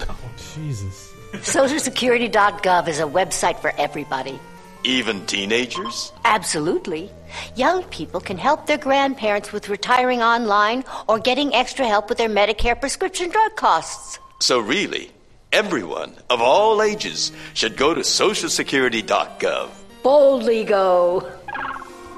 Jesus. 0.55 1.15
SocialSecurity.gov 1.35 2.89
is 2.89 2.99
a 3.01 3.05
website 3.05 3.61
for 3.61 3.73
everybody. 3.79 4.39
Even 4.89 5.27
teenagers? 5.27 6.15
Absolutely. 6.25 7.11
Young 7.57 7.83
people 7.85 8.21
can 8.21 8.39
help 8.39 8.67
their 8.67 8.79
grandparents 8.79 9.53
with 9.53 9.69
retiring 9.69 10.23
online 10.23 10.83
or 11.07 11.19
getting 11.19 11.55
extra 11.55 11.87
help 11.87 12.09
with 12.09 12.17
their 12.17 12.31
Medicare 12.31 12.81
prescription 12.81 13.29
drug 13.29 13.55
costs. 13.55 14.19
So 14.41 14.59
really, 14.59 15.11
everyone 15.53 16.15
of 16.31 16.41
all 16.41 16.81
ages 16.81 17.33
should 17.53 17.77
go 17.77 17.93
to 17.93 18.01
socialsecurity.gov. 18.01 19.69
Boldly 20.03 20.65
go. 20.65 21.31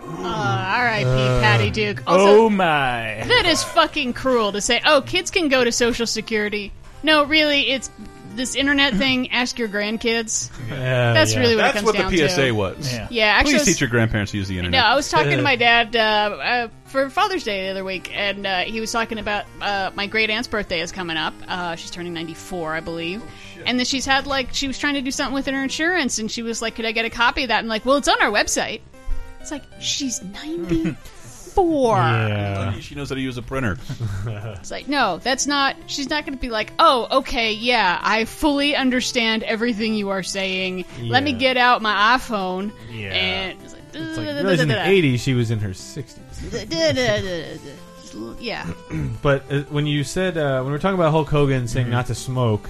Uh, 0.06 0.22
R.I.P. 0.22 1.08
Uh, 1.08 1.40
Patty 1.40 1.72
Duke. 1.72 2.04
Also, 2.06 2.44
oh 2.44 2.50
my! 2.50 3.24
that 3.26 3.46
is 3.46 3.64
fucking 3.64 4.12
cruel 4.12 4.52
to 4.52 4.60
say. 4.60 4.80
Oh, 4.84 5.02
kids 5.02 5.32
can 5.32 5.48
go 5.48 5.64
to 5.64 5.72
Social 5.72 6.06
Security. 6.06 6.72
No, 7.02 7.24
really, 7.24 7.70
it's 7.70 7.90
this 8.40 8.56
internet 8.56 8.94
thing, 8.94 9.30
ask 9.30 9.58
your 9.58 9.68
grandkids. 9.68 10.50
Yeah, 10.68 11.12
That's 11.12 11.32
yeah. 11.34 11.40
really 11.40 11.54
what 11.56 11.62
That's 11.62 11.74
it 11.74 11.78
comes 11.78 11.86
what 11.86 11.96
down 11.96 12.10
the 12.10 12.28
PSA 12.28 12.42
to. 12.46 12.52
was. 12.52 12.92
Yeah. 12.92 13.06
Yeah, 13.10 13.24
actually, 13.26 13.52
Please 13.52 13.58
was- 13.60 13.68
teach 13.68 13.80
your 13.80 13.90
grandparents 13.90 14.32
to 14.32 14.38
use 14.38 14.48
the 14.48 14.58
internet. 14.58 14.80
No, 14.80 14.84
I 14.86 14.94
was 14.94 15.08
talking 15.08 15.36
to 15.36 15.42
my 15.42 15.56
dad 15.56 15.94
uh, 15.94 15.98
uh, 16.00 16.68
for 16.86 17.08
Father's 17.10 17.44
Day 17.44 17.66
the 17.66 17.70
other 17.70 17.84
week, 17.84 18.10
and 18.16 18.46
uh, 18.46 18.60
he 18.60 18.80
was 18.80 18.90
talking 18.90 19.18
about 19.18 19.44
uh, 19.60 19.90
my 19.94 20.06
great 20.06 20.30
aunt's 20.30 20.48
birthday 20.48 20.80
is 20.80 20.90
coming 20.92 21.16
up. 21.16 21.34
Uh, 21.46 21.76
she's 21.76 21.90
turning 21.90 22.12
94, 22.14 22.74
I 22.74 22.80
believe. 22.80 23.22
Oh, 23.22 23.62
and 23.66 23.78
then 23.78 23.84
she's 23.86 24.06
had, 24.06 24.26
like, 24.26 24.54
she 24.54 24.66
was 24.66 24.78
trying 24.78 24.94
to 24.94 25.02
do 25.02 25.10
something 25.10 25.34
with 25.34 25.46
her 25.46 25.62
insurance, 25.62 26.18
and 26.18 26.30
she 26.30 26.42
was 26.42 26.60
like, 26.62 26.74
Could 26.76 26.86
I 26.86 26.92
get 26.92 27.04
a 27.04 27.10
copy 27.10 27.42
of 27.44 27.48
that? 27.48 27.60
And 27.60 27.68
like, 27.68 27.84
Well, 27.84 27.96
it's 27.98 28.08
on 28.08 28.20
our 28.22 28.30
website. 28.30 28.80
It's 29.40 29.50
like, 29.50 29.62
She's 29.80 30.22
ninety. 30.22 30.96
for? 31.64 31.96
Yeah. 31.96 32.78
She 32.80 32.94
knows 32.94 33.08
how 33.08 33.14
to 33.14 33.20
use 33.20 33.36
a 33.36 33.42
printer. 33.42 33.78
it's 34.26 34.70
like, 34.70 34.88
no, 34.88 35.18
that's 35.18 35.46
not. 35.46 35.76
She's 35.86 36.08
not 36.08 36.24
going 36.24 36.36
to 36.36 36.40
be 36.40 36.50
like, 36.50 36.72
oh, 36.78 37.18
okay, 37.18 37.52
yeah, 37.52 37.98
I 38.02 38.24
fully 38.24 38.76
understand 38.76 39.42
everything 39.42 39.94
you 39.94 40.10
are 40.10 40.22
saying. 40.22 40.84
Yeah. 41.00 41.12
Let 41.12 41.22
me 41.22 41.32
get 41.32 41.56
out 41.56 41.82
my 41.82 42.16
iPhone. 42.18 42.72
Yeah. 42.90 43.12
And 43.12 43.62
it's 43.62 43.74
like, 43.74 43.82
it's 43.94 44.46
like 44.46 44.58
in 44.60 44.68
the 44.68 44.74
80s, 44.74 45.20
she 45.20 45.34
was 45.34 45.50
in 45.50 45.58
her 45.60 45.70
60s. 45.70 46.20
yeah. 48.40 48.66
but 49.22 49.50
uh, 49.50 49.62
when 49.64 49.86
you 49.86 50.04
said 50.04 50.36
uh, 50.36 50.56
when 50.58 50.66
we 50.66 50.72
were 50.72 50.78
talking 50.78 50.98
about 50.98 51.12
Hulk 51.12 51.28
Hogan 51.28 51.68
saying 51.68 51.86
mm-hmm. 51.86 51.92
not 51.92 52.06
to 52.06 52.14
smoke, 52.14 52.68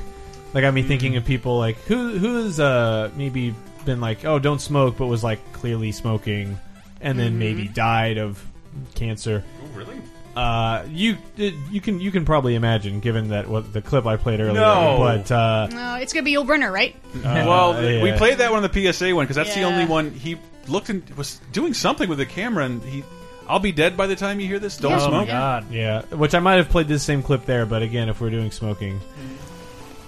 that 0.53 0.61
got 0.61 0.75
me 0.75 0.81
mm-hmm. 0.81 0.89
thinking 0.89 1.17
of 1.17 1.25
people 1.25 1.59
like 1.59 1.77
who 1.83 2.19
who's 2.19 2.61
uh, 2.61 3.11
maybe 3.17 3.55
been 3.85 4.01
like 4.01 4.25
oh 4.25 4.39
don't 4.39 4.61
smoke, 4.61 4.97
but 4.99 5.07
was 5.07 5.25
like 5.25 5.53
clearly 5.53 5.93
smoking, 5.93 6.59
and 7.01 7.19
then 7.19 7.31
mm-hmm. 7.31 7.39
maybe 7.39 7.69
died 7.69 8.19
of 8.19 8.45
cancer. 8.95 9.45
Oh, 9.63 9.79
really? 9.79 10.01
Uh, 10.35 10.85
you 10.89 11.17
you 11.35 11.81
can 11.81 12.01
you 12.01 12.13
can 12.13 12.25
probably 12.25 12.55
imagine 12.55 13.01
given 13.01 13.29
that 13.29 13.49
what 13.49 13.73
the 13.73 13.83
clip 13.83 14.07
I 14.07 14.17
played 14.17 14.41
earlier. 14.41 14.55
No. 14.55 14.97
but 14.99 15.31
uh, 15.31 15.67
No, 15.71 15.95
it's 15.97 16.13
going 16.13 16.25
to 16.25 16.31
be 16.31 16.35
Yul 16.35 16.47
Brynner, 16.47 16.73
right? 16.73 16.95
well, 17.25 17.83
yeah. 17.83 18.03
we 18.03 18.13
played 18.13 18.39
that 18.39 18.53
one 18.53 18.63
on 18.63 18.71
the 18.71 18.93
PSA 18.93 19.15
one 19.15 19.25
because 19.25 19.37
that's 19.37 19.55
the 19.55 19.63
only 19.63 19.87
one 19.87 20.13
he 20.13 20.39
looked 20.69 20.89
and 20.89 21.09
was 21.11 21.41
doing 21.53 21.75
something 21.75 22.09
with 22.09 22.19
the 22.19 22.27
camera, 22.27 22.65
and 22.65 22.83
he. 22.83 23.03
I'll 23.49 23.59
be 23.59 23.73
dead 23.73 23.97
by 23.97 24.07
the 24.07 24.15
time 24.15 24.39
you 24.39 24.47
hear 24.47 24.61
this. 24.61 24.77
Don't 24.77 24.93
oh 24.93 24.99
smoke. 24.99 25.13
my 25.13 25.27
god, 25.27 25.73
yeah. 25.73 26.03
Which 26.03 26.35
I 26.37 26.39
might 26.39 26.55
have 26.55 26.69
played 26.69 26.87
this 26.87 27.03
same 27.03 27.25
clip 27.25 27.47
there, 27.47 27.67
but 27.67 27.83
again, 27.83 28.09
if 28.09 28.21
we're 28.21 28.31
doing 28.31 28.53
smoking, 28.53 29.01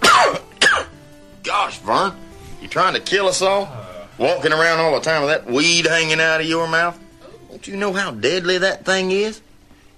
Gosh, 1.42 1.78
Vern, 1.80 2.14
you 2.60 2.68
trying 2.68 2.94
to 2.94 3.00
kill 3.00 3.26
us 3.26 3.42
all? 3.42 3.68
Walking 4.18 4.52
around 4.52 4.78
all 4.78 4.94
the 4.94 5.00
time 5.00 5.22
with 5.22 5.30
that 5.30 5.46
weed 5.46 5.86
hanging 5.86 6.20
out 6.20 6.40
of 6.40 6.46
your 6.46 6.68
mouth? 6.68 6.96
Don't 7.52 7.68
you 7.68 7.76
know 7.76 7.92
how 7.92 8.12
deadly 8.12 8.56
that 8.56 8.86
thing 8.86 9.10
is? 9.10 9.42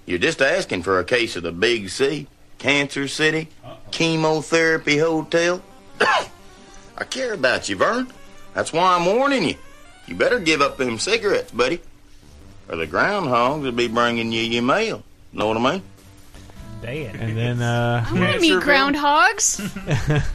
You're 0.05 0.19
just 0.19 0.41
asking 0.41 0.83
for 0.83 0.99
a 0.99 1.05
case 1.05 1.37
of 1.37 1.43
the 1.43 1.53
Big 1.53 1.87
C, 1.87 2.27
Cancer 2.57 3.07
City, 3.07 3.47
Chemotherapy 3.91 4.97
Hotel. 4.97 5.63
I 6.01 7.05
care 7.09 7.31
about 7.33 7.69
you, 7.69 7.77
Vern. 7.77 8.11
That's 8.53 8.73
why 8.73 8.97
I'm 8.97 9.05
warning 9.05 9.47
you. 9.47 9.55
You 10.05 10.15
better 10.15 10.41
give 10.41 10.59
up 10.61 10.75
them 10.75 10.99
cigarettes, 10.99 11.51
buddy. 11.51 11.79
Or 12.67 12.75
the 12.75 12.87
groundhogs 12.87 13.61
will 13.61 13.71
be 13.71 13.87
bringing 13.87 14.33
you 14.33 14.41
your 14.41 14.61
mail. 14.61 15.01
Know 15.31 15.47
what 15.47 15.55
I 15.55 15.71
mean? 15.71 15.83
Damn. 16.81 17.15
and 17.15 17.37
then 17.37 17.61
uh, 17.61 18.05
I 18.05 18.19
want 18.19 18.33
to 18.33 18.41
meet 18.41 18.61
groundhogs. 18.61 19.61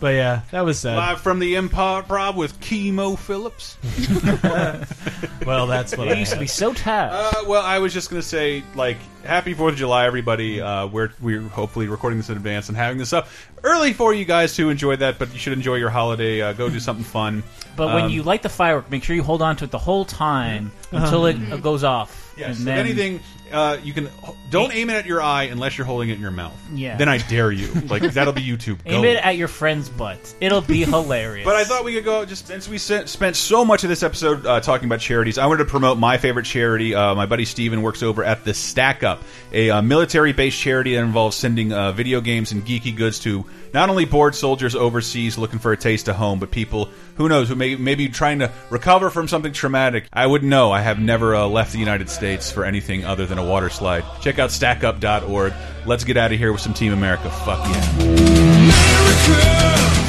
But 0.00 0.14
yeah, 0.14 0.40
that 0.50 0.62
was 0.64 0.78
sad. 0.78 0.96
Live 0.96 1.20
from 1.20 1.38
the 1.40 1.54
Improv 1.56 2.34
with 2.34 2.58
Chemo 2.60 3.18
Phillips. 3.18 3.76
well, 5.46 5.66
that's 5.66 5.96
what 5.96 6.08
It 6.08 6.16
I 6.16 6.18
used 6.20 6.32
to 6.32 6.38
be 6.38 6.46
so 6.46 6.72
tight. 6.72 7.10
Uh, 7.12 7.44
well, 7.46 7.62
I 7.62 7.78
was 7.80 7.92
just 7.92 8.08
gonna 8.08 8.22
say, 8.22 8.62
like, 8.74 8.96
happy 9.24 9.52
Fourth 9.52 9.72
of 9.74 9.78
July, 9.78 10.06
everybody. 10.06 10.60
Uh, 10.60 10.86
we're 10.86 11.10
we're 11.20 11.42
hopefully 11.42 11.86
recording 11.86 12.18
this 12.18 12.30
in 12.30 12.36
advance 12.36 12.68
and 12.68 12.76
having 12.78 12.96
this 12.98 13.12
up 13.12 13.28
early 13.62 13.92
for 13.92 14.14
you 14.14 14.24
guys 14.24 14.56
to 14.56 14.70
enjoy 14.70 14.96
that. 14.96 15.18
But 15.18 15.32
you 15.32 15.38
should 15.38 15.52
enjoy 15.52 15.76
your 15.76 15.90
holiday. 15.90 16.40
Uh, 16.40 16.52
go 16.54 16.70
do 16.70 16.80
something 16.80 17.04
fun. 17.04 17.42
But 17.76 17.88
when 17.94 18.04
Um, 18.04 18.10
you 18.10 18.22
light 18.22 18.42
the 18.42 18.48
firework, 18.48 18.90
make 18.90 19.04
sure 19.04 19.14
you 19.14 19.22
hold 19.22 19.42
on 19.42 19.56
to 19.56 19.64
it 19.64 19.70
the 19.70 19.78
whole 19.78 20.04
time 20.06 20.72
Uh-huh. 20.92 21.04
until 21.04 21.26
it 21.26 21.36
uh, 21.52 21.56
goes 21.58 21.84
off. 21.84 22.34
Yes. 22.36 22.58
and 22.58 22.58
if 22.60 22.64
then 22.64 22.78
anything, 22.78 23.20
uh, 23.52 23.78
you 23.82 23.92
can 23.92 24.08
don't 24.50 24.74
aim 24.74 24.90
it 24.90 24.94
at 24.94 25.06
your 25.06 25.22
eye 25.22 25.44
unless 25.44 25.78
you're 25.78 25.86
holding 25.86 26.10
it 26.10 26.14
in 26.14 26.20
your 26.20 26.30
mouth. 26.30 26.56
Yeah. 26.72 26.96
Then 26.96 27.08
I 27.08 27.18
dare 27.18 27.52
you. 27.52 27.68
Like 27.72 28.02
that'll 28.02 28.32
be 28.32 28.42
YouTube. 28.42 28.78
aim 28.86 29.04
it 29.04 29.16
at 29.16 29.36
your 29.36 29.48
friend's 29.48 29.88
butt. 29.88 30.34
It'll 30.40 30.60
be 30.60 30.84
hilarious. 30.84 31.44
But 31.44 31.56
I 31.56 31.64
thought 31.64 31.84
we 31.84 31.94
could 31.94 32.04
go 32.04 32.24
just 32.24 32.46
since 32.46 32.68
we 32.68 32.78
sent, 32.78 33.08
spent 33.08 33.36
so 33.36 33.64
much 33.64 33.84
of 33.84 33.88
this 33.88 34.02
episode 34.02 34.46
uh, 34.46 34.60
talking 34.60 34.86
about 34.86 35.00
charities. 35.00 35.38
I 35.38 35.46
wanted 35.46 35.64
to 35.64 35.70
promote 35.70 35.98
my 35.98 36.18
favorite 36.18 36.46
charity. 36.46 36.94
Uh, 36.94 37.14
my 37.14 37.26
buddy 37.26 37.44
Steven 37.44 37.82
works 37.82 38.02
over 38.02 38.24
at 38.24 38.44
the 38.44 38.54
Stack 38.54 39.02
Up, 39.02 39.22
a 39.52 39.70
uh, 39.70 39.82
military-based 39.82 40.58
charity 40.58 40.94
that 40.94 41.02
involves 41.02 41.36
sending 41.36 41.72
uh, 41.72 41.92
video 41.92 42.20
games 42.20 42.52
and 42.52 42.64
geeky 42.64 42.94
goods 42.94 43.20
to 43.20 43.44
not 43.72 43.90
only 43.90 44.04
bored 44.04 44.34
soldiers 44.34 44.74
overseas 44.74 45.38
looking 45.38 45.58
for 45.58 45.72
a 45.72 45.76
taste 45.76 46.08
of 46.08 46.16
home, 46.16 46.38
but 46.38 46.50
people 46.50 46.88
who 47.16 47.28
knows 47.28 47.48
who 47.48 47.54
may 47.54 47.76
maybe 47.76 48.08
trying 48.08 48.40
to 48.40 48.50
recover 48.70 49.10
from 49.10 49.28
something 49.28 49.52
traumatic. 49.52 50.06
I 50.12 50.26
wouldn't 50.26 50.50
know. 50.50 50.72
I 50.72 50.80
have 50.80 50.98
never 50.98 51.34
uh, 51.34 51.46
left 51.46 51.72
the 51.72 51.78
United 51.78 52.08
States 52.08 52.50
for 52.50 52.64
anything 52.64 53.04
other 53.04 53.26
than 53.26 53.38
a 53.38 53.44
water 53.44 53.68
slide. 53.68 54.04
Check 54.20 54.38
out 54.38 54.50
StackUp.org. 54.50 55.52
Let's 55.86 56.04
get 56.04 56.16
out 56.16 56.32
of 56.32 56.38
here 56.38 56.52
with 56.52 56.60
some 56.60 56.74
Team 56.74 56.92
America. 56.92 57.30
Fuck 57.30 57.66
yeah. 57.68 57.80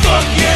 Fuck 0.01 0.25
yeah! 0.37 0.50